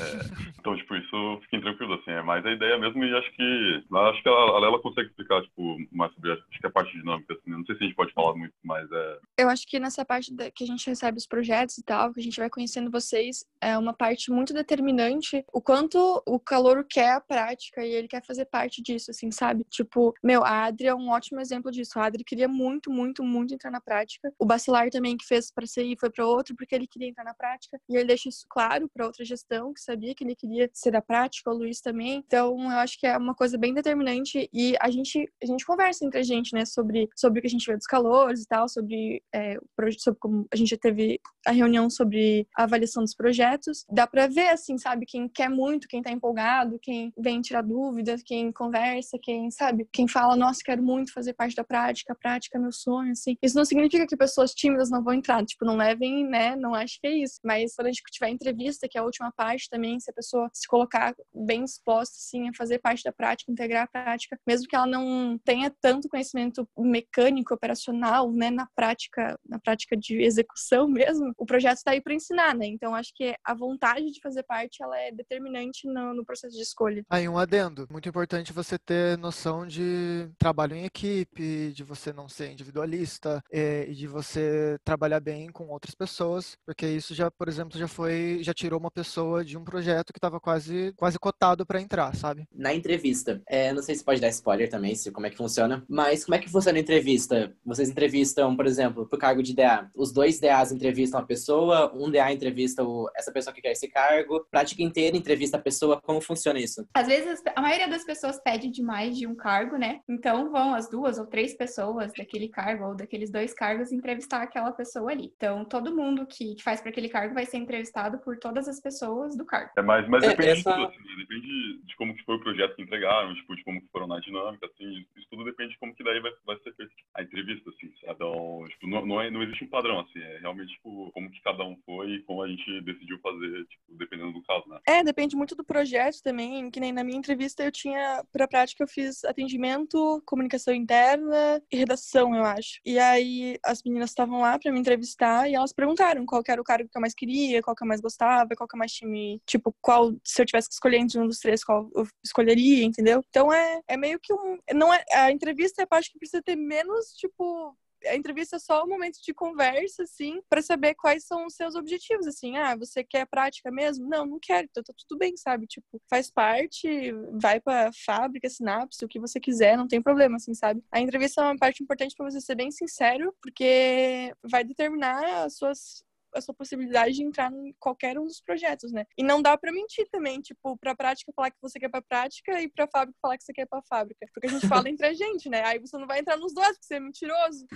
É, 0.00 0.50
então, 0.58 0.76
tipo, 0.76 0.94
isso 0.96 1.40
fiquem 1.42 1.60
tranquilos, 1.60 2.00
assim, 2.00 2.10
é 2.10 2.22
mais 2.22 2.44
a 2.44 2.52
ideia 2.52 2.78
mesmo 2.78 3.04
e 3.04 3.16
acho 3.16 3.30
que 3.32 3.84
acho 3.92 4.22
que 4.22 4.28
a, 4.28 4.32
a 4.32 4.58
Lela 4.58 4.80
consegue 4.80 5.08
explicar, 5.08 5.42
tipo, 5.42 5.76
mais 5.92 6.12
sobre 6.14 6.32
acho 6.32 6.60
que 6.60 6.66
a 6.66 6.70
parte 6.70 6.92
dinâmica, 6.92 7.34
assim, 7.34 7.50
não 7.50 7.64
sei 7.64 7.76
se 7.76 7.84
a 7.84 7.86
gente 7.86 7.96
pode 7.96 8.12
falar 8.12 8.34
muito, 8.34 8.54
mas 8.62 8.90
é... 8.90 9.18
Eu 9.38 9.48
acho 9.48 9.66
que 9.66 9.78
nessa 9.78 10.04
parte 10.04 10.34
da, 10.34 10.50
que 10.50 10.64
a 10.64 10.66
gente 10.66 10.86
recebe 10.86 11.18
os 11.18 11.26
projetos 11.26 11.78
e 11.78 11.84
tal, 11.84 12.12
que 12.12 12.20
a 12.20 12.22
gente 12.22 12.38
vai 12.38 12.50
conhecendo 12.50 12.90
vocês, 12.90 13.44
é 13.60 13.76
uma 13.76 13.94
parte 13.94 14.30
muito 14.30 14.52
determinante 14.52 15.44
o 15.52 15.60
quanto 15.60 16.22
o 16.26 16.38
calor 16.38 16.84
quer 16.88 17.12
a 17.12 17.20
prática 17.20 17.84
e 17.84 17.92
ele 17.92 18.08
quer 18.08 18.24
fazer 18.24 18.44
parte 18.46 18.82
disso, 18.82 19.10
assim, 19.10 19.30
sabe? 19.30 19.64
Tipo, 19.70 20.14
meu, 20.22 20.44
a 20.44 20.64
Adri 20.64 20.86
é 20.86 20.94
um 20.94 21.10
ótimo 21.10 21.40
exemplo 21.40 21.70
disso. 21.70 21.98
A 21.98 22.06
Adri 22.06 22.24
queria 22.24 22.48
muito, 22.48 22.90
muito, 22.90 23.22
muito 23.22 23.54
entrar 23.54 23.70
na 23.70 23.80
prática. 23.80 24.32
O 24.38 24.44
Bacilar 24.44 24.90
também, 24.90 25.16
que 25.16 25.24
fez 25.24 25.52
para 25.52 25.64
e 25.78 25.96
foi 25.98 26.10
para 26.10 26.26
outro, 26.26 26.54
porque 26.56 26.74
ele 26.74 26.86
queria 26.86 27.08
entrar 27.08 27.24
na 27.24 27.34
prática. 27.34 27.80
E 27.88 27.96
ele 27.96 28.06
deixa 28.06 28.28
isso 28.28 28.44
claro 28.48 28.89
para 28.92 29.06
outra 29.06 29.24
gestão, 29.24 29.72
que 29.72 29.80
sabia 29.80 30.14
que 30.14 30.24
ele 30.24 30.34
queria 30.34 30.68
ser 30.72 30.90
da 30.90 31.02
prática, 31.02 31.50
o 31.50 31.54
Luiz 31.54 31.80
também. 31.80 32.22
Então, 32.26 32.56
eu 32.62 32.78
acho 32.78 32.98
que 32.98 33.06
é 33.06 33.16
uma 33.16 33.34
coisa 33.34 33.56
bem 33.58 33.74
determinante 33.74 34.48
e 34.52 34.76
a 34.80 34.90
gente, 34.90 35.30
a 35.42 35.46
gente 35.46 35.64
conversa 35.64 36.04
entre 36.04 36.18
a 36.18 36.22
gente, 36.22 36.54
né, 36.54 36.64
sobre, 36.64 37.08
sobre 37.16 37.38
o 37.38 37.42
que 37.42 37.48
a 37.48 37.50
gente 37.50 37.66
vê 37.66 37.76
dos 37.76 37.86
calores 37.86 38.42
e 38.42 38.46
tal, 38.46 38.68
sobre, 38.68 39.22
é, 39.34 39.58
sobre 39.98 40.18
como 40.20 40.46
a 40.52 40.56
gente 40.56 40.70
já 40.70 40.76
teve 40.76 41.20
a 41.46 41.52
reunião 41.52 41.88
sobre 41.88 42.46
a 42.56 42.64
avaliação 42.64 43.02
dos 43.02 43.14
projetos. 43.14 43.84
Dá 43.90 44.06
para 44.06 44.26
ver, 44.26 44.48
assim, 44.48 44.78
sabe, 44.78 45.06
quem 45.06 45.28
quer 45.28 45.48
muito, 45.48 45.88
quem 45.88 46.02
tá 46.02 46.10
empolgado, 46.10 46.78
quem 46.80 47.12
vem 47.18 47.40
tirar 47.40 47.62
dúvidas, 47.62 48.22
quem 48.22 48.52
conversa, 48.52 49.18
quem, 49.22 49.50
sabe, 49.50 49.88
quem 49.92 50.06
fala, 50.06 50.36
nossa, 50.36 50.60
quero 50.64 50.82
muito 50.82 51.12
fazer 51.12 51.32
parte 51.34 51.54
da 51.54 51.64
prática, 51.64 52.12
a 52.12 52.16
prática 52.16 52.58
é 52.58 52.60
meu 52.60 52.72
sonho, 52.72 53.12
assim. 53.12 53.36
Isso 53.42 53.56
não 53.56 53.64
significa 53.64 54.06
que 54.06 54.16
pessoas 54.16 54.52
tímidas 54.52 54.90
não 54.90 55.02
vão 55.02 55.14
entrar, 55.14 55.44
tipo, 55.44 55.64
não 55.64 55.76
levem, 55.76 56.26
né, 56.26 56.56
não 56.56 56.74
acho 56.74 57.00
que 57.00 57.06
é 57.06 57.12
isso. 57.12 57.40
Mas 57.44 57.74
quando 57.74 57.86
a 57.86 57.90
gente 57.90 58.02
tiver 58.10 58.28
entrevista, 58.30 58.79
que 58.88 58.98
é 58.98 59.00
a 59.00 59.04
última 59.04 59.32
parte 59.32 59.68
também, 59.68 59.98
se 60.00 60.10
a 60.10 60.14
pessoa 60.14 60.50
se 60.52 60.66
colocar 60.66 61.14
bem 61.34 61.64
exposta, 61.64 62.16
assim, 62.16 62.48
a 62.48 62.54
fazer 62.54 62.78
parte 62.78 63.04
da 63.04 63.12
prática, 63.12 63.50
integrar 63.50 63.84
a 63.84 63.86
prática, 63.86 64.38
mesmo 64.46 64.68
que 64.68 64.76
ela 64.76 64.86
não 64.86 65.38
tenha 65.44 65.72
tanto 65.80 66.08
conhecimento 66.08 66.68
mecânico, 66.78 67.54
operacional, 67.54 68.30
né, 68.32 68.50
na 68.50 68.66
prática, 68.74 69.38
na 69.46 69.58
prática 69.58 69.96
de 69.96 70.22
execução 70.22 70.88
mesmo, 70.88 71.32
o 71.36 71.46
projeto 71.46 71.78
está 71.78 71.92
aí 71.92 72.00
para 72.00 72.14
ensinar, 72.14 72.54
né? 72.54 72.66
Então 72.66 72.94
acho 72.94 73.12
que 73.14 73.34
a 73.44 73.54
vontade 73.54 74.10
de 74.10 74.20
fazer 74.20 74.42
parte, 74.44 74.82
ela 74.82 74.98
é 74.98 75.10
determinante 75.10 75.86
no, 75.86 76.14
no 76.14 76.24
processo 76.24 76.56
de 76.56 76.62
escolha. 76.62 77.02
Aí 77.08 77.28
um 77.28 77.38
adendo, 77.38 77.86
muito 77.90 78.08
importante 78.08 78.52
você 78.52 78.78
ter 78.78 79.18
noção 79.18 79.66
de 79.66 80.28
trabalho 80.38 80.76
em 80.76 80.84
equipe, 80.84 81.72
de 81.72 81.82
você 81.82 82.12
não 82.12 82.28
ser 82.28 82.52
individualista 82.52 83.42
eh, 83.50 83.86
e 83.88 83.94
de 83.94 84.06
você 84.06 84.78
trabalhar 84.84 85.20
bem 85.20 85.50
com 85.50 85.68
outras 85.68 85.94
pessoas, 85.94 86.56
porque 86.64 86.86
isso 86.86 87.14
já, 87.14 87.30
por 87.30 87.48
exemplo, 87.48 87.78
já 87.78 87.88
foi, 87.88 88.38
já 88.42 88.52
tirou 88.52 88.69
uma 88.74 88.90
pessoa 88.90 89.44
de 89.44 89.56
um 89.56 89.64
projeto 89.64 90.12
que 90.12 90.18
estava 90.18 90.40
quase, 90.40 90.92
quase 90.96 91.18
cotado 91.18 91.66
para 91.66 91.80
entrar, 91.80 92.14
sabe? 92.14 92.46
Na 92.54 92.74
entrevista, 92.74 93.42
é, 93.46 93.72
não 93.72 93.82
sei 93.82 93.94
se 93.94 94.04
pode 94.04 94.20
dar 94.20 94.28
spoiler 94.28 94.68
também, 94.68 94.94
se 94.94 95.10
como 95.10 95.26
é 95.26 95.30
que 95.30 95.36
funciona, 95.36 95.84
mas 95.88 96.24
como 96.24 96.34
é 96.34 96.38
que 96.38 96.50
funciona 96.50 96.78
a 96.78 96.80
entrevista? 96.80 97.54
Vocês 97.64 97.88
entrevistam, 97.88 98.56
por 98.56 98.66
exemplo, 98.66 99.06
pro 99.06 99.18
cargo 99.18 99.42
de 99.42 99.54
DA, 99.54 99.88
os 99.94 100.12
dois 100.12 100.38
DAs 100.38 100.72
entrevistam 100.72 101.20
a 101.20 101.24
pessoa, 101.24 101.92
um 101.94 102.10
DA 102.10 102.32
entrevista 102.32 102.82
o, 102.82 103.10
essa 103.16 103.32
pessoa 103.32 103.54
que 103.54 103.60
quer 103.60 103.72
esse 103.72 103.88
cargo, 103.88 104.46
prática 104.50 104.82
inteira 104.82 105.16
entrevista 105.16 105.56
a 105.56 105.60
pessoa, 105.60 106.00
como 106.00 106.20
funciona 106.20 106.58
isso? 106.58 106.86
Às 106.94 107.06
vezes, 107.06 107.42
a 107.54 107.60
maioria 107.60 107.88
das 107.88 108.04
pessoas 108.04 108.40
pede 108.42 108.70
de 108.70 108.82
mais 108.82 109.16
de 109.16 109.26
um 109.26 109.34
cargo, 109.34 109.76
né? 109.76 110.00
Então 110.08 110.50
vão 110.50 110.74
as 110.74 110.88
duas 110.88 111.18
ou 111.18 111.26
três 111.26 111.54
pessoas 111.54 112.12
daquele 112.16 112.48
cargo 112.48 112.86
ou 112.86 112.94
daqueles 112.94 113.30
dois 113.30 113.54
cargos 113.54 113.92
entrevistar 113.92 114.42
aquela 114.42 114.72
pessoa 114.72 115.10
ali. 115.10 115.32
Então 115.36 115.64
todo 115.64 115.94
mundo 115.94 116.26
que, 116.26 116.54
que 116.54 116.62
faz 116.62 116.80
para 116.80 116.90
aquele 116.90 117.08
cargo 117.08 117.34
vai 117.34 117.46
ser 117.46 117.58
entrevistado 117.58 118.18
por 118.18 118.38
todas 118.38 118.59
as 118.68 118.80
pessoas 118.80 119.36
do 119.36 119.44
cargo. 119.44 119.70
É, 119.76 119.82
mas, 119.82 120.08
mas 120.08 120.24
É, 120.24 120.28
depende 120.28 120.50
essa- 120.50 120.70
de 120.70 120.76
tudo, 120.76 120.86
assim, 120.88 120.98
né? 120.98 121.14
depende 121.18 121.80
de 121.84 121.96
como 121.96 122.14
que 122.14 122.24
foi 122.24 122.36
o 122.36 122.40
projeto 122.40 122.74
que 122.76 122.82
entregaram, 122.82 123.34
tipo, 123.34 123.54
de 123.56 123.64
como 123.64 123.80
que 123.80 123.88
foram 123.92 124.06
na 124.06 124.18
dinâmica, 124.20 124.66
assim, 124.66 125.04
isso 125.16 125.26
tudo 125.30 125.44
depende 125.44 125.72
de 125.72 125.78
como 125.78 125.94
que 125.94 126.02
daí 126.04 126.20
vai, 126.20 126.32
vai 126.46 126.56
ser 126.60 126.74
feita 126.74 126.92
a 127.14 127.22
entrevista, 127.22 127.70
assim, 127.70 127.92
sabe? 128.00 128.12
Então, 128.14 128.64
tipo, 128.68 128.86
não, 128.88 129.06
não, 129.06 129.20
é, 129.20 129.30
não 129.30 129.42
existe 129.42 129.64
um 129.64 129.68
padrão, 129.68 130.00
assim, 130.00 130.18
é 130.20 130.38
realmente, 130.38 130.72
tipo, 130.74 131.10
como 131.12 131.30
que 131.30 131.40
cada 131.42 131.64
um 131.64 131.76
foi 131.84 132.10
e 132.14 132.22
como 132.22 132.42
a 132.42 132.48
gente 132.48 132.80
decidiu 132.82 133.18
fazer, 133.20 133.64
tipo, 133.66 133.82
dependendo 133.96 134.32
do 134.32 134.42
caso, 134.42 134.68
né? 134.68 134.78
É, 134.86 135.02
depende 135.04 135.36
muito 135.36 135.54
do 135.54 135.64
projeto 135.64 136.22
também, 136.22 136.70
que 136.70 136.80
nem 136.80 136.92
na 136.92 137.04
minha 137.04 137.18
entrevista 137.18 137.62
eu 137.62 137.70
tinha, 137.72 138.24
pra 138.32 138.48
prática 138.48 138.82
eu 138.82 138.88
fiz 138.88 139.24
atendimento, 139.24 140.22
comunicação 140.26 140.72
interna 140.74 141.62
e 141.70 141.76
redação, 141.76 142.34
eu 142.34 142.44
acho. 142.44 142.80
E 142.84 142.98
aí 142.98 143.58
as 143.64 143.82
meninas 143.82 144.10
estavam 144.10 144.40
lá 144.40 144.58
pra 144.58 144.72
me 144.72 144.78
entrevistar 144.80 145.48
e 145.48 145.54
elas 145.54 145.72
perguntaram 145.72 146.24
qual 146.26 146.42
que 146.42 146.50
era 146.50 146.60
o 146.60 146.64
cargo 146.64 146.88
que 146.88 146.96
eu 146.96 147.00
mais 147.00 147.14
queria, 147.14 147.62
qual 147.62 147.74
que 147.76 147.82
eu 147.84 147.88
mais 147.88 148.00
gostava, 148.00 148.39
qual 148.56 148.68
que 148.68 148.74
eu 148.74 148.78
mais 148.78 148.92
tinha 148.92 149.10
me... 149.10 149.40
Tipo, 149.46 149.74
qual, 149.80 150.12
se 150.24 150.40
eu 150.42 150.46
tivesse 150.46 150.68
que 150.68 150.74
escolher 150.74 150.98
entre 150.98 151.18
um 151.18 151.26
dos 151.26 151.38
três, 151.38 151.64
qual 151.64 151.90
eu 151.94 152.06
escolheria, 152.24 152.84
entendeu? 152.84 153.24
Então 153.28 153.52
é, 153.52 153.80
é 153.88 153.96
meio 153.96 154.18
que 154.20 154.32
um... 154.32 154.58
Não 154.74 154.92
é, 154.92 155.04
a 155.14 155.30
entrevista 155.30 155.82
é 155.82 155.84
a 155.84 155.88
parte 155.88 156.10
que 156.10 156.18
precisa 156.18 156.42
ter 156.42 156.56
menos, 156.56 157.12
tipo, 157.14 157.76
a 158.06 158.16
entrevista 158.16 158.56
é 158.56 158.58
só 158.58 158.84
um 158.84 158.88
momento 158.88 159.18
de 159.22 159.34
conversa, 159.34 160.02
assim, 160.04 160.40
para 160.48 160.62
saber 160.62 160.94
quais 160.94 161.24
são 161.24 161.46
os 161.46 161.54
seus 161.54 161.74
objetivos, 161.74 162.26
assim. 162.26 162.56
Ah, 162.56 162.76
você 162.76 163.04
quer 163.04 163.26
prática 163.26 163.70
mesmo? 163.70 164.08
Não, 164.08 164.24
não 164.24 164.38
quero, 164.40 164.66
então 164.70 164.82
tá 164.82 164.92
tudo 164.96 165.18
bem, 165.18 165.36
sabe? 165.36 165.66
Tipo, 165.66 166.00
faz 166.08 166.30
parte, 166.30 167.12
vai 167.32 167.60
pra 167.60 167.90
fábrica, 168.04 168.48
sinapse, 168.48 169.04
o 169.04 169.08
que 169.08 169.20
você 169.20 169.38
quiser, 169.38 169.76
não 169.76 169.88
tem 169.88 170.00
problema, 170.02 170.36
assim, 170.36 170.54
sabe? 170.54 170.82
A 170.90 171.00
entrevista 171.00 171.42
é 171.42 171.44
uma 171.44 171.58
parte 171.58 171.82
importante 171.82 172.14
para 172.16 172.30
você 172.30 172.40
ser 172.40 172.54
bem 172.54 172.70
sincero, 172.70 173.34
porque 173.42 174.32
vai 174.42 174.64
determinar 174.64 175.44
as 175.44 175.56
suas 175.56 176.04
a 176.34 176.40
sua 176.40 176.54
possibilidade 176.54 177.14
de 177.14 177.22
entrar 177.22 177.52
em 177.52 177.74
qualquer 177.78 178.18
um 178.18 178.26
dos 178.26 178.40
projetos, 178.40 178.92
né? 178.92 179.04
E 179.16 179.22
não 179.22 179.42
dá 179.42 179.56
pra 179.56 179.72
mentir 179.72 180.08
também, 180.10 180.40
tipo, 180.40 180.76
pra 180.78 180.94
prática 180.94 181.32
falar 181.34 181.50
que 181.50 181.56
você 181.60 181.78
quer 181.78 181.88
pra 181.88 182.02
prática 182.02 182.60
e 182.60 182.68
pra 182.68 182.86
fábrica 182.86 183.18
falar 183.20 183.36
que 183.36 183.44
você 183.44 183.52
quer 183.52 183.66
pra 183.66 183.82
fábrica. 183.82 184.26
Porque 184.34 184.46
a 184.46 184.50
gente 184.50 184.66
fala 184.68 184.88
entre 184.88 185.06
a 185.06 185.12
gente, 185.12 185.48
né? 185.48 185.62
Aí 185.64 185.78
você 185.78 185.96
não 185.98 186.06
vai 186.06 186.20
entrar 186.20 186.36
nos 186.36 186.54
dois, 186.54 186.68
porque 186.68 186.86
você 186.86 186.94
é 186.94 187.00
mentiroso. 187.00 187.66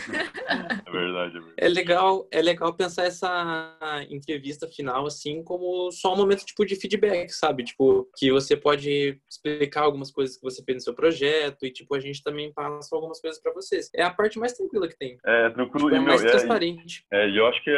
É 0.86 0.90
verdade, 0.90 1.36
é 1.36 1.40
verdade. 1.40 1.54
É 1.56 1.68
legal, 1.68 2.28
é 2.30 2.42
legal 2.42 2.74
pensar 2.74 3.04
essa 3.04 3.78
entrevista 4.08 4.66
final 4.68 5.06
assim 5.06 5.42
como 5.42 5.90
só 5.90 6.14
um 6.14 6.16
momento 6.16 6.44
tipo 6.44 6.64
de 6.64 6.76
feedback, 6.76 7.30
sabe? 7.30 7.64
Tipo, 7.64 8.08
que 8.16 8.30
você 8.30 8.56
pode 8.56 9.20
explicar 9.28 9.82
algumas 9.82 10.10
coisas 10.10 10.36
que 10.36 10.42
você 10.42 10.62
fez 10.62 10.76
no 10.76 10.80
seu 10.80 10.94
projeto 10.94 11.64
e 11.64 11.72
tipo 11.72 11.94
a 11.94 12.00
gente 12.00 12.22
também 12.22 12.52
passa 12.52 12.94
algumas 12.94 13.20
coisas 13.20 13.40
pra 13.40 13.52
vocês. 13.52 13.90
É 13.94 14.02
a 14.02 14.10
parte 14.10 14.38
mais 14.38 14.52
tranquila 14.52 14.88
que 14.88 14.96
tem. 14.96 15.18
É, 15.24 15.50
tranquilo, 15.50 15.90
Tipo, 15.90 15.94
é 15.94 15.98
e, 15.98 16.00
meu, 16.00 16.08
mais 16.08 16.24
é, 16.24 16.30
transparente. 16.30 17.04
É, 17.12 17.28
e 17.28 17.36
eu 17.36 17.46
acho 17.46 17.62
que 17.62 17.70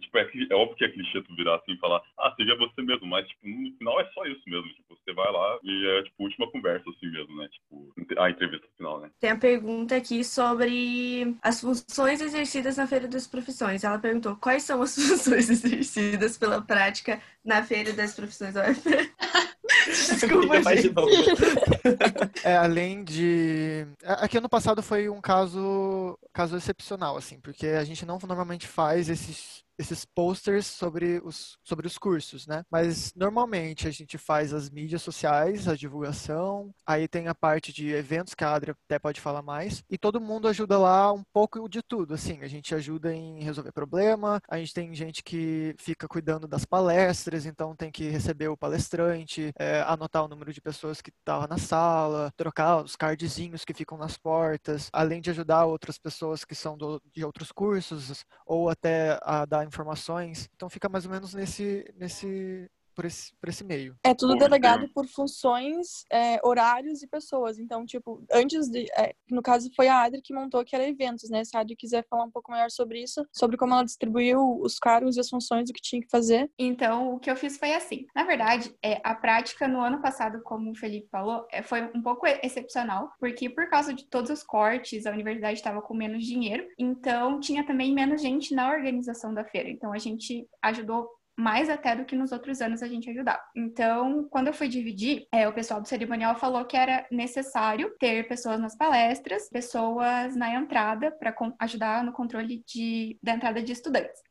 tipo, 0.00 0.18
é, 0.18 0.23
é 0.50 0.54
óbvio 0.54 0.76
que 0.76 0.84
é 0.84 0.88
clichê 0.88 1.22
tu 1.22 1.34
virar 1.36 1.56
assim 1.56 1.72
e 1.72 1.78
falar, 1.78 2.02
ah, 2.18 2.32
seja 2.36 2.56
você 2.56 2.82
mesmo, 2.82 3.06
mas, 3.06 3.26
tipo, 3.28 3.46
no 3.48 3.76
final 3.76 4.00
é 4.00 4.10
só 4.12 4.24
isso 4.26 4.42
mesmo. 4.46 4.68
Tipo, 4.74 4.96
você 5.04 5.12
vai 5.12 5.30
lá 5.32 5.58
e 5.62 5.86
é, 5.86 6.02
tipo, 6.04 6.22
última 6.24 6.50
conversa 6.50 6.88
assim 6.90 7.10
mesmo, 7.10 7.36
né? 7.36 7.48
Tipo, 7.48 7.92
a 8.18 8.30
entrevista 8.30 8.66
final, 8.76 9.00
né? 9.00 9.10
Tem 9.20 9.30
a 9.30 9.36
pergunta 9.36 9.96
aqui 9.96 10.24
sobre 10.24 11.36
as 11.42 11.60
funções 11.60 12.20
exercidas 12.20 12.76
na 12.76 12.86
Feira 12.86 13.08
das 13.08 13.26
Profissões. 13.26 13.84
Ela 13.84 13.98
perguntou 13.98 14.36
quais 14.36 14.62
são 14.62 14.80
as 14.82 14.94
funções 14.96 15.50
exercidas 15.50 16.38
pela 16.38 16.60
prática 16.62 17.20
na 17.44 17.62
Feira 17.62 17.92
das 17.92 18.14
Profissões 18.14 18.54
UFP. 18.56 18.90
Desculpa, 19.86 20.60
Mais 20.60 20.76
de 20.82 20.82
gente. 20.88 20.94
novo. 20.94 21.10
É, 22.44 22.56
além 22.56 23.04
de. 23.04 23.86
a- 24.04 24.24
Aqui 24.24 24.38
ano 24.38 24.48
passado 24.48 24.82
foi 24.82 25.08
um 25.08 25.20
caso, 25.20 26.18
caso 26.32 26.56
excepcional, 26.56 27.16
assim, 27.16 27.40
porque 27.40 27.66
a 27.68 27.84
gente 27.84 28.04
não 28.04 28.18
normalmente 28.22 28.66
faz 28.66 29.08
esses, 29.08 29.63
esses 29.78 30.04
posters 30.04 30.66
sobre 30.66 31.20
os, 31.24 31.58
sobre 31.64 31.86
os 31.86 31.98
cursos, 31.98 32.46
né? 32.46 32.62
Mas 32.70 33.12
normalmente 33.14 33.88
a 33.88 33.90
gente 33.90 34.16
faz 34.18 34.52
as 34.52 34.70
mídias 34.70 35.02
sociais, 35.02 35.66
a 35.68 35.74
divulgação, 35.74 36.72
aí 36.86 37.08
tem 37.08 37.28
a 37.28 37.34
parte 37.34 37.72
de 37.72 37.90
eventos 37.90 38.34
que 38.34 38.44
a 38.44 38.52
Adria 38.54 38.76
até 38.86 38.98
pode 38.98 39.20
falar 39.20 39.42
mais, 39.42 39.82
e 39.90 39.98
todo 39.98 40.20
mundo 40.20 40.48
ajuda 40.48 40.78
lá 40.78 41.12
um 41.12 41.22
pouco 41.32 41.68
de 41.68 41.82
tudo, 41.82 42.14
assim, 42.14 42.40
a 42.42 42.48
gente 42.48 42.74
ajuda 42.74 43.12
em 43.14 43.42
resolver 43.42 43.72
problema, 43.72 44.40
a 44.48 44.58
gente 44.58 44.72
tem 44.74 44.94
gente 44.94 45.22
que 45.22 45.74
fica 45.78 46.06
cuidando 46.06 46.46
das 46.46 46.64
palestras, 46.64 47.46
então 47.46 47.74
tem 47.74 47.90
que 47.90 48.08
receber 48.08 48.48
o 48.48 48.56
palestrante, 48.56 49.52
é, 49.58 49.82
anotar 49.82 50.24
o 50.24 50.28
número 50.28 50.52
de 50.52 50.60
pessoas 50.60 51.00
que 51.00 51.10
estavam 51.10 51.46
na 51.48 51.58
sala, 51.58 52.32
trocar 52.36 52.82
os 52.82 52.96
cardzinhos 52.96 53.64
que 53.64 53.74
ficam 53.74 53.98
nas 53.98 54.16
portas, 54.16 54.88
além 54.92 55.20
de 55.20 55.30
ajudar 55.30 55.64
outras 55.66 55.98
pessoas 55.98 56.44
que 56.44 56.54
são 56.54 56.76
do- 56.76 57.00
de 57.12 57.24
outros 57.24 57.50
cursos, 57.52 58.24
ou 58.46 58.68
até 58.68 59.18
a 59.22 59.44
dar 59.44 59.63
informações. 59.64 60.48
Então 60.54 60.68
fica 60.68 60.88
mais 60.88 61.04
ou 61.04 61.10
menos 61.12 61.34
nesse, 61.34 61.92
nesse, 61.96 62.70
por 62.94 63.04
esse, 63.04 63.34
por 63.40 63.48
esse 63.48 63.64
meio. 63.64 63.96
É 64.02 64.14
tudo 64.14 64.36
delegado 64.36 64.88
por 64.88 65.06
funções, 65.06 66.04
é, 66.10 66.38
horários 66.42 67.02
e 67.02 67.06
pessoas. 67.06 67.58
Então, 67.58 67.84
tipo, 67.84 68.24
antes 68.32 68.68
de. 68.68 68.86
é, 68.96 69.14
no 69.30 69.42
caso, 69.42 69.70
foi 69.74 69.88
a 69.88 70.02
Adri 70.02 70.22
que 70.22 70.34
montou, 70.34 70.64
que 70.64 70.74
era 70.74 70.88
eventos, 70.88 71.28
né? 71.30 71.44
Se 71.44 71.56
a 71.56 71.60
Adri 71.60 71.76
quiser 71.76 72.06
falar 72.08 72.24
um 72.24 72.30
pouco 72.30 72.52
melhor 72.52 72.70
sobre 72.70 73.02
isso, 73.02 73.26
sobre 73.32 73.56
como 73.56 73.74
ela 73.74 73.84
distribuiu 73.84 74.60
os 74.60 74.78
cargos 74.78 75.16
e 75.16 75.20
as 75.20 75.28
funções, 75.28 75.68
o 75.68 75.72
que 75.72 75.82
tinha 75.82 76.00
que 76.00 76.08
fazer. 76.08 76.50
Então, 76.58 77.14
o 77.14 77.18
que 77.18 77.30
eu 77.30 77.36
fiz 77.36 77.56
foi 77.58 77.74
assim. 77.74 78.06
Na 78.14 78.24
verdade, 78.24 78.74
é, 78.82 79.00
a 79.02 79.14
prática 79.14 79.66
no 79.66 79.80
ano 79.80 80.00
passado, 80.00 80.42
como 80.42 80.70
o 80.70 80.76
Felipe 80.76 81.08
falou, 81.10 81.46
é, 81.50 81.62
foi 81.62 81.82
um 81.94 82.02
pouco 82.02 82.26
excepcional, 82.26 83.10
porque 83.18 83.50
por 83.50 83.68
causa 83.68 83.92
de 83.92 84.04
todos 84.06 84.30
os 84.30 84.42
cortes, 84.42 85.06
a 85.06 85.10
universidade 85.10 85.58
estava 85.58 85.82
com 85.82 85.94
menos 85.94 86.24
dinheiro, 86.24 86.66
então 86.78 87.40
tinha 87.40 87.66
também 87.66 87.92
menos 87.92 88.22
gente 88.22 88.54
na 88.54 88.70
organização 88.70 89.34
da 89.34 89.44
feira. 89.44 89.68
Então, 89.68 89.92
a 89.92 89.98
gente 89.98 90.46
ajudou 90.62 91.08
mais 91.36 91.68
até 91.68 91.96
do 91.96 92.04
que 92.04 92.14
nos 92.14 92.32
outros 92.32 92.60
anos 92.60 92.82
a 92.82 92.88
gente 92.88 93.10
ajudava. 93.10 93.42
Então, 93.56 94.26
quando 94.30 94.48
eu 94.48 94.54
fui 94.54 94.68
dividir, 94.68 95.26
é, 95.32 95.48
o 95.48 95.52
pessoal 95.52 95.80
do 95.80 95.88
cerimonial 95.88 96.36
falou 96.36 96.64
que 96.64 96.76
era 96.76 97.06
necessário 97.10 97.94
ter 97.98 98.28
pessoas 98.28 98.60
nas 98.60 98.76
palestras, 98.76 99.48
pessoas 99.48 100.36
na 100.36 100.54
entrada 100.54 101.10
para 101.10 101.34
ajudar 101.60 102.04
no 102.04 102.12
controle 102.12 102.62
de, 102.66 103.18
da 103.22 103.32
entrada 103.32 103.62
de 103.62 103.72
estudantes. 103.72 104.22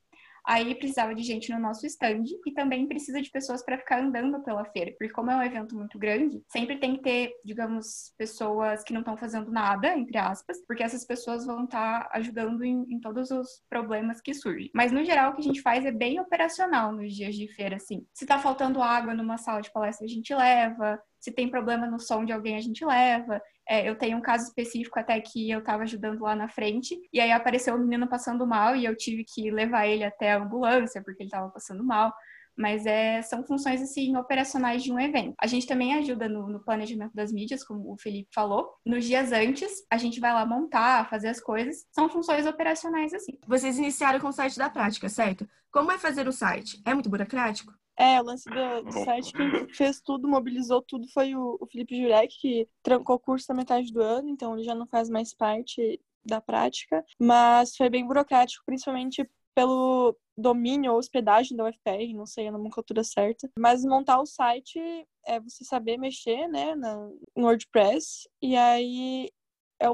Aí 0.45 0.75
precisava 0.75 1.15
de 1.15 1.23
gente 1.23 1.51
no 1.51 1.59
nosso 1.59 1.85
stand 1.85 2.23
e 2.45 2.51
também 2.51 2.87
precisa 2.87 3.21
de 3.21 3.31
pessoas 3.31 3.63
para 3.63 3.77
ficar 3.77 4.01
andando 4.01 4.43
pela 4.43 4.65
feira, 4.65 4.91
porque 4.91 5.13
como 5.13 5.31
é 5.31 5.35
um 5.35 5.43
evento 5.43 5.75
muito 5.75 5.97
grande, 5.97 6.43
sempre 6.49 6.77
tem 6.77 6.95
que 6.97 7.01
ter, 7.01 7.31
digamos, 7.45 8.13
pessoas 8.17 8.83
que 8.83 8.91
não 8.91 8.99
estão 8.99 9.15
fazendo 9.15 9.51
nada, 9.51 9.97
entre 9.97 10.17
aspas, 10.17 10.57
porque 10.67 10.83
essas 10.83 11.05
pessoas 11.05 11.45
vão 11.45 11.63
estar 11.63 12.03
tá 12.03 12.09
ajudando 12.13 12.63
em, 12.63 12.85
em, 12.89 12.99
todos 12.99 13.31
os 13.31 13.61
problemas 13.69 14.19
que 14.19 14.33
surgem. 14.33 14.69
Mas 14.73 14.91
no 14.91 15.03
geral 15.03 15.31
o 15.31 15.35
que 15.35 15.41
a 15.41 15.45
gente 15.45 15.61
faz 15.61 15.85
é 15.85 15.91
bem 15.91 16.19
operacional 16.19 16.91
nos 16.91 17.13
dias 17.13 17.35
de 17.35 17.47
feira, 17.53 17.77
assim. 17.77 18.05
Se 18.13 18.25
tá 18.25 18.37
faltando 18.37 18.81
água 18.81 19.13
numa 19.13 19.37
sala 19.37 19.61
de 19.61 19.71
palestra, 19.71 20.05
a 20.05 20.09
gente 20.09 20.33
leva. 20.33 21.01
Se 21.19 21.31
tem 21.31 21.49
problema 21.49 21.87
no 21.87 21.99
som 21.99 22.25
de 22.25 22.33
alguém, 22.33 22.57
a 22.57 22.61
gente 22.61 22.85
leva. 22.85 23.41
É, 23.67 23.87
eu 23.87 23.97
tenho 23.97 24.17
um 24.17 24.21
caso 24.21 24.45
específico 24.45 24.99
até 24.99 25.19
que 25.21 25.49
eu 25.49 25.59
estava 25.59 25.83
ajudando 25.83 26.21
lá 26.21 26.35
na 26.35 26.49
frente, 26.49 26.97
e 27.11 27.19
aí 27.19 27.31
apareceu 27.31 27.75
um 27.75 27.79
menino 27.79 28.07
passando 28.07 28.45
mal 28.45 28.75
e 28.75 28.85
eu 28.85 28.95
tive 28.95 29.23
que 29.23 29.49
levar 29.51 29.87
ele 29.87 30.03
até 30.03 30.33
a 30.33 30.37
ambulância 30.37 31.01
porque 31.03 31.23
ele 31.23 31.27
estava 31.27 31.49
passando 31.49 31.83
mal. 31.83 32.13
Mas 32.55 32.85
é, 32.85 33.21
são 33.23 33.43
funções 33.43 33.81
assim 33.81 34.15
operacionais 34.15 34.83
de 34.83 34.91
um 34.91 34.99
evento. 34.99 35.33
A 35.41 35.47
gente 35.47 35.65
também 35.65 35.95
ajuda 35.95 36.29
no, 36.29 36.47
no, 36.47 36.63
planejamento 36.63 37.13
das 37.13 37.31
mídias, 37.31 37.63
como 37.63 37.91
o 37.91 37.97
Felipe 37.97 38.29
falou. 38.33 38.69
Nos 38.85 39.05
dias 39.05 39.31
antes, 39.31 39.83
a 39.89 39.97
gente 39.97 40.19
vai 40.19 40.31
lá 40.31 40.45
montar, 40.45 41.09
fazer 41.09 41.29
as 41.29 41.39
coisas. 41.39 41.85
São 41.91 42.07
funções 42.07 42.45
operacionais 42.45 43.11
assim. 43.11 43.39
Vocês 43.47 43.79
iniciaram 43.79 44.19
com 44.19 44.27
o 44.27 44.31
site 44.31 44.57
da 44.59 44.69
prática, 44.69 45.09
certo? 45.09 45.47
Como 45.71 45.91
é 45.91 45.97
fazer 45.97 46.27
o 46.27 46.31
site? 46.31 46.79
É 46.85 46.93
muito 46.93 47.09
burocrático? 47.09 47.73
É, 47.97 48.19
o 48.19 48.23
lance 48.23 48.49
do, 48.49 48.83
do, 48.83 48.91
site, 48.91 49.33
quem 49.33 49.67
fez 49.69 50.01
tudo, 50.01 50.27
mobilizou 50.27 50.81
tudo 50.81 51.07
foi 51.09 51.35
o, 51.35 51.57
o 51.59 51.67
Felipe 51.67 52.01
Jurek, 52.01 52.35
que 52.39 52.67
trancou 52.81 53.17
o 53.17 53.19
curso 53.19 53.45
na 53.49 53.55
metade 53.55 53.91
do 53.93 54.01
ano, 54.01 54.29
então 54.29 54.53
ele 54.55 54.63
já 54.63 54.73
não 54.73 54.87
faz 54.87 55.09
mais 55.09 55.33
parte 55.33 56.01
da 56.25 56.41
prática, 56.41 57.05
mas 57.19 57.75
foi 57.75 57.89
bem 57.89 58.05
burocrático, 58.05 58.63
principalmente 58.65 59.29
pelo 59.53 60.17
domínio 60.35 60.93
ou 60.93 60.97
hospedagem 60.97 61.55
da 61.55 61.65
UFPR, 61.65 62.13
não 62.15 62.25
sei 62.25 62.47
a 62.47 62.51
nomenclatura 62.51 63.03
certa, 63.03 63.49
mas 63.57 63.85
montar 63.85 64.19
o 64.19 64.25
site 64.25 64.79
é 65.25 65.39
você 65.39 65.63
saber 65.63 65.97
mexer, 65.97 66.47
né, 66.47 66.75
na, 66.75 66.95
no 67.35 67.45
WordPress, 67.45 68.27
e 68.41 68.55
aí 68.55 69.29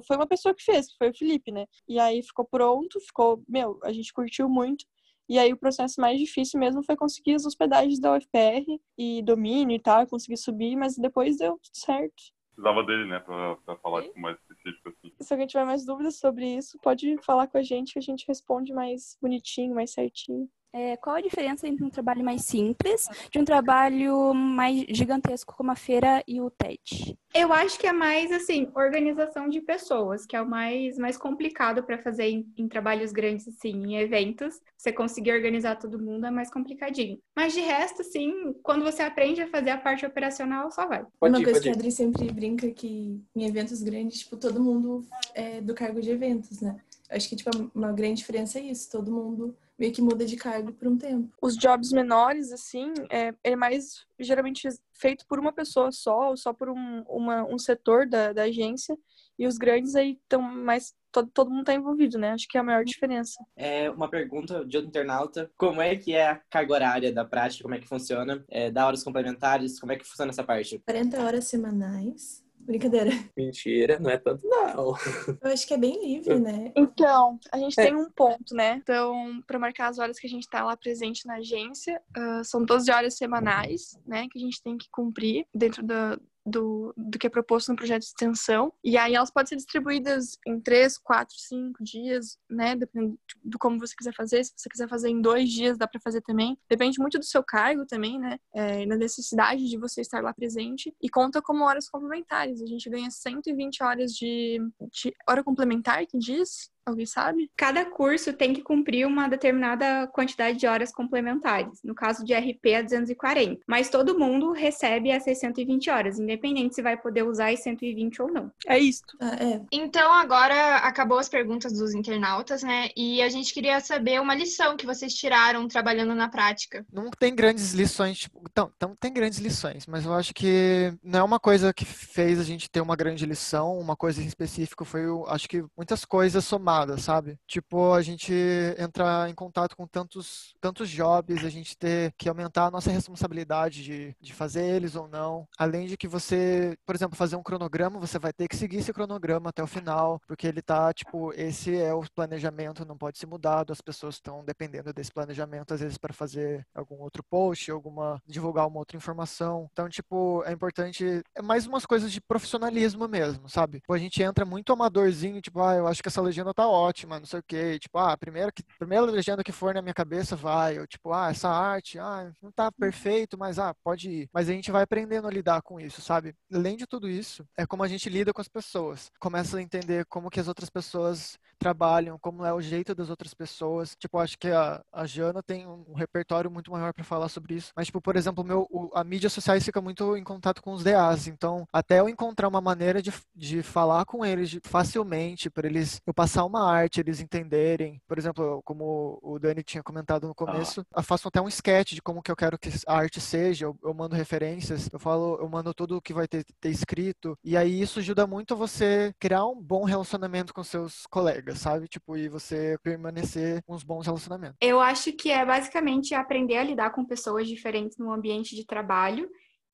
foi 0.06 0.16
uma 0.16 0.28
pessoa 0.28 0.54
que 0.54 0.64
fez, 0.64 0.88
que 0.88 0.97
foi 0.97 1.10
o 1.10 1.18
Felipe, 1.18 1.52
né, 1.52 1.66
e 1.88 2.00
aí 2.00 2.24
ficou 2.24 2.45
pronto, 2.45 3.00
ficou, 3.02 3.43
meu, 3.47 3.80
a 3.84 3.91
gente 3.91 4.14
curtiu 4.14 4.47
muito, 4.47 4.86
e 5.30 5.38
aí 5.38 5.54
o 5.54 5.58
processo 5.58 6.02
mais 6.02 6.20
difícil 6.20 6.60
mesmo 6.60 6.84
foi 6.84 6.96
conseguir 6.96 7.36
as 7.36 7.46
hospedagens 7.46 8.00
da 8.00 8.14
UFPR 8.16 8.66
e 8.98 9.22
domínio 9.22 9.76
e 9.76 9.80
tal, 9.80 10.08
conseguir 10.08 10.38
subir, 10.38 10.76
mas 10.76 10.98
depois 10.98 11.38
deu 11.38 11.52
tudo 11.62 11.76
certo. 11.76 12.24
Precisava 12.56 12.84
dele, 12.84 13.06
né, 13.06 13.20
pra, 13.20 13.56
pra 13.58 13.78
falar 13.78 14.04
com 14.10 14.20
mais 14.20 14.38
específico 14.38 14.90
assim. 14.90 15.14
Se 15.22 15.34
alguém 15.34 15.48
tiver 15.48 15.66
mais 15.66 15.86
dúvidas 15.86 16.18
sobre 16.18 16.58
isso, 16.58 16.78
pode 16.80 17.16
falar 17.22 17.48
com 17.48 17.58
a 17.58 17.62
gente 17.62 17.94
que 17.94 18.00
a 18.00 18.02
gente 18.02 18.28
responde 18.28 18.74
mais 18.74 19.18
bonitinho, 19.22 19.76
mais 19.76 19.92
certinho. 19.92 20.50
É, 20.72 20.95
qual 20.97 21.15
a 21.15 21.22
diferença 21.22 21.67
entre 21.67 21.84
um 21.84 21.89
trabalho 21.89 22.24
mais 22.24 22.45
simples 22.45 23.07
de 23.32 23.39
um 23.39 23.45
trabalho 23.45 24.34
mais 24.36 24.86
gigantesco 24.89 25.55
como 25.55 25.72
a 25.72 25.76
feira 25.76 26.24
e 26.28 26.39
o 26.39 26.49
TED? 26.51 27.17
Eu 27.34 27.51
acho 27.51 27.80
que 27.80 27.88
é 27.88 27.91
mais 27.91 28.32
assim, 28.32 28.70
organização 28.76 29.49
de 29.49 29.61
pessoas, 29.61 30.26
que 30.26 30.36
é 30.36 30.41
o 30.41 30.47
mais, 30.47 30.97
mais 30.97 31.17
complicado 31.17 31.84
para 31.84 31.97
fazer 31.97 32.26
em, 32.26 32.53
em, 32.55 32.67
trabalhos 32.67 33.11
grandes, 33.11 33.47
assim, 33.47 33.72
em 33.72 33.97
eventos. 33.97 34.59
Você 34.78 34.91
conseguir 34.91 35.32
organizar 35.32 35.76
todo 35.76 35.99
mundo 35.99 36.26
é 36.26 36.32
mais 36.32 36.51
complicadinho. 36.51 37.20
Mas 37.36 37.53
de 37.53 37.61
resto, 37.61 38.01
assim, 38.01 38.53
quando 38.61 38.84
você 38.84 39.01
aprende 39.01 39.41
a 39.41 39.47
fazer 39.47 39.72
a 39.72 39.78
parte 39.78 40.05
operacional, 40.05 40.72
só 40.72 40.88
vai. 40.88 41.03
Pode 41.20 41.34
Uma 41.34 41.41
ir, 41.41 41.45
coisa 41.45 41.61
que 41.61 41.70
a 41.70 41.74
Adri 41.74 41.91
sempre 41.91 42.32
brinca 42.32 42.70
que 42.72 43.20
em 43.36 43.45
eventos 43.45 43.82
grandes, 43.82 44.20
tipo, 44.20 44.38
todo 44.38 44.63
mundo 44.63 45.05
é 45.34 45.61
do 45.61 45.74
cargo 45.74 45.99
de 45.99 46.11
eventos, 46.11 46.61
né? 46.61 46.78
Acho 47.09 47.28
que, 47.28 47.36
tipo, 47.36 47.49
uma 47.74 47.91
grande 47.91 48.20
diferença 48.20 48.59
é 48.59 48.63
isso, 48.63 48.91
todo 48.91 49.11
mundo 49.11 49.55
meio 49.80 49.94
que 49.94 50.02
muda 50.02 50.26
de 50.26 50.36
cargo 50.36 50.74
por 50.74 50.88
um 50.88 50.98
tempo. 50.98 51.34
Os 51.42 51.56
jobs 51.56 51.92
menores, 51.92 52.52
assim, 52.52 52.94
é, 53.10 53.34
é 53.44 53.56
mais 53.56 54.06
geralmente 54.20 54.68
feito 54.94 55.26
por 55.26 55.40
uma 55.40 55.54
pessoa 55.54 55.92
só, 55.92 56.30
ou 56.30 56.38
só 56.38 56.52
por 56.52 56.70
um, 56.70 57.04
uma, 57.08 57.46
um 57.46 57.58
setor 57.58 58.06
da, 58.06 58.34
da 58.34 58.44
agência, 58.44 58.98
e 59.38 59.48
os 59.48 59.58
grandes 59.58 59.96
aí 59.96 60.20
estão 60.22 60.42
mais. 60.42 60.94
Todo, 61.12 61.32
todo 61.34 61.50
mundo 61.50 61.62
está 61.62 61.74
envolvido, 61.74 62.20
né? 62.20 62.32
Acho 62.32 62.48
que 62.48 62.58
é 62.58 62.62
a 62.62 62.64
maior 62.64 62.84
diferença. 62.84 63.44
É 63.56 63.90
uma 63.90 64.10
pergunta 64.10 64.66
de 64.66 64.76
outro 64.76 64.90
internauta: 64.90 65.50
como 65.58 65.82
é 65.82 65.96
que 65.96 66.14
é 66.14 66.28
a 66.28 66.36
carga 66.36 66.74
horária 66.74 67.14
da 67.14 67.24
prática? 67.24 67.64
Como 67.64 67.74
é 67.74 67.80
que 67.80 67.88
funciona? 67.88 68.44
É, 68.50 68.70
dá 68.70 68.86
horas 68.86 69.02
complementares? 69.02 69.80
Como 69.80 69.94
é 69.94 69.96
que 69.96 70.06
funciona 70.06 70.32
essa 70.32 70.44
parte? 70.44 70.80
40 70.86 71.24
horas 71.24 71.46
semanais 71.46 72.44
Brincadeira. 72.70 73.09
Mentira, 73.36 73.97
não 73.99 74.11
é 74.11 74.17
tanto 74.20 74.47
não. 74.47 74.93
Eu 75.41 75.51
acho 75.51 75.67
que 75.67 75.74
é 75.74 75.78
bem 75.78 76.05
livre, 76.05 76.39
né? 76.39 76.72
Então, 76.76 77.39
a 77.51 77.57
gente 77.57 77.80
é. 77.80 77.86
tem 77.86 77.95
um 77.95 78.11
ponto, 78.11 78.53
né? 78.53 78.80
Então, 78.84 79.41
para 79.47 79.57
marcar 79.57 79.88
as 79.88 79.97
horas 79.97 80.20
que 80.20 80.28
a 80.28 80.30
gente 80.30 80.47
tá 80.47 80.63
lá 80.63 80.78
presente 80.78 81.26
na 81.26 81.38
agência, 81.38 81.99
uh, 82.15 82.43
são 82.43 82.63
12 82.63 82.91
horas 82.91 83.17
semanais, 83.17 83.99
né? 84.05 84.28
Que 84.32 84.38
a 84.38 84.41
gente 84.41 84.61
tem 84.61 84.78
que 84.78 84.88
cumprir 84.91 85.47
dentro 85.51 85.82
da, 85.82 86.15
do, 86.46 86.94
do 86.96 87.18
que 87.20 87.28
é 87.28 87.30
proposto 87.30 87.70
no 87.70 87.76
projeto 87.76 88.02
de 88.02 88.08
extensão. 88.08 88.74
E 88.84 88.98
aí 88.98 89.16
elas 89.16 89.32
podem 89.32 89.48
ser 89.48 89.56
distribuídas 89.58 90.38
em 90.46 90.60
três, 90.60 90.98
quatro, 90.98 91.36
cinco 91.38 91.84
dias, 91.84 92.38
né? 92.50 92.76
Dependendo 92.76 93.20
do 93.44 93.60
como 93.60 93.80
você 93.80 93.96
quiser 93.96 94.14
fazer. 94.14 94.44
Se 94.44 94.54
você 94.56 94.70
quiser 94.70 94.88
fazer 94.88 95.10
em 95.10 95.22
dois 95.22 95.50
dias, 95.50 95.78
dá 95.78 95.88
para 95.88 96.00
fazer 96.00 96.22
também. 96.22 96.58
Depende 96.70 97.00
muito 97.00 97.20
do 97.20 97.26
seu 97.26 97.44
cargo 97.44 97.86
também, 97.86 98.20
né? 98.20 98.40
É, 98.54 98.86
da 98.86 98.96
necessidade 98.96 99.68
de 99.68 99.78
você 99.78 100.02
estar 100.02 100.22
lá 100.22 100.34
presente. 100.34 100.94
E 101.02 101.10
conta 101.10 101.42
como 101.42 101.64
horas 101.64 101.90
complementares. 101.90 102.62
A 102.62 102.66
gente 102.66 102.90
ganha 102.90 103.10
120 103.10 103.84
horas 103.84 104.14
de, 104.14 104.60
de 104.92 105.14
hora 105.28 105.44
complementar, 105.44 106.06
que 106.06 106.18
diz, 106.18 106.70
Alguém 106.90 107.06
sabe? 107.06 107.50
Cada 107.56 107.86
curso 107.86 108.34
tem 108.34 108.54
que 108.54 108.62
cumprir 108.62 109.06
uma 109.06 109.28
determinada 109.28 110.08
quantidade 110.08 110.58
de 110.58 110.68
horas 110.68 110.92
complementares. 110.92 111.80
No 111.84 111.96
caso 111.96 112.24
de 112.24 112.34
RP, 112.34 112.66
é 112.68 112.84
240. 112.84 113.62
Mas 113.68 113.90
todo 113.90 114.18
mundo 114.18 114.52
recebe 114.52 115.12
as 115.12 115.24
620 115.24 115.90
horas, 115.90 116.20
independente 116.20 116.76
se 116.76 116.82
vai 116.82 116.98
poder 116.98 117.24
usar 117.24 117.52
as 117.52 117.62
120 117.62 118.22
ou 118.22 118.32
não. 118.32 118.52
É 118.68 118.78
isso. 118.78 119.04
Ah, 119.20 119.36
é. 119.36 119.62
Então, 119.72 120.12
agora 120.14 120.78
acabou 120.78 121.18
as 121.18 121.30
perguntas 121.30 121.74
dos 121.74 121.94
internautas, 121.94 122.64
né? 122.64 122.90
E 122.96 123.22
a 123.22 123.30
gente 123.30 123.54
queria 123.54 123.80
saber 123.80 124.20
uma 124.22 124.36
lição 124.36 124.78
que 124.78 124.86
vocês 124.86 125.14
tiraram 125.14 125.68
trabalhando 125.68 126.16
na 126.16 126.30
prática. 126.30 126.86
Não 126.92 127.10
tem 127.10 127.34
grandes 127.36 127.74
lições, 127.74 128.20
tipo, 128.20 128.42
então, 128.50 128.72
então 128.76 128.96
tem 129.00 129.12
grandes 129.12 129.40
lições, 129.40 129.86
mas 129.86 130.06
eu 130.06 130.14
acho 130.14 130.34
que 130.34 130.94
não 131.04 131.20
é 131.20 131.24
uma 131.24 131.40
coisa 131.40 131.74
que 131.74 131.86
fez 131.86 132.40
a 132.40 132.44
gente 132.44 132.70
ter 132.70 132.82
uma 132.82 132.96
grande 132.96 133.26
lição, 133.26 133.78
uma 133.78 133.96
coisa 133.96 134.22
em 134.22 134.26
específico, 134.26 134.86
foi, 134.86 135.04
acho 135.28 135.48
que 135.48 135.64
muitas 135.76 136.06
coisas 136.06 136.46
somadas 136.46 136.79
sabe? 136.98 137.38
Tipo, 137.48 137.94
a 137.94 138.02
gente 138.02 138.34
entrar 138.78 139.30
em 139.30 139.36
contato 139.36 139.76
com 139.76 139.88
tantos, 139.88 140.54
tantos 140.62 140.90
jobs, 140.90 141.44
a 141.44 141.50
gente 141.50 141.78
ter 141.78 142.14
que 142.18 142.30
aumentar 142.30 142.66
a 142.66 142.72
nossa 142.72 142.92
responsabilidade 142.92 143.84
de, 143.84 144.16
de 144.20 144.34
fazer 144.34 144.64
eles 144.64 144.96
ou 144.96 145.08
não. 145.08 145.48
Além 145.58 145.88
de 145.88 145.98
que 145.98 146.08
você, 146.08 146.78
por 146.86 146.96
exemplo, 146.96 147.16
fazer 147.16 147.36
um 147.36 147.44
cronograma, 147.44 148.00
você 148.00 148.20
vai 148.20 148.34
ter 148.34 148.48
que 148.48 148.56
seguir 148.56 148.78
esse 148.78 148.94
cronograma 148.94 149.50
até 149.50 149.64
o 149.64 149.68
final, 149.68 150.22
porque 150.28 150.48
ele 150.48 150.62
tá, 150.62 150.94
tipo, 150.94 151.34
esse 151.34 151.76
é 151.76 151.94
o 151.94 152.04
planejamento, 152.14 152.86
não 152.86 152.98
pode 152.98 153.18
ser 153.18 153.26
mudado, 153.26 153.74
as 153.74 153.82
pessoas 153.82 154.16
estão 154.16 154.44
dependendo 154.44 154.94
desse 154.94 155.12
planejamento, 155.12 155.74
às 155.74 155.80
vezes, 155.80 155.98
para 155.98 156.14
fazer 156.14 156.66
algum 156.74 157.00
outro 157.02 157.24
post, 157.24 157.70
alguma, 157.72 158.22
divulgar 158.26 158.68
uma 158.68 158.80
outra 158.80 158.98
informação. 158.98 159.68
Então, 159.72 159.90
tipo, 159.90 160.44
é 160.46 160.52
importante, 160.52 161.22
é 161.36 161.42
mais 161.42 161.66
umas 161.66 161.86
coisas 161.86 162.12
de 162.12 162.22
profissionalismo 162.22 163.08
mesmo, 163.08 163.50
sabe? 163.50 163.80
Tipo, 163.80 163.94
a 163.94 163.98
gente 163.98 164.22
entra 164.22 164.46
muito 164.46 164.72
amadorzinho, 164.72 165.42
tipo, 165.42 165.62
ah, 165.62 165.76
eu 165.76 165.88
acho 165.88 166.02
que 166.02 166.08
essa 166.08 166.22
legenda 166.22 166.54
tá 166.60 166.68
ótima, 166.68 167.20
não 167.20 167.26
sei 167.26 167.39
o 167.39 167.43
quê. 167.43 167.80
Tipo, 167.80 167.97
ah, 167.97 168.12
a 168.14 168.18
primeira, 168.18 168.51
que, 168.51 168.62
primeira 168.78 169.05
legenda 169.05 169.43
que 169.43 169.51
for 169.51 169.74
na 169.74 169.82
minha 169.82 169.93
cabeça 169.93 170.36
vai. 170.36 170.78
Ou 170.78 170.86
tipo, 170.86 171.14
ah, 171.14 171.30
essa 171.30 171.47
arte, 171.49 171.97
ah, 171.97 172.32
não 172.41 172.51
tá 172.51 172.70
perfeito, 172.72 173.38
mas 173.38 173.57
ah, 173.57 173.74
pode 173.84 174.10
ir. 174.10 174.30
Mas 174.34 174.49
a 174.49 174.53
gente 174.53 174.72
vai 174.72 174.84
aprendendo 174.84 175.28
a 175.28 175.32
lidar 175.32 175.62
com 175.62 175.80
isso, 175.80 176.01
sabe? 176.01 176.36
Além 176.53 176.76
de 176.76 176.86
tudo 176.86 177.07
isso, 177.07 177.45
é 177.57 177.66
como 177.66 177.84
a 177.84 177.88
gente 177.88 178.10
lida 178.10 178.34
com 178.34 178.41
as 178.41 178.49
pessoas. 178.49 179.10
Começa 179.20 179.57
a 179.57 179.62
entender 179.62 180.05
como 180.05 180.30
que 180.30 180.39
as 180.39 180.47
outras 180.49 180.70
pessoas 180.70 181.38
trabalham, 181.60 182.18
como 182.20 182.45
é 182.45 182.53
o 182.53 182.62
jeito 182.62 182.95
das 182.95 183.10
outras 183.10 183.34
pessoas. 183.34 183.95
Tipo, 183.95 184.18
acho 184.18 184.38
que 184.38 184.47
a, 184.47 184.82
a 184.91 185.05
Jana 185.05 185.43
tem 185.43 185.68
um 185.68 185.93
repertório 185.93 186.49
muito 186.49 186.72
maior 186.72 186.93
para 186.93 187.03
falar 187.03 187.30
sobre 187.30 187.55
isso. 187.55 187.72
Mas, 187.76 187.88
tipo, 187.88 188.01
por 188.01 188.16
exemplo, 188.16 188.43
meu, 188.43 188.68
o, 188.72 188.89
a 188.93 189.03
mídia 189.03 189.30
sociais 189.30 189.64
fica 189.64 189.82
muito 189.82 190.16
em 190.16 190.24
contato 190.24 190.62
com 190.62 190.74
os 190.74 190.84
DAs. 190.84 191.28
Então, 191.28 191.68
até 191.72 191.99
eu 191.99 192.10
encontrar 192.10 192.47
uma 192.47 192.62
maneira 192.62 193.01
de, 193.01 193.14
de 193.36 193.62
falar 193.62 194.05
com 194.05 194.26
eles 194.26 194.57
facilmente, 194.64 195.49
para 195.49 195.68
eles 195.68 196.01
eu 196.05 196.14
passar 196.14 196.45
uma 196.45 196.72
arte, 196.72 196.99
eles 196.99 197.20
entenderem. 197.20 198.01
Por 198.07 198.18
exemplo, 198.18 198.62
como 198.64 199.20
o 199.22 199.38
Dani 199.39 199.64
tinha 199.64 199.84
comentado 199.84 200.28
no 200.28 200.36
começo, 200.36 200.86
eu 200.95 201.03
faço 201.03 201.28
até 201.28 201.41
um 201.41 201.47
sketch 201.47 201.93
de 201.93 202.01
como 202.01 202.22
que 202.22 202.32
eu 202.32 202.36
quero 202.36 202.57
que 202.57 202.70
a 202.88 202.95
arte 202.95 203.20
seja, 203.20 203.66
eu, 203.66 203.78
eu 203.84 203.93
mando 203.93 204.16
referências, 204.16 204.89
eu 204.91 204.99
falo, 204.99 205.38
eu 205.39 205.49
mando 205.49 205.74
tudo 205.74 205.97
o 205.97 206.01
que 206.01 206.14
vai 206.14 206.28
ter, 206.28 206.45
ter 206.60 206.70
escrito. 206.70 207.38
E 207.43 207.57
aí 207.57 207.82
isso 207.82 207.99
ajuda 207.99 208.28
muito 208.28 208.55
você 208.55 209.13
criar 209.20 209.46
um 209.46 209.62
bom 209.62 209.84
relacionamento 209.84 210.54
com 210.54 210.63
seus 210.63 211.05
colegas, 211.08 211.49
sabe? 211.55 211.88
Tipo, 211.88 212.17
e 212.17 212.30
você 212.30 212.78
permanecer 212.84 213.63
uns 213.67 213.84
bons 213.84 214.05
relacionamentos. 214.05 214.58
Eu 214.62 214.80
acho 214.80 215.12
que 215.13 215.32
é 215.32 215.46
basicamente 215.46 216.13
aprender 216.13 216.58
a 216.58 216.63
lidar 216.63 216.92
com 216.92 217.05
pessoas 217.05 217.47
diferentes 217.47 217.97
no 217.97 218.12
ambiente 218.12 218.55
de 218.55 218.66
trabalho 218.66 219.30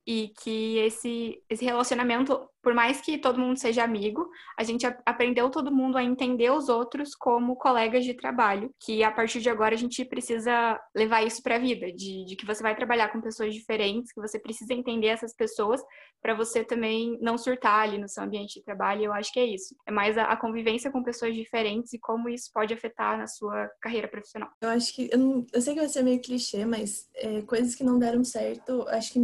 e 0.06 0.32
que 0.40 0.78
esse, 0.78 1.42
esse 1.50 1.64
relacionamento 1.64 2.48
por 2.66 2.74
mais 2.74 3.00
que 3.00 3.16
todo 3.16 3.38
mundo 3.38 3.56
seja 3.60 3.84
amigo, 3.84 4.28
a 4.58 4.64
gente 4.64 4.84
aprendeu 5.06 5.48
todo 5.48 5.70
mundo 5.72 5.96
a 5.96 6.02
entender 6.02 6.50
os 6.50 6.68
outros 6.68 7.14
como 7.14 7.54
colegas 7.54 8.04
de 8.04 8.12
trabalho, 8.12 8.74
que 8.84 9.04
a 9.04 9.12
partir 9.12 9.40
de 9.40 9.48
agora 9.48 9.76
a 9.76 9.78
gente 9.78 10.04
precisa 10.04 10.76
levar 10.92 11.22
isso 11.22 11.40
para 11.44 11.54
a 11.54 11.58
vida, 11.60 11.92
de, 11.92 12.24
de, 12.24 12.34
que 12.34 12.44
você 12.44 12.64
vai 12.64 12.74
trabalhar 12.74 13.12
com 13.12 13.20
pessoas 13.20 13.54
diferentes, 13.54 14.12
que 14.12 14.20
você 14.20 14.36
precisa 14.36 14.74
entender 14.74 15.06
essas 15.06 15.32
pessoas 15.32 15.80
para 16.20 16.34
você 16.34 16.64
também 16.64 17.16
não 17.20 17.38
surtar 17.38 17.82
ali 17.84 17.98
no 17.98 18.08
seu 18.08 18.24
ambiente 18.24 18.54
de 18.54 18.64
trabalho. 18.64 19.04
Eu 19.04 19.12
acho 19.12 19.32
que 19.32 19.38
é 19.38 19.46
isso. 19.46 19.76
É 19.86 19.92
mais 19.92 20.18
a, 20.18 20.24
a 20.24 20.36
convivência 20.36 20.90
com 20.90 21.04
pessoas 21.04 21.36
diferentes 21.36 21.92
e 21.92 22.00
como 22.00 22.28
isso 22.28 22.50
pode 22.52 22.74
afetar 22.74 23.16
na 23.16 23.28
sua 23.28 23.70
carreira 23.80 24.08
profissional. 24.08 24.50
Eu 24.60 24.70
acho 24.70 24.92
que, 24.92 25.08
eu, 25.12 25.18
não, 25.18 25.46
eu 25.52 25.62
sei 25.62 25.74
que 25.74 25.78
vai 25.78 25.88
ser 25.88 26.02
meio 26.02 26.20
clichê, 26.20 26.64
mas 26.64 27.08
é, 27.14 27.42
coisas 27.42 27.76
que 27.76 27.84
não 27.84 27.96
deram 27.96 28.24
certo, 28.24 28.84
acho 28.88 29.12
que 29.12 29.20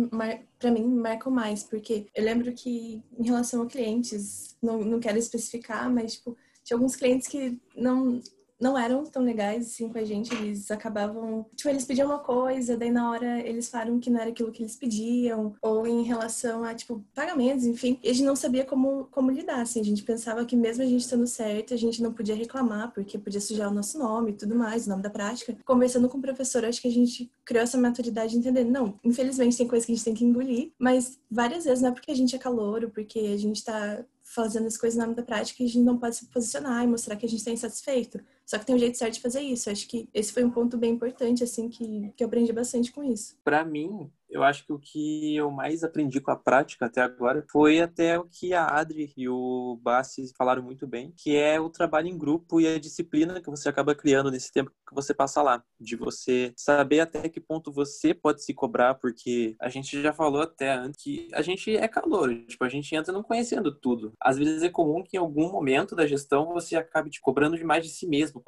para 0.61 0.71
mim 0.71 0.87
marcam 0.87 1.33
mais, 1.33 1.65
porque 1.65 2.07
eu 2.15 2.25
lembro 2.25 2.53
que 2.53 3.03
em 3.19 3.32
relação 3.33 3.63
a 3.63 3.67
clientes, 3.67 4.57
não, 4.63 4.79
não 4.83 5.01
quero 5.01 5.19
especificar, 5.19 5.91
mas 5.91 6.15
tipo, 6.15 6.37
tinha 6.65 6.77
alguns 6.77 6.97
clientes 6.97 7.29
que 7.29 7.61
não 7.77 8.21
não 8.63 8.79
eram 8.79 9.05
tão 9.05 9.23
legais 9.23 9.67
assim 9.67 9.89
com 9.89 9.99
a 9.99 10.05
gente, 10.05 10.33
eles 10.33 10.71
acabavam, 10.71 11.45
tipo, 11.57 11.69
eles 11.69 11.85
pediam 11.85 12.07
uma 12.07 12.21
coisa, 12.21 12.77
daí 12.77 12.93
na 12.93 13.11
hora 13.11 13.41
eles 13.41 13.69
falaram 13.69 13.99
que 13.99 14.09
não 14.09 14.21
era 14.21 14.31
aquilo 14.31 14.53
que 14.53 14.63
eles 14.63 14.77
pediam, 14.77 15.55
ou 15.61 15.85
em 15.85 16.03
relação 16.03 16.63
a, 16.63 16.73
tipo, 16.73 17.05
pagamentos, 17.13 17.67
enfim, 17.67 17.99
e 18.03 18.09
a 18.09 18.13
gente 18.13 18.25
não 18.25 18.37
sabia 18.37 18.65
como, 18.65 19.09
como 19.11 19.33
lidar, 19.33 19.63
assim, 19.63 19.81
a 19.81 19.85
gente 19.85 20.05
pensava 20.05 20.45
que 20.45 20.55
mesmo 20.55 20.85
a 20.85 20.87
gente 20.87 21.01
estando 21.01 21.27
certo, 21.27 21.75
a 21.75 21.77
gente 21.77 22.01
não 22.01 22.13
podia 22.13 22.37
reclamar, 22.37 22.93
porque 22.93 23.19
podia 23.19 23.41
sujar 23.41 23.69
o 23.69 23.75
nosso 23.75 23.99
nome 23.99 24.31
e 24.31 24.35
tudo 24.35 24.55
mais, 24.55 24.87
o 24.87 24.91
nome 24.91 25.03
da 25.03 25.11
prática. 25.11 25.57
Conversando 25.65 26.09
com 26.09 26.19
o 26.19 26.23
professor, 26.23 26.65
acho 26.65 26.81
que 26.81 26.89
a 26.89 26.93
gente 26.93 27.29
criou 27.45 27.65
essa 27.65 27.77
maturidade 27.77 28.33
de 28.33 28.39
entender, 28.39 28.65
não, 28.65 28.95
infelizmente 29.03 29.57
tem 29.57 29.67
coisa 29.67 29.85
que 29.85 29.91
a 29.91 29.95
gente 29.95 30.05
tem 30.05 30.15
que 30.15 30.25
engolir, 30.25 30.71
mas 30.79 31.19
várias 31.29 31.65
vezes 31.65 31.83
não 31.83 31.89
é 31.91 31.93
porque 31.93 32.13
a 32.13 32.17
gente 32.17 32.37
é 32.37 32.39
calouro, 32.39 32.91
porque 32.91 33.19
a 33.19 33.37
gente 33.37 33.65
tá 33.65 34.05
fazendo 34.35 34.67
as 34.67 34.77
coisas 34.77 34.99
na 34.99 35.05
nome 35.05 35.17
da 35.17 35.23
prática, 35.23 35.63
a 35.63 35.67
gente 35.67 35.79
não 35.81 35.99
pode 35.99 36.17
se 36.17 36.27
posicionar 36.27 36.83
e 36.83 36.87
mostrar 36.87 37.17
que 37.17 37.27
a 37.27 37.29
gente 37.29 37.41
está 37.41 37.51
insatisfeito. 37.51 38.21
Só 38.47 38.59
que 38.59 38.65
tem 38.65 38.75
um 38.75 38.79
jeito 38.79 38.97
certo 38.97 39.15
de 39.15 39.21
fazer 39.21 39.41
isso. 39.41 39.71
Acho 39.71 39.87
que 39.87 40.09
esse 40.13 40.33
foi 40.33 40.43
um 40.43 40.51
ponto 40.51 40.77
bem 40.79 40.93
importante, 40.93 41.45
assim, 41.45 41.69
que, 41.69 42.13
que 42.17 42.25
eu 42.25 42.29
aprendi 42.29 42.53
bastante 42.53 42.91
com 42.91 43.05
isso. 43.05 43.37
Para 43.45 43.65
mim, 43.65 44.11
eu 44.33 44.43
acho 44.43 44.65
que 44.65 44.73
o 44.73 44.79
que 44.79 45.37
eu 45.37 45.51
mais 45.51 45.85
aprendi 45.85 46.21
com 46.21 46.31
a 46.31 46.37
prática 46.37 46.87
até 46.87 47.03
agora 47.03 47.45
foi 47.51 47.81
até 47.81 48.19
o 48.19 48.25
que 48.25 48.55
a 48.55 48.67
Adri 48.67 49.13
e 49.17 49.29
o 49.29 49.79
Bassi 49.83 50.33
falaram 50.37 50.63
muito 50.63 50.87
bem, 50.87 51.13
que 51.17 51.37
é 51.37 51.61
o 51.61 51.69
trabalho 51.69 52.09
em 52.09 52.17
grupo 52.17 52.61
e 52.61 52.67
a 52.67 52.79
disciplina 52.79 53.41
que 53.41 53.51
você 53.51 53.69
acaba 53.69 53.95
criando 53.95 54.31
nesse 54.31 54.51
tempo 54.51 54.73
que 54.89 54.95
você 54.95 55.13
passa 55.13 55.43
lá, 55.43 55.63
de 55.79 55.97
você 55.97 56.53
saber 56.57 57.01
até 57.01 57.29
que 57.29 57.41
ponto 57.41 57.71
você 57.71 58.15
pode 58.15 58.43
se 58.43 58.55
cobrar, 58.55 58.95
porque 58.95 59.55
a 59.61 59.69
gente 59.69 60.01
já 60.01 60.13
falou 60.13 60.43
até 60.43 60.73
antes 60.73 61.03
que 61.03 61.29
a 61.33 61.43
gente 61.43 61.77
é 61.77 61.87
calor, 61.87 62.35
tipo, 62.47 62.65
a 62.65 62.69
gente 62.69 62.95
entra 62.95 63.13
não 63.13 63.23
conhecendo 63.23 63.75
tudo. 63.75 64.13
Às 64.21 64.39
vezes 64.39 64.63
é 64.63 64.69
comum 64.69 65.03
que 65.03 65.17
em 65.17 65.21
algum 65.21 65.51
momento 65.51 65.95
da 65.95 66.07
gestão 66.07 66.53
você 66.53 66.77
acabe 66.77 67.11
te 67.11 67.21
cobrando 67.21 67.57
demais 67.57 67.85
de 67.85 67.91
si 67.91 68.07
mesmo, 68.07 68.43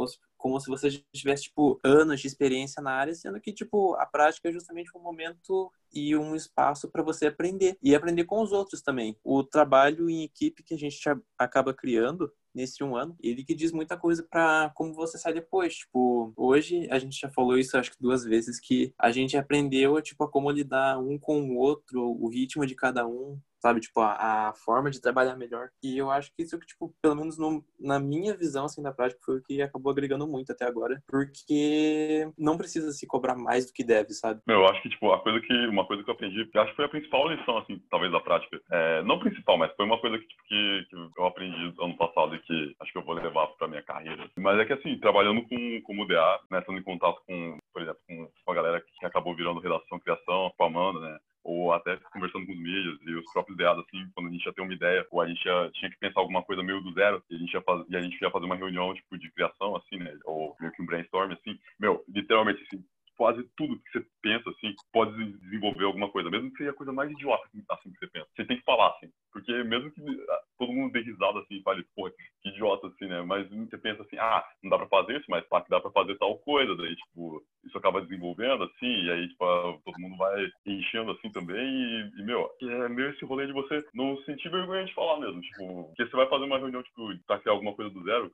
como 0.45 0.61
se, 0.61 0.69
você 0.69 0.91
tivesse, 1.11 1.45
tipo, 1.45 1.81
anos 1.83 2.21
de 2.21 2.27
experiência 2.27 2.83
na 2.83 2.91
área, 2.91 3.15
sendo 3.15 3.41
que, 3.41 3.51
tipo, 3.51 3.95
a 3.95 4.05
prática 4.05 4.51
é 4.51 4.53
justamente 4.53 4.91
um 4.95 5.01
momento 5.01 5.73
e 5.91 6.15
um 6.15 6.37
espaço 6.37 6.87
para 6.91 7.03
você 7.03 7.29
aprender 7.29 7.79
e 7.83 7.95
aprender 7.95 8.25
com 8.25 8.43
os 8.43 8.53
outros 8.53 8.83
também. 8.83 9.17
O 9.25 9.43
trabalho 9.43 10.11
em 10.11 10.23
equipe 10.23 10.63
que 10.63 10.75
a 10.75 10.77
gente 10.77 11.01
acaba 11.39 11.73
criando 11.73 12.31
nesse 12.55 12.85
um 12.85 12.95
ano, 12.95 13.17
ele 13.23 13.43
que 13.43 13.55
diz 13.55 13.73
muita 13.73 13.97
coisa 13.97 14.23
para 14.23 14.71
como 14.75 14.93
você 14.93 15.17
sai 15.17 15.33
depois. 15.33 15.77
Tipo, 15.77 16.31
hoje 16.37 16.87
a 16.91 16.99
gente 16.99 17.19
já 17.19 17.31
falou 17.31 17.57
isso 17.57 17.79
acho 17.79 17.93
que 17.93 17.97
duas 17.99 18.23
vezes 18.23 18.61
que 18.61 18.93
a 18.99 19.11
gente 19.11 19.39
aprendeu 19.39 19.99
tipo 20.03 20.25
a 20.25 20.31
como 20.31 20.51
lidar 20.51 20.99
um 20.99 21.19
com 21.19 21.41
o 21.41 21.57
outro, 21.57 22.03
o 22.03 22.29
ritmo 22.29 22.67
de 22.67 22.75
cada 22.75 23.07
um, 23.07 23.41
sabe? 23.65 23.81
Tipo, 23.81 24.01
a, 24.01 24.49
a, 24.49 24.53
forma 24.53 24.91
de 24.91 25.01
trabalhar 25.01 25.37
melhor. 25.37 25.71
E 25.83 25.97
eu 25.97 26.11
acho 26.11 26.31
que 26.37 26.43
isso, 26.43 26.59
tipo, 26.59 26.95
pelo 27.01 27.17
menos 27.17 27.39
no, 27.39 27.65
na 27.81 27.99
minha 27.99 28.37
visão, 28.37 28.67
assim, 28.67 28.83
da 28.83 28.93
prática, 28.93 29.19
foi 29.25 29.39
o 29.39 29.43
que 29.43 29.63
acabou 29.63 29.91
agregando 29.91 30.27
muito 30.29 30.53
até 30.53 30.67
agora, 30.67 31.03
porque 31.09 32.31
não 32.37 32.59
precisa 32.59 32.93
se 32.93 33.07
cobrar 33.07 33.35
mais 33.35 33.65
do 33.65 33.73
que 33.73 33.83
deve, 33.83 34.13
sabe? 34.13 34.43
Meu, 34.47 34.61
eu 34.61 34.67
acho 34.67 34.83
que, 34.83 34.91
tipo, 34.91 35.11
a 35.13 35.21
coisa 35.23 35.41
que, 35.41 35.67
uma 35.69 35.87
coisa 35.87 36.05
que 36.05 36.11
eu 36.11 36.15
aprendi, 36.15 36.51
acho 36.55 36.71
que 36.71 36.77
foi 36.77 36.85
a 36.85 36.91
principal 36.91 37.27
lição, 37.29 37.57
assim, 37.57 37.81
talvez 37.91 38.13
da 38.13 38.21
prática, 38.21 38.61
é, 38.71 39.03
não 39.03 39.19
principal, 39.19 39.57
mas 39.57 39.75
foi 39.75 39.87
uma 39.87 39.99
coisa 39.99 40.19
que, 40.19 40.27
tipo, 40.27 40.43
que, 40.47 40.87
que, 40.91 41.21
eu 41.21 41.25
aprendi 41.25 41.75
ano 41.81 41.97
passado 41.97 42.35
e 42.35 42.41
que 42.41 42.77
acho 42.81 42.93
que 42.93 42.99
eu 42.99 43.05
vou 43.05 43.15
levar 43.15 43.47
pra 43.59 43.67
minha 43.67 43.83
carreira. 43.83 44.29
Mas 44.37 44.59
é 44.59 44.67
que, 44.67 44.75
assim, 44.75 44.99
trabalhando 44.99 45.43
com, 45.49 45.81
como 45.85 46.07
DA, 46.07 46.41
né, 46.51 46.59
estando 46.59 46.79
em 46.79 46.83
contato 46.83 47.23
com, 47.27 47.59
por 47.73 47.81
exemplo, 47.81 48.01
com, 48.07 48.29
com 48.45 48.53
a 48.53 48.55
galera 48.55 48.81
que 48.81 49.07
acabou 49.07 49.35
virando 49.35 49.61
redação, 49.61 49.99
criação, 50.01 50.53
com 50.55 50.65
a 50.65 50.67
Amanda, 50.67 51.01
né, 51.01 51.19
ou 51.45 51.73
até 51.73 51.97
conversando 52.11 52.47
com 52.47 52.53
os 52.53 52.59
mídias 52.59 52.99
e 53.03 53.15
os 53.15 53.33
próprios 53.33 53.55
ideados, 53.55 53.85
assim, 53.87 54.09
quando 54.15 54.29
a 54.29 54.33
gente 54.33 54.45
ia 54.45 54.53
ter 54.53 54.63
uma 54.63 54.73
ideia, 54.73 55.07
ou 55.11 55.21
a 55.21 55.29
gente 55.29 55.45
ia, 55.45 55.71
tinha 55.75 55.91
que 55.91 55.99
pensar 55.99 56.21
alguma 56.21 56.43
coisa 56.43 56.63
meio 56.63 56.81
do 56.81 56.93
zero, 56.95 57.23
e 57.31 57.37
a 57.37 57.39
gente 57.39 57.53
ia, 57.53 57.63
a 57.99 58.03
gente 58.03 58.21
ia 58.21 58.31
fazer 58.31 58.47
uma 58.47 58.57
reunião, 58.57 58.95
tipo, 58.95 59.19
de 59.19 59.31
criação, 59.31 59.77
assim, 59.77 59.99
né, 59.99 60.17
ou 60.25 60.57
meio 60.59 60.73
que 60.73 60.83
um 60.83 60.87
brainstorm, 60.87 61.33
assim, 61.33 61.59
meu, 61.79 62.03
literalmente, 62.09 62.63
assim, 62.63 62.83
quase 63.17 63.43
tudo 63.57 63.79
que 63.79 63.99
você 63.99 64.07
pensa, 64.23 64.51
assim, 64.51 64.75
pode 64.93 65.13
desenvolver 65.39 65.85
alguma 65.85 66.11
coisa, 66.11 66.31
mesmo 66.31 66.51
que 66.51 66.59
seja 66.59 66.71
a 66.71 66.75
coisa 66.75 66.93
mais 66.93 67.11
idiota, 67.11 67.45
assim, 67.71 67.93
que 67.93 67.99
você 67.99 68.07
pensa. 68.09 68.27
Você 68.35 68.45
tem 68.45 68.57
que 68.59 68.65
falar, 68.65 68.89
assim, 68.91 69.11
porque 69.33 69.53
mesmo 69.65 69.91
que 69.91 70.03
ah, 70.31 70.41
todo 70.59 70.73
mundo 70.73 70.93
dê 70.93 71.01
risada, 71.01 71.41
assim, 71.41 71.57
e 71.57 71.63
fale, 71.63 71.85
pô, 71.95 72.11
que 72.11 72.49
idiota, 72.49 72.87
assim, 72.89 73.07
né, 73.07 73.23
mas 73.23 73.49
você 73.51 73.79
pensa 73.79 74.03
assim, 74.03 74.17
ah, 74.19 74.45
não 74.63 74.71
dá 74.71 74.79
pra 74.79 74.89
fazer 74.89 75.17
isso, 75.17 75.27
mas 75.29 75.47
tá, 75.49 75.61
que 75.61 75.71
dá 75.71 75.81
pra 75.81 75.91
fazer 75.91 76.17
tal 76.19 76.39
coisa, 76.39 76.75
daí, 76.77 76.95
tipo, 76.97 77.43
isso 77.65 77.79
acaba 77.79 78.03
desenvolvendo, 78.03 78.65
assim, 78.65 79.05
e 79.05 79.11
aí, 79.11 79.29
tipo, 79.29 79.83
todo 79.85 79.99
mundo 79.99 80.17
vai 80.17 80.49
enchendo, 80.67 81.13
assim, 81.13 81.31
também, 81.31 81.57
e, 81.57 82.21
e 82.21 82.23
meu, 82.25 82.51
é 82.63 82.89
meio 82.89 83.11
esse 83.11 83.25
rolê 83.25 83.47
de 83.47 83.53
você 83.53 83.85
não 83.95 84.17
sentir 84.25 84.51
vergonha 84.51 84.85
de 84.85 84.95
falar 84.95 85.21
mesmo, 85.21 85.41
tipo, 85.41 85.85
porque 85.85 86.07
você 86.07 86.17
vai 86.17 86.29
fazer 86.29 86.45
uma 86.45 86.59
reunião, 86.59 86.83
tipo, 86.83 87.03
pra 87.27 87.39
criar 87.39 87.53
alguma 87.53 87.75
coisa 87.75 87.91
do 87.91 88.03
zero, 88.05 88.31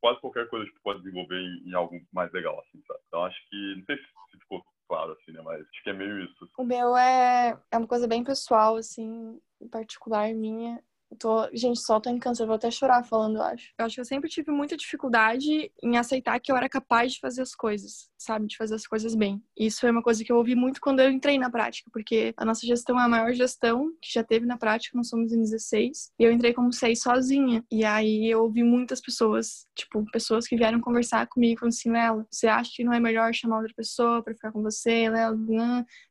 quase 0.00 0.20
qualquer 0.20 0.48
coisa 0.48 0.66
tipo, 0.66 0.80
pode 0.82 1.00
desenvolver 1.00 1.36
em, 1.36 1.68
em, 1.68 1.74
algo 1.74 2.00
mais 2.12 2.32
legal, 2.32 2.58
assim, 2.60 2.82
sabe? 2.86 3.00
Então 3.06 3.24
acho 3.24 3.48
que, 3.48 3.74
não 3.76 3.84
sei 3.84 3.96
se 3.96 4.38
ficou 4.40 4.64
claro, 4.88 5.12
assim, 5.12 5.32
né? 5.32 5.42
Mas 5.42 5.60
acho 5.60 5.82
que 5.82 5.90
é 5.90 5.92
meio 5.92 6.24
isso. 6.24 6.50
O 6.56 6.64
meu 6.64 6.96
é, 6.96 7.58
é 7.70 7.78
uma 7.78 7.86
coisa 7.86 8.08
bem 8.08 8.24
pessoal, 8.24 8.76
assim, 8.76 9.40
em 9.60 9.68
particular 9.68 10.32
minha. 10.34 10.82
Tô, 11.18 11.48
gente, 11.54 11.80
só 11.80 11.98
tô 11.98 12.10
em 12.10 12.18
câncer, 12.18 12.44
vou 12.46 12.56
até 12.56 12.70
chorar 12.70 13.02
falando, 13.02 13.36
eu 13.36 13.42
acho. 13.42 13.72
Eu 13.78 13.86
acho 13.86 13.94
que 13.94 14.00
eu 14.00 14.04
sempre 14.04 14.28
tive 14.28 14.50
muita 14.50 14.76
dificuldade 14.76 15.72
em 15.82 15.96
aceitar 15.96 16.38
que 16.38 16.52
eu 16.52 16.56
era 16.56 16.68
capaz 16.68 17.14
de 17.14 17.20
fazer 17.20 17.42
as 17.42 17.54
coisas, 17.54 18.10
sabe? 18.18 18.46
De 18.46 18.56
fazer 18.56 18.74
as 18.74 18.86
coisas 18.86 19.14
bem. 19.14 19.42
Isso 19.56 19.80
foi 19.80 19.90
uma 19.90 20.02
coisa 20.02 20.22
que 20.22 20.30
eu 20.30 20.36
ouvi 20.36 20.54
muito 20.54 20.80
quando 20.80 21.00
eu 21.00 21.10
entrei 21.10 21.38
na 21.38 21.50
prática, 21.50 21.90
porque 21.92 22.34
a 22.36 22.44
nossa 22.44 22.66
gestão 22.66 23.00
é 23.00 23.04
a 23.04 23.08
maior 23.08 23.32
gestão 23.32 23.90
que 24.02 24.12
já 24.12 24.22
teve 24.22 24.44
na 24.44 24.58
prática, 24.58 24.96
nós 24.96 25.08
somos 25.08 25.32
em 25.32 25.40
16, 25.40 26.12
e 26.18 26.24
eu 26.24 26.30
entrei 26.30 26.52
como 26.52 26.72
6 26.72 27.00
sozinha. 27.00 27.64
E 27.70 27.84
aí 27.84 28.30
eu 28.30 28.42
ouvi 28.42 28.62
muitas 28.62 29.00
pessoas, 29.00 29.66
tipo, 29.74 30.04
pessoas 30.12 30.46
que 30.46 30.56
vieram 30.56 30.80
conversar 30.80 31.26
comigo, 31.26 31.60
falando 31.60 31.72
assim, 31.72 31.90
Lela, 31.90 32.26
você 32.30 32.46
acha 32.48 32.70
que 32.74 32.84
não 32.84 32.92
é 32.92 33.00
melhor 33.00 33.32
chamar 33.32 33.58
outra 33.58 33.72
pessoa 33.74 34.22
para 34.22 34.34
ficar 34.34 34.52
com 34.52 34.62
você, 34.62 35.08
Lela? 35.08 35.36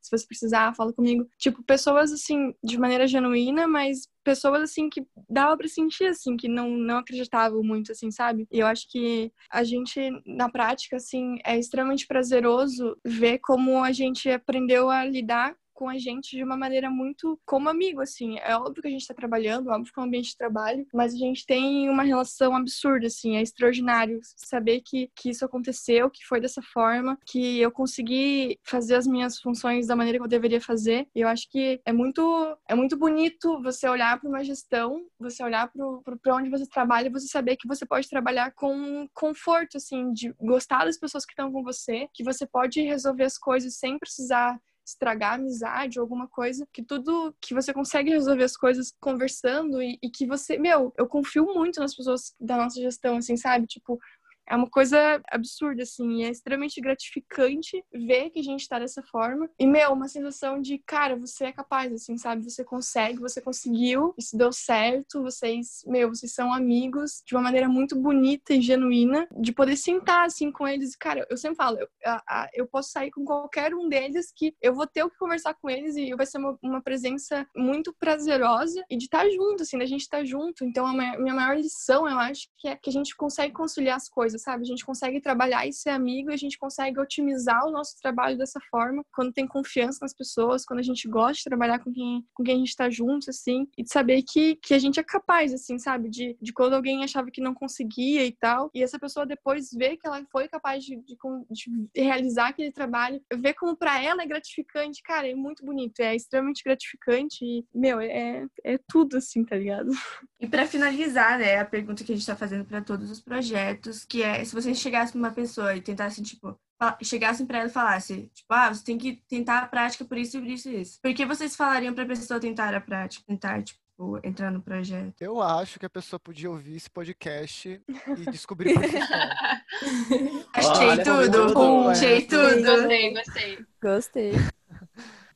Se 0.02 0.10
você 0.12 0.26
precisar, 0.26 0.76
fala 0.76 0.92
comigo. 0.92 1.28
Tipo, 1.38 1.64
pessoas 1.64 2.12
assim, 2.12 2.54
de 2.64 2.80
maneira 2.80 3.08
genuína, 3.08 3.68
mas 3.68 4.08
pessoas 4.28 4.62
assim 4.62 4.90
que 4.90 5.08
dava 5.30 5.56
para 5.56 5.70
sentir 5.70 6.08
assim 6.08 6.36
que 6.36 6.50
não 6.50 6.70
não 6.72 6.98
acreditavam 6.98 7.64
muito 7.64 7.94
assim, 7.94 8.12
sabe? 8.12 8.46
E 8.52 8.60
eu 8.60 8.68
acho 8.68 8.86
que 8.90 9.32
a 9.50 9.64
gente 9.64 9.98
na 10.26 10.50
prática 10.50 10.98
assim 10.98 11.38
é 11.46 11.58
extremamente 11.58 12.06
prazeroso 12.06 12.98
ver 13.06 13.40
como 13.40 13.82
a 13.82 13.94
gente 13.94 14.30
aprendeu 14.30 14.90
a 14.90 15.06
lidar 15.06 15.56
com 15.78 15.88
a 15.88 15.98
gente 16.00 16.36
de 16.36 16.44
uma 16.44 16.58
maneira 16.58 16.90
muito 16.90 17.40
como 17.46 17.70
amigo, 17.70 18.02
assim. 18.02 18.40
É 18.40 18.56
óbvio 18.58 18.82
que 18.82 18.88
a 18.88 18.92
gente 18.92 19.02
está 19.02 19.14
trabalhando, 19.14 19.70
óbvio 19.70 19.94
que 19.94 20.00
é 20.00 20.02
um 20.02 20.08
ambiente 20.08 20.32
de 20.32 20.38
trabalho, 20.38 20.88
mas 20.92 21.14
a 21.14 21.18
gente 21.18 21.46
tem 21.46 21.88
uma 21.88 22.02
relação 22.02 22.56
absurda, 22.56 23.06
assim. 23.06 23.38
É 23.38 23.44
extraordinário 23.44 24.20
saber 24.36 24.82
que, 24.84 25.12
que 25.16 25.30
isso 25.30 25.46
aconteceu, 25.46 26.10
que 26.10 26.26
foi 26.26 26.42
dessa 26.42 26.64
forma, 26.64 27.16
que 27.28 27.60
eu 27.60 27.72
consegui 27.72 28.58
fazer 28.64 28.96
as 28.96 29.06
minhas 29.06 29.40
funções 29.40 29.86
da 29.86 29.96
maneira 29.96 30.18
que 30.18 30.24
eu 30.24 30.28
deveria 30.28 30.60
fazer. 30.60 31.08
E 31.14 31.22
eu 31.22 31.28
acho 31.28 31.48
que 31.48 31.80
é 31.86 31.94
muito, 31.94 32.58
é 32.68 32.74
muito 32.74 32.98
bonito 32.98 33.62
você 33.62 33.88
olhar 33.88 34.20
para 34.20 34.30
uma 34.30 34.44
gestão, 34.44 35.06
você 35.20 35.44
olhar 35.44 35.72
para 35.72 36.36
onde 36.36 36.50
você 36.50 36.66
trabalha 36.66 37.06
e 37.06 37.12
você 37.12 37.28
saber 37.28 37.56
que 37.56 37.68
você 37.68 37.86
pode 37.86 38.10
trabalhar 38.10 38.52
com 38.54 39.08
conforto, 39.14 39.78
assim, 39.78 40.12
de 40.12 40.34
gostar 40.42 40.86
das 40.86 40.98
pessoas 40.98 41.24
que 41.24 41.34
estão 41.34 41.52
com 41.52 41.62
você, 41.62 42.08
que 42.16 42.24
você 42.24 42.48
pode 42.48 42.82
resolver 42.82 43.26
as 43.26 43.38
coisas 43.38 43.76
sem 43.78 44.00
precisar 44.00 44.60
estragar 44.88 45.34
a 45.34 45.36
amizade 45.36 46.00
ou 46.00 46.04
alguma 46.04 46.28
coisa, 46.28 46.66
que 46.72 46.82
tudo 46.82 47.36
que 47.42 47.54
você 47.54 47.74
consegue 47.74 48.10
resolver 48.10 48.46
as 48.46 48.56
coisas 48.56 48.94
conversando 49.02 49.82
e, 49.82 50.00
e 50.02 50.10
que 50.10 50.26
você, 50.26 50.58
meu, 50.58 50.94
eu 50.98 51.06
confio 51.08 51.46
muito 51.54 51.82
nas 51.82 51.94
pessoas 51.94 52.34
da 52.40 52.56
nossa 52.56 52.80
gestão, 52.80 53.18
assim, 53.18 53.36
sabe? 53.36 53.68
Tipo, 53.68 54.00
é 54.50 54.56
uma 54.56 54.70
coisa 54.70 55.22
absurda, 55.30 55.84
assim, 55.84 56.24
é 56.24 56.30
extremamente 56.30 56.80
gratificante 56.80 57.84
ver 57.94 58.30
que 58.30 58.40
a 58.40 58.44
gente 58.44 58.68
tá 58.68 58.80
dessa 58.80 59.04
forma. 59.04 59.50
E, 59.60 59.66
meu, 59.66 59.92
uma 59.92 60.08
sensação 60.08 60.62
de, 60.62 60.78
cara, 60.80 61.16
você 61.16 61.46
é 61.46 61.52
capaz, 61.52 61.92
assim, 61.92 62.18
sabe? 62.18 62.44
Você 62.44 62.64
consegue, 62.64 63.20
você 63.20 63.42
conseguiu, 63.42 64.14
isso 64.18 64.38
deu 64.38 64.52
certo, 64.54 65.22
vocês, 65.22 65.84
meu, 65.86 66.10
vocês 66.10 66.34
são 66.34 66.54
amigos 66.54 67.22
de 67.26 67.36
uma 67.36 67.42
maneira 67.42 67.68
muito 67.68 67.96
bonita 67.96 68.54
e 68.54 68.62
genuína, 68.62 69.28
de 69.38 69.52
poder 69.52 69.76
sentar, 69.76 70.26
assim, 70.26 70.52
com 70.52 70.68
eles. 70.68 70.96
Cara, 70.96 71.26
eu 71.30 71.38
sempre 71.38 71.58
falo, 71.58 71.78
eu, 71.78 71.88
a, 72.06 72.50
eu 72.54 72.68
posso 72.68 72.92
sair 72.92 73.12
com 73.12 73.26
qualquer 73.26 73.74
um 73.74 73.90
deles 73.90 74.32
que 74.34 74.56
eu 74.62 74.74
vou 74.74 74.88
ter 74.88 75.04
o 75.04 75.10
que 75.10 75.18
conversar 75.18 75.54
com 75.56 75.70
eles 75.70 75.96
e 75.98 76.16
vai 76.16 76.26
ser 76.26 76.38
uma, 76.38 76.58
uma 76.62 76.82
presença 76.82 77.46
muito 77.56 77.94
prazerosa 78.00 78.84
e 78.90 78.98
de 78.98 79.06
estar 79.06 79.24
tá 79.24 79.30
junto, 79.30 79.64
assim, 79.64 79.78
da 79.78 79.86
gente 79.86 80.02
estar 80.02 80.20
tá 80.20 80.26
junto. 80.26 80.64
Então, 80.64 80.86
a 80.86 80.94
minha 80.94 81.34
maior 81.34 81.58
lição, 81.58 82.08
eu 82.08 82.18
acho, 82.18 82.48
que 82.58 82.68
é 82.68 82.76
que 82.76 82.90
a 82.90 82.94
gente 82.94 83.16
consegue 83.16 83.54
conciliar 83.54 83.98
as 83.98 84.08
coisas 84.08 84.37
sabe? 84.38 84.64
A 84.64 84.66
gente 84.66 84.86
consegue 84.86 85.22
trabalhar 85.22 85.68
e 85.68 85.74
ser 85.74 85.90
amigo, 85.90 86.32
a 86.32 86.38
gente 86.38 86.58
consegue 86.58 87.00
otimizar 87.00 87.66
o 87.66 87.72
nosso 87.72 87.96
trabalho 88.02 88.38
dessa 88.38 88.60
forma, 88.70 89.04
quando 89.14 89.34
tem 89.34 89.48
confiança 89.48 90.00
nas 90.02 90.14
pessoas, 90.14 90.66
quando 90.66 90.80
a 90.80 90.84
gente 90.84 91.08
gosta 91.08 91.38
de 91.38 91.44
trabalhar 91.44 91.80
com 91.80 91.92
quem, 91.92 92.26
com 92.34 92.44
quem 92.44 92.56
a 92.56 92.60
gente 92.60 92.76
tá 92.76 92.90
junto, 92.90 93.30
assim, 93.30 93.68
e 93.78 93.84
de 93.84 93.92
saber 93.92 94.24
que, 94.24 94.56
que 94.56 94.74
a 94.74 94.80
gente 94.80 95.00
é 95.00 95.04
capaz, 95.04 95.54
assim, 95.54 95.78
sabe? 95.78 96.10
De, 96.10 96.38
de 96.42 96.54
quando 96.54 96.74
alguém 96.74 97.04
achava 97.04 97.32
que 97.32 97.42
não 97.42 97.54
conseguia 97.54 98.26
e 98.26 98.32
tal, 98.32 98.70
e 98.74 98.84
essa 98.84 99.00
pessoa 99.00 99.26
depois 99.26 99.70
vê 99.72 99.98
que 99.98 100.08
ela 100.08 100.24
foi 100.32 100.48
capaz 100.48 100.84
de, 100.84 100.98
de, 100.98 101.18
de 101.52 102.02
realizar 102.02 102.50
aquele 102.50 102.72
trabalho, 102.72 103.22
ver 103.36 103.54
como 103.54 103.76
para 103.76 104.02
ela 104.02 104.24
é 104.24 104.28
gratificante, 104.28 105.02
cara, 105.02 105.28
é 105.28 105.36
muito 105.36 105.66
bonito, 105.66 106.00
é 106.00 106.16
extremamente 106.16 106.64
gratificante 106.64 107.44
e, 107.44 107.66
meu, 107.74 108.00
é, 108.00 108.46
é 108.64 108.78
tudo, 108.88 109.18
assim, 109.18 109.44
tá 109.44 109.56
ligado? 109.56 109.92
E 110.40 110.48
para 110.48 110.68
finalizar, 110.68 111.40
né, 111.40 111.60
a 111.60 111.66
pergunta 111.66 112.04
que 112.04 112.12
a 112.12 112.16
gente 112.16 112.26
tá 112.26 112.36
fazendo 112.36 112.66
para 112.66 112.82
todos 112.82 113.10
os 113.10 113.22
projetos, 113.22 114.06
que 114.06 114.22
é 114.22 114.27
se 114.46 114.54
você 114.54 114.74
chegasse 114.74 115.12
pra 115.12 115.20
uma 115.20 115.32
pessoa 115.32 115.76
e 115.76 115.82
tentasse, 115.82 116.22
tipo, 116.22 116.58
chegassem 117.02 117.46
para 117.46 117.60
ela 117.60 117.68
e 117.68 117.72
falasse, 117.72 118.30
tipo, 118.34 118.54
ah, 118.54 118.74
você 118.74 118.84
tem 118.84 118.98
que 118.98 119.22
tentar 119.28 119.60
a 119.60 119.68
prática 119.68 120.06
por 120.06 120.18
isso, 120.18 120.40
por 120.40 120.48
isso 120.48 120.70
e 120.70 120.82
isso. 120.82 121.00
Por 121.02 121.14
que 121.14 121.26
vocês 121.26 121.56
falariam 121.56 121.94
pra 121.94 122.06
pessoa 122.06 122.40
tentar 122.40 122.74
a 122.74 122.82
prática, 122.82 123.24
tentar, 123.28 123.64
tipo, 123.64 124.20
entrar 124.24 124.52
no 124.52 124.62
projeto? 124.62 125.22
Eu 125.22 125.42
acho 125.42 125.80
que 125.80 125.86
a 125.86 125.90
pessoa 125.90 126.20
podia 126.20 126.50
ouvir 126.50 126.76
esse 126.76 126.90
podcast 126.90 127.82
e 128.18 128.32
descobrir 128.32 128.74
por 128.74 128.84
que 128.84 128.98
Achei 130.54 131.04
tudo! 131.04 131.90
Achei 131.90 132.22
tudo! 132.28 132.64
Gostei, 132.64 133.14
gostei. 133.14 133.66
Gostei. 133.82 134.57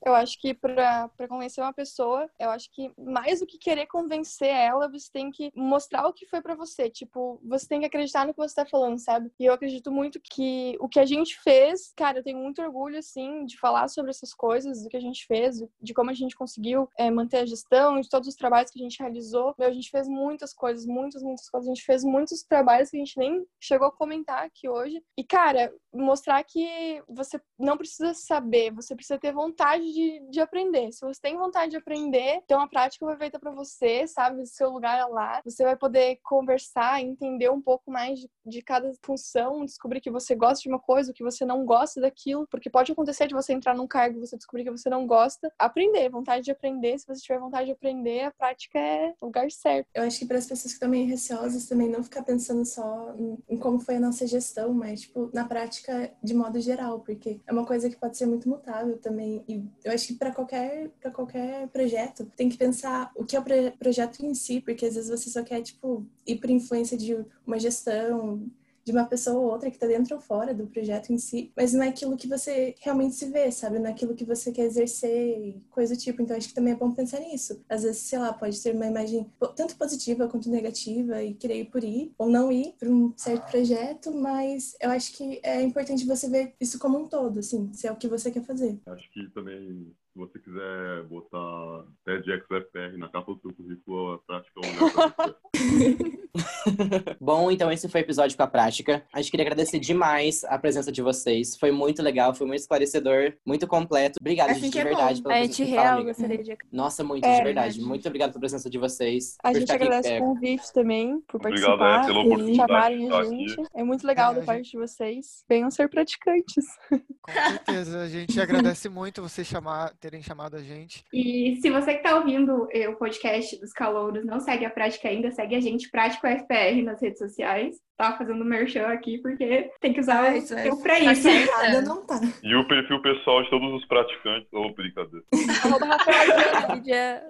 Eu 0.06 0.16
acho 0.16 0.40
que 0.40 0.54
para 0.54 1.10
convencer 1.30 1.64
uma 1.64 1.74
pessoa, 1.74 2.30
eu 2.40 2.50
acho 2.50 2.72
que 2.72 2.92
mais 2.98 3.40
do 3.40 3.46
que 3.46 3.58
querer 3.58 3.86
convencer 3.86 4.50
ela, 4.50 4.90
você 4.90 5.10
tem 5.12 5.32
que 5.32 5.52
mostrar 5.56 6.08
o 6.08 6.14
que 6.14 6.26
foi 6.26 6.42
para 6.42 6.56
você. 6.56 6.90
Tipo, 6.90 7.40
você 7.44 7.68
tem 7.68 7.82
que 7.82 7.86
acreditar 7.86 8.26
no 8.26 8.34
que 8.34 8.40
você 8.40 8.56
tá 8.56 8.66
falando, 8.66 8.98
sabe? 8.98 9.32
E 9.40 9.46
eu 9.46 9.54
acredito 9.54 9.92
muito 9.92 10.20
que 10.20 10.76
o 10.80 10.90
que 10.90 11.00
a 11.00 11.06
gente 11.06 11.40
fez, 11.42 11.94
cara, 11.96 12.20
eu 12.20 12.24
tenho 12.24 12.40
muito 12.40 12.62
orgulho, 12.62 12.98
assim, 12.98 13.46
de 13.46 13.58
falar 13.60 13.88
sobre 13.88 14.12
essas 14.12 14.34
coisas, 14.34 14.84
do 14.84 14.90
que 14.90 14.98
a 14.98 15.02
gente 15.02 15.26
fez, 15.26 15.64
de 15.82 15.94
como 15.94 16.10
a 16.10 16.14
gente 16.14 16.36
conseguiu 16.36 16.90
é, 16.98 17.10
manter 17.12 17.38
a 17.38 17.46
gestão, 17.46 18.00
de 18.02 18.10
todos 18.10 18.28
os 18.28 18.36
trabalhos 18.36 18.72
que 18.72 18.80
a 18.80 18.84
gente 18.84 19.00
realizou. 19.00 19.54
Meu, 19.58 19.68
a 19.68 19.74
gente 19.74 19.90
fez 19.90 20.08
muitas 20.08 20.54
coisas, 20.54 20.86
muitas, 20.86 21.22
muitas 21.22 21.50
coisas. 21.50 21.70
A 21.70 21.74
gente 21.74 21.86
fez 21.86 22.04
muitos 22.04 22.44
trabalhos 22.44 22.90
que 22.90 22.98
a 22.98 23.00
gente 23.00 23.18
nem 23.18 23.46
chegou 23.60 23.88
a 23.88 23.92
comentar 23.92 24.44
aqui 24.44 24.68
hoje. 24.68 25.02
E, 25.18 25.24
cara, 25.24 25.74
mostrar 25.94 26.44
que 26.44 27.02
você 27.08 27.40
não 27.60 27.78
precisa 27.78 28.14
saber, 28.14 28.72
você 28.72 28.96
precisa 28.96 29.20
ter 29.20 29.34
vontade 29.34 29.84
de, 29.92 30.20
de 30.30 30.40
aprender. 30.40 30.92
Se 30.92 31.02
você 31.02 31.20
tem 31.22 31.38
vontade 31.38 31.72
de 31.72 31.78
aprender, 31.78 32.42
então 32.44 32.62
a 32.62 32.68
prática 32.68 33.06
vai 33.06 33.18
feita 33.18 33.40
para 33.40 33.52
você, 33.52 34.08
sabe? 34.08 34.42
O 34.42 34.48
seu 34.48 34.70
lugar 34.70 34.98
é 34.98 35.06
lá. 35.06 35.42
Você 35.44 35.64
vai 35.64 35.76
poder 35.76 36.20
conversar, 36.24 37.02
entender 37.02 37.50
um 37.50 37.62
pouco 37.62 37.92
mais 37.92 38.20
de, 38.20 38.30
de 38.46 38.62
cada 38.62 38.92
função, 39.04 39.66
descobrir 39.66 40.02
que 40.02 40.12
você 40.12 40.36
gosta 40.36 40.62
de 40.62 40.70
uma 40.70 40.80
coisa, 40.80 41.14
que 41.14 41.24
você 41.24 41.46
não 41.46 41.66
gosta 41.66 42.02
daquilo, 42.02 42.48
porque 42.50 42.70
pode 42.70 42.92
acontecer 42.92 43.28
de 43.28 43.34
você 43.34 43.54
entrar 43.54 43.76
num 43.76 43.88
cargo 43.88 44.18
e 44.18 44.20
você 44.20 44.38
descobrir 44.38 44.64
que 44.64 44.72
você 44.72 44.90
não 44.90 45.06
gosta. 45.06 45.52
Aprender, 45.58 46.10
vontade 46.10 46.46
de 46.46 46.52
aprender. 46.52 46.98
Se 46.98 47.08
você 47.08 47.22
tiver 47.22 47.40
vontade 47.40 47.66
de 47.66 47.72
aprender, 47.72 48.26
a 48.26 48.32
prática 48.32 48.80
é 48.80 49.14
o 49.22 49.26
lugar 49.26 49.50
certo. 49.52 49.88
Eu 49.94 50.04
acho 50.04 50.20
que 50.20 50.26
para 50.26 50.38
as 50.38 50.46
pessoas 50.46 50.72
que 50.72 50.78
estão 50.78 50.90
meio 50.90 51.08
receosas 51.08 51.68
também 51.68 51.90
não 51.90 52.04
ficar 52.04 52.24
pensando 52.24 52.66
só 52.66 53.14
em, 53.18 53.38
em 53.50 53.58
como 53.58 53.80
foi 53.80 53.96
a 53.96 54.00
nossa 54.00 54.26
gestão, 54.26 54.74
mas 54.74 55.02
tipo, 55.02 55.30
na 55.34 55.46
prática 55.46 55.81
de 56.24 56.34
modo 56.34 56.60
geral, 56.60 57.00
porque 57.00 57.40
é 57.46 57.52
uma 57.52 57.66
coisa 57.66 57.90
que 57.90 57.96
pode 57.96 58.18
ser 58.18 58.26
muito 58.26 58.48
mutável 58.48 58.98
também. 58.98 59.44
E 59.48 59.64
eu 59.84 59.92
acho 59.92 60.08
que 60.08 60.14
para 60.16 60.32
qualquer, 60.32 60.90
para 61.00 61.12
qualquer 61.12 61.68
projeto, 61.70 62.26
tem 62.36 62.50
que 62.50 62.58
pensar 62.58 63.12
o 63.16 63.24
que 63.24 63.36
é 63.36 63.40
o 63.40 63.44
projeto 63.78 64.26
em 64.26 64.34
si, 64.34 64.62
porque 64.62 64.86
às 64.86 64.96
vezes 64.96 65.10
você 65.10 65.30
só 65.30 65.44
quer, 65.44 65.62
tipo, 65.62 66.06
ir 66.26 66.38
por 66.38 66.50
influência 66.50 66.98
de 66.98 67.26
uma 67.46 67.60
gestão, 67.60 68.46
de 68.84 68.92
uma 68.92 69.06
pessoa 69.06 69.40
ou 69.40 69.52
outra 69.52 69.70
que 69.70 69.76
está 69.76 69.88
dentro 69.88 70.16
ou 70.16 70.22
fora 70.22 70.54
do 70.54 70.68
projeto 70.68 71.12
em 71.12 71.18
si, 71.18 71.52
mas 71.56 71.74
não 71.74 71.84
é 71.84 71.90
aquilo 71.90 72.18
que 72.18 72.28
você 72.28 72.76
realmente 72.80 73.16
se 73.16 73.26
vê, 73.26 73.52
sabe? 73.52 73.80
Não 73.80 73.88
é 73.88 73.92
aquilo 73.92 74.16
que 74.16 74.26
você 74.26 74.52
quer 74.52 74.64
exercer, 74.64 75.62
coisa 75.70 75.96
do 75.96 76.00
tipo. 76.00 76.22
Então 76.22 76.36
acho 76.36 76.50
que 76.50 76.54
também 76.54 76.74
é 76.74 76.78
bom 76.78 76.92
pensar 76.92 77.20
nisso. 77.20 77.64
Às 77.70 77.84
vezes, 77.84 78.02
sei 78.02 78.20
lá, 78.20 78.34
pode 78.34 78.62
ter 78.62 78.76
uma 78.76 78.88
imagem 78.88 79.32
tanto 79.56 79.76
positiva 79.76 80.28
quanto 80.28 80.50
negativa 80.50 81.22
e 81.24 81.34
querer 81.34 81.62
ir 81.62 81.66
por 81.66 81.84
ir 81.84 82.14
ou 82.18 82.30
não 82.30 82.52
ir 82.52 82.76
para 82.80 82.90
um 82.90 83.14
certo 83.18 83.50
projeto, 83.50 84.12
mas 84.12 84.76
eu 84.82 84.90
acho 84.90 85.14
que 85.14 85.40
é 85.44 85.62
importante 85.62 86.06
você 86.06 86.30
ver 86.30 86.54
isso 86.60 86.80
como 86.80 87.00
um 87.00 87.08
todo, 87.08 87.40
assim, 87.40 87.72
se 87.74 87.88
é 87.88 87.92
o 87.92 87.96
que 87.96 88.08
você 88.08 88.32
quer 88.32 88.44
fazer. 88.44 88.80
Acho 88.86 89.12
que 89.12 89.30
também 89.32 89.94
se 90.12 90.20
você 90.20 90.40
quiser 90.40 91.04
botar 91.04 91.86
TEDx 92.06 92.46
FR 92.46 92.98
na 92.98 93.08
capa 93.08 93.34
do 93.34 93.40
seu 93.40 93.54
currículo, 93.54 94.14
a 94.14 94.20
prática 94.20 94.60
é 94.62 94.68
um 94.68 96.22
Bom, 97.20 97.52
então 97.52 97.72
esse 97.72 97.88
foi 97.90 98.02
o 98.02 98.04
episódio 98.04 98.36
com 98.38 98.44
a 98.44 98.48
prática. 98.48 99.04
A 99.14 99.22
gente 99.22 99.32
queria 99.32 99.46
agradecer 99.46 99.80
demais 99.80 100.44
a 100.46 100.58
presença 100.58 100.92
de 100.92 101.02
vocês. 101.02 101.56
Foi 101.56 101.72
muito 101.72 102.02
legal, 102.02 102.34
foi 102.34 102.48
muito 102.48 102.60
esclarecedor, 102.60 103.34
muito 103.46 103.68
completo. 103.68 104.18
Obrigada, 104.20 104.54
gente, 104.54 104.72
de 104.72 104.80
é 104.80 104.84
verdade, 104.84 105.22
pela 105.22 105.36
presença. 105.36 105.62
A 105.62 105.66
gente 105.66 105.72
real 105.72 106.04
gostaria 106.04 106.44
de... 106.44 106.58
Nossa, 106.72 107.04
muito, 107.04 107.26
é, 107.26 107.38
de 107.38 107.44
verdade. 107.44 107.76
Gente. 107.76 107.86
Muito 107.86 108.06
obrigado 108.08 108.32
pela 108.32 108.40
presença 108.40 108.70
de 108.70 108.78
vocês. 108.78 109.38
A 109.44 109.54
gente 109.54 109.72
agradece 109.72 110.18
o 110.18 110.20
convite 110.20 110.74
também, 110.74 111.22
por 111.22 111.38
Obrigado, 111.38 111.78
participar, 111.78 112.04
é, 112.04 112.06
pela 112.06 112.20
oportunidade 112.20 112.58
chamarem 112.58 113.12
a 113.12 113.24
gente. 113.24 113.54
Aqui. 113.54 113.70
É 113.74 113.84
muito 113.84 114.06
legal 114.06 114.32
é, 114.32 114.36
da 114.36 114.42
parte 114.44 114.64
gente... 114.64 114.72
de 114.72 114.78
vocês. 114.78 115.44
Venham 115.48 115.72
ser 115.72 115.90
praticantes. 115.90 116.66
Com 116.90 117.32
certeza, 117.32 118.02
a 118.02 118.08
gente 118.08 118.40
agradece 118.40 118.90
muito 118.90 119.22
vocês 119.22 119.48
chamar, 119.48 119.94
terem 120.02 120.22
chamado 120.22 120.58
a 120.58 120.62
gente. 120.62 121.06
E 121.14 121.58
se 121.62 121.70
você 121.70 121.94
que 121.94 122.00
está 122.00 122.18
ouvindo 122.18 122.68
o 122.90 122.96
podcast 122.96 123.58
dos 123.60 123.72
calouros 123.72 124.26
não 124.26 124.40
segue 124.40 124.66
a 124.66 124.70
prática 124.70 125.08
ainda, 125.08 125.32
segue 125.32 125.56
a 125.56 125.62
gente, 125.62 125.90
Prático 125.90 126.28
FPR, 126.28 126.82
nas 126.84 127.02
redes 127.02 127.20
sociais. 127.20 127.78
Tá 128.02 128.18
fazendo 128.18 128.44
merchan 128.44 128.88
aqui, 128.88 129.20
porque 129.20 129.70
tem 129.80 129.94
que 129.94 130.00
usar 130.00 130.24
ah, 130.24 130.36
isso, 130.36 130.56
o 130.56 130.82
pra 130.82 131.00
isso. 131.00 131.22
Tá 131.22 131.82
não 131.84 132.04
tá. 132.04 132.20
E 132.42 132.56
o 132.56 132.68
perfil 132.68 133.00
pessoal 133.00 133.44
de 133.44 133.50
todos 133.52 133.72
os 133.76 133.86
praticantes. 133.86 134.52
Ô, 134.52 134.62
oh, 134.64 134.74
brincadeira. 134.74 135.24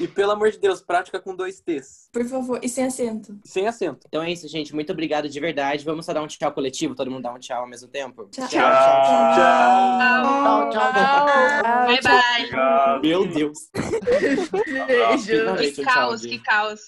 e 0.00 0.08
pelo 0.08 0.32
amor 0.32 0.50
de 0.50 0.58
Deus, 0.58 0.80
prática 0.80 1.20
com 1.20 1.36
dois 1.36 1.60
T's. 1.60 2.08
Por 2.10 2.24
favor, 2.24 2.58
e 2.62 2.68
sem 2.70 2.86
acento. 2.86 3.38
Sem 3.44 3.68
acento. 3.68 4.06
Então 4.08 4.22
é 4.22 4.32
isso, 4.32 4.48
gente. 4.48 4.74
Muito 4.74 4.90
obrigado 4.90 5.28
de 5.28 5.38
verdade. 5.38 5.84
Vamos 5.84 6.06
só 6.06 6.14
dar 6.14 6.22
um 6.22 6.26
tchau 6.26 6.50
coletivo, 6.50 6.94
todo 6.94 7.10
mundo 7.10 7.24
dá 7.24 7.34
um 7.34 7.38
tchau 7.38 7.60
ao 7.60 7.68
mesmo 7.68 7.88
tempo? 7.88 8.26
Tchau. 8.32 8.48
Tchau. 8.48 8.72
Tchau. 8.72 9.34
Tchau. 9.34 10.70
Tchau. 10.70 10.92
tchau. 11.02 11.26
Bye, 11.88 12.00
bye. 12.00 13.00
Meu 13.02 13.26
Deus. 13.26 13.58
Beijo. 14.86 15.74
Que 15.74 15.84
caos, 15.84 16.24
que 16.24 16.38
caos. 16.38 16.80